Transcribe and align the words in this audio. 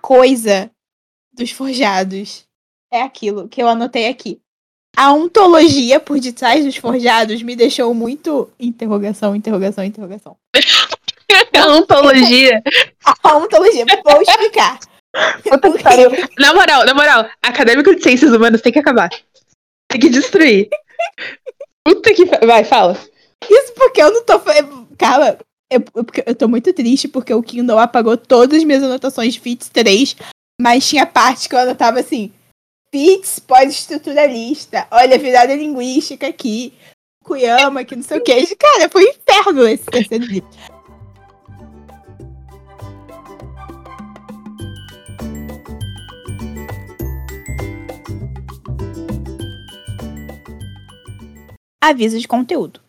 coisa 0.00 0.70
dos 1.32 1.50
forjados 1.50 2.44
é 2.92 3.02
aquilo 3.02 3.48
que 3.48 3.62
eu 3.62 3.68
anotei 3.68 4.08
aqui. 4.08 4.40
A 4.96 5.12
ontologia 5.12 6.00
por 6.00 6.18
detrás 6.18 6.64
dos 6.64 6.76
forjados 6.76 7.42
me 7.42 7.54
deixou 7.54 7.94
muito 7.94 8.50
interrogação, 8.58 9.36
interrogação, 9.36 9.84
interrogação. 9.84 10.36
A 11.56 11.66
ontologia. 11.68 12.62
A 13.22 13.36
ontologia, 13.36 13.84
vou 14.04 14.22
explicar. 14.22 14.80
Na 16.38 16.54
moral, 16.54 16.84
na 16.84 16.94
moral, 16.94 17.28
acadêmico 17.42 17.94
de 17.94 18.02
ciências 18.02 18.32
humanas 18.32 18.60
tem 18.60 18.72
que 18.72 18.78
acabar. 18.78 19.08
Tem 19.88 20.00
que 20.00 20.08
destruir. 20.08 20.68
Puta 21.84 22.14
que. 22.14 22.24
Vai, 22.24 22.64
fala. 22.64 22.96
Isso 23.48 23.72
porque 23.74 24.02
eu 24.02 24.12
não 24.12 24.24
tô. 24.24 24.40
Cara, 24.98 25.38
eu, 25.70 25.84
eu 26.26 26.34
tô 26.34 26.48
muito 26.48 26.72
triste 26.72 27.06
porque 27.06 27.32
o 27.32 27.42
Kindle 27.42 27.78
apagou 27.78 28.16
todas 28.16 28.58
as 28.58 28.64
minhas 28.64 28.82
anotações 28.82 29.34
de 29.34 29.40
FITS 29.40 29.68
3, 29.68 30.16
mas 30.60 30.88
tinha 30.88 31.06
parte 31.06 31.48
que 31.48 31.54
eu 31.54 31.60
anotava 31.60 32.00
assim: 32.00 32.32
FITS 32.92 33.38
pós-estruturalista, 33.38 34.88
olha, 34.90 35.16
virada 35.16 35.54
linguística 35.54 36.26
aqui, 36.26 36.72
Kuyama, 37.24 37.84
que 37.84 37.94
não 37.94 38.02
sei 38.02 38.18
o 38.18 38.22
que. 38.22 38.56
Cara, 38.56 38.88
foi 38.88 39.06
um 39.06 39.10
inferno 39.10 39.68
esse 39.68 39.84
terceiro 39.84 40.24
livro. 40.24 40.50
Aviso 51.82 52.18
de 52.18 52.28
conteúdo. 52.28 52.80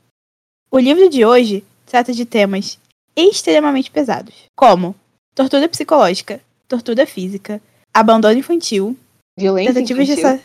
O 0.70 0.77
livro 0.77 1.09
de 1.09 1.23
hoje 1.23 1.63
trata 1.91 2.12
de 2.13 2.26
temas 2.26 2.80
extremamente 3.13 3.91
pesados, 3.91 4.34
como 4.55 4.95
tortura 5.36 5.68
psicológica, 5.68 6.41
tortura 6.66 7.05
física, 7.05 7.62
abandono 7.94 8.40
infantil, 8.40 8.98
violência 9.38 9.73
tentativas 9.73 10.08
infantil. 10.08 10.42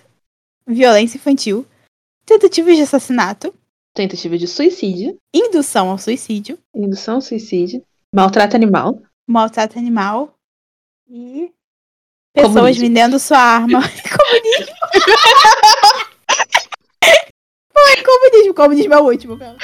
de 0.67 0.75
violência 0.75 1.19
infantil, 1.19 1.65
tentativas 2.27 2.77
de 2.77 2.83
assassinato, 2.83 3.55
tentativa 3.95 4.37
de 4.37 4.49
suicídio, 4.49 5.17
indução 5.33 5.89
ao 5.89 5.99
suicídio, 5.99 6.59
indução 6.75 7.15
ao 7.15 7.21
suicídio, 7.21 7.81
maltrato 8.13 8.57
animal, 8.57 9.01
maltrato 9.25 9.79
animal 9.79 10.37
e 11.09 11.53
pessoas 12.35 12.55
Comunismo. 12.55 12.83
vendendo 12.83 13.21
sua 13.21 13.39
arma. 13.39 13.81
comunismo. 14.19 14.75
Foi 17.73 18.03
comunismo, 18.03 18.53
comunismo 18.53 18.95
é 18.95 19.01
o 19.01 19.05
último, 19.05 19.39
pelo. 19.39 19.57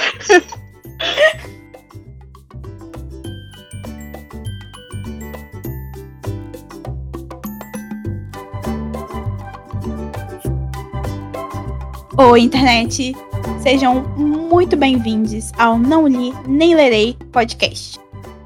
Oi, 12.19 12.41
internet! 12.41 13.15
Sejam 13.63 14.03
muito 14.19 14.77
bem-vindos 14.77 15.51
ao 15.59 15.79
Não 15.79 16.07
Li 16.07 16.31
Nem 16.47 16.75
Lerei 16.75 17.17
podcast. 17.33 17.99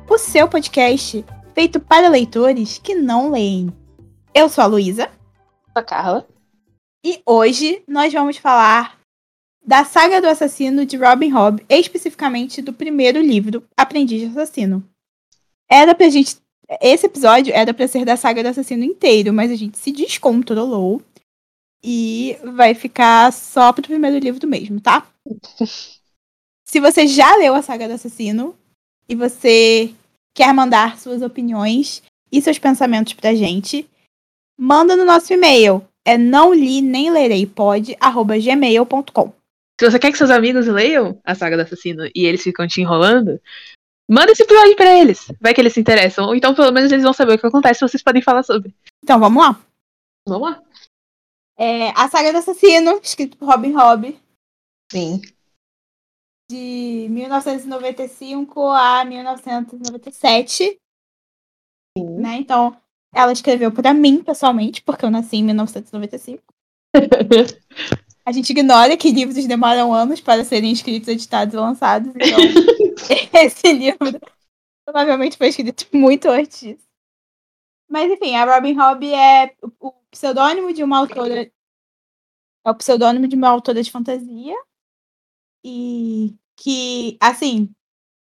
O 0.08 0.17
seu 0.17 0.47
podcast 0.47 1.25
feito 1.53 1.81
para 1.81 2.08
leitores 2.08 2.78
que 2.78 2.95
não 2.95 3.33
leem. 3.33 3.73
Eu 4.33 4.48
sou 4.48 4.62
a 4.62 4.69
Luísa 4.69 5.11
a 5.75 5.83
Carla. 5.83 6.25
e 7.05 7.20
hoje 7.27 7.83
nós 7.89 8.12
vamos 8.12 8.36
falar 8.36 8.97
da 9.67 9.84
saga 9.84 10.20
do 10.20 10.28
assassino 10.28 10.86
de 10.86 10.97
Robin 10.97 11.33
Hood, 11.33 11.67
especificamente 11.69 12.62
do 12.62 12.73
primeiro 12.73 13.20
livro, 13.20 13.64
Aprendiz 13.77 14.20
de 14.20 14.27
Assassino. 14.28 14.89
Era 15.69 15.92
pra 15.92 16.08
gente. 16.08 16.36
Esse 16.80 17.06
episódio 17.06 17.53
era 17.53 17.75
pra 17.75 17.89
ser 17.89 18.05
da 18.05 18.17
saga 18.17 18.45
do 18.45 18.48
assassino 18.48 18.84
inteiro, 18.84 19.33
mas 19.33 19.51
a 19.51 19.56
gente 19.56 19.77
se 19.77 19.91
descontrolou 19.91 21.03
e 21.83 22.37
vai 22.55 22.75
ficar 22.75 23.33
só 23.33 23.73
pro 23.73 23.83
primeiro 23.83 24.19
livro 24.19 24.47
mesmo, 24.47 24.81
tá? 24.81 25.07
Se 26.69 26.81
você 26.81 27.07
já 27.07 27.37
leu 27.37 27.55
a 27.55 27.63
saga 27.63 27.87
do 27.87 27.95
assassino 27.95 28.57
e 29.09 29.14
você 29.14 29.95
quer 30.35 30.53
mandar 30.53 30.98
suas 30.98 31.23
opiniões 31.23 32.03
e 32.31 32.42
seus 32.42 32.59
pensamentos 32.59 33.13
pra 33.13 33.35
gente, 33.35 33.89
manda 34.59 34.97
no 34.97 35.05
nosso 35.05 35.33
e-mail. 35.33 35.86
É 36.05 36.19
não 36.19 36.53
li 36.53 36.81
nem 36.81 37.11
lerei 37.11 37.47
pode, 37.47 37.97
arroba 38.01 38.39
gmail.com. 38.39 39.33
Se 39.81 39.91
você 39.91 39.98
quer 39.98 40.11
que 40.11 40.19
seus 40.19 40.31
amigos 40.31 40.67
leiam 40.67 41.20
a 41.25 41.35
saga 41.35 41.57
do 41.57 41.63
assassino 41.63 42.09
e 42.15 42.25
eles 42.25 42.42
ficam 42.42 42.67
te 42.67 42.81
enrolando, 42.81 43.41
manda 44.09 44.33
esse 44.33 44.42
episódio 44.42 44.77
pra 44.77 44.98
eles. 44.98 45.31
Vai 45.41 45.53
que 45.53 45.61
eles 45.61 45.73
se 45.73 45.81
interessam. 45.81 46.27
Ou 46.27 46.35
então, 46.35 46.55
pelo 46.55 46.73
menos, 46.73 46.91
eles 46.91 47.05
vão 47.05 47.13
saber 47.13 47.35
o 47.35 47.39
que 47.39 47.47
acontece 47.47 47.85
e 47.85 47.89
vocês 47.89 48.03
podem 48.03 48.23
falar 48.23 48.42
sobre. 48.42 48.75
Então 49.03 49.20
vamos 49.20 49.42
lá. 49.42 49.61
Vamos 50.27 50.48
lá. 50.48 50.63
É, 51.58 51.90
a 51.90 52.08
saga 52.08 52.33
do 52.33 52.39
assassino, 52.39 53.00
escrito 53.02 53.36
por 53.36 53.48
Robin 53.48 53.74
Hobb, 53.74 54.20
Sim. 54.92 55.22
de 56.50 57.06
1995 57.11 58.61
a 58.70 59.05
1997. 59.05 60.78
Sim. 61.96 62.18
Né? 62.18 62.36
Então, 62.36 62.77
ela 63.14 63.33
escreveu 63.33 63.72
pra 63.72 63.94
mim, 63.94 64.22
pessoalmente, 64.22 64.83
porque 64.83 65.05
eu 65.05 65.11
nasci 65.11 65.36
em 65.36 65.44
1995. 65.44 66.42
A 68.27 68.33
gente 68.33 68.50
ignora 68.50 68.96
que 68.96 69.12
livros 69.12 69.46
demoram 69.46 69.94
anos 69.94 70.20
para 70.20 70.44
serem 70.44 70.73
escritos, 70.73 71.08
editados 71.08 71.55
e 71.55 71.56
lançados. 71.56 72.12
Então, 72.14 72.38
esse 73.40 73.73
livro 73.73 74.20
provavelmente 74.84 75.36
foi 75.36 75.48
escrito 75.48 75.86
muito 75.92 76.28
antes 76.28 76.61
disso. 76.61 76.86
Mas, 77.89 78.11
enfim, 78.11 78.35
a 78.35 78.45
Robin 78.45 78.74
Hobb 78.74 79.05
é 79.13 79.55
o 79.80 79.92
pseudônimo 80.11 80.73
de 80.73 80.83
uma 80.83 80.98
autora. 80.98 81.51
É 82.64 82.70
o 82.70 82.74
pseudônimo 82.74 83.29
de 83.29 83.36
uma 83.36 83.48
autora 83.48 83.83
de 83.83 83.91
fantasia. 83.91 84.57
E 85.64 86.35
que, 86.57 87.17
assim, 87.20 87.70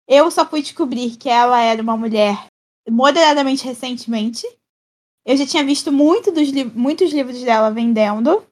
eu 0.08 0.30
só 0.32 0.46
fui 0.46 0.62
descobrir 0.62 1.16
que 1.18 1.30
ela 1.30 1.62
era 1.62 1.82
uma 1.82 1.96
mulher 1.96 2.48
moderadamente 2.90 3.66
recentemente. 3.66 4.46
Eu 5.26 5.38
já 5.38 5.46
tinha 5.46 5.64
visto 5.64 5.92
muito 5.92 6.32
dos 6.32 6.50
li- 6.50 6.66
muitos 6.66 7.12
livros 7.14 7.42
dela 7.42 7.72
vendendo. 7.72 8.46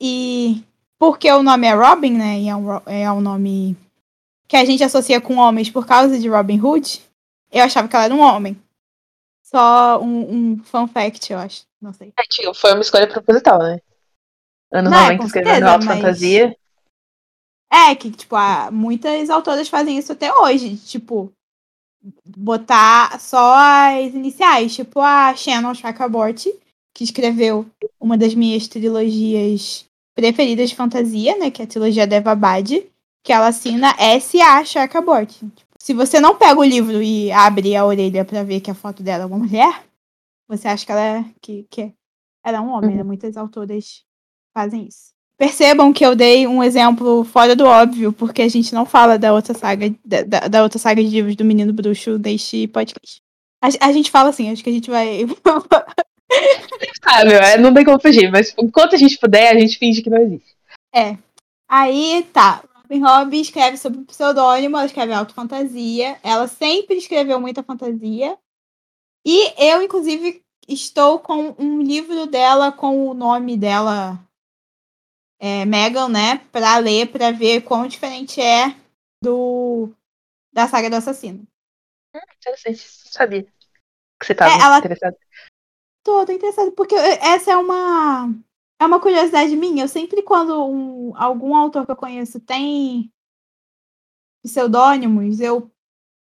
E 0.00 0.62
porque 0.98 1.30
o 1.32 1.42
nome 1.42 1.66
é 1.66 1.74
Robin, 1.74 2.12
né? 2.12 2.40
E 2.40 2.48
é 2.48 2.54
um, 2.56 2.66
é 2.86 3.12
um 3.12 3.20
nome 3.20 3.76
que 4.46 4.56
a 4.56 4.64
gente 4.64 4.82
associa 4.82 5.20
com 5.20 5.36
homens 5.36 5.68
por 5.70 5.86
causa 5.86 6.18
de 6.18 6.28
Robin 6.28 6.58
Hood, 6.60 7.02
eu 7.52 7.62
achava 7.62 7.86
que 7.86 7.94
ela 7.94 8.06
era 8.06 8.14
um 8.14 8.20
homem. 8.20 8.58
Só 9.50 9.98
um, 10.02 10.34
um 10.54 10.64
fun 10.64 10.86
fact, 10.86 11.32
eu 11.32 11.38
acho. 11.38 11.64
Não 11.80 11.92
sei. 11.92 12.12
É, 12.18 12.22
tipo, 12.24 12.52
Foi 12.54 12.72
uma 12.72 12.82
escolha 12.82 13.06
proposital, 13.06 13.58
né? 13.60 13.78
Anos 14.72 14.90
Não, 14.90 14.98
é, 14.98 15.02
90 15.04 15.18
com 15.20 15.26
escrevendo 15.26 15.66
alta 15.66 15.84
mas- 15.86 15.96
fantasia. 15.96 16.56
É, 17.72 17.94
que, 17.94 18.10
tipo, 18.10 18.36
há- 18.36 18.70
muitas 18.70 19.30
autoras 19.30 19.68
fazem 19.68 19.96
isso 19.96 20.12
até 20.12 20.30
hoje. 20.34 20.76
Tipo, 20.76 21.32
botar 22.36 23.18
só 23.20 23.54
as 23.56 24.12
iniciais. 24.14 24.74
Tipo, 24.74 25.00
a 25.00 25.34
Shannon 25.34 25.74
Chakraborty, 25.74 26.52
que 26.94 27.04
escreveu 27.04 27.66
uma 28.00 28.18
das 28.18 28.34
minhas 28.34 28.68
trilogias 28.68 29.86
preferidas 30.14 30.68
de 30.70 30.76
fantasia, 30.76 31.36
né? 31.38 31.50
Que 31.50 31.62
é 31.62 31.64
a 31.64 31.68
trilogia 31.68 32.06
Devabad, 32.06 32.84
que 33.22 33.32
ela 33.32 33.46
assina 33.48 33.94
S.A. 33.98 34.64
Chakraborty. 34.64 35.46
Se 35.88 35.94
você 35.94 36.20
não 36.20 36.36
pega 36.36 36.60
o 36.60 36.64
livro 36.64 37.02
e 37.02 37.32
abre 37.32 37.74
a 37.74 37.82
orelha 37.86 38.22
pra 38.22 38.42
ver 38.42 38.60
que 38.60 38.70
a 38.70 38.74
foto 38.74 39.02
dela 39.02 39.22
é 39.22 39.26
uma 39.26 39.38
mulher, 39.38 39.84
você 40.46 40.68
acha 40.68 40.84
que 40.84 40.92
ela 40.92 41.00
é, 41.02 41.24
que, 41.40 41.66
que 41.70 41.94
ela 42.44 42.58
é 42.58 42.60
um 42.60 42.68
homem, 42.68 42.94
né? 42.94 43.02
Muitas 43.02 43.38
autoras 43.38 44.02
fazem 44.54 44.86
isso. 44.86 45.14
Percebam 45.38 45.90
que 45.90 46.04
eu 46.04 46.14
dei 46.14 46.46
um 46.46 46.62
exemplo 46.62 47.24
fora 47.24 47.56
do 47.56 47.64
óbvio, 47.64 48.12
porque 48.12 48.42
a 48.42 48.48
gente 48.50 48.74
não 48.74 48.84
fala 48.84 49.18
da 49.18 49.32
outra 49.32 49.54
saga, 49.54 49.88
da, 50.04 50.22
da- 50.24 50.48
da 50.48 50.62
outra 50.62 50.78
saga 50.78 51.02
de 51.02 51.08
livros 51.08 51.34
do 51.36 51.44
Menino 51.46 51.72
Bruxo 51.72 52.18
neste 52.18 52.68
podcast. 52.68 53.22
A, 53.62 53.88
a 53.88 53.90
gente 53.90 54.10
fala 54.10 54.28
assim, 54.28 54.50
acho 54.52 54.62
que 54.62 54.68
a 54.68 54.72
gente 54.74 54.90
vai. 54.90 55.24
Ah, 57.02 57.24
meu, 57.24 57.38
é, 57.38 57.56
não 57.56 57.72
tem 57.72 57.82
como 57.86 57.98
fugir, 57.98 58.30
mas 58.30 58.52
enquanto 58.58 58.94
a 58.94 58.98
gente 58.98 59.18
puder, 59.18 59.56
a 59.56 59.58
gente 59.58 59.78
finge 59.78 60.02
que 60.02 60.10
não 60.10 60.18
existe. 60.18 60.54
Aí 61.66 62.26
tá. 62.30 62.62
Robin 62.88 63.02
Hobb 63.04 63.34
escreve 63.34 63.76
sobre 63.76 64.04
pseudônimo, 64.04 64.76
ela 64.76 64.86
escreve 64.86 65.12
autofantasia. 65.12 66.18
Ela 66.22 66.48
sempre 66.48 66.96
escreveu 66.96 67.40
muita 67.40 67.62
fantasia. 67.62 68.38
E 69.26 69.54
eu, 69.62 69.82
inclusive, 69.82 70.42
estou 70.66 71.18
com 71.18 71.54
um 71.58 71.82
livro 71.82 72.26
dela 72.26 72.72
com 72.72 73.08
o 73.08 73.14
nome 73.14 73.56
dela, 73.56 74.18
é, 75.38 75.64
Megan, 75.64 76.08
né? 76.08 76.38
Pra 76.50 76.78
ler, 76.78 77.10
pra 77.10 77.30
ver 77.30 77.62
quão 77.62 77.86
diferente 77.86 78.40
é 78.40 78.74
do 79.22 79.90
da 80.52 80.66
saga 80.66 80.90
do 80.90 80.96
assassino. 80.96 81.46
Interessante, 82.38 82.78
sabia. 82.80 83.44
Que 84.18 84.26
você 84.26 84.34
tava 84.34 84.52
É, 84.54 84.60
ela- 84.60 84.78
interessado. 84.78 85.16
Tô, 86.02 86.24
tô 86.24 86.32
interessada, 86.32 86.72
porque 86.72 86.94
essa 86.94 87.52
é 87.52 87.56
uma. 87.56 88.32
É 88.80 88.86
uma 88.86 89.00
curiosidade 89.00 89.56
minha. 89.56 89.84
Eu 89.84 89.88
sempre, 89.88 90.22
quando 90.22 90.64
um- 90.66 91.16
algum 91.16 91.54
autor 91.54 91.84
que 91.84 91.92
eu 91.92 91.96
conheço 91.96 92.40
tem 92.40 93.10
pseudônimos, 94.42 95.40
eu, 95.40 95.70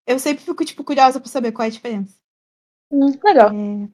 eu 0.07 0.19
sempre 0.19 0.45
fico, 0.45 0.65
tipo, 0.65 0.85
curiosa 0.85 1.21
pra 1.21 1.29
saber 1.29 1.53
qual 1.53 1.65
é 1.65 1.69
a 1.69 1.73
diferença. 1.73 2.15
Hum, 2.91 3.11
legal. 3.25 3.51
É, 3.51 3.89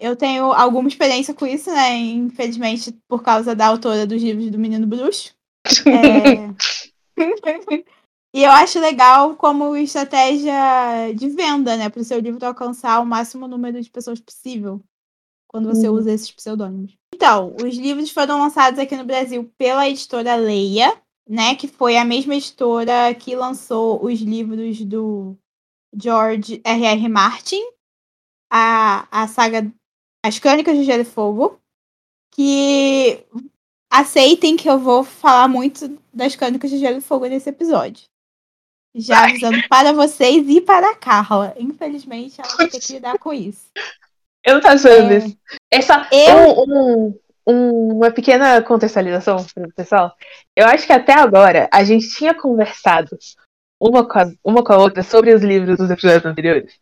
eu 0.00 0.16
tenho 0.16 0.52
alguma 0.52 0.88
experiência 0.88 1.34
com 1.34 1.46
isso, 1.46 1.70
né? 1.70 1.96
Infelizmente, 1.96 2.92
por 3.08 3.22
causa 3.22 3.54
da 3.54 3.66
autora 3.68 4.06
dos 4.06 4.22
livros 4.22 4.50
do 4.50 4.58
Menino 4.58 4.86
Bruxo. 4.86 5.34
É... 5.86 6.52
e 8.34 8.42
eu 8.42 8.50
acho 8.50 8.80
legal 8.80 9.36
como 9.36 9.76
estratégia 9.76 11.12
de 11.14 11.28
venda, 11.28 11.76
né? 11.76 11.88
Para 11.88 12.00
o 12.00 12.04
seu 12.04 12.18
livro 12.18 12.44
alcançar 12.44 13.00
o 13.00 13.06
máximo 13.06 13.46
número 13.46 13.80
de 13.80 13.90
pessoas 13.90 14.20
possível 14.20 14.82
quando 15.48 15.66
você 15.68 15.88
Uhum. 15.88 15.96
usa 15.96 16.12
esses 16.12 16.30
pseudônimos. 16.32 16.96
Então, 17.14 17.54
os 17.62 17.76
livros 17.76 18.10
foram 18.10 18.38
lançados 18.38 18.78
aqui 18.78 18.96
no 18.96 19.04
Brasil 19.04 19.50
pela 19.56 19.88
editora 19.88 20.34
Leia, 20.34 20.96
né? 21.28 21.54
Que 21.54 21.68
foi 21.68 21.96
a 21.96 22.04
mesma 22.04 22.34
editora 22.34 23.14
que 23.14 23.36
lançou 23.36 24.04
os 24.04 24.20
livros 24.20 24.80
do 24.84 25.36
George 25.94 26.60
R.R. 26.64 27.08
Martin, 27.08 27.62
a, 28.50 29.06
a 29.10 29.28
saga 29.28 29.70
As 30.24 30.38
Crônicas 30.38 30.76
de 30.76 30.84
Gelo 30.84 31.02
e 31.02 31.04
Fogo, 31.04 31.60
que 32.34 33.24
aceitem 33.90 34.56
que 34.56 34.68
eu 34.68 34.78
vou 34.78 35.04
falar 35.04 35.48
muito 35.48 36.00
das 36.12 36.34
Crônicas 36.34 36.70
de 36.70 36.78
Gelo 36.78 36.98
e 36.98 37.02
Fogo 37.02 37.26
nesse 37.26 37.50
episódio. 37.50 38.04
Já 38.94 39.24
avisando 39.24 39.56
para 39.68 39.92
vocês 39.92 40.46
e 40.48 40.60
para 40.60 40.90
a 40.90 40.96
Carla. 40.96 41.54
Infelizmente, 41.58 42.40
ela 42.40 42.56
vai 42.56 42.68
ter 42.68 42.80
que 42.80 42.92
lidar 42.92 43.18
com 43.18 43.32
isso. 43.32 43.70
Eu 44.44 44.54
não 44.54 44.60
tava 44.60 44.74
esperando 44.74 45.12
É. 45.12 45.16
isso. 45.18 45.38
É 45.72 45.80
só 45.80 45.94
Eu- 46.12 46.64
um- 46.66 47.18
um- 47.46 47.96
uma 47.96 48.10
pequena 48.10 48.60
contextualização 48.62 49.44
pessoal. 49.76 50.16
Eu 50.56 50.66
acho 50.66 50.86
que 50.86 50.92
até 50.92 51.12
agora 51.14 51.68
a 51.72 51.84
gente 51.84 52.08
tinha 52.10 52.34
conversado 52.34 53.16
uma 53.80 54.06
com, 54.08 54.18
a, 54.18 54.32
uma 54.44 54.64
com 54.64 54.72
a 54.72 54.78
outra 54.78 55.02
sobre 55.02 55.32
os 55.34 55.42
livros 55.42 55.76
dos 55.76 55.90
episódios 55.90 56.24
anteriores. 56.24 56.78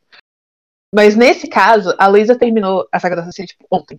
Mas 0.95 1.15
nesse 1.17 1.49
caso, 1.49 1.95
a 1.99 2.07
Luísa 2.09 2.37
terminou 2.39 2.87
a 2.91 2.99
saga 2.99 3.17
da 3.17 3.23
Assassina 3.23 3.47
tipo, 3.47 3.65
ontem. 3.71 3.99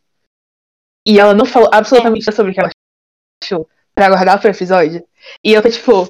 E 1.07 1.19
ela 1.19 1.34
não 1.34 1.46
falou 1.46 1.69
absolutamente 1.72 2.25
nada 2.25 2.36
sobre 2.36 2.52
o 2.52 2.54
que 2.54 2.60
ela 2.60 2.69
achou 3.44 3.68
pra 3.96 4.10
guardar 4.10 4.40
pro 4.40 4.50
episódio. 4.50 5.04
E 5.44 5.54
eu 5.54 5.62
tô, 5.62 5.69
tipo, 5.69 6.10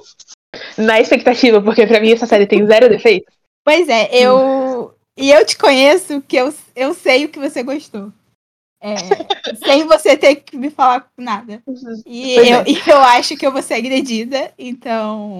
na 0.77 0.99
expectativa, 0.99 1.61
porque 1.61 1.85
pra 1.87 1.99
mim 2.01 2.11
essa 2.11 2.25
série 2.25 2.47
tem 2.47 2.65
zero 2.65 2.89
defeitos. 2.89 3.33
Pois 3.63 3.87
é, 3.87 4.09
eu. 4.13 4.37
E 5.17 5.29
eu 5.29 5.45
te 5.45 5.57
conheço 5.57 6.21
que 6.21 6.35
eu, 6.37 6.53
eu 6.75 6.93
sei 6.93 7.25
o 7.25 7.29
que 7.29 7.39
você 7.39 7.61
gostou. 7.63 8.11
É, 8.81 8.95
sem 9.63 9.85
você 9.85 10.17
ter 10.17 10.37
que 10.37 10.57
me 10.57 10.69
falar 10.71 11.07
nada. 11.17 11.61
E 12.05 12.35
Pois 12.35 12.47
eu, 12.47 12.59
é. 12.59 12.63
e 12.67 12.89
eu 12.89 12.97
acho 12.99 13.37
que 13.37 13.45
eu 13.45 13.51
vou 13.51 13.61
ser 13.61 13.75
agredida, 13.75 14.53
então. 14.57 15.39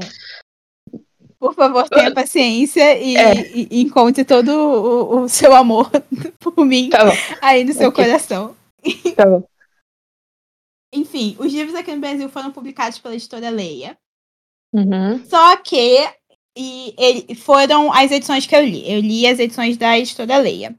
Por 1.40 1.56
favor, 1.56 1.90
tenha 1.90 2.14
paciência 2.14 3.00
e, 3.02 3.16
É. 3.18 3.34
e- 3.52 3.68
e 3.72 3.82
encontre 3.82 4.24
todo 4.24 4.50
o, 4.50 5.22
o 5.24 5.30
seu 5.30 5.56
amor 5.56 5.90
por 6.40 6.64
mim 6.64 6.92
Tá 6.92 7.00
aí 7.42 7.64
no 7.64 7.74
seu 7.74 7.90
Ok. 7.90 8.04
coração. 8.06 8.56
tá 9.16 9.26
bom. 9.26 9.44
Enfim, 10.94 11.36
os 11.40 11.52
livros 11.52 11.74
aqui 11.74 11.92
no 11.96 12.02
Brasil 12.02 12.30
foram 12.30 12.52
publicados 12.52 13.00
pela 13.00 13.16
editora 13.16 13.50
Leia. 13.50 13.98
Uhum. 14.74 15.24
Só 15.26 15.58
que 15.58 16.08
e 16.58 16.94
ele, 16.98 17.36
foram 17.36 17.92
as 17.94 18.12
edições 18.12 18.46
que 18.46 18.56
eu 18.56 18.64
li. 18.64 18.90
Eu 18.92 19.00
li 19.00 19.26
as 19.28 19.40
edições 19.40 19.78
da 19.78 19.98
editora 19.98 20.38
Leia. 20.38 20.76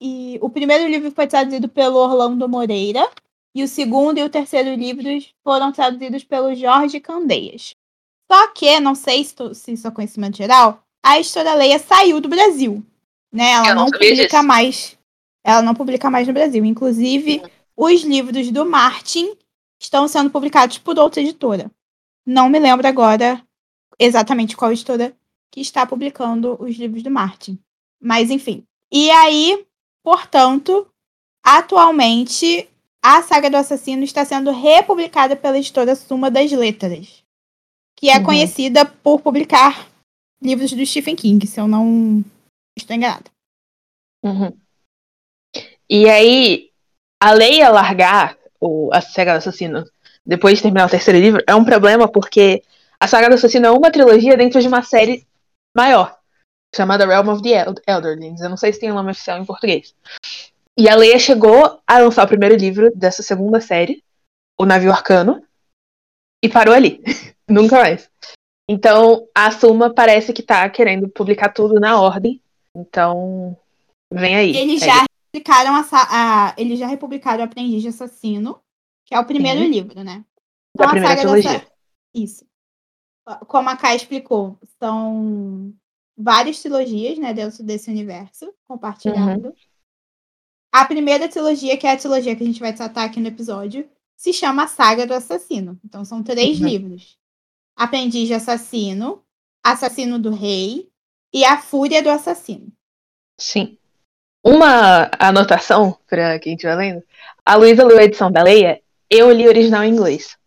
E 0.00 0.38
o 0.40 0.48
primeiro 0.48 0.88
livro 0.88 1.10
foi 1.10 1.26
traduzido 1.26 1.68
pelo 1.68 1.96
Orlando 1.98 2.48
Moreira. 2.48 3.08
E 3.54 3.64
o 3.64 3.68
segundo 3.68 4.18
e 4.18 4.22
o 4.22 4.30
terceiro 4.30 4.74
livros 4.74 5.34
foram 5.42 5.72
traduzidos 5.72 6.22
pelo 6.22 6.54
Jorge 6.54 7.00
Candeias. 7.00 7.74
Só 8.30 8.48
que, 8.52 8.78
não 8.78 8.94
sei 8.94 9.24
se, 9.24 9.34
tu- 9.34 9.54
se 9.54 9.72
isso 9.72 9.88
é 9.88 9.90
conhecimento 9.90 10.36
geral, 10.36 10.80
a 11.04 11.18
editora 11.18 11.54
Leia 11.54 11.78
saiu 11.80 12.20
do 12.20 12.28
Brasil. 12.28 12.84
Né? 13.32 13.50
Ela 13.50 13.68
Eu 13.70 13.74
não 13.74 13.86
publica 13.86 14.24
disso. 14.28 14.42
mais. 14.44 14.98
Ela 15.44 15.62
não 15.62 15.74
publica 15.74 16.08
mais 16.10 16.28
no 16.28 16.32
Brasil. 16.32 16.64
Inclusive, 16.64 17.42
os 17.76 18.02
livros 18.02 18.50
do 18.52 18.64
Martin 18.64 19.36
estão 19.82 20.06
sendo 20.06 20.30
publicados 20.30 20.78
por 20.78 20.96
outra 20.98 21.20
editora. 21.20 21.68
Não 22.24 22.48
me 22.48 22.58
lembro 22.60 22.86
agora 22.86 23.42
exatamente 24.00 24.56
qual 24.56 24.72
editora 24.72 25.14
que 25.50 25.60
está 25.60 25.86
publicando 25.86 26.56
os 26.58 26.76
livros 26.76 27.02
do 27.02 27.10
Martin. 27.10 27.58
Mas, 28.00 28.30
enfim. 28.30 28.64
E 28.90 29.10
aí, 29.10 29.66
portanto, 30.02 30.88
atualmente, 31.44 32.68
a 33.02 33.22
saga 33.22 33.50
do 33.50 33.56
assassino 33.56 34.02
está 34.02 34.24
sendo 34.24 34.50
republicada 34.50 35.36
pela 35.36 35.58
editora 35.58 35.94
Suma 35.94 36.30
das 36.30 36.50
Letras, 36.50 37.22
que 37.96 38.08
é 38.08 38.16
Uhum. 38.16 38.24
conhecida 38.24 38.86
por 38.86 39.20
publicar 39.20 39.88
livros 40.42 40.72
do 40.72 40.86
Stephen 40.86 41.14
King, 41.14 41.46
se 41.46 41.60
eu 41.60 41.68
não 41.68 42.24
estou 42.76 42.96
enganada. 42.96 43.30
Uhum. 44.24 44.56
E 45.88 46.08
aí, 46.08 46.70
a 47.20 47.32
Leia 47.32 47.68
largar 47.68 48.38
o, 48.60 48.90
a 48.92 49.00
saga 49.00 49.32
do 49.32 49.38
assassino 49.38 49.84
depois 50.24 50.58
de 50.58 50.62
terminar 50.62 50.86
o 50.86 50.90
terceiro 50.90 51.18
livro 51.18 51.42
é 51.46 51.54
um 51.54 51.64
problema 51.64 52.06
porque 52.06 52.62
a 53.02 53.06
saga 53.08 53.28
do 53.28 53.34
assassino 53.34 53.66
é 53.66 53.70
uma 53.70 53.90
trilogia 53.90 54.36
dentro 54.36 54.60
de 54.60 54.68
uma 54.68 54.82
série 54.82 55.26
maior, 55.76 56.18
chamada 56.74 57.06
Realm 57.06 57.28
of 57.28 57.42
the 57.42 57.50
El- 57.50 57.74
Elderlings. 57.86 58.40
Eu 58.40 58.50
não 58.50 58.56
sei 58.56 58.72
se 58.72 58.80
tem 58.80 58.90
um 58.92 58.94
nome 58.94 59.10
oficial 59.12 59.38
em 59.38 59.44
português. 59.44 59.94
E 60.78 60.88
a 60.88 60.94
Leia 60.94 61.18
chegou 61.18 61.80
a 61.86 61.98
lançar 61.98 62.24
o 62.24 62.28
primeiro 62.28 62.56
livro 62.56 62.90
dessa 62.94 63.22
segunda 63.22 63.60
série, 63.60 64.02
O 64.58 64.64
Navio 64.66 64.90
Arcano, 64.92 65.42
e 66.42 66.48
parou 66.48 66.74
ali. 66.74 67.02
Nunca 67.48 67.76
mais. 67.80 68.08
Então, 68.68 69.26
a 69.34 69.50
Suma 69.50 69.92
parece 69.92 70.32
que 70.32 70.42
tá 70.42 70.68
querendo 70.70 71.08
publicar 71.08 71.48
tudo 71.48 71.80
na 71.80 72.00
ordem. 72.00 72.40
Então, 72.76 73.56
vem 74.12 74.36
aí. 74.36 74.56
Eles 74.56 74.82
É 74.82 74.86
já 74.86 75.04
publicaram 75.32 75.74
a, 75.74 75.84
a- 75.92 76.54
eles 76.56 76.78
já 76.78 76.86
republicaram 76.86 77.40
o 77.40 77.44
Aprendiz 77.46 77.82
de 77.82 77.88
Assassino, 77.88 78.60
que 79.06 79.14
é 79.14 79.18
o 79.18 79.24
primeiro 79.24 79.60
Sim. 79.60 79.70
livro, 79.70 80.04
né? 80.04 80.24
da 80.76 80.84
Então, 80.84 80.86
a 80.86 80.90
primeira 80.90 81.08
saga 81.16 81.20
trilogia. 81.20 81.50
dessa- 81.58 81.72
Isso. 82.14 82.44
Como 83.46 83.68
a 83.68 83.76
Kai 83.76 83.96
explicou, 83.96 84.58
são 84.78 85.74
várias 86.16 86.60
trilogias, 86.60 87.18
né, 87.18 87.32
dentro 87.32 87.62
desse 87.62 87.90
universo 87.90 88.52
compartilhado. 88.66 89.48
Uhum. 89.48 89.54
A 90.72 90.84
primeira 90.84 91.28
trilogia, 91.28 91.76
que 91.76 91.86
é 91.86 91.92
a 91.92 91.96
trilogia 91.96 92.36
que 92.36 92.42
a 92.42 92.46
gente 92.46 92.60
vai 92.60 92.72
tratar 92.72 93.04
aqui 93.04 93.18
no 93.18 93.28
episódio, 93.28 93.88
se 94.16 94.32
chama 94.32 94.68
Saga 94.68 95.06
do 95.06 95.14
Assassino. 95.14 95.80
Então 95.84 96.04
são 96.04 96.22
três 96.22 96.60
Uhum. 96.60 96.68
livros: 96.68 97.18
Aprendiz 97.74 98.28
de 98.28 98.34
Assassino, 98.34 99.24
Assassino 99.64 100.18
do 100.18 100.30
Rei 100.30 100.90
e 101.32 101.44
A 101.44 101.58
Fúria 101.58 102.02
do 102.02 102.10
Assassino. 102.10 102.70
Sim. 103.38 103.76
Uma 104.44 105.10
anotação 105.18 105.98
pra 106.06 106.38
quem 106.38 106.54
estiver 106.54 106.74
lendo. 106.74 107.02
A 107.44 107.56
Luísa 107.56 107.84
leu 107.84 107.98
a 107.98 108.04
edição 108.04 108.30
da 108.30 108.42
Leia, 108.42 108.80
eu 109.08 109.30
li 109.32 109.44
o 109.46 109.48
original 109.48 109.84
em 109.84 109.92
inglês. 109.92 110.38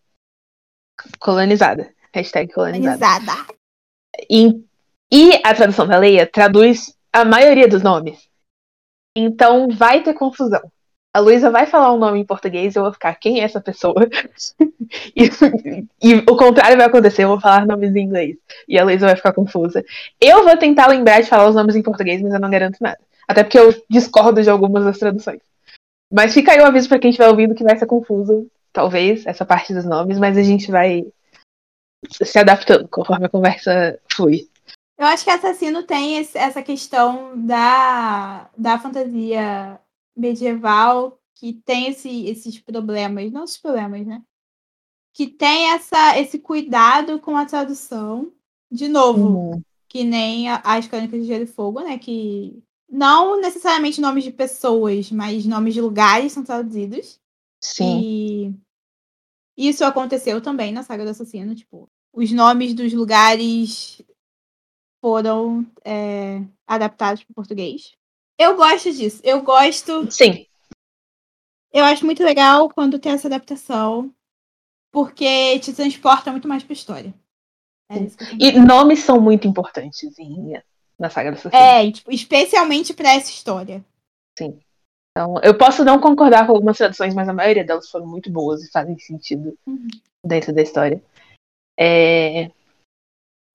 Colonizada. 1.18 1.93
Hashtag 2.14 2.52
colonizada. 2.52 3.32
E, 4.30 4.64
e 5.12 5.40
a 5.44 5.52
tradução 5.52 5.84
da 5.84 5.98
Leia 5.98 6.26
traduz 6.26 6.96
a 7.12 7.24
maioria 7.24 7.66
dos 7.66 7.82
nomes. 7.82 8.28
Então 9.16 9.68
vai 9.68 10.00
ter 10.00 10.14
confusão. 10.14 10.62
A 11.12 11.18
Luísa 11.18 11.50
vai 11.50 11.66
falar 11.66 11.92
um 11.92 11.98
nome 11.98 12.20
em 12.20 12.24
português 12.24 12.74
e 12.74 12.78
eu 12.78 12.84
vou 12.84 12.92
ficar, 12.92 13.14
quem 13.16 13.40
é 13.40 13.44
essa 13.44 13.60
pessoa? 13.60 14.08
e, 15.14 15.28
e 16.02 16.14
o 16.14 16.36
contrário 16.36 16.76
vai 16.76 16.86
acontecer, 16.86 17.24
eu 17.24 17.28
vou 17.28 17.40
falar 17.40 17.66
nomes 17.66 17.94
em 17.94 18.04
inglês. 18.04 18.36
E 18.68 18.78
a 18.78 18.84
Luísa 18.84 19.06
vai 19.06 19.16
ficar 19.16 19.32
confusa. 19.32 19.84
Eu 20.20 20.44
vou 20.44 20.56
tentar 20.56 20.86
lembrar 20.86 21.20
de 21.20 21.28
falar 21.28 21.48
os 21.48 21.56
nomes 21.56 21.74
em 21.74 21.82
português, 21.82 22.22
mas 22.22 22.32
eu 22.32 22.40
não 22.40 22.50
garanto 22.50 22.78
nada. 22.80 22.98
Até 23.26 23.42
porque 23.42 23.58
eu 23.58 23.74
discordo 23.90 24.40
de 24.40 24.50
algumas 24.50 24.84
das 24.84 24.98
traduções. 24.98 25.40
Mas 26.12 26.32
fica 26.32 26.52
aí 26.52 26.60
o 26.60 26.66
aviso 26.66 26.88
pra 26.88 26.98
quem 27.00 27.10
estiver 27.10 27.28
ouvindo 27.28 27.54
que 27.54 27.64
vai 27.64 27.76
ser 27.76 27.86
confuso, 27.86 28.48
talvez, 28.72 29.26
essa 29.26 29.44
parte 29.44 29.74
dos 29.74 29.84
nomes, 29.84 30.18
mas 30.18 30.36
a 30.36 30.42
gente 30.42 30.70
vai 30.70 31.04
se 32.10 32.38
adaptando 32.38 32.88
conforme 32.88 33.26
a 33.26 33.28
conversa 33.28 33.98
flui. 34.12 34.48
Eu 34.96 35.06
acho 35.06 35.24
que 35.24 35.30
Assassino 35.30 35.82
tem 35.82 36.18
esse- 36.18 36.38
essa 36.38 36.62
questão 36.62 37.32
da, 37.44 38.48
da 38.56 38.78
fantasia 38.78 39.80
medieval 40.16 41.18
que 41.34 41.52
tem 41.64 41.88
esse- 41.88 42.26
esses 42.26 42.60
problemas, 42.60 43.32
não 43.32 43.44
esses 43.44 43.58
problemas, 43.58 44.06
né? 44.06 44.22
Que 45.12 45.26
tem 45.26 45.70
essa, 45.72 46.18
esse 46.18 46.38
cuidado 46.38 47.18
com 47.18 47.36
a 47.36 47.44
tradução. 47.44 48.32
De 48.70 48.88
novo, 48.88 49.60
que 49.88 50.02
nem 50.04 50.48
a- 50.48 50.60
as 50.64 50.86
Crônicas 50.86 51.20
de 51.20 51.26
Gelo 51.26 51.44
e 51.44 51.46
Fogo, 51.46 51.80
né? 51.80 51.98
Que 51.98 52.62
não 52.88 53.40
necessariamente 53.40 54.00
nomes 54.00 54.24
de 54.24 54.30
pessoas, 54.30 55.10
mas 55.10 55.44
nomes 55.44 55.74
de 55.74 55.80
lugares 55.80 56.32
são 56.32 56.44
traduzidos. 56.44 57.20
Sim. 57.60 58.54
E 59.56 59.68
isso 59.68 59.84
aconteceu 59.84 60.40
também 60.40 60.72
na 60.72 60.82
saga 60.82 61.04
do 61.04 61.10
assassino, 61.10 61.54
tipo, 61.54 61.88
os 62.14 62.30
nomes 62.32 62.72
dos 62.74 62.92
lugares 62.92 64.00
foram 65.02 65.66
é, 65.84 66.40
adaptados 66.66 67.22
para 67.24 67.34
português. 67.34 67.92
Eu 68.38 68.56
gosto 68.56 68.90
disso. 68.92 69.20
Eu 69.22 69.42
gosto. 69.42 70.10
Sim. 70.10 70.46
Eu 71.72 71.84
acho 71.84 72.04
muito 72.06 72.22
legal 72.22 72.68
quando 72.70 72.98
tem 72.98 73.12
essa 73.12 73.26
adaptação, 73.28 74.12
porque 74.92 75.58
te 75.58 75.72
transporta 75.72 76.30
muito 76.30 76.48
mais 76.48 76.62
pra 76.62 76.72
história. 76.72 77.12
É 77.90 77.96
E 78.40 78.52
nomes 78.58 79.00
são 79.00 79.20
muito 79.20 79.46
importantes 79.46 80.18
em, 80.18 80.54
na 80.98 81.10
saga 81.10 81.32
do 81.32 81.34
assassino. 81.34 81.62
É, 81.62 81.90
tipo, 81.90 82.10
especialmente 82.12 82.94
pra 82.94 83.12
essa 83.12 83.30
história. 83.30 83.84
Sim. 84.38 84.58
Então, 85.10 85.34
eu 85.42 85.56
posso 85.56 85.84
não 85.84 86.00
concordar 86.00 86.46
com 86.46 86.52
algumas 86.52 86.76
traduções, 86.78 87.14
mas 87.14 87.28
a 87.28 87.32
maioria 87.32 87.64
delas 87.64 87.88
foram 87.90 88.06
muito 88.06 88.30
boas 88.30 88.64
e 88.64 88.70
fazem 88.70 88.98
sentido 88.98 89.56
Uhum. 89.66 89.86
dentro 90.24 90.52
da 90.52 90.62
história. 90.62 91.02
É... 91.78 92.50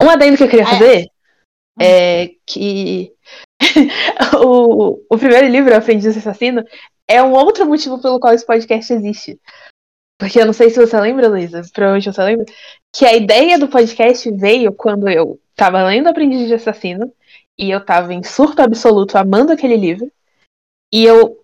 Um 0.02 0.08
adendo 0.08 0.36
que 0.36 0.42
eu 0.44 0.48
queria 0.48 0.66
Ah, 0.66 0.68
é. 0.68 0.72
fazer 0.72 1.10
é 1.80 2.34
que 2.46 3.14
o, 4.44 5.02
o 5.08 5.18
primeiro 5.18 5.48
livro, 5.48 5.74
Aprendiz 5.74 6.16
Assassino, 6.16 6.64
é 7.08 7.22
um 7.22 7.32
outro 7.32 7.66
motivo 7.66 8.00
pelo 8.00 8.20
qual 8.20 8.34
esse 8.34 8.44
podcast 8.44 8.92
existe. 8.92 9.40
Porque 10.18 10.38
eu 10.38 10.46
não 10.46 10.52
sei 10.52 10.68
se 10.68 10.78
você 10.78 11.00
lembra, 11.00 11.28
Luísa, 11.28 11.62
provavelmente 11.72 12.12
você 12.12 12.22
lembra, 12.22 12.44
que 12.94 13.06
a 13.06 13.14
ideia 13.14 13.58
do 13.58 13.68
podcast 13.68 14.30
veio 14.32 14.72
quando 14.72 15.08
eu 15.08 15.40
tava 15.54 15.82
lendo 15.82 16.08
Aprendiz 16.08 16.46
de 16.46 16.54
Assassino 16.54 17.12
e 17.58 17.70
eu 17.70 17.84
tava 17.84 18.12
em 18.12 18.22
surto 18.22 18.60
absoluto 18.60 19.16
amando 19.16 19.52
aquele 19.52 19.76
livro. 19.76 20.10
E 20.92 21.04
eu 21.04 21.42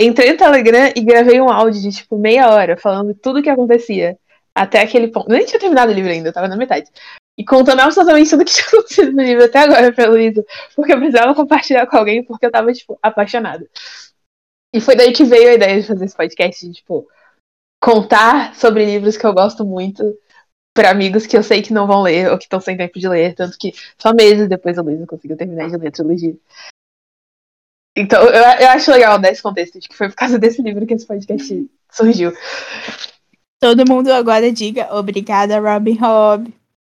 entrei 0.00 0.32
no 0.32 0.38
Telegram 0.38 0.92
e 0.94 1.00
gravei 1.00 1.40
um 1.40 1.50
áudio 1.50 1.80
de 1.80 1.90
tipo 1.90 2.16
meia 2.16 2.50
hora 2.50 2.76
falando 2.76 3.14
tudo 3.14 3.40
o 3.40 3.42
que 3.42 3.50
acontecia 3.50 4.16
até 4.54 4.80
aquele 4.80 5.08
ponto. 5.08 5.30
Eu 5.30 5.36
nem 5.36 5.46
tinha 5.46 5.60
terminado 5.60 5.90
o 5.90 5.94
livro 5.94 6.10
ainda, 6.10 6.28
eu 6.28 6.32
tava 6.32 6.48
na 6.48 6.56
metade. 6.56 6.90
E 7.38 7.44
contando 7.44 7.80
absolutamente 7.80 8.30
tudo 8.30 8.44
que 8.44 8.52
tinha 8.52 8.66
acontecido 8.66 9.12
no 9.12 9.22
livro 9.22 9.44
até 9.44 9.60
agora 9.60 9.92
pra 9.92 10.08
Luísa. 10.08 10.44
Porque 10.76 10.92
eu 10.92 10.98
precisava 10.98 11.34
compartilhar 11.34 11.86
com 11.86 11.96
alguém 11.96 12.24
porque 12.24 12.46
eu 12.46 12.50
tava, 12.50 12.72
tipo, 12.72 12.98
apaixonada. 13.02 13.68
E 14.74 14.80
foi 14.80 14.96
daí 14.96 15.12
que 15.12 15.24
veio 15.24 15.50
a 15.50 15.54
ideia 15.54 15.80
de 15.80 15.86
fazer 15.86 16.04
esse 16.04 16.16
podcast, 16.16 16.66
de, 16.66 16.74
tipo, 16.74 17.08
contar 17.82 18.54
sobre 18.54 18.84
livros 18.84 19.16
que 19.16 19.26
eu 19.26 19.34
gosto 19.34 19.64
muito 19.64 20.16
pra 20.74 20.90
amigos 20.90 21.26
que 21.26 21.36
eu 21.36 21.42
sei 21.42 21.60
que 21.60 21.72
não 21.72 21.86
vão 21.86 22.02
ler 22.02 22.30
ou 22.30 22.38
que 22.38 22.44
estão 22.44 22.60
sem 22.60 22.76
tempo 22.76 22.98
de 22.98 23.08
ler. 23.08 23.34
Tanto 23.34 23.58
que 23.58 23.72
só 23.98 24.14
meses 24.14 24.48
depois 24.48 24.78
a 24.78 24.82
Luísa 24.82 25.06
conseguiu 25.06 25.36
terminar 25.36 25.68
de 25.68 25.76
ler 25.76 25.88
a 25.88 25.92
trilogia. 25.92 26.36
Então, 27.96 28.22
eu, 28.24 28.32
eu 28.32 28.68
acho 28.68 28.90
legal 28.90 29.18
dar 29.18 29.30
esse 29.30 29.42
contexto, 29.42 29.78
de 29.78 29.86
que 29.86 29.96
foi 29.96 30.08
por 30.08 30.16
causa 30.16 30.38
desse 30.38 30.62
livro 30.62 30.86
que 30.86 30.94
esse 30.94 31.06
podcast 31.06 31.70
surgiu. 31.90 32.32
Todo 33.62 33.88
mundo 33.88 34.08
agora 34.08 34.50
diga 34.50 34.92
obrigada, 34.92 35.60
Robin 35.60 35.96
Hobb. 35.96 36.52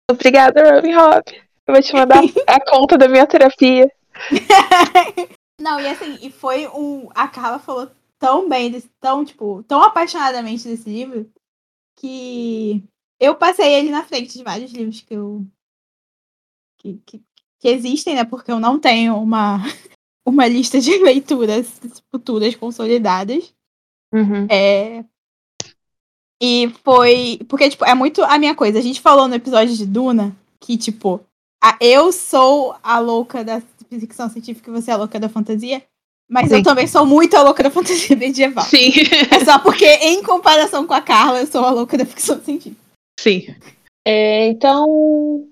Obrigada, 0.10 0.75
Robin 0.75 0.93
Hobb. 0.93 1.25
Eu 1.67 1.74
vou 1.74 1.84
te 1.84 1.93
mandar 1.93 2.24
a 2.48 2.72
conta 2.72 2.98
da 2.98 3.10
minha 3.10 3.27
terapia. 3.27 3.91
Não, 5.60 5.77
e 5.82 5.88
assim, 5.88 6.17
e 6.22 6.32
foi 6.32 6.65
um. 6.70 7.10
A 7.13 7.27
Carla 7.27 7.60
falou 7.60 7.91
tão 8.17 8.48
bem, 8.48 8.72
desse, 8.72 8.89
tão, 9.01 9.25
tipo, 9.25 9.62
tão 9.63 9.84
apaixonadamente 9.84 10.65
desse 10.65 10.89
livro 10.89 11.29
que 11.98 12.82
eu 13.20 13.36
passei 13.36 13.74
ele 13.74 13.91
na 13.91 14.05
frente 14.05 14.38
de 14.38 14.43
vários 14.46 14.72
livros 14.72 15.01
que 15.01 15.13
eu. 15.15 15.46
que, 16.77 16.98
que, 17.05 17.22
que 17.60 17.67
existem, 17.67 18.15
né? 18.15 18.24
Porque 18.24 18.50
eu 18.50 18.62
não 18.62 18.79
tenho 18.79 19.17
uma, 19.17 19.58
uma 20.25 20.48
lista 20.48 20.79
de 20.79 20.98
leituras 21.00 21.82
futuras 22.10 22.55
consolidadas. 22.55 23.53
Uhum. 24.13 24.48
É. 24.50 25.03
E 26.45 26.73
foi. 26.83 27.39
Porque, 27.47 27.69
tipo, 27.69 27.85
é 27.85 27.95
muito 27.95 28.21
a 28.21 28.38
minha 28.38 28.53
coisa. 28.53 28.77
A 28.77 28.81
gente 28.81 29.00
falou 29.00 29.29
no 29.29 29.35
episódio 29.35 29.73
de 29.73 29.85
Duna 29.85 30.35
que, 30.59 30.77
tipo, 30.77 31.21
a- 31.63 31.77
eu 31.79 32.12
sou 32.12 32.75
a 32.83 33.00
louca 33.00 33.45
da 33.45 33.62
ficção 33.89 34.29
científica 34.29 34.69
e 34.69 34.73
você 34.73 34.91
é 34.91 34.93
a 34.93 34.97
louca 34.97 35.17
da 35.17 35.29
fantasia. 35.29 35.81
Mas 36.29 36.51
eu 36.51 36.57
Sim. 36.57 36.63
também 36.63 36.85
sou 36.88 37.05
muito 37.05 37.38
a 37.38 37.43
louca 37.43 37.63
da 37.63 37.69
fantasia 37.71 38.15
medieval. 38.17 38.65
Sim. 38.65 38.91
É 39.31 39.45
só 39.45 39.57
porque, 39.59 39.85
em 39.85 40.21
comparação 40.21 40.85
com 40.85 40.93
a 40.93 41.01
Carla, 41.01 41.39
eu 41.39 41.47
sou 41.47 41.63
a 41.63 41.71
louca 41.71 41.97
da 41.97 42.05
ficção 42.05 42.41
científica. 42.41 42.81
Sim. 43.17 43.55
É, 44.05 44.47
então. 44.47 45.47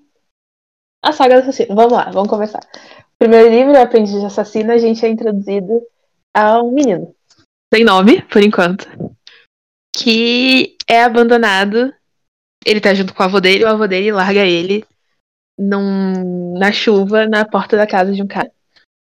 A 1.02 1.12
saga 1.12 1.36
do 1.36 1.40
assassino. 1.42 1.74
Vamos 1.74 1.92
lá, 1.92 2.10
vamos 2.10 2.28
começar. 2.28 2.60
Primeiro 3.18 3.48
livro, 3.48 3.80
Aprendiz 3.80 4.18
de 4.18 4.26
Assassino, 4.26 4.72
a 4.72 4.78
gente 4.78 5.04
é 5.06 5.08
introduzido 5.08 5.80
a 6.36 6.60
um 6.62 6.72
menino. 6.72 7.14
Sem 7.72 7.84
nome, 7.84 8.20
por 8.22 8.42
enquanto. 8.42 8.88
Que 9.94 10.76
é 10.92 11.04
abandonado. 11.04 11.92
Ele 12.64 12.80
tá 12.80 12.94
junto 12.94 13.14
com 13.14 13.22
o 13.22 13.26
avô 13.26 13.40
dele, 13.40 13.64
o 13.64 13.68
avô 13.68 13.86
dele 13.86 14.12
larga 14.12 14.44
ele 14.44 14.84
num, 15.58 16.58
na 16.58 16.70
chuva 16.72 17.26
na 17.26 17.44
porta 17.44 17.76
da 17.76 17.86
casa 17.86 18.12
de 18.12 18.22
um 18.22 18.26
cara. 18.26 18.50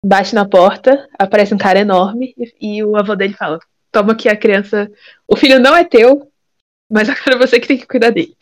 Bate 0.06 0.34
na 0.34 0.48
porta, 0.48 1.10
aparece 1.18 1.54
um 1.54 1.58
cara 1.58 1.80
enorme 1.80 2.34
e, 2.38 2.78
e 2.78 2.84
o 2.84 2.96
avô 2.96 3.16
dele 3.16 3.34
fala: 3.34 3.60
Toma 3.92 4.14
aqui 4.14 4.30
a 4.30 4.38
criança. 4.38 4.92
O 5.28 5.36
filho 5.36 5.60
não 5.60 5.76
é 5.76 5.84
teu, 5.84 6.32
mas 6.92 7.10
agora 7.10 7.38
você 7.38 7.60
que 7.60 7.68
tem 7.68 7.78
que 7.78 7.88
cuidar 7.88 8.12
dele. 8.12 8.36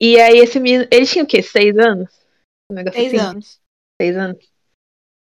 E 0.00 0.18
aí 0.18 0.38
esse 0.38 0.58
menino. 0.60 0.86
Ele 0.90 1.06
tinha 1.06 1.24
o 1.24 1.26
quê? 1.26 1.42
Seis 1.42 1.76
anos? 1.76 2.08
Um 2.70 2.74
negócio 2.74 2.98
Três 2.98 3.14
assim? 3.14 3.30
anos. 3.30 3.60
Seis 4.00 4.16
anos. 4.16 4.50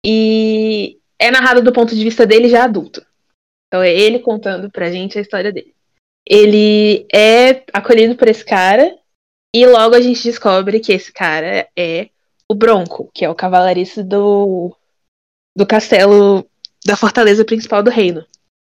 E 0.05 0.99
é 1.19 1.31
narrado 1.31 1.63
do 1.63 1.73
ponto 1.73 1.95
de 1.95 2.05
vista 2.05 2.27
dele 2.27 2.49
já 2.49 2.65
adulto. 2.65 3.05
Então 3.67 3.83
é 3.83 3.93
ele 3.93 4.19
contando 4.19 4.71
pra 4.71 4.91
gente 4.91 5.19
a 5.19 5.21
história 5.21 5.53
dele. 5.53 5.75
Ele 6.27 7.07
é 7.13 7.65
acolhido 7.73 8.17
por 8.17 8.29
esse 8.29 8.45
cara 8.45 8.97
e 9.55 9.67
logo 9.67 9.95
a 9.95 10.01
gente 10.01 10.23
descobre 10.23 10.81
que 10.81 10.93
esse 10.93 11.13
cara 11.13 11.69
é 11.77 12.09
o 12.49 12.55
Bronco, 12.55 13.11
que 13.15 13.25
é 13.25 13.29
o 13.31 13.35
cavalariço 13.35 14.03
do, 14.05 14.75
do 15.57 15.67
castelo 15.67 16.47
da 16.85 16.97
fortaleza 16.97 17.45
principal 17.45 17.83
do 17.83 17.91
reino. 17.91 18.25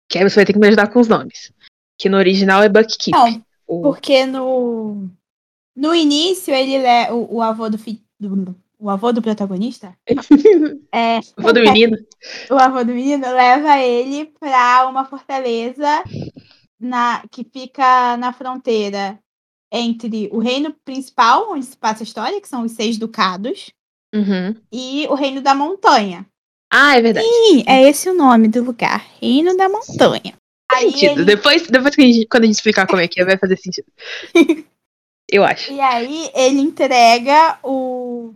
Que 0.08 0.18
aí 0.18 0.24
você 0.28 0.36
vai 0.36 0.44
ter 0.44 0.52
que 0.52 0.58
me 0.58 0.66
ajudar 0.68 0.88
com 0.88 1.00
os 1.00 1.08
nomes. 1.08 1.52
Que 1.98 2.08
no 2.08 2.16
original 2.16 2.62
é 2.62 2.68
Buckkeep. 2.68 3.12
Não, 3.16 3.42
O- 3.66 3.82
porque 3.82 4.24
no. 4.26 5.08
No 5.74 5.94
início, 5.94 6.54
ele 6.54 6.74
é 6.76 7.12
o, 7.12 7.36
o 7.36 7.42
avô 7.42 7.68
do, 7.68 7.76
fi, 7.78 8.00
do. 8.18 8.54
O 8.78 8.88
avô 8.88 9.12
do 9.12 9.20
protagonista? 9.22 9.94
É. 10.92 11.20
Vou 11.36 11.52
do 11.52 11.60
menino. 11.60 11.96
o 12.50 12.54
avô 12.54 12.82
do 12.84 12.92
menino 12.94 13.26
leva 13.30 13.78
ele 13.78 14.26
pra 14.40 14.86
uma 14.88 15.04
fortaleza 15.04 16.02
na, 16.80 17.22
que 17.30 17.44
fica 17.44 18.16
na 18.16 18.32
fronteira 18.32 19.18
entre 19.72 20.28
o 20.32 20.38
reino 20.38 20.72
principal, 20.84 21.50
onde 21.52 21.66
se 21.66 21.76
passa 21.76 22.02
a 22.02 22.04
história, 22.04 22.40
que 22.40 22.48
são 22.48 22.62
os 22.62 22.72
seis 22.72 22.96
ducados, 22.98 23.70
Uhum. 24.14 24.54
e 24.72 25.06
o 25.08 25.14
reino 25.14 25.40
da 25.42 25.54
montanha. 25.54 26.24
Ah, 26.72 26.96
é 26.96 27.02
verdade. 27.02 27.26
Sim, 27.26 27.64
é 27.66 27.82
esse 27.88 28.08
o 28.08 28.14
nome 28.14 28.48
do 28.48 28.62
lugar, 28.62 29.04
Reino 29.20 29.56
da 29.56 29.68
Montanha. 29.68 30.34
Aí 30.70 30.90
sentido. 30.90 31.20
ele- 31.20 31.24
Depois, 31.24 31.66
depois 31.66 31.94
que 31.94 32.02
a 32.02 32.04
gente, 32.04 32.26
quando 32.26 32.42
a 32.44 32.46
gente 32.46 32.56
explicar 32.56 32.86
como 32.86 33.00
é 33.00 33.06
que 33.08 33.20
é, 33.20 33.24
vai 33.24 33.38
fazer 33.38 33.56
sentido. 33.56 33.86
Eu 35.28 35.44
acho. 35.44 35.72
E 35.72 35.80
aí 35.80 36.30
ele 36.34 36.60
entrega 36.60 37.58
o, 37.62 38.32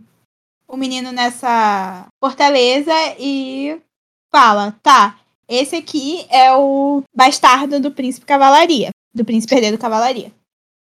o 0.67 0.77
menino 0.77 1.11
nessa 1.11 2.07
fortaleza 2.23 2.93
e 3.17 3.81
fala: 4.29 4.77
tá, 4.83 5.19
esse 5.51 5.75
aqui 5.75 6.25
é 6.29 6.53
o 6.53 7.03
bastardo 7.13 7.79
do 7.79 7.91
príncipe 7.91 8.25
cavalaria, 8.25 8.89
do 9.13 9.25
príncipe 9.25 9.53
herdeiro 9.53 9.77
cavalaria. 9.77 10.31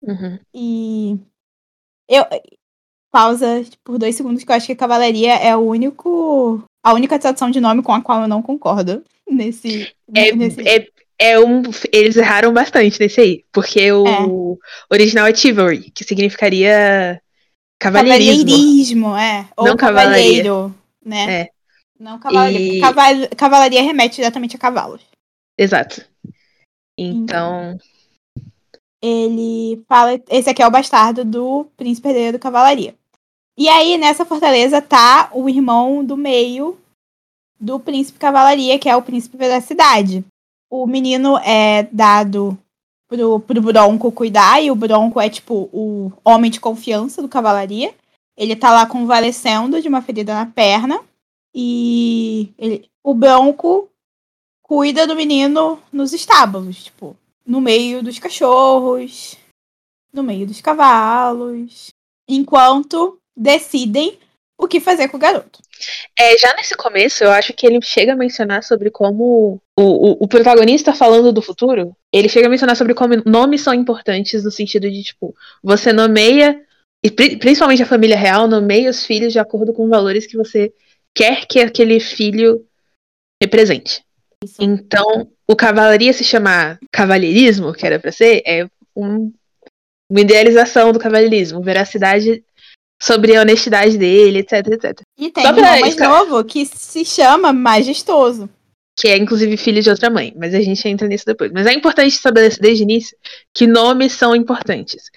Uhum. 0.02 0.40
E 0.54 1.18
eu 2.08 2.24
pausa 3.12 3.66
por 3.84 3.98
dois 3.98 4.16
segundos 4.16 4.44
que 4.44 4.52
eu 4.52 4.56
acho 4.56 4.68
que 4.68 4.76
cavalaria 4.76 5.34
é 5.34 5.56
o 5.56 5.62
único 5.62 6.64
a 6.84 6.94
única 6.94 7.20
tradução 7.20 7.50
de 7.50 7.60
nome 7.60 7.82
com 7.82 7.92
a 7.94 8.02
qual 8.02 8.22
eu 8.22 8.28
não 8.28 8.42
concordo 8.42 9.04
nesse 9.30 9.92
É, 10.14 10.32
nesse 10.32 10.62
é, 10.68 10.88
é 11.20 11.40
um. 11.40 11.64
Eles 11.92 12.16
erraram 12.16 12.54
bastante 12.54 13.00
nesse 13.00 13.20
aí. 13.20 13.46
Porque 13.52 13.92
o 13.92 14.58
original 14.90 15.28
é 15.28 15.36
chivalry, 15.36 15.92
que 15.92 16.04
significaria 16.04 17.22
cavalheirismo. 17.80 18.46
cavalheirismo, 18.46 19.18
é, 19.18 19.48
ou 19.58 19.66
Não 19.66 19.78
cavalheiro, 19.78 20.74
né? 21.04 21.42
É. 21.42 21.50
Não 22.00 22.18
cavalaria. 22.18 22.78
E- 22.78 22.80
Caval- 22.80 23.30
Cavalaria 23.36 23.82
remete 23.84 24.16
diretamente 24.16 24.56
a 24.56 24.60
cavalos. 24.60 25.02
Exato. 25.58 26.06
Então. 26.98 27.78
Ele 29.02 29.84
fala. 29.88 30.20
Esse 30.30 30.50
aqui 30.50 30.62
é 30.62 30.68
o 30.68 30.72
bastardo 30.72 31.24
do 31.26 31.66
príncipe 31.78 32.08
herdeiro 32.10 32.38
do 32.38 32.42
cavalaria. 32.42 32.96
E 33.58 33.68
aí, 33.68 33.98
nessa 33.98 34.26
fortaleza, 34.26 34.82
tá 34.82 35.30
o 35.34 35.50
irmão 35.50 36.04
do 36.04 36.16
meio 36.16 36.78
do 37.60 37.78
príncipe 37.80 38.18
cavalaria, 38.18 38.80
que 38.80 38.88
é 38.88 38.96
o 38.96 39.02
príncipe 39.02 39.38
da 39.38 39.60
cidade. 39.60 40.24
O 40.72 40.88
menino 40.88 41.38
é 41.40 41.84
dado 41.92 42.58
pro, 43.10 43.40
pro 43.42 43.62
Bronco 43.62 44.12
cuidar, 44.14 44.64
e 44.64 44.72
o 44.72 44.76
Bronco 44.76 45.20
é, 45.20 45.30
tipo, 45.30 45.70
o 45.74 46.12
homem 46.24 46.50
de 46.50 46.60
confiança 46.62 47.22
do 47.22 47.28
cavalaria. 47.28 47.94
Ele 48.38 48.56
tá 48.56 48.72
lá 48.72 48.86
convalescendo 48.86 49.82
de 49.82 49.90
uma 49.90 50.02
ferida 50.02 50.34
na 50.34 50.46
perna. 50.46 51.02
E 51.54 52.52
ele- 52.58 52.90
o 53.04 53.14
Bronco 53.14 53.90
cuida 54.62 55.08
do 55.08 55.16
menino 55.16 55.82
nos 55.92 56.14
estábulos, 56.14 56.84
tipo, 56.86 57.18
no 57.46 57.60
meio 57.60 58.04
dos 58.04 58.20
cachorros, 58.20 59.36
no 60.14 60.24
meio 60.24 60.46
dos 60.46 60.62
cavalos, 60.62 61.90
enquanto 62.28 63.20
decidem 63.36 64.20
o 64.58 64.68
que 64.68 64.80
fazer 64.80 65.08
com 65.08 65.18
o 65.18 65.20
garoto. 65.20 65.60
É, 66.20 66.38
já 66.38 66.54
nesse 66.56 66.76
começo, 66.76 67.24
eu 67.24 67.32
acho 67.32 67.54
que 67.54 67.66
ele 67.66 67.82
chega 67.82 68.14
a 68.14 68.16
mencionar 68.16 68.64
sobre 68.64 68.92
como 68.92 69.62
o, 69.80 69.82
o, 69.82 70.18
o 70.26 70.28
protagonista 70.28 70.94
falando 70.94 71.32
do 71.32 71.42
futuro, 71.42 71.96
ele 72.12 72.28
chega 72.28 72.48
a 72.48 72.50
mencionar 72.50 72.76
sobre 72.76 72.94
como 72.94 73.16
nomes 73.26 73.62
são 73.62 73.74
importantes 73.74 74.44
no 74.44 74.52
sentido 74.52 74.92
de, 74.92 75.02
tipo, 75.02 75.34
você 75.64 75.94
nomeia, 75.94 76.62
e 77.02 77.10
pri- 77.10 77.38
principalmente 77.38 77.82
a 77.82 77.88
família 77.88 78.18
real, 78.18 78.48
nomeia 78.48 78.90
os 78.90 79.06
filhos 79.06 79.32
de 79.32 79.40
acordo 79.40 79.74
com 79.74 79.88
valores 79.88 80.28
que 80.28 80.36
você 80.36 80.74
quer 81.16 81.46
que 81.46 81.60
aquele 81.60 82.00
filho 82.00 82.66
represente. 83.42 84.04
Isso. 84.44 84.56
Então, 84.60 85.30
o 85.48 85.56
cavalaria 85.56 86.14
se 86.14 86.24
chamar 86.24 86.80
cavalheirismo, 86.92 87.74
que 87.74 87.86
era 87.86 88.00
pra 88.00 88.12
ser, 88.12 88.42
é 88.46 88.66
um, 88.96 89.32
uma 90.10 90.22
idealização 90.22 90.92
do 90.92 91.00
cavalheirismo, 91.00 91.62
veracidade 91.62 92.44
sobre 93.02 93.36
a 93.36 93.42
honestidade 93.42 93.98
dele, 93.98 94.40
etc, 94.40 94.68
etc. 94.68 95.02
E 95.18 95.32
tem 95.32 95.46
um 95.46 95.62
mais 95.62 95.96
novo 95.96 96.44
que 96.44 96.66
se 96.66 97.06
chama 97.06 97.54
Majestoso. 97.54 98.50
Que 98.98 99.08
é, 99.08 99.18
inclusive, 99.18 99.56
filho 99.56 99.82
de 99.82 99.90
outra 99.90 100.10
mãe. 100.10 100.34
Mas 100.36 100.54
a 100.54 100.60
gente 100.60 100.86
entra 100.88 101.08
nisso 101.08 101.26
depois. 101.26 101.52
Mas 101.54 101.66
é 101.66 101.74
importante 101.74 102.14
estabelecer 102.14 102.60
desde 102.60 102.84
o 102.84 102.86
início 102.86 103.18
que 103.54 103.66
nomes 103.66 104.12
são 104.12 104.36
importantes. 104.36 105.10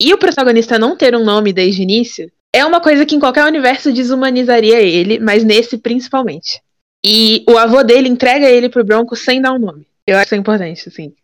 E 0.00 0.12
o 0.12 0.18
protagonista 0.18 0.78
não 0.78 0.96
ter 0.96 1.14
um 1.14 1.24
nome 1.24 1.52
desde 1.52 1.80
o 1.80 1.84
início 1.84 2.30
é 2.54 2.64
uma 2.64 2.80
coisa 2.80 3.06
que 3.06 3.14
em 3.14 3.20
qualquer 3.20 3.44
universo 3.44 3.92
desumanizaria 3.92 4.80
ele, 4.80 5.18
mas 5.18 5.44
nesse 5.44 5.78
principalmente. 5.78 6.62
E 7.04 7.44
o 7.48 7.56
avô 7.56 7.82
dele 7.82 8.08
entrega 8.08 8.48
ele 8.48 8.68
pro 8.68 8.84
Bronco 8.84 9.16
sem 9.16 9.40
dar 9.40 9.52
um 9.52 9.58
nome. 9.58 9.86
Eu 10.06 10.18
acho 10.18 10.28
que 10.28 10.34
é 10.34 10.38
importante, 10.38 10.88
assim, 10.88 11.14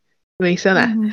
mencionar. 0.41 0.97
Uhum. 0.97 1.11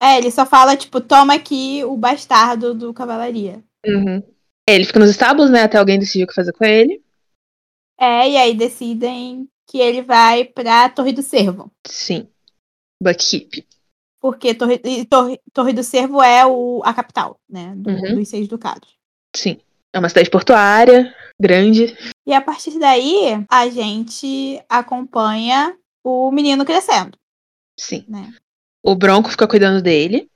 É, 0.00 0.18
ele 0.18 0.30
só 0.30 0.46
fala, 0.46 0.76
tipo, 0.76 1.00
toma 1.00 1.34
aqui 1.34 1.82
o 1.84 1.96
bastardo 1.96 2.72
do 2.72 2.94
cavalaria. 2.94 3.62
Uhum. 3.84 4.22
É, 4.68 4.74
ele 4.74 4.84
fica 4.84 5.00
nos 5.00 5.10
estábulos, 5.10 5.50
né, 5.50 5.62
até 5.62 5.76
alguém 5.76 5.98
decidir 5.98 6.24
o 6.24 6.26
que 6.26 6.34
fazer 6.34 6.52
com 6.52 6.64
ele. 6.64 7.02
É, 7.98 8.30
e 8.30 8.36
aí 8.36 8.54
decidem 8.54 9.48
que 9.66 9.78
ele 9.78 10.02
vai 10.02 10.44
pra 10.44 10.88
Torre 10.88 11.12
do 11.12 11.22
Cervo. 11.22 11.70
Sim. 11.86 12.28
Buckkeep. 13.02 13.66
Porque 14.20 14.54
Torre, 14.54 14.78
Torre, 15.06 15.40
Torre 15.52 15.72
do 15.72 15.82
Cervo 15.82 16.22
é 16.22 16.46
o, 16.46 16.80
a 16.84 16.94
capital, 16.94 17.40
né, 17.48 17.74
do, 17.76 17.90
uhum. 17.90 18.14
dos 18.16 18.28
seis 18.28 18.46
ducados. 18.46 18.97
Sim. 19.34 19.58
É 19.92 19.98
uma 19.98 20.08
cidade 20.08 20.30
portuária, 20.30 21.14
grande. 21.40 21.96
E 22.26 22.32
a 22.32 22.40
partir 22.40 22.78
daí, 22.78 23.44
a 23.50 23.68
gente 23.68 24.62
acompanha 24.68 25.76
o 26.04 26.30
menino 26.30 26.64
crescendo. 26.64 27.16
Sim. 27.78 28.04
Né? 28.08 28.32
O 28.82 28.94
Bronco 28.94 29.30
fica 29.30 29.48
cuidando 29.48 29.82
dele. 29.82 30.28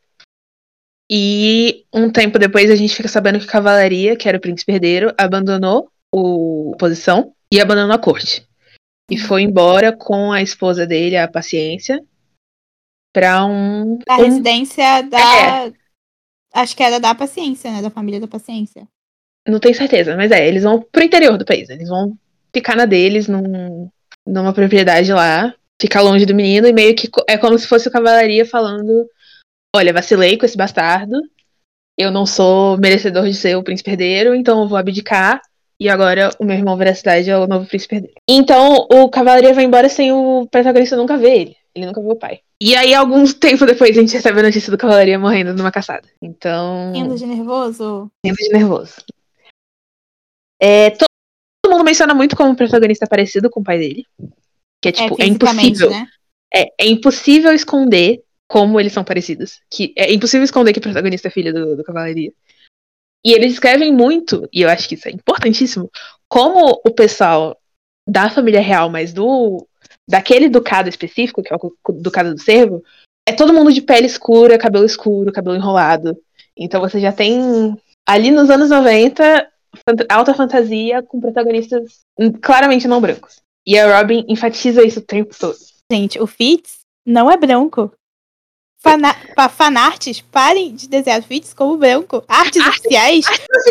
E 1.11 1.85
um 1.93 2.11
tempo 2.11 2.39
depois 2.39 2.71
a 2.71 2.77
gente 2.77 2.95
fica 2.95 3.09
sabendo 3.09 3.39
que 3.39 3.45
a 3.45 3.51
cavalaria, 3.51 4.17
que 4.17 4.29
era 4.29 4.39
o 4.39 4.41
príncipe 4.41 4.73
herdeiro, 4.73 5.13
abandonou 5.19 5.91
o, 6.15 6.73
a 6.75 6.79
posição 6.79 7.35
e 7.53 7.61
abandonou 7.61 7.95
a 7.95 7.99
corte. 7.99 8.47
E 9.11 9.19
foi 9.19 9.43
embora 9.43 9.95
com 9.95 10.33
a 10.33 10.41
esposa 10.41 10.87
dele, 10.87 11.19
a 11.19 11.29
Paciência, 11.29 12.03
para 13.13 13.45
um. 13.45 13.99
A 14.09 14.17
um... 14.17 14.23
residência 14.23 15.03
da. 15.03 15.67
É. 15.67 15.73
Acho 16.53 16.77
que 16.77 16.83
era 16.83 17.01
da 17.01 17.15
Paciência, 17.15 17.71
né? 17.71 17.83
Da 17.83 17.91
família 17.91 18.21
da 18.21 18.29
Paciência. 18.29 18.87
Não 19.49 19.59
tenho 19.59 19.75
certeza, 19.75 20.17
mas 20.17 20.31
é, 20.31 20.47
eles 20.47 20.63
vão 20.63 20.81
pro 20.81 21.03
interior 21.03 21.37
do 21.37 21.45
país. 21.45 21.69
Eles 21.69 21.89
vão 21.89 22.17
ficar 22.55 22.77
na 22.77 22.85
deles, 22.85 23.27
num, 23.27 23.91
numa 24.27 24.53
propriedade 24.53 25.13
lá, 25.13 25.55
ficar 25.81 26.01
longe 26.03 26.27
do 26.27 26.35
menino, 26.35 26.67
e 26.67 26.73
meio 26.73 26.95
que 26.95 27.09
é 27.29 27.37
como 27.37 27.59
se 27.59 27.67
fosse 27.67 27.89
o 27.89 27.91
cavalaria 27.91 28.47
falando: 28.47 29.09
Olha, 29.75 29.93
vacilei 29.93 30.37
com 30.37 30.47
esse 30.47 30.57
bastardo, 30.57 31.17
eu 31.99 32.11
não 32.11 32.25
sou 32.25 32.79
merecedor 32.79 33.25
de 33.25 33.35
ser 33.35 33.57
o 33.57 33.63
príncipe 33.63 33.91
herdeiro, 33.91 34.35
então 34.35 34.63
eu 34.63 34.69
vou 34.69 34.79
abdicar. 34.79 35.41
E 35.81 35.89
agora 35.89 36.31
o 36.39 36.45
meu 36.45 36.57
irmão 36.57 36.77
Veracidade 36.77 37.29
é 37.29 37.37
o 37.37 37.47
novo 37.47 37.67
príncipe 37.67 37.97
herdeiro. 37.97 38.17
Então 38.29 38.87
o 38.91 39.09
cavalaria 39.09 39.53
vai 39.53 39.65
embora 39.65 39.89
sem 39.89 40.13
o 40.13 40.47
protagonista 40.51 40.97
nunca 40.97 41.17
ver 41.17 41.41
ele. 41.41 41.57
Ele 41.75 41.87
nunca 41.87 42.01
viu 42.01 42.11
o 42.11 42.17
pai. 42.17 42.41
E 42.65 42.77
aí, 42.77 42.95
alguns 42.95 43.35
tempo 43.35 43.67
depois, 43.67 43.91
a 43.91 44.01
gente 44.01 44.13
recebe 44.13 44.39
a 44.39 44.45
notícia 44.45 44.71
do 44.71 44.79
cavalaria 44.79 45.19
morrendo 45.19 45.53
numa 45.53 45.73
caçada. 45.73 46.09
Então. 46.23 46.93
Indo 46.95 47.17
de 47.17 47.27
nervoso? 47.27 48.09
Indo 48.25 48.37
de 48.37 48.49
nervoso. 48.51 49.03
É, 50.61 50.91
todo 50.91 51.09
mundo 51.67 51.83
menciona 51.83 52.15
muito 52.15 52.37
como 52.37 52.55
protagonista 52.55 53.05
parecido 53.05 53.51
com 53.51 53.59
o 53.59 53.65
pai 53.65 53.79
dele. 53.79 54.07
Que 54.81 54.87
é, 54.87 54.89
é 54.91 54.93
tipo, 54.93 55.21
é, 55.21 55.25
é 55.25 55.27
impossível. 55.27 55.91
Né? 55.91 56.07
É, 56.55 56.85
é 56.85 56.87
impossível 56.87 57.53
esconder 57.53 58.23
como 58.49 58.79
eles 58.79 58.93
são 58.93 59.03
parecidos. 59.03 59.61
Que 59.69 59.93
é 59.99 60.13
impossível 60.13 60.45
esconder 60.45 60.73
que 60.73 60.79
o 60.79 60.83
protagonista 60.83 61.27
é 61.27 61.33
filho 61.33 61.53
do, 61.53 61.77
do 61.79 61.83
Cavalaria. 61.83 62.33
E 63.25 63.33
eles 63.33 63.55
escrevem 63.55 63.93
muito, 63.93 64.49
e 64.53 64.63
eu 64.63 64.69
acho 64.69 64.89
que 64.89 64.95
isso 64.95 65.09
é 65.09 65.11
importantíssimo, 65.11 65.91
como 66.29 66.81
o 66.87 66.91
pessoal 66.95 67.61
da 68.09 68.31
família 68.31 68.61
real, 68.61 68.89
mas 68.89 69.13
do 69.13 69.67
daquele 70.13 70.51
ducado 70.51 70.91
específico, 70.91 71.43
que 71.43 71.51
é 71.51 71.57
o 71.57 71.73
ducado 71.95 72.35
do 72.35 72.39
servo, 72.39 72.85
é 73.27 73.33
todo 73.33 73.55
mundo 73.55 73.73
de 73.73 73.81
pele 73.81 74.07
escura, 74.07 74.59
cabelo 74.59 74.85
escuro, 74.85 75.33
cabelo 75.33 75.57
enrolado. 75.57 76.15
Então 76.55 76.83
você 76.83 77.01
já 77.01 77.11
tem 77.11 77.75
ali 78.07 78.31
nos 78.31 78.51
anos 78.51 78.69
90 78.69 79.49
alta 80.11 80.35
fantasia 80.35 81.03
com 81.03 81.19
protagonistas 81.19 82.01
claramente 82.43 82.87
não 82.87 83.01
brancos. 83.01 83.37
E 83.67 83.79
a 83.79 83.97
Robin 83.97 84.27
enfatiza 84.29 84.87
isso 84.87 84.99
o 84.99 85.03
tempo 85.03 85.35
todo. 85.39 85.57
Gente, 85.91 86.21
o 86.21 86.27
Fitz 86.27 86.81
não 87.07 87.31
é 87.31 87.37
branco. 87.39 87.91
Fana 88.83 89.15
fanarts, 89.49 90.21
parem 90.21 90.75
de 90.75 90.89
desenhar 90.89 91.23
Fitz 91.23 91.55
como 91.55 91.77
branco. 91.77 92.25
Artes 92.27 92.67
oficiais, 92.67 93.25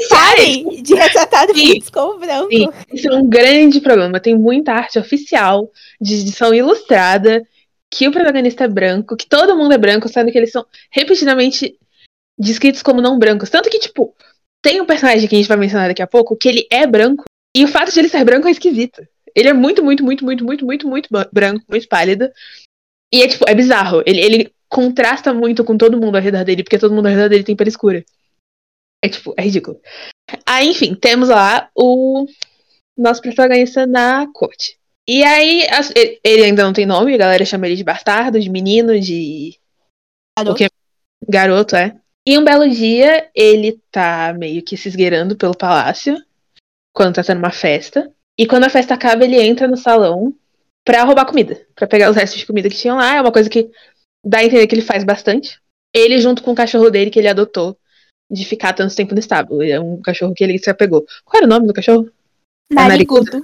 parem 0.09 0.81
de 0.81 0.95
retratar 0.95 1.49
o 1.49 1.53
Fitz 1.53 1.89
como 1.89 2.17
branco. 2.17 2.49
Sim, 2.49 2.69
isso 2.93 3.09
é 3.09 3.15
um 3.15 3.27
grande 3.27 3.81
problema. 3.81 4.21
Tem 4.21 4.37
muita 4.37 4.71
arte 4.71 4.97
oficial 4.97 5.69
de 5.99 6.13
edição 6.13 6.53
ilustrada 6.53 7.45
que 7.93 8.07
o 8.07 8.11
protagonista 8.11 8.63
é 8.63 8.67
branco, 8.69 9.17
que 9.17 9.27
todo 9.27 9.57
mundo 9.57 9.73
é 9.73 9.77
branco, 9.77 10.07
sendo 10.07 10.31
que 10.31 10.37
eles 10.37 10.51
são 10.51 10.65
repetidamente 10.89 11.77
descritos 12.39 12.81
como 12.81 13.01
não 13.01 13.19
brancos. 13.19 13.49
Tanto 13.49 13.69
que, 13.69 13.79
tipo, 13.79 14.15
tem 14.61 14.79
um 14.79 14.85
personagem 14.85 15.27
que 15.27 15.35
a 15.35 15.37
gente 15.37 15.47
vai 15.49 15.57
mencionar 15.57 15.89
daqui 15.89 16.01
a 16.01 16.07
pouco 16.07 16.37
que 16.37 16.47
ele 16.47 16.65
é 16.71 16.87
branco. 16.87 17.25
E 17.53 17.65
o 17.65 17.67
fato 17.67 17.91
de 17.91 17.99
ele 17.99 18.07
ser 18.07 18.23
branco 18.23 18.47
é 18.47 18.51
esquisito. 18.51 19.05
Ele 19.35 19.49
é 19.49 19.53
muito, 19.53 19.83
muito, 19.83 20.05
muito, 20.05 20.23
muito, 20.23 20.45
muito, 20.45 20.65
muito, 20.65 20.87
muito 20.87 21.09
branco, 21.33 21.65
muito 21.67 21.87
pálido. 21.89 22.29
E 23.13 23.21
é 23.21 23.27
tipo, 23.27 23.43
é 23.45 23.53
bizarro. 23.53 24.01
Ele, 24.05 24.21
ele 24.21 24.53
contrasta 24.71 25.33
muito 25.33 25.65
com 25.65 25.77
todo 25.77 25.99
mundo 25.99 26.15
ao 26.15 26.21
redor 26.21 26.45
dele, 26.45 26.63
porque 26.63 26.79
todo 26.79 26.95
mundo 26.95 27.07
ao 27.07 27.11
redor 27.11 27.27
dele 27.29 27.43
tem 27.43 27.55
pele 27.55 27.69
escura. 27.69 28.03
É 29.03 29.09
tipo, 29.09 29.33
é 29.37 29.41
ridículo. 29.41 29.79
Aí, 30.45 30.69
enfim, 30.69 30.95
temos 30.95 31.27
lá 31.27 31.69
o 31.75 32.25
nosso 32.97 33.21
protagonista 33.21 33.85
na 33.85 34.31
corte. 34.31 34.79
E 35.07 35.23
aí, 35.23 35.63
ele 36.23 36.45
ainda 36.45 36.63
não 36.63 36.71
tem 36.71 36.85
nome, 36.85 37.13
a 37.13 37.17
galera 37.17 37.43
chama 37.43 37.67
ele 37.67 37.75
de 37.75 37.83
bastardo, 37.83 38.39
de 38.39 38.49
menino, 38.49 38.97
de. 38.99 39.59
Garoto. 40.39 40.65
Garoto, 41.27 41.75
é. 41.75 41.99
E 42.25 42.37
um 42.37 42.45
belo 42.45 42.69
dia, 42.69 43.29
ele 43.35 43.81
tá 43.91 44.33
meio 44.37 44.63
que 44.63 44.77
se 44.77 44.87
esgueirando 44.87 45.35
pelo 45.35 45.57
palácio, 45.57 46.15
quando 46.93 47.15
tá 47.15 47.23
tendo 47.23 47.39
uma 47.39 47.51
festa. 47.51 48.09
E 48.39 48.45
quando 48.45 48.63
a 48.63 48.69
festa 48.69 48.93
acaba, 48.93 49.25
ele 49.25 49.41
entra 49.41 49.67
no 49.67 49.75
salão 49.75 50.33
pra 50.85 51.03
roubar 51.03 51.25
comida, 51.25 51.59
pra 51.75 51.87
pegar 51.87 52.09
os 52.09 52.15
restos 52.15 52.39
de 52.39 52.45
comida 52.45 52.69
que 52.69 52.77
tinham 52.77 52.97
lá. 52.97 53.15
É 53.15 53.21
uma 53.21 53.31
coisa 53.31 53.49
que 53.49 53.69
dá 54.25 54.39
a 54.39 54.43
entender 54.43 54.67
que 54.67 54.75
ele 54.75 54.81
faz 54.81 55.03
bastante. 55.03 55.59
Ele, 55.93 56.19
junto 56.19 56.43
com 56.43 56.51
o 56.51 56.55
cachorro 56.55 56.89
dele, 56.89 57.11
que 57.11 57.19
ele 57.19 57.27
adotou, 57.27 57.77
de 58.31 58.45
ficar 58.45 58.73
tanto 58.73 58.95
tempo 58.95 59.13
no 59.13 59.19
estábulo. 59.19 59.61
É 59.61 59.79
um 59.79 60.01
cachorro 60.01 60.33
que 60.33 60.43
ele 60.43 60.57
se 60.57 60.69
apegou. 60.69 61.05
Qual 61.25 61.39
era 61.39 61.45
o 61.45 61.49
nome 61.49 61.67
do 61.67 61.73
cachorro? 61.73 62.09
Narigudo. 62.71 63.37
É 63.37 63.41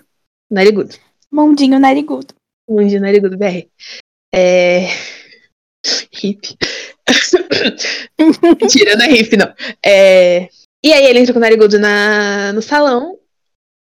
narigudo. 0.49 0.95
Mundinho 1.29 1.77
Narigudo. 1.79 2.33
Mundinho 2.69 3.01
Narigudo, 3.01 3.37
BR. 3.37 3.67
É. 4.33 4.87
Hip. 6.23 6.57
Mentira, 8.61 8.95
não 8.95 9.05
é 9.05 9.11
hip, 9.11 9.35
não. 9.37 9.53
É... 9.85 10.49
E 10.83 10.93
aí 10.93 11.05
ele 11.05 11.19
entra 11.19 11.33
com 11.33 11.39
o 11.39 11.41
narigudo 11.41 11.79
na... 11.79 12.53
no 12.53 12.61
salão 12.61 13.17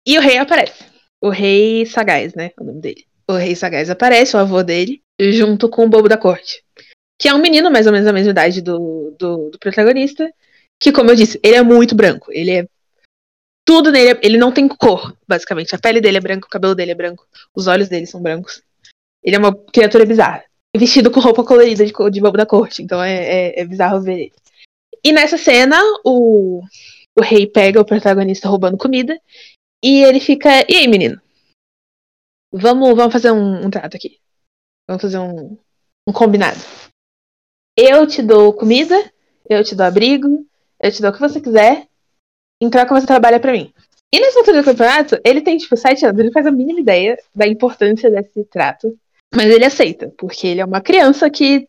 e 0.07 0.18
o 0.18 0.20
rei 0.20 0.38
aparece. 0.38 0.85
O 1.22 1.29
rei 1.29 1.87
Sagaz, 1.87 2.35
né? 2.35 2.51
O 2.59 2.64
nome 2.64 2.81
dele. 2.81 3.05
O 3.29 3.35
rei 3.35 3.55
Sagaz 3.55 3.90
aparece, 3.90 4.37
o 4.37 4.40
avô 4.40 4.62
dele, 4.62 5.03
junto 5.20 5.68
com 5.68 5.85
o 5.85 5.88
bobo 5.88 6.09
da 6.09 6.16
corte. 6.16 6.64
Que 7.18 7.28
é 7.28 7.35
um 7.35 7.40
menino 7.40 7.70
mais 7.70 7.87
ou 7.87 7.92
menos 7.92 8.07
da 8.07 8.12
mesma 8.12 8.31
idade 8.31 8.62
do, 8.62 9.14
do, 9.18 9.50
do 9.50 9.59
protagonista. 9.59 10.33
Que, 10.81 10.92
como 10.92 11.11
eu 11.11 11.16
disse, 11.16 11.40
ele 11.42 11.57
é 11.57 11.62
muito 11.62 11.94
branco. 11.94 12.31
Ele 12.33 12.50
é. 12.52 12.68
Tudo 13.66 13.90
nele. 13.90 14.18
Ele 14.22 14.38
não 14.38 14.52
tem 14.52 14.68
cor, 14.68 15.16
basicamente. 15.26 15.74
A 15.74 15.78
pele 15.78 16.00
dele 16.00 16.18
é 16.18 16.20
branca, 16.20 16.46
o 16.46 16.50
cabelo 16.50 16.74
dele 16.74 16.92
é 16.92 16.94
branco, 16.94 17.26
os 17.54 17.66
olhos 17.66 17.88
dele 17.88 18.07
são 18.07 18.22
brancos. 18.22 18.62
Ele 19.22 19.37
é 19.37 19.38
uma 19.38 19.54
criatura 19.54 20.07
bizarra 20.07 20.44
vestido 20.76 21.11
com 21.11 21.20
roupa 21.20 21.44
colorida 21.44 21.85
de, 21.85 21.92
de 21.92 22.20
bobo 22.20 22.37
da 22.37 22.46
corte. 22.46 22.83
Então 22.83 23.02
é, 23.02 23.14
é, 23.14 23.61
é 23.61 23.64
bizarro 23.64 24.00
ver 24.00 24.20
ele. 24.20 24.33
E 25.04 25.12
nessa 25.12 25.38
cena, 25.38 25.81
o, 26.04 26.62
o 27.16 27.22
rei 27.22 27.46
pega 27.46 27.81
o 27.81 27.85
protagonista 27.85 28.48
roubando 28.48 28.76
comida 28.76 29.20
e 29.83 30.02
ele 30.02 30.20
fica. 30.20 30.64
E 30.68 30.76
aí, 30.76 30.88
menino? 30.88 31.20
Vamos, 32.52 32.94
vamos 32.96 33.12
fazer 33.12 33.31
um, 33.31 33.66
um 33.66 33.70
trato 33.70 33.96
aqui. 33.96 34.18
Vamos 34.87 35.02
fazer 35.02 35.18
um, 35.18 35.59
um 36.07 36.12
combinado. 36.12 36.59
Eu 37.81 38.09
te 38.09 38.21
dou 38.23 38.53
comida, 38.53 39.09
eu 39.49 39.62
te 39.62 39.77
dou 39.77 39.87
abrigo, 39.87 40.45
eu 40.83 40.91
te 40.91 41.01
dou 41.01 41.12
o 41.12 41.14
que 41.14 41.21
você 41.21 41.41
quiser. 41.41 41.87
Em 42.61 42.69
troca, 42.69 42.93
você 42.93 43.07
trabalha 43.07 43.38
para 43.38 43.53
mim. 43.53 43.73
E 44.12 44.19
nessa 44.19 44.41
altura 44.41 44.62
do 44.62 44.64
campeonato, 44.64 45.17
ele 45.25 45.43
tem, 45.43 45.57
tipo, 45.57 45.77
sete 45.77 46.05
anos, 46.05 46.19
ele 46.19 46.33
faz 46.33 46.45
a 46.45 46.51
mínima 46.51 46.81
ideia 46.81 47.17
da 47.33 47.47
importância 47.47 48.11
desse 48.11 48.43
trato. 48.47 48.99
Mas 49.33 49.47
ele 49.47 49.64
aceita, 49.64 50.12
porque 50.19 50.49
ele 50.49 50.61
é 50.61 50.64
uma 50.64 50.81
criança 50.81 51.31
que, 51.31 51.69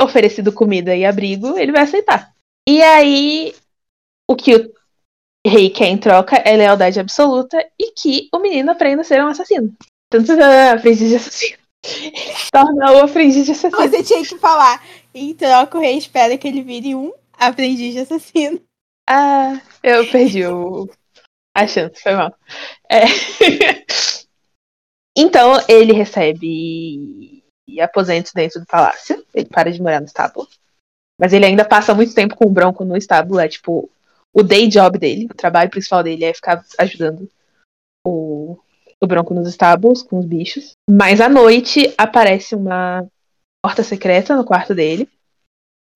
oferecido 0.00 0.54
comida 0.54 0.96
e 0.96 1.04
abrigo, 1.04 1.58
ele 1.58 1.70
vai 1.70 1.82
aceitar. 1.82 2.32
E 2.66 2.80
aí, 2.82 3.54
o 4.26 4.34
que 4.34 4.56
o 4.56 4.72
rei 5.46 5.68
quer 5.68 5.88
em 5.88 5.98
troca 5.98 6.36
é 6.36 6.56
lealdade 6.56 6.98
absoluta 6.98 7.58
e 7.78 7.92
que 7.92 8.28
o 8.32 8.38
menino 8.38 8.70
aprenda 8.70 9.02
a 9.02 9.04
ser 9.04 9.22
um 9.22 9.26
assassino. 9.26 9.74
Tanto 10.08 10.32
aprende 10.32 11.08
de 11.10 11.16
assassino. 11.16 11.58
Torna 12.50 12.92
o 12.92 13.04
aprendiz 13.04 13.44
de 13.44 13.52
assassino. 13.52 13.90
Você 13.90 14.02
tinha 14.02 14.24
que 14.24 14.38
falar. 14.38 14.82
Em 15.14 15.34
troca, 15.34 15.76
o 15.76 15.80
rei 15.80 15.98
espera 15.98 16.38
que 16.38 16.48
ele 16.48 16.62
vire 16.62 16.94
um 16.94 17.12
aprendiz 17.32 17.92
de 17.92 18.00
assassino. 18.00 18.60
Ah, 19.08 19.60
eu 19.82 20.08
perdi 20.10 20.46
o... 20.46 20.88
a 21.54 21.66
chance, 21.66 22.00
foi 22.02 22.14
mal. 22.14 22.34
É. 22.90 23.02
então, 25.16 25.54
ele 25.68 25.92
recebe 25.92 27.42
aposentos 27.80 28.32
dentro 28.32 28.60
do 28.60 28.66
palácio. 28.66 29.24
Ele 29.34 29.46
para 29.46 29.70
de 29.70 29.82
morar 29.82 30.00
no 30.00 30.06
estábulo. 30.06 30.48
Mas 31.18 31.32
ele 31.32 31.46
ainda 31.46 31.64
passa 31.64 31.94
muito 31.94 32.14
tempo 32.14 32.36
com 32.36 32.46
o 32.46 32.52
Bronco 32.52 32.84
no 32.84 32.96
estábulo. 32.96 33.40
É 33.40 33.48
tipo 33.48 33.90
o 34.32 34.42
day 34.42 34.68
job 34.68 34.98
dele. 34.98 35.26
O 35.26 35.34
trabalho 35.34 35.70
principal 35.70 36.02
dele 36.02 36.24
é 36.24 36.32
ficar 36.32 36.64
ajudando 36.78 37.28
o, 38.06 38.58
o 39.00 39.06
Bronco 39.06 39.34
nos 39.34 39.48
estábulos 39.48 40.02
com 40.02 40.18
os 40.18 40.26
bichos. 40.26 40.72
Mas 40.88 41.20
à 41.20 41.28
noite 41.28 41.92
aparece 41.98 42.54
uma 42.54 43.06
porta 43.62 43.82
secreta 43.82 44.36
no 44.36 44.44
quarto 44.44 44.74
dele, 44.74 45.08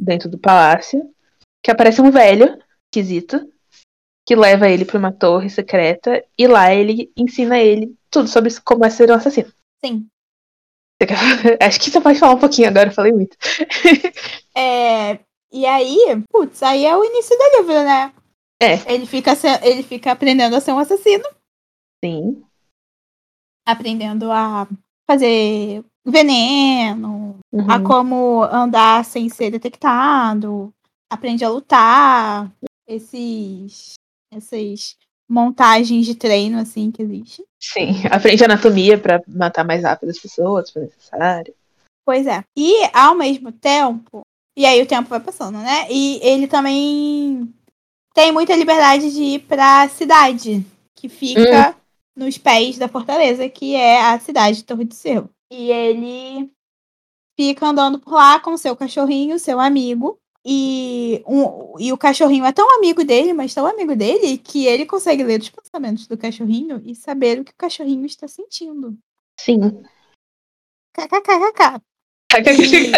dentro 0.00 0.30
do 0.30 0.38
palácio, 0.38 1.12
que 1.62 1.70
aparece 1.70 2.00
um 2.00 2.10
velho 2.10 2.58
esquisito 2.86 3.52
que 4.26 4.34
leva 4.34 4.68
ele 4.68 4.84
para 4.84 4.98
uma 4.98 5.12
torre 5.12 5.48
secreta 5.48 6.24
e 6.36 6.46
lá 6.46 6.74
ele 6.74 7.12
ensina 7.16 7.58
ele 7.58 7.94
tudo 8.10 8.28
sobre 8.28 8.52
como 8.60 8.84
é 8.84 8.90
ser 8.90 9.10
um 9.10 9.14
assassino. 9.14 9.52
Sim. 9.84 10.08
Acho 11.60 11.80
que 11.80 11.90
você 11.90 12.00
pode 12.00 12.18
falar 12.18 12.34
um 12.34 12.38
pouquinho 12.38 12.68
agora, 12.68 12.88
eu 12.88 12.94
falei 12.94 13.12
muito. 13.12 13.36
é, 14.56 15.20
e 15.52 15.66
aí, 15.66 15.98
putz, 16.30 16.62
aí 16.62 16.84
é 16.84 16.96
o 16.96 17.04
início 17.04 17.36
do 17.36 17.56
livro, 17.58 17.84
né? 17.84 18.12
É. 18.60 18.92
Ele 18.92 19.06
fica, 19.06 19.32
ele 19.62 19.82
fica 19.82 20.12
aprendendo 20.12 20.56
a 20.56 20.60
ser 20.60 20.72
um 20.72 20.78
assassino. 20.78 21.24
Sim. 22.04 22.42
Aprendendo 23.66 24.30
a 24.32 24.66
fazer 25.08 25.84
veneno, 26.06 27.38
uhum. 27.52 27.70
a 27.70 27.80
como 27.80 28.44
andar 28.44 29.04
sem 29.04 29.28
ser 29.28 29.50
detectado, 29.50 30.72
aprende 31.10 31.44
a 31.44 31.48
lutar, 31.48 32.50
esses, 32.86 33.94
essas 34.32 34.96
montagens 35.28 36.06
de 36.06 36.14
treino 36.14 36.58
assim 36.58 36.90
que 36.92 37.02
existe. 37.02 37.44
Sim, 37.60 38.06
aprende 38.10 38.44
anatomia 38.44 38.96
para 38.96 39.20
matar 39.26 39.64
mais 39.64 39.82
rápido 39.82 40.10
as 40.10 40.18
pessoas, 40.18 40.70
se 40.70 40.78
necessário. 40.78 41.52
Pois 42.04 42.26
é. 42.26 42.44
E 42.56 42.88
ao 42.92 43.16
mesmo 43.16 43.50
tempo, 43.50 44.20
e 44.56 44.64
aí 44.64 44.80
o 44.80 44.86
tempo 44.86 45.08
vai 45.08 45.18
passando, 45.18 45.58
né? 45.58 45.90
E 45.90 46.20
ele 46.22 46.46
também 46.46 47.52
tem 48.14 48.30
muita 48.30 48.54
liberdade 48.54 49.12
de 49.12 49.22
ir 49.22 49.40
pra 49.40 49.88
cidade, 49.88 50.64
que 50.94 51.08
fica 51.08 51.70
hum. 51.70 51.74
nos 52.24 52.38
pés 52.38 52.78
da 52.78 52.86
fortaleza, 52.86 53.48
que 53.48 53.74
é 53.74 54.00
a 54.00 54.20
cidade 54.20 54.58
de 54.58 54.64
Torre 54.64 54.84
do 54.84 54.94
Cerro. 54.94 55.28
E 55.50 55.70
ele 55.70 56.50
fica 57.38 57.66
andando 57.66 57.98
por 57.98 58.14
lá 58.14 58.40
com 58.40 58.56
seu 58.56 58.74
cachorrinho, 58.76 59.38
seu 59.38 59.60
amigo, 59.60 60.18
e, 60.48 61.24
um, 61.26 61.74
e 61.76 61.92
o 61.92 61.98
cachorrinho 61.98 62.44
é 62.44 62.52
tão 62.52 62.78
amigo 62.78 63.02
dele, 63.02 63.32
mas 63.32 63.52
tão 63.52 63.66
amigo 63.66 63.96
dele, 63.96 64.38
que 64.38 64.64
ele 64.64 64.86
consegue 64.86 65.24
ler 65.24 65.40
os 65.40 65.50
pensamentos 65.50 66.06
do 66.06 66.16
cachorrinho 66.16 66.80
e 66.84 66.94
saber 66.94 67.40
o 67.40 67.44
que 67.44 67.50
o 67.50 67.56
cachorrinho 67.56 68.06
está 68.06 68.28
sentindo. 68.28 68.96
Sim. 69.40 69.82
KKKKK. 70.94 71.82
E, 72.46 72.92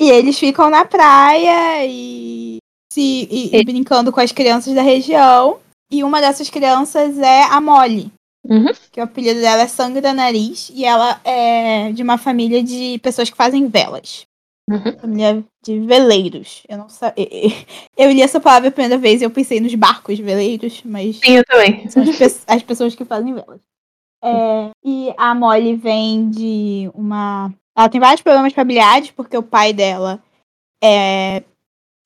e 0.06 0.10
eles 0.10 0.38
ficam 0.38 0.70
na 0.70 0.86
praia 0.86 1.86
e, 1.86 2.56
se, 2.90 3.28
e, 3.30 3.54
e 3.54 3.62
brincando 3.62 4.10
com 4.10 4.20
as 4.20 4.32
crianças 4.32 4.74
da 4.74 4.82
região. 4.82 5.60
E 5.92 6.02
uma 6.02 6.22
dessas 6.22 6.48
crianças 6.48 7.18
é 7.18 7.42
a 7.42 7.60
Molly. 7.60 8.10
Uhum. 8.50 8.72
Que 8.90 9.00
o 9.00 9.04
apelido 9.04 9.40
dela 9.40 9.62
é 9.62 9.68
Sangue 9.68 10.00
da 10.00 10.12
Nariz. 10.12 10.70
E 10.74 10.84
ela 10.84 11.20
é 11.24 11.92
de 11.92 12.02
uma 12.02 12.18
família 12.18 12.62
de 12.62 12.98
pessoas 12.98 13.30
que 13.30 13.36
fazem 13.36 13.68
velas. 13.68 14.26
Uhum. 14.68 14.98
Família 15.00 15.44
de 15.62 15.80
veleiros. 15.80 16.62
Eu 16.68 16.78
não 16.78 16.88
sabia. 16.88 17.26
Eu 17.96 18.10
li 18.10 18.22
essa 18.22 18.40
palavra 18.40 18.68
a 18.68 18.72
primeira 18.72 18.98
vez 18.98 19.20
e 19.20 19.24
eu 19.24 19.30
pensei 19.30 19.60
nos 19.60 19.74
barcos 19.74 20.18
veleiros, 20.18 20.82
mas. 20.84 21.16
Sim, 21.16 21.32
eu 21.32 21.44
também. 21.44 21.88
São 21.88 22.02
as, 22.02 22.16
pe 22.16 22.24
as 22.46 22.62
pessoas 22.62 22.94
que 22.94 23.04
fazem 23.04 23.34
velas. 23.34 23.60
É, 24.22 24.70
e 24.84 25.14
a 25.16 25.34
Molly 25.34 25.76
vem 25.76 26.28
de 26.30 26.90
uma. 26.94 27.52
Ela 27.76 27.88
tem 27.88 28.00
vários 28.00 28.20
problemas 28.20 28.52
familiares, 28.52 29.10
porque 29.10 29.36
o 29.36 29.42
pai 29.42 29.72
dela 29.72 30.22
é. 30.82 31.42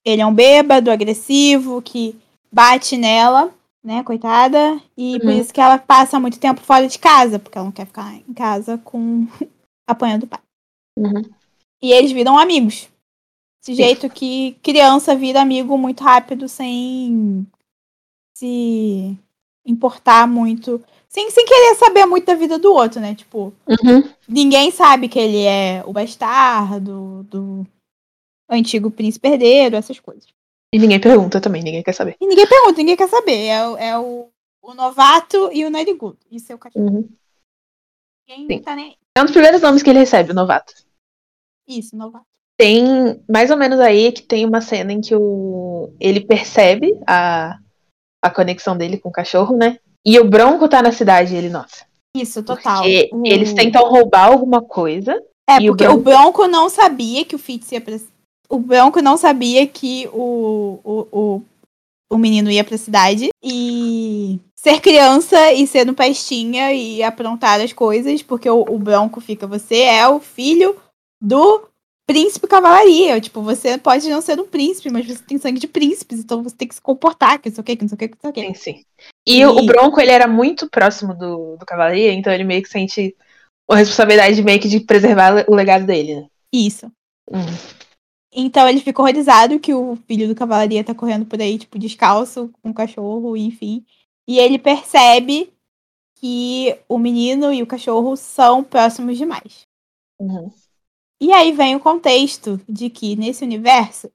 Ele 0.04 0.20
é 0.20 0.26
um 0.26 0.34
bêbado, 0.34 0.90
agressivo, 0.90 1.80
que 1.80 2.14
bate 2.52 2.96
nela, 2.96 3.50
né, 3.84 4.02
coitada. 4.02 4.80
E 4.96 5.14
uhum. 5.14 5.20
por 5.20 5.30
isso 5.30 5.52
que 5.52 5.60
ela 5.60 5.76
passa 5.78 6.18
muito 6.18 6.40
tempo 6.40 6.60
fora 6.62 6.88
de 6.88 6.98
casa, 6.98 7.38
porque 7.38 7.58
ela 7.58 7.66
não 7.66 7.72
quer 7.72 7.86
ficar 7.86 8.14
em 8.14 8.32
casa 8.32 8.78
com 8.78 9.26
apanhando 9.86 10.24
o 10.24 10.26
pai. 10.26 10.40
Uhum. 10.98 11.22
E 11.82 11.92
eles 11.92 12.10
viram 12.10 12.38
amigos. 12.38 12.88
Desse 13.60 13.74
jeito 13.74 14.10
que 14.10 14.56
criança 14.62 15.14
vira 15.14 15.40
amigo 15.40 15.76
muito 15.78 16.02
rápido, 16.02 16.48
sem 16.48 17.46
se 18.36 19.16
importar 19.66 20.26
muito. 20.26 20.82
Sem, 21.08 21.30
sem 21.30 21.46
querer 21.46 21.74
saber 21.76 22.06
muito 22.06 22.26
da 22.26 22.34
vida 22.34 22.58
do 22.58 22.72
outro, 22.72 23.00
né? 23.00 23.14
Tipo, 23.14 23.52
uhum. 23.66 24.10
ninguém 24.28 24.70
sabe 24.70 25.08
que 25.08 25.18
ele 25.18 25.44
é 25.44 25.82
o 25.86 25.92
bastardo 25.92 27.22
do 27.30 27.66
antigo 28.50 28.90
príncipe 28.90 29.28
herdeiro, 29.28 29.76
essas 29.76 30.00
coisas. 30.00 30.26
E 30.74 30.78
ninguém 30.78 31.00
pergunta 31.00 31.40
também, 31.40 31.62
ninguém 31.62 31.84
quer 31.84 31.92
saber. 31.92 32.16
E 32.20 32.26
ninguém 32.26 32.48
pergunta, 32.48 32.78
ninguém 32.78 32.96
quer 32.96 33.08
saber. 33.08 33.46
É, 33.46 33.90
é 33.90 33.96
o, 33.96 34.28
o 34.60 34.74
novato 34.74 35.48
e 35.52 35.64
o 35.64 35.70
narigudo. 35.70 36.18
Isso 36.28 36.50
é 36.50 36.54
o 36.56 36.58
cachorro. 36.58 36.84
Uhum. 36.84 37.08
Ninguém 38.28 38.58
Sim. 38.58 38.64
tá 38.64 38.74
nem 38.74 38.96
É 39.16 39.20
um 39.20 39.24
dos 39.24 39.30
primeiros 39.30 39.62
nomes 39.62 39.84
que 39.84 39.90
ele 39.90 40.00
recebe, 40.00 40.32
o 40.32 40.34
novato. 40.34 40.74
Isso, 41.68 41.96
novato. 41.96 42.26
Tem 42.58 43.22
mais 43.30 43.52
ou 43.52 43.56
menos 43.56 43.78
aí 43.78 44.10
que 44.10 44.22
tem 44.22 44.44
uma 44.44 44.60
cena 44.60 44.92
em 44.92 45.00
que 45.00 45.14
o 45.14 45.94
ele 46.00 46.20
percebe 46.20 46.98
a, 47.06 47.56
a 48.20 48.30
conexão 48.30 48.76
dele 48.76 48.98
com 48.98 49.10
o 49.10 49.12
cachorro, 49.12 49.56
né? 49.56 49.78
E 50.04 50.18
o 50.18 50.28
Bronco 50.28 50.68
tá 50.68 50.82
na 50.82 50.90
cidade, 50.90 51.36
ele 51.36 51.50
nota. 51.50 51.86
Isso, 52.16 52.42
total. 52.42 52.82
Porque 52.82 53.10
o... 53.12 53.24
eles 53.24 53.52
tentam 53.52 53.88
roubar 53.88 54.26
alguma 54.26 54.60
coisa. 54.60 55.22
É, 55.48 55.60
porque 55.60 55.68
o 55.68 55.74
Bronco... 55.74 55.94
o 55.94 56.02
Bronco... 56.02 56.46
não 56.48 56.68
sabia 56.68 57.24
que 57.24 57.36
o 57.36 57.38
Fitz 57.38 57.70
ia 57.70 57.80
pra... 57.80 57.96
O 58.54 58.58
Bronco 58.60 59.02
não 59.02 59.16
sabia 59.16 59.66
que 59.66 60.08
o, 60.12 60.78
o, 60.84 61.08
o, 61.10 61.42
o 62.08 62.16
menino 62.16 62.48
ia 62.52 62.62
pra 62.62 62.78
cidade. 62.78 63.30
E 63.42 64.38
ser 64.54 64.80
criança 64.80 65.52
e 65.52 65.66
ser 65.66 65.84
no 65.84 65.92
pestinha 65.92 66.72
e 66.72 67.02
aprontar 67.02 67.60
as 67.60 67.72
coisas, 67.72 68.22
porque 68.22 68.48
o, 68.48 68.60
o 68.60 68.78
Bronco 68.78 69.20
fica, 69.20 69.44
você 69.44 69.82
é 69.82 70.06
o 70.06 70.20
filho 70.20 70.76
do 71.20 71.68
príncipe 72.06 72.46
cavalaria. 72.46 73.20
Tipo, 73.20 73.42
você 73.42 73.76
pode 73.76 74.08
não 74.08 74.20
ser 74.20 74.38
um 74.38 74.46
príncipe, 74.46 74.88
mas 74.88 75.04
você 75.04 75.20
tem 75.24 75.36
sangue 75.36 75.58
de 75.58 75.66
príncipes, 75.66 76.20
então 76.20 76.40
você 76.40 76.54
tem 76.54 76.68
que 76.68 76.76
se 76.76 76.80
comportar, 76.80 77.40
que 77.40 77.48
não 77.48 77.56
sei 77.56 77.60
o 77.60 77.64
que, 77.64 77.76
que 77.76 77.82
não 77.82 77.88
sei 77.88 77.96
o 77.96 77.98
que, 77.98 78.08
que 78.08 78.14
não 78.14 78.20
sei 78.20 78.30
o 78.30 78.52
que. 78.52 78.58
Sim, 78.58 78.72
sim. 78.76 78.84
E, 79.26 79.40
e, 79.40 79.46
o 79.46 79.66
Bronco, 79.66 80.00
ele 80.00 80.12
era 80.12 80.28
muito 80.28 80.70
próximo 80.70 81.12
do, 81.12 81.56
do 81.56 81.66
cavalaria, 81.66 82.12
então 82.12 82.32
ele 82.32 82.44
meio 82.44 82.62
que 82.62 82.68
sente 82.68 83.16
a 83.68 83.74
responsabilidade 83.74 84.40
meio 84.44 84.60
que 84.60 84.68
de 84.68 84.78
preservar 84.78 85.44
o 85.48 85.54
legado 85.56 85.84
dele, 85.84 86.20
né? 86.20 86.26
Isso. 86.52 86.86
Uhum. 87.28 87.83
Então 88.34 88.68
ele 88.68 88.80
fica 88.80 89.00
horrorizado 89.00 89.60
que 89.60 89.72
o 89.72 89.96
filho 90.08 90.26
do 90.26 90.34
cavalaria 90.34 90.82
tá 90.82 90.94
correndo 90.94 91.24
por 91.24 91.40
aí, 91.40 91.56
tipo, 91.56 91.78
descalço, 91.78 92.50
com 92.60 92.70
um 92.70 92.72
cachorro, 92.72 93.36
enfim. 93.36 93.84
E 94.26 94.38
ele 94.38 94.58
percebe 94.58 95.52
que 96.16 96.76
o 96.88 96.98
menino 96.98 97.52
e 97.52 97.62
o 97.62 97.66
cachorro 97.66 98.16
são 98.16 98.64
próximos 98.64 99.16
demais. 99.16 99.66
Uhum. 100.18 100.50
E 101.20 101.32
aí 101.32 101.52
vem 101.52 101.76
o 101.76 101.80
contexto 101.80 102.60
de 102.68 102.90
que 102.90 103.14
nesse 103.14 103.44
universo 103.44 104.10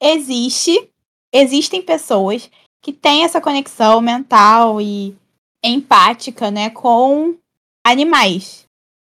existe, 0.00 0.90
existem 1.32 1.82
pessoas 1.82 2.50
que 2.82 2.92
têm 2.92 3.24
essa 3.24 3.40
conexão 3.40 4.00
mental 4.00 4.80
e 4.80 5.16
empática, 5.64 6.50
né, 6.50 6.68
com 6.70 7.34
animais, 7.84 8.66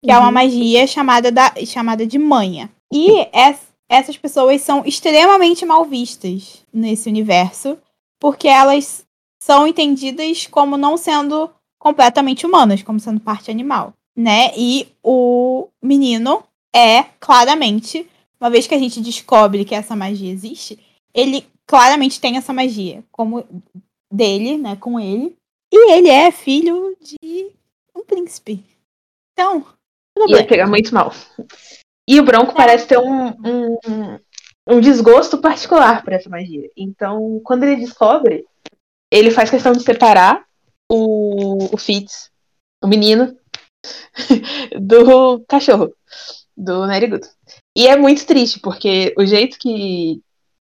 que 0.05 0.11
uhum. 0.11 0.17
é 0.17 0.19
uma 0.19 0.27
uhum. 0.27 0.35
magia 0.35 0.87
chamada, 0.87 1.33
da, 1.33 1.55
chamada 1.67 2.07
de 2.07 2.19
manha. 2.19 2.71
E 2.93 3.29
es, 3.33 3.72
essas 3.93 4.17
pessoas 4.17 4.63
são 4.63 4.83
extremamente 4.87 5.67
mal 5.67 5.85
vistas 5.85 6.65
nesse 6.73 7.11
universo, 7.11 7.77
porque 8.19 8.49
elas 8.49 9.05
são 9.43 9.67
entendidas 9.67 10.47
como 10.47 10.79
não 10.79 10.97
sendo 10.97 11.51
completamente 11.79 12.47
humanas, 12.47 12.83
como 12.83 12.99
sendo 12.99 13.21
parte 13.21 13.51
animal, 13.51 13.93
né? 14.17 14.51
E 14.57 14.89
o 15.03 15.69
menino 15.83 16.43
é 16.75 17.03
claramente, 17.21 18.09
uma 18.41 18.49
vez 18.49 18.67
que 18.67 18.75
a 18.75 18.79
gente 18.79 18.99
descobre 18.99 19.65
que 19.65 19.75
essa 19.75 19.95
magia 19.95 20.33
existe, 20.33 20.79
ele 21.13 21.47
claramente 21.67 22.19
tem 22.19 22.39
essa 22.39 22.53
magia 22.53 23.05
como 23.13 23.45
dele, 24.11 24.57
né, 24.57 24.75
com 24.77 24.99
ele. 24.99 25.37
E 25.71 25.93
ele 25.93 26.09
é 26.09 26.31
filho 26.31 26.97
de 26.99 27.51
um 27.95 28.03
príncipe. 28.05 28.65
Então, 29.33 29.67
ia 30.29 30.47
pegar 30.47 30.67
muito 30.67 30.95
mal. 30.95 31.13
E 32.09 32.19
o 32.19 32.25
Bronco 32.25 32.55
parece 32.55 32.87
ter 32.87 32.99
um, 32.99 33.29
um, 33.29 34.19
um 34.69 34.81
desgosto 34.81 35.39
particular 35.39 36.03
por 36.03 36.13
essa 36.13 36.29
magia. 36.29 36.69
Então, 36.77 37.41
quando 37.45 37.63
ele 37.65 37.77
descobre, 37.77 38.45
ele 39.11 39.31
faz 39.31 39.51
questão 39.51 39.73
de 39.73 39.83
separar 39.83 40.45
o, 40.91 41.75
o 41.75 41.77
Fitz, 41.77 42.31
o 42.83 42.89
menino, 42.89 43.37
do 44.81 45.41
cachorro, 45.49 45.95
do 46.57 46.87
Narigudo. 46.87 47.27
E 47.77 47.87
é 47.87 47.97
muito 47.97 48.27
triste, 48.27 48.61
porque 48.61 49.15
o 49.17 49.25
jeito 49.25 49.59
que, 49.59 50.21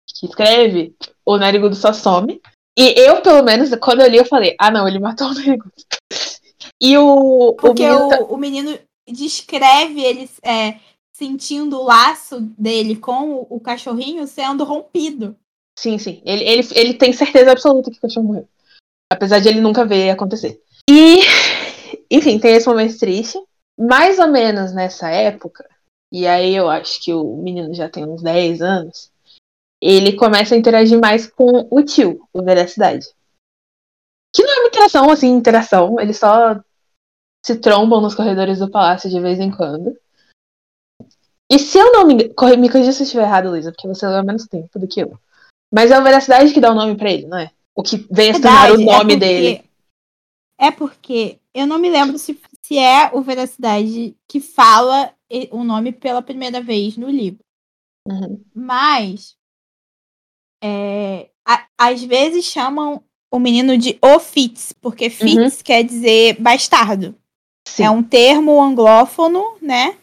que 0.07 0.25
escreve, 0.25 0.95
o 1.25 1.37
Narigudo 1.37 1.75
só 1.75 1.93
some. 1.93 2.41
E 2.77 2.99
eu, 2.99 3.21
pelo 3.21 3.43
menos, 3.43 3.69
quando 3.75 4.01
eu 4.01 4.09
li, 4.09 4.17
eu 4.17 4.25
falei, 4.25 4.55
ah 4.59 4.71
não, 4.71 4.87
ele 4.87 4.99
matou 4.99 5.27
o 5.27 5.33
Narigudo. 5.33 5.71
E 6.81 6.97
o, 6.97 7.55
Porque 7.59 7.83
o 7.83 7.87
menino. 7.89 8.05
o, 8.05 8.09
tá- 8.09 8.23
o 8.23 8.37
menino 8.37 8.79
descreve 9.07 10.01
ele 10.01 10.29
é, 10.43 10.79
sentindo 11.19 11.77
o 11.77 11.83
laço 11.83 12.39
dele 12.57 12.95
com 12.95 13.33
o, 13.33 13.47
o 13.49 13.59
cachorrinho 13.59 14.25
sendo 14.25 14.63
rompido. 14.63 15.35
Sim, 15.77 15.97
sim. 15.97 16.21
Ele, 16.25 16.43
ele, 16.45 16.67
ele 16.73 16.93
tem 16.93 17.11
certeza 17.11 17.51
absoluta 17.51 17.91
que 17.91 17.97
o 17.97 18.01
cachorro 18.01 18.27
morreu. 18.27 18.47
Apesar 19.11 19.39
de 19.39 19.49
ele 19.49 19.59
nunca 19.59 19.85
ver 19.85 20.11
acontecer. 20.11 20.61
E, 20.89 21.19
enfim, 22.09 22.39
tem 22.39 22.55
esse 22.55 22.67
momento 22.67 22.97
triste. 22.97 23.37
Mais 23.77 24.17
ou 24.17 24.27
menos 24.27 24.73
nessa 24.73 25.09
época, 25.09 25.67
e 26.11 26.25
aí 26.25 26.55
eu 26.55 26.69
acho 26.69 27.01
que 27.01 27.13
o 27.13 27.35
menino 27.37 27.73
já 27.73 27.89
tem 27.89 28.05
uns 28.05 28.21
10 28.21 28.61
anos, 28.61 29.11
ele 29.81 30.13
começa 30.13 30.55
a 30.55 30.57
interagir 30.57 30.99
mais 30.99 31.27
com 31.27 31.67
o 31.69 31.83
tio, 31.83 32.27
o 32.33 32.43
Veracidade. 32.43 33.07
Que 34.33 34.43
não 34.43 34.53
é 34.53 34.59
uma 34.59 34.67
interação, 34.67 35.09
assim, 35.09 35.27
interação. 35.27 35.99
Eles 35.99 36.17
só 36.17 36.59
se 37.45 37.57
trombam 37.57 38.01
nos 38.01 38.15
corredores 38.15 38.59
do 38.59 38.69
palácio 38.69 39.09
de 39.09 39.19
vez 39.19 39.39
em 39.39 39.51
quando. 39.51 39.97
E 41.51 41.57
se 41.57 41.77
eu 41.77 41.91
não 41.91 42.05
me 42.05 42.13
me 42.15 42.69
corrija 42.69 42.91
se 42.91 43.01
eu 43.01 43.05
estiver 43.05 43.23
errado, 43.23 43.49
Luísa, 43.49 43.71
porque 43.71 43.87
você 43.87 44.05
leva 44.07 44.23
menos 44.23 44.45
tempo 44.47 44.77
do 44.77 44.87
que 44.87 45.01
eu. 45.01 45.17
Mas 45.73 45.91
é 45.91 45.99
o 45.99 46.03
Veracidade 46.03 46.53
que 46.53 46.59
dá 46.61 46.71
o 46.71 46.75
nome 46.75 46.95
pra 46.95 47.11
ele, 47.11 47.25
não 47.27 47.37
é? 47.37 47.51
O 47.75 47.81
que 47.83 47.97
vem 48.11 48.31
a 48.31 48.33
se 48.33 48.41
tornar 48.41 48.71
o 48.71 48.77
Verdade, 48.77 48.85
nome 48.85 49.13
é 49.13 49.17
porque- 49.17 49.17
dele. 49.17 49.69
É 50.61 50.71
porque 50.71 51.39
eu 51.53 51.65
não 51.65 51.79
me 51.79 51.89
lembro 51.89 52.17
se, 52.19 52.39
se 52.61 52.77
é 52.77 53.09
o 53.13 53.21
Veracidade 53.21 54.15
que 54.27 54.39
fala 54.39 55.13
o 55.51 55.63
nome 55.63 55.91
pela 55.91 56.21
primeira 56.21 56.59
vez 56.61 56.97
no 56.97 57.09
livro. 57.09 57.39
Uhum. 58.07 58.43
Mas 58.53 59.35
é, 60.63 61.29
a- 61.45 61.65
às 61.77 62.03
vezes 62.03 62.45
chamam 62.45 63.03
o 63.31 63.39
menino 63.39 63.77
de 63.77 63.97
o 64.01 64.19
Fitz, 64.19 64.73
porque 64.73 65.09
Fitz 65.09 65.61
quer 65.61 65.83
dizer 65.83 66.35
bastardo. 66.39 67.15
Sim. 67.67 67.83
É 67.83 67.89
um 67.89 68.01
termo 68.03 68.61
anglófono, 68.61 69.57
né? 69.61 69.95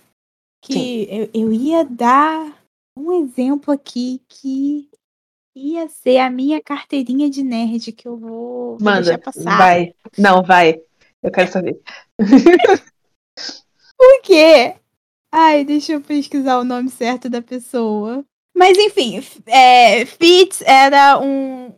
Que 0.72 1.08
eu, 1.10 1.30
eu 1.32 1.52
ia 1.52 1.84
dar 1.84 2.56
um 2.96 3.12
exemplo 3.12 3.72
aqui 3.72 4.22
que 4.28 4.88
ia 5.54 5.88
ser 5.88 6.18
a 6.18 6.30
minha 6.30 6.62
carteirinha 6.62 7.30
de 7.30 7.42
nerd 7.42 7.92
que 7.92 8.06
eu 8.06 8.16
vou, 8.16 8.76
Manda, 8.80 9.02
deixar 9.02 9.18
passar. 9.18 9.58
vai. 9.58 9.94
Não, 10.18 10.42
vai. 10.42 10.80
Eu 11.22 11.30
quero 11.30 11.50
saber. 11.50 11.80
Por 13.96 14.22
quê? 14.22 14.76
Ai, 15.32 15.64
deixa 15.64 15.92
eu 15.92 16.00
pesquisar 16.00 16.58
o 16.58 16.64
nome 16.64 16.90
certo 16.90 17.28
da 17.28 17.40
pessoa. 17.40 18.24
Mas 18.54 18.78
enfim, 18.78 19.22
é, 19.46 20.04
Fitz 20.06 20.62
era 20.62 21.18
um 21.18 21.72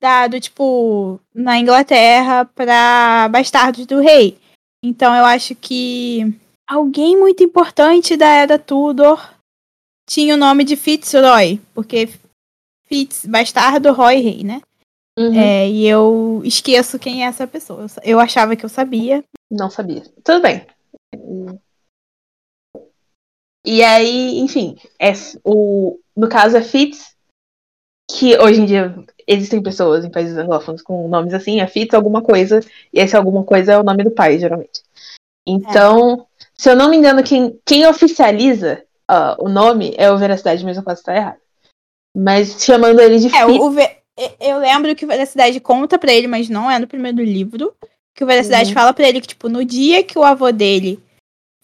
dado, 0.00 0.38
tipo, 0.38 1.18
na 1.34 1.58
Inglaterra 1.58 2.44
para 2.44 3.28
bastardos 3.28 3.86
do 3.86 4.00
rei. 4.00 4.38
Então 4.82 5.14
eu 5.14 5.24
acho 5.24 5.54
que 5.54 6.38
alguém 6.66 7.16
muito 7.16 7.42
importante 7.42 8.16
da 8.16 8.28
Era 8.28 8.58
Tudor 8.58 9.34
tinha 10.08 10.34
o 10.34 10.38
nome 10.38 10.64
de 10.64 10.76
Fitzroy, 10.76 11.60
porque 11.74 12.08
Fitz, 12.84 13.26
bastardo, 13.26 13.92
Roy, 13.92 14.20
rei, 14.20 14.44
né? 14.44 14.60
Uhum. 15.18 15.34
É, 15.34 15.68
e 15.68 15.86
eu 15.86 16.42
esqueço 16.44 16.98
quem 16.98 17.24
é 17.24 17.26
essa 17.26 17.46
pessoa. 17.46 17.86
Eu 18.04 18.20
achava 18.20 18.54
que 18.54 18.64
eu 18.64 18.68
sabia. 18.68 19.24
Não 19.50 19.70
sabia. 19.70 20.02
Tudo 20.22 20.42
bem. 20.42 20.66
E 23.64 23.82
aí, 23.82 24.38
enfim, 24.38 24.76
é, 25.00 25.12
o, 25.42 25.98
no 26.14 26.28
caso 26.28 26.56
é 26.56 26.62
Fitz, 26.62 27.16
que 28.08 28.38
hoje 28.38 28.60
em 28.60 28.66
dia 28.66 28.94
existem 29.26 29.60
pessoas 29.60 30.04
em 30.04 30.10
países 30.10 30.36
anglófonos 30.36 30.82
com 30.82 31.08
nomes 31.08 31.34
assim, 31.34 31.60
é 31.60 31.66
Fitz 31.66 31.94
alguma 31.94 32.22
coisa, 32.22 32.60
e 32.92 33.00
esse 33.00 33.16
alguma 33.16 33.42
coisa 33.42 33.72
é 33.72 33.78
o 33.78 33.82
nome 33.82 34.04
do 34.04 34.12
pai, 34.12 34.38
geralmente. 34.38 34.82
Então, 35.44 36.28
se 36.58 36.70
eu 36.70 36.76
não 36.76 36.88
me 36.88 36.96
engano, 36.96 37.22
quem, 37.22 37.58
quem 37.66 37.86
oficializa 37.86 38.82
ah, 39.08 39.36
o 39.38 39.48
nome 39.48 39.94
é 39.96 40.10
o 40.10 40.18
Veracidade, 40.18 40.64
mas 40.64 40.76
eu 40.76 40.82
posso 40.82 41.00
estar 41.00 41.14
errado. 41.16 41.38
Mas 42.16 42.62
chamando 42.64 43.00
ele 43.00 43.18
de 43.18 43.26
É, 43.26 43.46
Fitz. 43.46 43.58
o, 43.60 43.74
eu 44.40 44.58
lembro 44.58 44.94
que 44.96 45.04
o 45.04 45.08
Veracidade 45.08 45.60
conta 45.60 45.98
pra 45.98 46.12
ele, 46.12 46.26
mas 46.26 46.48
não 46.48 46.70
é 46.70 46.78
no 46.78 46.86
primeiro 46.86 47.22
livro. 47.22 47.74
Que 48.14 48.24
o 48.24 48.26
Veracidade 48.26 48.70
Uhum. 48.70 48.74
fala 48.74 48.94
pra 48.94 49.06
ele 49.06 49.20
que, 49.20 49.28
tipo, 49.28 49.48
no 49.48 49.62
dia 49.64 50.02
que 50.02 50.18
o 50.18 50.24
avô 50.24 50.50
dele 50.50 50.98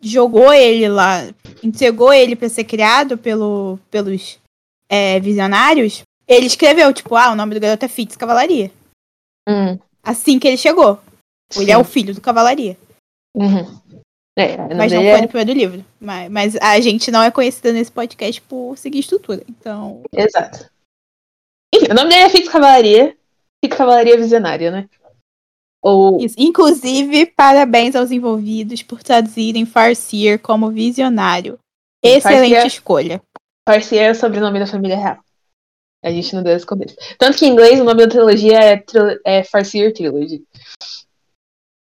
jogou 0.03 0.53
ele 0.53 0.87
lá, 0.89 1.23
entregou 1.63 2.13
ele 2.13 2.37
pra 2.37 2.49
ser 2.49 2.65
criado 2.65 3.17
pelo, 3.17 3.79
pelos 3.91 4.39
é, 4.89 5.19
visionários, 5.21 6.03
ele 6.29 6.47
escreveu, 6.47 6.93
tipo, 6.93 7.17
ah, 7.17 7.31
o 7.33 7.35
nome 7.35 7.55
do 7.55 7.61
garoto 7.61 7.85
é 7.85 7.89
Fitz 7.89 8.17
Cavalaria. 8.17 8.71
Hum, 9.49 9.79
Assim 10.03 10.39
que 10.39 10.47
ele 10.49 10.57
chegou. 10.57 11.01
Ele 11.57 11.71
é 11.71 11.75
sim. 11.75 11.81
o 11.81 11.85
filho 11.85 12.15
do 12.15 12.21
Cavalaria. 12.21 12.77
Uhum. 13.35 13.81
É, 14.39 14.57
Mas 14.75 14.91
não 14.93 15.01
foi 15.01 15.09
é- 15.11 15.21
no 15.21 15.29
primeiro 15.29 15.53
livro. 15.53 15.85
Mas, 16.01 16.31
mas 16.31 16.57
a 16.57 16.81
gente 16.81 17.11
não 17.11 17.23
é 17.23 17.31
conhecida 17.31 17.73
nesse 17.73 17.93
podcast 17.93 18.41
por 18.43 18.77
seguir 18.79 19.01
estrutura. 19.01 19.43
Então. 19.49 20.03
Exato. 20.13 20.71
Enfim, 21.75 21.91
o 21.91 21.95
nome 21.95 22.09
dele 22.11 22.23
é 22.23 22.29
Fitz 22.31 22.49
Cavalaria. 22.49 23.17
Fitz 23.63 23.77
Cavalaria 23.77 24.17
Visionária, 24.17 24.71
né? 24.71 24.89
Ou. 25.83 26.19
Isso. 26.21 26.35
Inclusive, 26.39 27.27
parabéns 27.27 27.95
aos 27.95 28.11
envolvidos 28.11 28.83
por 28.83 29.03
traduzirem 29.03 29.67
Farseer 29.67 30.39
como 30.39 30.71
visionário. 30.71 31.59
Excelente 32.03 32.23
Farseer- 32.53 32.67
escolha. 32.67 33.23
Farseer 33.69 34.09
é 34.09 34.11
o 34.13 34.15
sobrenome 34.15 34.59
da 34.59 34.67
família 34.67 34.97
real. 34.97 35.19
A 36.05 36.11
gente 36.11 36.35
não 36.35 36.43
deu 36.43 36.57
esse 36.57 36.67
começo. 36.67 36.97
Tanto 37.19 37.39
que 37.39 37.47
em 37.47 37.51
inglês 37.51 37.81
o 37.81 37.85
nome 37.85 38.05
da 38.05 38.09
trilogia 38.11 38.59
é, 38.59 38.85
é 39.25 39.45
Farseer 39.45 39.93
Trilogy. 39.93 40.43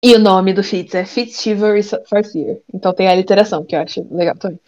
E 0.04 0.14
o 0.14 0.18
nome 0.18 0.52
do 0.52 0.62
Fitz 0.62 0.94
é 0.94 1.04
Fitz 1.04 1.40
Chivalry 1.42 1.82
Farseer. 2.08 2.60
Então 2.72 2.92
tem 2.94 3.08
a 3.08 3.14
literação, 3.14 3.64
que 3.64 3.74
eu 3.74 3.80
acho 3.80 4.06
legal 4.10 4.36
também. 4.36 4.60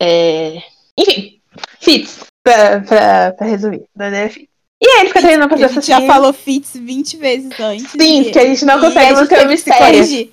É... 0.00 0.62
Enfim, 0.98 1.40
Fitz, 1.80 2.24
pra, 2.42 2.80
pra, 2.80 3.32
pra 3.32 3.46
resumir. 3.46 3.84
É 3.98 4.28
Fitz. 4.28 4.48
E 4.82 4.88
aí 4.88 5.00
ele 5.00 5.08
fica 5.08 5.20
treinando 5.20 5.48
pra 5.48 5.56
A 5.64 5.68
ser 5.68 5.74
gente 5.74 5.86
já 5.86 6.00
falou 6.02 6.32
Fitz 6.32 6.74
20 6.74 7.16
vezes 7.16 7.60
antes. 7.60 7.90
Sim, 7.90 8.20
e- 8.20 8.24
porque 8.24 8.38
a 8.38 8.46
gente 8.46 8.64
não 8.64 8.80
consegue 8.80 9.12
manter 9.14 9.36
o 9.36 9.38
que 9.40 9.46
mistério. 9.46 10.30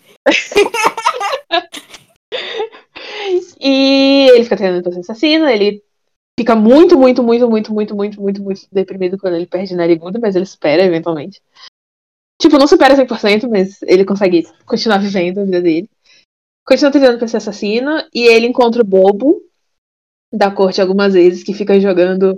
E 3.60 4.30
ele 4.34 4.44
fica 4.44 4.58
treinando 4.58 4.84
pra 4.84 4.92
ser 4.92 5.00
assassino, 5.00 5.48
ele 5.48 5.82
fica 6.38 6.56
muito, 6.56 6.98
muito, 6.98 7.24
muito, 7.24 7.50
muito, 7.50 7.72
muito, 7.74 7.96
muito, 7.96 8.22
muito, 8.22 8.44
muito 8.44 8.62
deprimido 8.72 9.18
quando 9.18 9.36
ele 9.36 9.46
perde 9.46 9.76
narigudo, 9.76 10.20
mas 10.20 10.36
ele 10.36 10.46
supera 10.46 10.84
eventualmente. 10.84 11.42
Tipo, 12.44 12.58
não 12.58 12.68
supera 12.68 12.94
100%, 12.94 13.48
mas 13.50 13.82
ele 13.84 14.04
consegue 14.04 14.46
continuar 14.66 14.98
vivendo 14.98 15.40
a 15.40 15.46
vida 15.46 15.62
dele. 15.62 15.90
Continua 16.68 16.92
treinando 16.92 17.18
pra 17.18 17.26
ser 17.26 17.38
assassino, 17.38 18.04
e 18.14 18.24
ele 18.28 18.48
encontra 18.48 18.82
o 18.82 18.86
bobo 18.86 19.42
da 20.30 20.52
corte 20.52 20.82
algumas 20.82 21.14
vezes, 21.14 21.42
que 21.42 21.54
fica 21.54 21.80
jogando 21.80 22.38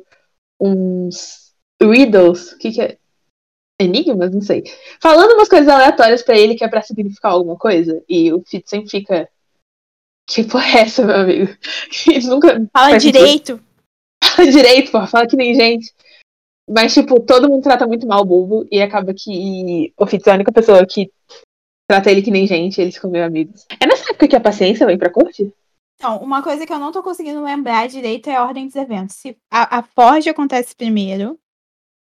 uns 0.61 1.55
riddles, 1.81 2.51
o 2.51 2.57
que 2.59 2.71
que 2.71 2.81
é? 2.83 2.97
Enigmas? 3.81 4.31
Não 4.31 4.41
sei. 4.41 4.63
Falando 5.01 5.33
umas 5.33 5.49
coisas 5.49 5.67
aleatórias 5.67 6.21
pra 6.21 6.37
ele 6.37 6.53
que 6.53 6.63
é 6.63 6.67
pra 6.67 6.83
significar 6.83 7.31
alguma 7.31 7.57
coisa, 7.57 8.03
e 8.07 8.31
o 8.31 8.43
Fitz 8.45 8.69
sempre 8.69 8.87
fica 8.91 9.27
que 10.29 10.43
porra 10.43 10.67
é 10.67 10.81
essa, 10.81 11.03
meu 11.03 11.15
amigo? 11.15 11.51
Ele 12.07 12.27
nunca 12.27 12.63
Fala 12.71 12.99
sentido. 12.99 13.17
direito. 13.17 13.59
fala 14.23 14.51
direito, 14.51 14.91
porra, 14.91 15.07
fala 15.07 15.27
que 15.27 15.35
nem 15.35 15.55
gente. 15.55 15.91
Mas, 16.69 16.93
tipo, 16.93 17.19
todo 17.19 17.47
mundo 17.47 17.63
trata 17.63 17.86
muito 17.86 18.08
mal 18.08 18.21
o 18.21 18.25
Bulbo 18.25 18.67
e 18.71 18.82
acaba 18.82 19.13
que 19.13 19.93
o 19.97 20.08
Fitz 20.08 20.25
é 20.25 20.32
a 20.32 20.36
única 20.36 20.51
pessoa 20.51 20.86
que 20.86 21.12
trata 21.88 22.10
ele 22.10 22.23
que 22.23 22.32
nem 22.32 22.47
gente 22.47 22.82
eles 22.82 22.95
ficam 22.95 23.12
meio 23.12 23.25
amigos. 23.25 23.65
É 23.80 23.86
nessa 23.86 24.10
época 24.10 24.28
que 24.28 24.36
a 24.36 24.41
paciência 24.41 24.86
vem 24.86 24.97
pra 24.97 25.12
corte? 25.12 25.54
Então, 25.95 26.17
uma 26.17 26.41
coisa 26.41 26.65
que 26.65 26.73
eu 26.73 26.80
não 26.80 26.91
tô 26.91 27.01
conseguindo 27.04 27.43
lembrar 27.43 27.88
direito 27.88 28.30
é 28.30 28.36
a 28.36 28.43
ordem 28.43 28.65
dos 28.65 28.75
eventos. 28.75 29.15
Se 29.15 29.38
a, 29.51 29.80
a 29.80 29.84
Forge 29.84 30.30
acontece 30.30 30.75
primeiro, 30.75 31.39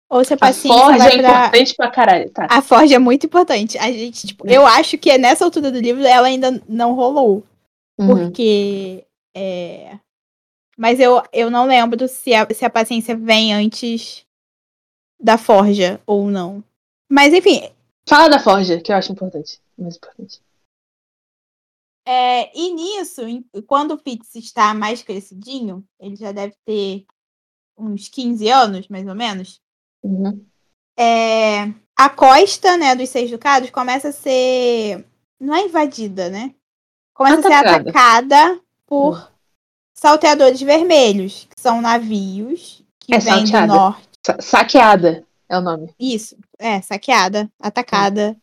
ou 0.08 0.24
se 0.24 0.32
a 0.32 0.36
A 0.36 0.38
paciência 0.38 0.78
Forja 0.78 0.98
vai 0.98 1.08
é 1.08 1.22
pra... 1.22 1.30
importante 1.30 1.74
pra 1.74 1.90
caralho, 1.90 2.30
tá? 2.30 2.46
A 2.50 2.62
Forge 2.62 2.94
é 2.94 2.98
muito 2.98 3.26
importante. 3.26 3.78
A 3.78 3.90
gente, 3.90 4.26
tipo, 4.26 4.46
eu 4.46 4.66
acho 4.66 4.96
que 4.96 5.16
nessa 5.18 5.44
altura 5.44 5.72
do 5.72 5.80
livro 5.80 6.04
ela 6.04 6.28
ainda 6.28 6.62
não 6.68 6.94
rolou. 6.94 7.42
Uhum. 7.98 8.06
Porque. 8.08 9.04
É... 9.34 9.98
Mas 10.78 11.00
eu, 11.00 11.22
eu 11.32 11.50
não 11.50 11.66
lembro 11.66 12.06
se 12.08 12.34
a, 12.34 12.46
se 12.52 12.64
a 12.64 12.70
paciência 12.70 13.16
vem 13.16 13.52
antes 13.52 14.24
da 15.22 15.38
forja 15.38 16.00
ou 16.06 16.30
não. 16.30 16.62
Mas 17.08 17.32
enfim, 17.32 17.70
Fala 18.08 18.28
da 18.28 18.38
Forja, 18.38 18.80
que 18.80 18.90
eu 18.90 18.96
acho 18.96 19.12
importante. 19.12 19.60
Mais 19.78 19.96
importante. 19.96 20.40
é, 22.06 22.56
e 22.58 22.72
nisso, 22.72 23.22
quando 23.66 23.94
o 23.94 23.98
Fitz 23.98 24.34
está 24.34 24.74
mais 24.74 25.02
crescidinho, 25.02 25.84
ele 26.00 26.16
já 26.16 26.32
deve 26.32 26.54
ter 26.64 27.06
uns 27.78 28.08
15 28.08 28.48
anos, 28.48 28.88
mais 28.88 29.06
ou 29.06 29.14
menos. 29.14 29.60
Uhum. 30.04 30.44
é, 30.98 31.72
a 31.96 32.10
costa 32.10 32.76
né, 32.76 32.96
dos 32.96 33.08
Seis 33.08 33.30
Ducados 33.30 33.70
começa 33.70 34.08
a 34.08 34.12
ser 34.12 35.06
Não 35.38 35.54
é 35.54 35.64
invadida, 35.66 36.28
né? 36.28 36.52
Começa 37.14 37.38
Atacada. 37.38 37.68
a 37.68 37.72
ser 37.72 37.88
atacada 37.88 38.60
por 38.84 39.32
salteadores 39.94 40.60
vermelhos, 40.60 41.46
que 41.48 41.60
são 41.60 41.80
navios 41.80 42.82
que 42.98 43.14
É 43.14 43.18
vêm 43.18 43.44
do 43.44 43.66
norte. 43.66 44.11
Sa- 44.24 44.40
saqueada 44.40 45.26
é 45.48 45.58
o 45.58 45.60
nome. 45.60 45.94
Isso, 45.98 46.36
é, 46.58 46.80
saqueada, 46.80 47.50
atacada 47.60 48.36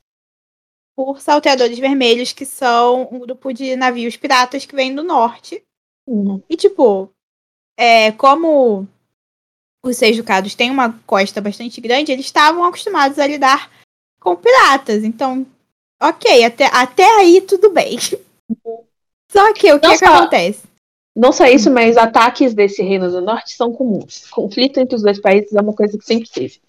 por 0.96 1.22
salteadores 1.22 1.80
vermelhos, 1.80 2.34
que 2.34 2.46
são 2.46 3.08
um 3.12 3.20
grupo 3.20 3.54
de 3.54 3.76
navios 3.76 4.18
piratas 4.18 4.66
que 4.66 4.76
vêm 4.76 4.94
do 4.94 5.04
norte. 5.04 5.64
Uhum. 6.06 6.42
E, 6.50 6.58
tipo, 6.58 7.10
é, 7.78 8.12
como 8.12 8.86
os 9.84 9.96
seis 9.96 10.18
ducados 10.18 10.56
têm 10.56 10.70
uma 10.70 10.92
costa 11.08 11.40
bastante 11.40 11.80
grande, 11.80 12.12
eles 12.12 12.26
estavam 12.26 12.66
acostumados 12.66 13.18
a 13.18 13.26
lidar 13.26 13.72
com 14.20 14.36
piratas. 14.36 15.06
Então, 15.06 15.48
ok, 16.02 16.44
até, 16.44 16.66
até 16.66 17.06
aí 17.20 17.40
tudo 17.42 17.70
bem. 17.70 17.98
Só 19.32 19.54
que 19.54 19.72
o 19.72 19.80
que, 19.80 19.86
é 19.88 19.92
que 19.92 19.98
só- 20.00 20.16
acontece? 20.16 20.69
Não 21.20 21.34
só 21.34 21.46
isso, 21.46 21.70
mas 21.70 21.98
ataques 21.98 22.54
desse 22.54 22.82
reino 22.82 23.12
do 23.12 23.20
norte 23.20 23.54
são 23.54 23.74
comuns. 23.74 24.30
Conflito 24.30 24.80
entre 24.80 24.96
os 24.96 25.02
dois 25.02 25.20
países 25.20 25.54
é 25.54 25.60
uma 25.60 25.74
coisa 25.74 25.98
que 25.98 26.06
sempre 26.06 26.30
teve. 26.30 26.62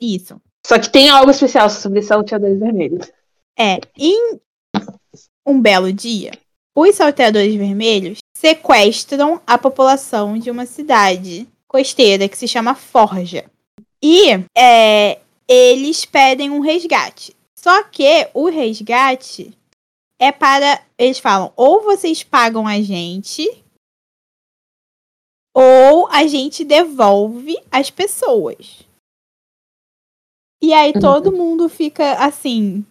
Isso. 0.00 0.40
Só 0.66 0.76
que 0.76 0.90
tem 0.90 1.08
algo 1.08 1.30
especial 1.30 1.70
sobre 1.70 2.02
salteadores 2.02 2.58
vermelhos. 2.58 3.12
É, 3.56 3.78
em 3.96 4.40
um 5.46 5.60
belo 5.60 5.92
dia, 5.92 6.32
os 6.74 6.96
salteadores 6.96 7.54
vermelhos 7.54 8.18
sequestram 8.36 9.40
a 9.46 9.56
população 9.56 10.36
de 10.36 10.50
uma 10.50 10.66
cidade 10.66 11.46
costeira 11.68 12.28
que 12.28 12.36
se 12.36 12.48
chama 12.48 12.74
Forja. 12.74 13.44
E 14.02 14.30
é, 14.58 15.20
eles 15.46 16.04
pedem 16.04 16.50
um 16.50 16.58
resgate. 16.58 17.36
Só 17.54 17.84
que 17.84 18.28
o 18.34 18.48
resgate 18.48 19.56
é 20.20 20.30
para. 20.30 20.82
Eles 20.98 21.18
falam: 21.18 21.52
ou 21.56 21.82
vocês 21.82 22.22
pagam 22.22 22.66
a 22.66 22.80
gente, 22.80 23.48
ou 25.54 26.06
a 26.08 26.26
gente 26.26 26.62
devolve 26.64 27.56
as 27.72 27.90
pessoas. 27.90 28.84
E 30.62 30.72
aí 30.74 30.92
Uhum. 30.94 31.00
todo 31.00 31.32
mundo 31.32 31.68
fica 31.70 32.12
assim. 32.24 32.84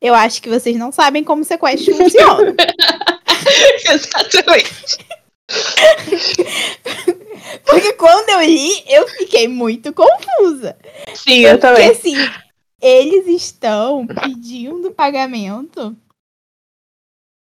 Eu 0.00 0.14
acho 0.14 0.42
que 0.42 0.48
vocês 0.50 0.76
não 0.76 0.92
sabem 0.92 1.24
como 1.24 1.42
sequestro 1.44 1.96
funciona. 1.96 2.54
Exatamente. 3.90 4.98
Porque 7.64 7.92
quando 7.94 8.28
eu 8.30 8.40
li, 8.42 8.84
eu 8.92 9.08
fiquei 9.08 9.48
muito 9.48 9.92
confusa. 9.94 10.76
Sim, 11.14 11.40
eu 11.40 11.58
Porque 11.58 11.74
também. 11.74 11.90
assim, 11.90 12.14
eles 12.84 13.26
estão 13.26 14.06
pedindo 14.06 14.90
pagamento 14.90 15.96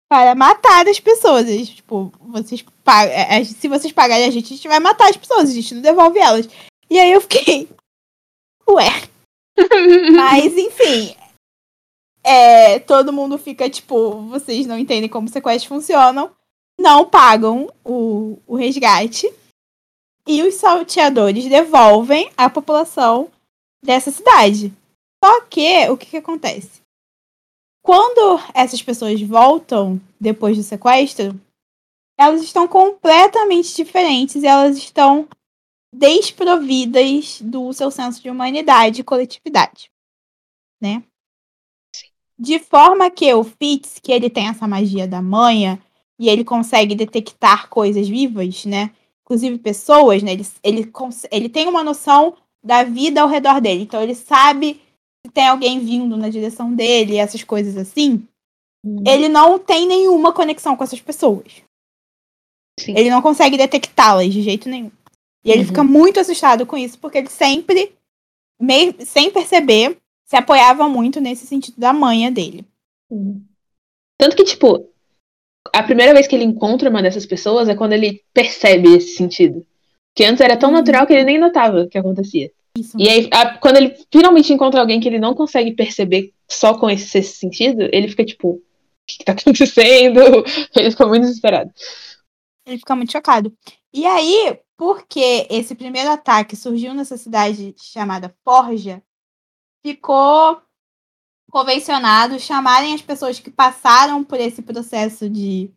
para 0.07 0.35
matar 0.35 0.87
as 0.87 0.99
pessoas. 0.99 1.47
Eles, 1.47 1.69
tipo, 1.69 2.13
vocês 2.19 2.63
pagam. 2.83 3.15
Se 3.43 3.67
vocês 3.67 3.91
pagarem 3.91 4.27
a 4.27 4.29
gente, 4.29 4.53
a 4.53 4.55
gente 4.55 4.67
vai 4.67 4.79
matar 4.79 5.09
as 5.09 5.17
pessoas, 5.17 5.49
a 5.49 5.53
gente 5.53 5.73
não 5.73 5.81
devolve 5.81 6.19
elas. 6.19 6.47
E 6.87 6.99
aí 6.99 7.11
eu 7.11 7.21
fiquei. 7.21 7.67
Ué. 8.69 8.85
Mas, 10.15 10.55
enfim. 10.55 11.15
É, 12.23 12.77
todo 12.77 13.11
mundo 13.11 13.35
fica, 13.39 13.67
tipo, 13.67 14.21
vocês 14.27 14.67
não 14.67 14.77
entendem 14.77 15.09
como 15.09 15.27
sequestros 15.27 15.65
funcionam. 15.67 16.29
Não 16.79 17.09
pagam 17.09 17.67
o, 17.83 18.37
o 18.45 18.55
resgate. 18.55 19.27
E 20.27 20.43
os 20.43 20.53
salteadores 20.53 21.49
devolvem 21.49 22.31
a 22.37 22.47
população 22.47 23.31
dessa 23.83 24.11
cidade. 24.11 24.71
Só 25.23 25.41
que, 25.41 25.87
o 25.89 25.97
que, 25.97 26.07
que 26.07 26.17
acontece? 26.17 26.81
Quando 27.83 28.39
essas 28.53 28.81
pessoas 28.81 29.21
voltam 29.21 29.99
depois 30.19 30.57
do 30.57 30.63
sequestro, 30.63 31.39
elas 32.17 32.41
estão 32.41 32.67
completamente 32.67 33.75
diferentes 33.75 34.43
e 34.43 34.47
elas 34.47 34.77
estão 34.77 35.27
desprovidas 35.93 37.41
do 37.41 37.73
seu 37.73 37.91
senso 37.91 38.21
de 38.21 38.29
humanidade 38.29 39.01
e 39.01 39.03
coletividade, 39.03 39.91
né? 40.81 41.03
De 42.37 42.59
forma 42.59 43.09
que 43.11 43.31
o 43.33 43.43
Fitz, 43.43 43.99
que 43.99 44.11
ele 44.11 44.29
tem 44.29 44.47
essa 44.47 44.67
magia 44.67 45.07
da 45.07 45.21
manha 45.21 45.81
e 46.17 46.29
ele 46.29 46.43
consegue 46.43 46.95
detectar 46.95 47.69
coisas 47.69 48.07
vivas, 48.07 48.65
né? 48.65 48.91
Inclusive 49.23 49.57
pessoas, 49.59 50.23
né? 50.23 50.33
Ele, 50.33 50.47
ele, 50.63 50.91
ele 51.31 51.49
tem 51.49 51.67
uma 51.67 51.83
noção 51.83 52.35
da 52.63 52.83
vida 52.83 53.21
ao 53.21 53.27
redor 53.27 53.59
dele. 53.59 53.83
Então 53.83 54.01
ele 54.01 54.15
sabe 54.15 54.81
se 55.25 55.31
tem 55.31 55.47
alguém 55.47 55.79
vindo 55.79 56.17
na 56.17 56.29
direção 56.29 56.73
dele, 56.73 57.17
essas 57.17 57.43
coisas 57.43 57.77
assim. 57.77 58.27
Ele 59.05 59.29
não 59.29 59.59
tem 59.59 59.87
nenhuma 59.87 60.33
conexão 60.33 60.75
com 60.75 60.83
essas 60.83 60.99
pessoas. 60.99 61.61
Sim. 62.79 62.95
Ele 62.97 63.09
não 63.11 63.21
consegue 63.21 63.57
detectá-las 63.57 64.33
de 64.33 64.41
jeito 64.41 64.67
nenhum. 64.67 64.91
E 65.45 65.51
ele 65.51 65.61
Uhum. 65.61 65.67
fica 65.67 65.83
muito 65.83 66.19
assustado 66.19 66.65
com 66.65 66.77
isso, 66.77 66.97
porque 66.97 67.19
ele 67.19 67.29
sempre, 67.29 67.93
meio, 68.59 68.95
sem 69.05 69.29
perceber, 69.31 69.97
se 70.25 70.35
apoiava 70.35 70.87
muito 70.89 71.19
nesse 71.21 71.45
sentido 71.45 71.75
da 71.77 71.93
manha 71.93 72.31
dele. 72.31 72.65
Uhum. 73.09 73.43
Tanto 74.19 74.35
que, 74.35 74.43
tipo, 74.43 74.87
a 75.73 75.83
primeira 75.83 76.13
vez 76.13 76.25
que 76.27 76.35
ele 76.35 76.43
encontra 76.45 76.89
uma 76.89 77.01
dessas 77.03 77.25
pessoas 77.25 77.69
é 77.69 77.75
quando 77.75 77.93
ele 77.93 78.23
percebe 78.33 78.95
esse 78.95 79.15
sentido. 79.15 79.65
Que 80.15 80.23
antes 80.23 80.41
era 80.41 80.57
tão 80.57 80.69
Uhum. 80.69 80.75
natural 80.77 81.05
que 81.05 81.13
ele 81.13 81.23
nem 81.23 81.39
notava 81.39 81.81
o 81.83 81.87
que 81.87 81.97
acontecia. 81.97 82.51
Isso. 82.77 82.97
E 82.97 83.09
aí, 83.09 83.29
a- 83.33 83.57
quando 83.57 83.77
ele 83.77 83.95
finalmente 84.11 84.51
encontra 84.53 84.79
alguém 84.79 84.99
que 84.99 85.07
ele 85.07 85.19
não 85.19 85.35
consegue 85.35 85.73
perceber 85.73 86.33
só 86.49 86.77
com 86.77 86.89
esse, 86.89 87.21
sentido, 87.23 87.89
ele 87.91 88.07
fica 88.07 88.25
tipo, 88.25 88.49
o 88.51 88.61
que, 89.07 89.17
que 89.19 89.25
tá 89.25 89.33
acontecendo? 89.33 90.19
Ele 90.75 90.91
fica 90.91 91.05
muito 91.05 91.23
desesperado. 91.23 91.71
Ele 92.65 92.77
fica 92.77 92.95
muito 92.95 93.11
chocado. 93.11 93.53
E 93.93 94.05
aí, 94.05 94.57
porque 94.77 95.47
esse 95.49 95.75
primeiro 95.75 96.09
ataque 96.09 96.55
surgiu 96.55 96.93
nessa 96.93 97.17
cidade 97.17 97.75
chamada 97.77 98.33
Forja, 98.43 99.03
ficou 99.85 100.61
convencionado 101.51 102.39
chamarem 102.39 102.93
as 102.93 103.01
pessoas 103.01 103.39
que 103.39 103.51
passaram 103.51 104.23
por 104.23 104.39
esse 104.39 104.61
processo 104.61 105.29
de, 105.29 105.69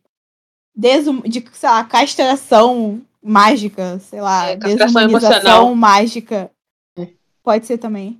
desum 0.73 1.19
de 1.21 1.43
sei 1.51 1.69
lá, 1.69 1.83
castração 1.83 3.05
mágica, 3.21 3.99
sei 3.99 4.21
lá, 4.21 4.47
É, 4.47 4.57
castração 4.57 5.07
desumanização 5.07 5.75
mágica. 5.75 6.51
Pode 7.45 7.67
ser 7.67 7.77
também. 7.77 8.19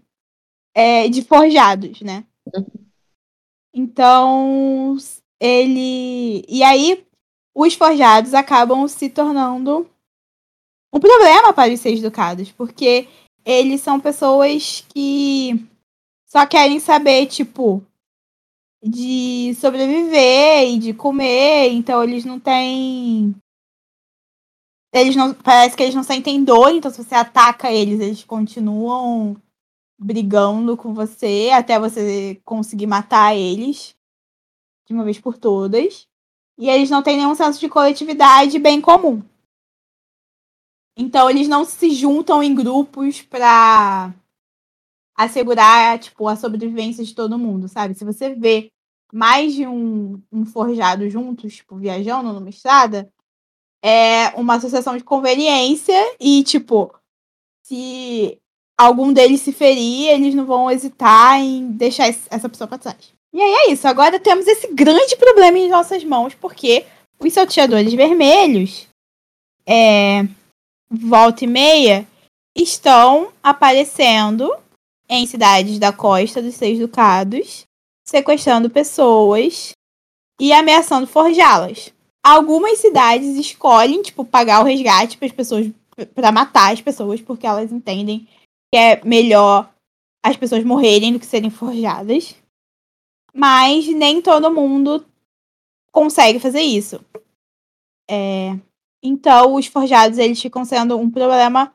É, 0.75 1.09
de 1.09 1.23
forjados, 1.23 2.01
né? 2.01 2.23
Então, 3.73 4.95
ele. 5.39 6.45
E 6.47 6.61
aí, 6.63 7.03
os 7.55 7.73
forjados 7.73 8.35
acabam 8.35 8.87
se 8.87 9.09
tornando 9.09 9.89
um 10.93 10.99
problema 10.99 11.51
para 11.51 11.73
os 11.73 11.79
seis 11.79 11.99
ducados, 12.01 12.51
porque 12.51 13.07
eles 13.43 13.81
são 13.81 13.99
pessoas 13.99 14.85
que 14.89 15.67
só 16.27 16.45
querem 16.45 16.79
saber, 16.79 17.25
tipo, 17.25 17.83
de 18.83 19.55
sobreviver 19.55 20.69
e 20.69 20.77
de 20.77 20.93
comer, 20.93 21.69
então 21.71 22.03
eles 22.03 22.23
não 22.23 22.39
têm. 22.39 23.35
Eles 24.95 25.13
não. 25.13 25.33
Parece 25.33 25.75
que 25.75 25.83
eles 25.83 25.93
não 25.93 26.03
sentem 26.03 26.41
dor, 26.41 26.69
então 26.69 26.89
se 26.89 27.03
você 27.03 27.13
ataca 27.13 27.69
eles, 27.69 27.99
eles 27.99 28.23
continuam 28.23 29.35
brigando 29.99 30.77
com 30.77 30.93
você 30.93 31.51
até 31.53 31.77
você 31.77 32.41
conseguir 32.45 32.87
matar 32.87 33.35
eles 33.35 33.93
de 34.87 34.93
uma 34.93 35.03
vez 35.03 35.19
por 35.19 35.37
todas. 35.37 36.07
E 36.57 36.69
eles 36.69 36.89
não 36.89 37.03
têm 37.03 37.17
nenhum 37.17 37.35
senso 37.35 37.59
de 37.59 37.67
coletividade 37.67 38.57
bem 38.57 38.79
comum. 38.79 39.21
Então 40.97 41.29
eles 41.29 41.49
não 41.49 41.65
se 41.65 41.89
juntam 41.89 42.41
em 42.41 42.55
grupos 42.55 43.21
pra 43.21 44.13
assegurar, 45.13 45.99
tipo, 45.99 46.25
a 46.25 46.37
sobrevivência 46.37 47.03
de 47.03 47.13
todo 47.13 47.37
mundo, 47.37 47.67
sabe? 47.67 47.95
Se 47.95 48.05
você 48.05 48.33
vê 48.33 48.71
mais 49.11 49.53
de 49.53 49.67
um, 49.67 50.21
um 50.31 50.45
forjado 50.45 51.09
juntos, 51.09 51.55
tipo, 51.55 51.75
viajando 51.75 52.31
numa 52.31 52.49
estrada, 52.49 53.11
é 53.87 54.33
uma 54.35 54.55
associação 54.55 54.97
de 54.97 55.03
conveniência 55.03 55.93
e, 56.19 56.43
tipo, 56.43 56.91
se 57.63 58.35
algum 58.75 59.13
deles 59.13 59.41
se 59.41 59.53
ferir, 59.53 60.09
eles 60.09 60.33
não 60.33 60.43
vão 60.43 60.71
hesitar 60.71 61.39
em 61.39 61.71
deixar 61.71 62.07
essa 62.07 62.49
pessoa 62.49 62.67
pra 62.67 62.79
trás. 62.79 63.13
E 63.31 63.39
aí 63.39 63.51
é 63.51 63.71
isso. 63.71 63.87
Agora 63.87 64.19
temos 64.19 64.47
esse 64.47 64.73
grande 64.73 65.15
problema 65.17 65.59
em 65.59 65.69
nossas 65.69 66.03
mãos, 66.03 66.33
porque 66.33 66.83
os 67.19 67.31
salteadores 67.31 67.93
vermelhos, 67.93 68.87
é, 69.67 70.27
volta 70.89 71.43
e 71.43 71.47
meia, 71.47 72.07
estão 72.55 73.31
aparecendo 73.43 74.51
em 75.07 75.27
cidades 75.27 75.77
da 75.77 75.93
costa 75.93 76.41
dos 76.41 76.55
Seis 76.55 76.79
Ducados, 76.79 77.65
sequestrando 78.03 78.67
pessoas 78.67 79.73
e 80.41 80.51
ameaçando 80.51 81.05
forjá-las. 81.05 81.93
Algumas 82.25 82.79
cidades 82.79 83.37
escolhem, 83.37 84.01
tipo, 84.01 84.25
pagar 84.25 84.61
o 84.61 84.63
resgate 84.63 85.15
para 85.15 85.27
as 85.27 85.31
pessoas, 85.31 85.71
para 86.15 86.31
matar 86.31 86.73
as 86.73 86.81
pessoas, 86.81 87.21
porque 87.21 87.45
elas 87.45 87.71
entendem 87.71 88.27
que 88.73 88.79
é 88.79 88.99
melhor 89.05 89.71
as 90.25 90.35
pessoas 90.35 90.63
morrerem 90.63 91.13
do 91.13 91.19
que 91.19 91.25
serem 91.25 91.51
forjadas. 91.51 92.35
Mas 93.31 93.85
nem 93.87 94.23
todo 94.23 94.51
mundo 94.51 95.05
consegue 95.91 96.39
fazer 96.39 96.61
isso. 96.61 96.99
É, 98.09 98.57
então, 99.03 99.53
os 99.53 99.67
forjados 99.67 100.17
eles 100.17 100.41
ficam 100.41 100.65
sendo 100.65 100.97
um 100.97 101.11
problema 101.11 101.71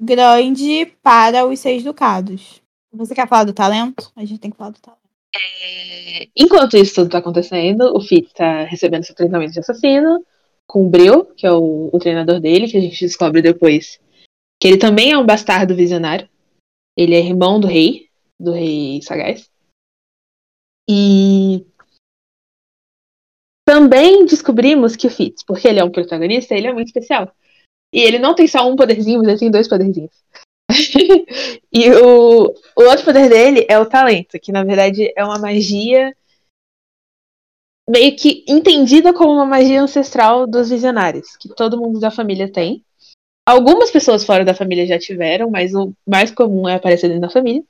grande 0.00 0.86
para 1.02 1.46
os 1.46 1.60
seis 1.60 1.84
ducados. 1.84 2.62
Você 2.90 3.14
quer 3.14 3.28
falar 3.28 3.44
do 3.44 3.52
talento? 3.52 4.10
A 4.16 4.24
gente 4.24 4.40
tem 4.40 4.50
que 4.50 4.56
falar 4.56 4.70
do 4.70 4.80
talento. 4.80 4.99
É, 5.34 6.28
enquanto 6.36 6.76
isso 6.76 6.96
tudo 6.96 7.10
tá 7.10 7.18
acontecendo, 7.18 7.96
o 7.96 8.00
Fitz 8.00 8.32
tá 8.32 8.64
recebendo 8.64 9.04
seu 9.04 9.14
treinamento 9.14 9.52
de 9.52 9.60
assassino 9.60 10.24
com 10.66 10.86
o 10.86 10.90
Bril, 10.90 11.24
que 11.34 11.46
é 11.46 11.52
o, 11.52 11.90
o 11.92 11.98
treinador 11.98 12.40
dele, 12.40 12.68
que 12.68 12.76
a 12.76 12.80
gente 12.80 13.04
descobre 13.04 13.42
depois 13.42 14.00
que 14.60 14.68
ele 14.68 14.78
também 14.78 15.10
é 15.12 15.18
um 15.18 15.26
bastardo 15.26 15.74
visionário. 15.74 16.28
Ele 16.96 17.14
é 17.14 17.20
irmão 17.20 17.58
do 17.58 17.66
rei, 17.66 18.08
do 18.38 18.52
rei 18.52 19.00
Sagaz. 19.02 19.50
E 20.88 21.66
também 23.66 24.26
descobrimos 24.26 24.96
que 24.96 25.06
o 25.06 25.10
Fitz, 25.10 25.44
porque 25.44 25.66
ele 25.66 25.78
é 25.78 25.84
um 25.84 25.90
protagonista, 25.90 26.54
ele 26.54 26.66
é 26.66 26.72
muito 26.72 26.88
especial. 26.88 27.32
E 27.92 28.00
ele 28.00 28.18
não 28.18 28.34
tem 28.34 28.46
só 28.46 28.68
um 28.68 28.76
poderzinho, 28.76 29.18
mas 29.18 29.28
ele 29.28 29.38
tem 29.38 29.50
dois 29.50 29.68
poderzinhos. 29.68 30.12
e 31.72 31.90
o, 31.90 32.54
o 32.76 32.82
outro 32.82 33.04
poder 33.04 33.28
dele 33.28 33.66
é 33.68 33.78
o 33.78 33.86
talento, 33.86 34.38
que 34.38 34.52
na 34.52 34.64
verdade 34.64 35.12
é 35.16 35.24
uma 35.24 35.38
magia 35.38 36.14
meio 37.88 38.14
que 38.14 38.44
entendida 38.48 39.12
como 39.12 39.32
uma 39.32 39.44
magia 39.44 39.82
ancestral 39.82 40.46
dos 40.46 40.70
visionários, 40.70 41.36
que 41.36 41.48
todo 41.48 41.76
mundo 41.76 41.98
da 41.98 42.10
família 42.10 42.50
tem. 42.50 42.84
Algumas 43.44 43.90
pessoas 43.90 44.22
fora 44.22 44.44
da 44.44 44.54
família 44.54 44.86
já 44.86 44.96
tiveram, 44.96 45.50
mas 45.50 45.74
o 45.74 45.92
mais 46.06 46.30
comum 46.30 46.68
é 46.68 46.76
aparecer 46.76 47.08
dentro 47.08 47.22
da 47.22 47.30
família. 47.30 47.64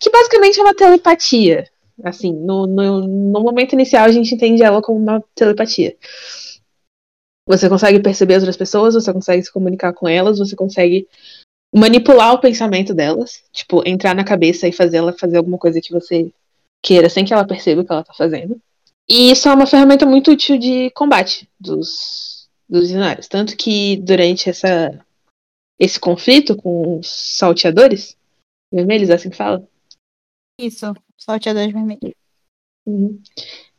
Que 0.00 0.10
basicamente 0.10 0.58
é 0.58 0.62
uma 0.62 0.74
telepatia. 0.74 1.70
Assim, 2.02 2.32
no, 2.32 2.66
no, 2.66 3.06
no 3.06 3.40
momento 3.40 3.74
inicial 3.74 4.06
a 4.06 4.10
gente 4.10 4.34
entende 4.34 4.62
ela 4.62 4.82
como 4.82 4.98
uma 4.98 5.22
telepatia. 5.36 5.96
Você 7.46 7.68
consegue 7.68 8.00
perceber 8.00 8.34
outras 8.34 8.56
pessoas, 8.56 8.94
você 8.94 9.12
consegue 9.12 9.42
se 9.44 9.52
comunicar 9.52 9.92
com 9.92 10.08
elas, 10.08 10.38
você 10.38 10.56
consegue 10.56 11.06
manipular 11.74 12.32
o 12.32 12.38
pensamento 12.38 12.94
delas, 12.94 13.42
tipo, 13.52 13.82
entrar 13.84 14.14
na 14.14 14.24
cabeça 14.24 14.68
e 14.68 14.72
fazer 14.72 14.98
ela 14.98 15.12
fazer 15.12 15.38
alguma 15.38 15.58
coisa 15.58 15.80
que 15.80 15.92
você 15.92 16.30
queira 16.80 17.08
sem 17.10 17.24
que 17.24 17.32
ela 17.32 17.46
perceba 17.46 17.80
o 17.80 17.84
que 17.84 17.92
ela 17.92 18.04
tá 18.04 18.14
fazendo. 18.14 18.60
E 19.08 19.30
isso 19.30 19.48
é 19.48 19.54
uma 19.54 19.66
ferramenta 19.66 20.06
muito 20.06 20.30
útil 20.30 20.56
de 20.56 20.90
combate 20.90 21.48
dos, 21.58 22.48
dos 22.68 22.82
visionários. 22.82 23.26
Tanto 23.26 23.56
que 23.56 23.96
durante 23.96 24.48
essa, 24.48 25.04
esse 25.78 25.98
conflito 25.98 26.56
com 26.56 27.00
os 27.00 27.36
salteadores 27.36 28.16
vermelhos, 28.72 29.10
é 29.10 29.14
assim 29.14 29.30
que 29.30 29.36
fala? 29.36 29.66
Isso, 30.60 30.94
salteadores 31.18 31.72
vermelhos. 31.72 32.14
Uhum. 32.86 33.20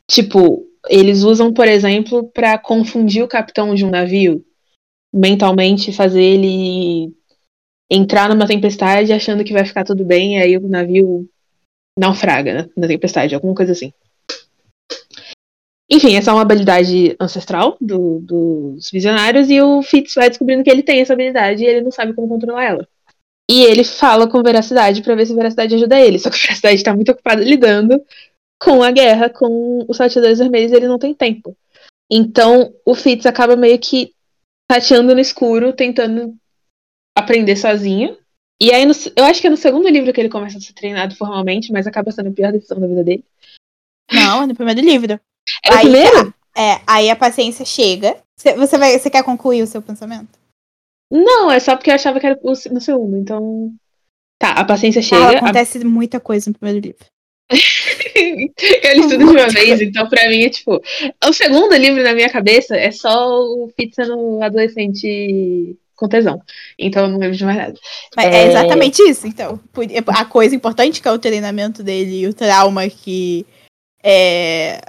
Tipo, 0.07 0.67
eles 0.89 1.23
usam, 1.23 1.53
por 1.53 1.67
exemplo, 1.67 2.27
para 2.29 2.57
confundir 2.57 3.23
o 3.23 3.27
capitão 3.27 3.73
de 3.73 3.85
um 3.85 3.89
navio 3.89 4.45
mentalmente, 5.13 5.93
fazer 5.93 6.21
ele 6.21 7.15
entrar 7.89 8.29
numa 8.29 8.47
tempestade 8.47 9.13
achando 9.13 9.43
que 9.43 9.53
vai 9.53 9.65
ficar 9.65 9.83
tudo 9.83 10.03
bem, 10.03 10.37
e 10.37 10.41
aí 10.41 10.57
o 10.57 10.67
navio 10.67 11.29
naufraga 11.97 12.53
né, 12.53 12.69
na 12.75 12.87
tempestade, 12.87 13.35
alguma 13.35 13.55
coisa 13.55 13.71
assim. 13.71 13.93
Enfim, 15.89 16.15
essa 16.15 16.31
é 16.31 16.33
uma 16.33 16.41
habilidade 16.41 17.15
ancestral 17.19 17.77
do, 17.79 18.19
dos 18.19 18.89
visionários, 18.91 19.49
e 19.49 19.61
o 19.61 19.81
Fitz 19.83 20.15
vai 20.15 20.29
descobrindo 20.29 20.63
que 20.63 20.69
ele 20.69 20.83
tem 20.83 21.01
essa 21.01 21.13
habilidade 21.13 21.63
e 21.63 21.67
ele 21.67 21.81
não 21.81 21.91
sabe 21.91 22.13
como 22.13 22.27
controlar 22.27 22.63
ela. 22.63 22.87
E 23.49 23.63
ele 23.63 23.83
fala 23.83 24.27
com 24.27 24.41
veracidade 24.41 25.03
para 25.03 25.13
ver 25.13 25.27
se 25.27 25.35
veracidade 25.35 25.75
ajuda 25.75 25.99
ele. 25.99 26.17
Só 26.17 26.29
que 26.29 26.39
veracidade 26.41 26.83
tá 26.83 26.95
muito 26.95 27.11
ocupada 27.11 27.43
lidando 27.43 28.03
com 28.59 28.81
a 28.81 28.89
guerra 28.89 29.29
com 29.29 29.85
os 29.87 29.97
salteadores 29.97 30.39
vermelhos 30.39 30.71
ele 30.71 30.87
não 30.87 30.97
tem 30.97 31.13
tempo. 31.13 31.55
Então 32.11 32.73
o 32.83 32.95
Fitz 32.95 33.25
acaba 33.25 33.55
meio 33.55 33.77
que 33.77 34.13
tateando 34.67 35.13
no 35.13 35.19
escuro, 35.19 35.73
tentando 35.73 36.35
aprender 37.17 37.55
sozinho. 37.55 38.17
E 38.61 38.71
aí, 38.71 38.85
no, 38.85 38.93
eu 39.15 39.25
acho 39.25 39.41
que 39.41 39.47
é 39.47 39.49
no 39.49 39.57
segundo 39.57 39.87
livro 39.89 40.13
que 40.13 40.19
ele 40.21 40.29
começa 40.29 40.57
a 40.57 40.61
ser 40.61 40.73
treinado 40.73 41.15
formalmente, 41.15 41.71
mas 41.71 41.87
acaba 41.87 42.11
sendo 42.11 42.29
a 42.29 42.31
pior 42.31 42.51
decisão 42.51 42.79
da 42.79 42.87
vida 42.87 43.03
dele. 43.03 43.23
Não, 44.11 44.43
é 44.43 44.47
no 44.47 44.55
primeiro 44.55 44.81
livro. 44.81 45.19
É 45.63 45.69
no 45.69 45.75
aí, 45.77 45.81
primeiro? 45.83 46.33
É, 46.57 46.81
aí 46.87 47.09
a 47.09 47.15
paciência 47.15 47.65
chega. 47.65 48.17
Você, 48.37 48.77
vai, 48.77 48.97
você 48.97 49.09
quer 49.09 49.23
concluir 49.23 49.61
o 49.61 49.67
seu 49.67 49.81
pensamento? 49.81 50.37
Não, 51.11 51.51
é 51.51 51.59
só 51.59 51.75
porque 51.75 51.89
eu 51.89 51.95
achava 51.95 52.19
que 52.19 52.25
era 52.25 52.39
no 52.43 52.81
segundo, 52.81 53.17
então. 53.17 53.73
Tá, 54.39 54.51
a 54.51 54.65
paciência 54.65 54.99
Ah, 54.99 55.03
chega. 55.03 55.25
a- 55.25 55.37
acontece 55.37 55.83
muita 55.83 56.19
coisa 56.19 56.49
no 56.49 56.57
primeiro 56.57 56.79
livro. 56.85 57.05
eu 58.15 58.93
li 58.95 59.01
tudo 59.01 59.17
de 59.17 59.23
uma 59.23 59.47
vez, 59.49 59.81
então 59.81 60.09
pra 60.09 60.27
mim 60.29 60.43
é 60.43 60.49
tipo. 60.49 60.81
O 61.27 61.33
segundo 61.33 61.75
livro 61.75 62.01
na 62.03 62.13
minha 62.13 62.29
cabeça 62.29 62.75
é 62.75 62.91
só 62.91 63.39
o 63.39 63.69
Fitz 63.75 63.95
sendo 63.95 64.41
adolescente 64.41 65.77
com 65.95 66.07
tesão. 66.07 66.41
Então 66.77 67.03
eu 67.03 67.09
não 67.09 67.17
lembro 67.19 67.35
de 67.37 67.45
mais 67.45 67.57
nada. 67.57 67.73
Mas 68.15 68.25
é... 68.25 68.43
É. 68.43 68.47
exatamente 68.47 69.01
isso, 69.03 69.25
então. 69.27 69.57
Por- 69.71 69.85
A 70.07 70.25
coisa 70.25 70.55
importante 70.55 71.01
que 71.01 71.07
é 71.07 71.11
o 71.11 71.19
treinamento 71.19 71.81
dele 71.83 72.21
e 72.21 72.27
o 72.27 72.33
trauma 72.33 72.87
que 72.89 73.45
é. 74.03 74.81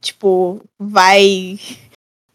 Tipo, 0.00 0.62
vai 0.78 1.58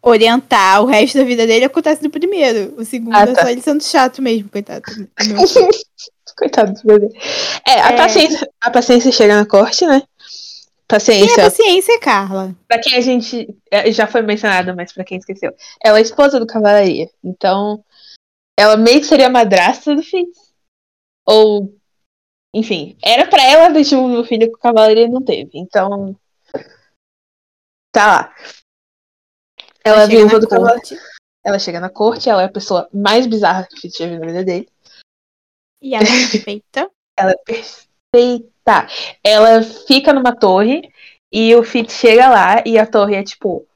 orientar 0.00 0.80
o 0.82 0.86
resto 0.86 1.18
da 1.18 1.24
vida 1.24 1.44
dele 1.48 1.64
acontece 1.64 2.00
no 2.02 2.10
primeiro. 2.10 2.74
O 2.78 2.84
segundo 2.84 3.12
Ah, 3.16 3.22
é 3.22 3.26
tá. 3.32 3.42
só 3.42 3.48
ele 3.48 3.60
sendo 3.60 3.82
chato 3.82 4.22
mesmo, 4.22 4.48
coitado. 4.48 4.82
Coitado 6.38 6.74
do 6.74 6.82
bebê. 6.86 7.08
É, 7.66 7.80
a, 7.80 7.88
É. 7.92 7.96
Paciência, 7.96 8.50
a 8.60 8.70
paciência 8.70 9.10
chega 9.10 9.34
na 9.36 9.46
corte, 9.46 9.86
né? 9.86 10.02
Quem 10.88 10.94
é 10.94 10.98
Paciência, 10.98 11.42
paciência, 11.42 12.00
Carla? 12.00 12.54
pra 12.68 12.80
quem 12.80 12.96
a 12.96 13.00
gente. 13.00 13.48
é, 13.70 13.90
Já 13.90 14.06
foi 14.06 14.22
mencionado, 14.22 14.74
mas 14.74 14.92
pra 14.92 15.04
quem 15.04 15.18
esqueceu. 15.18 15.52
Ela 15.82 15.98
é 15.98 16.02
esposa 16.02 16.38
do 16.38 16.46
Cavalaria. 16.46 17.10
Então, 17.24 17.84
ela 18.58 18.76
meio 18.76 19.00
que 19.00 19.06
seria 19.06 19.26
a 19.26 19.30
madrasta 19.30 19.96
do 19.96 20.02
Fitz. 20.02 20.54
Ou. 21.26 21.76
Enfim, 22.54 22.96
era 23.04 23.28
pra 23.28 23.42
ela 23.42 23.84
tido 23.84 24.00
um 24.00 24.24
filho 24.24 24.50
com 24.50 24.56
o 24.56 24.60
Cavalaria 24.60 25.08
não 25.08 25.22
teve. 25.24 25.50
Então. 25.54 26.16
Tá 27.92 28.06
lá. 28.06 28.34
Ela 29.84 30.02
é 30.02 30.06
chega 30.06 30.18
viúva 30.18 30.38
do 30.38 30.48
Cavalaria. 30.48 30.80
corte 30.80 30.98
Ela 31.44 31.58
chega 31.58 31.80
na 31.80 31.90
corte, 31.90 32.30
ela 32.30 32.42
é 32.42 32.44
a 32.46 32.52
pessoa 32.52 32.88
mais 32.92 33.26
bizarra 33.26 33.66
que 33.66 33.76
o 33.76 33.80
Fitz 33.80 33.98
na 33.98 34.20
vida 34.24 34.44
dele. 34.44 34.68
E 35.82 35.96
ela 35.96 36.04
é 36.04 36.06
perfeita. 36.30 36.90
Ela 37.18 37.32
é 37.32 37.36
perfeita. 37.44 38.55
Ela 39.22 39.62
fica 39.62 40.12
numa 40.12 40.34
torre 40.34 40.90
e 41.32 41.54
o 41.54 41.62
Fitz 41.62 41.94
chega 41.94 42.28
lá 42.28 42.62
e 42.66 42.78
a 42.78 42.86
torre 42.86 43.14
é 43.14 43.22
tipo. 43.22 43.66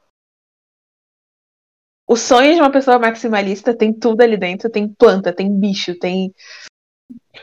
O 2.09 2.17
sonho 2.17 2.55
de 2.55 2.61
uma 2.61 2.73
pessoa 2.73 2.99
maximalista 2.99 3.77
tem 3.77 3.93
tudo 3.93 4.21
ali 4.21 4.37
dentro. 4.37 4.69
Tem 4.69 4.89
planta, 4.89 5.33
tem 5.33 5.53
bicho, 5.53 5.97
tem. 5.99 6.35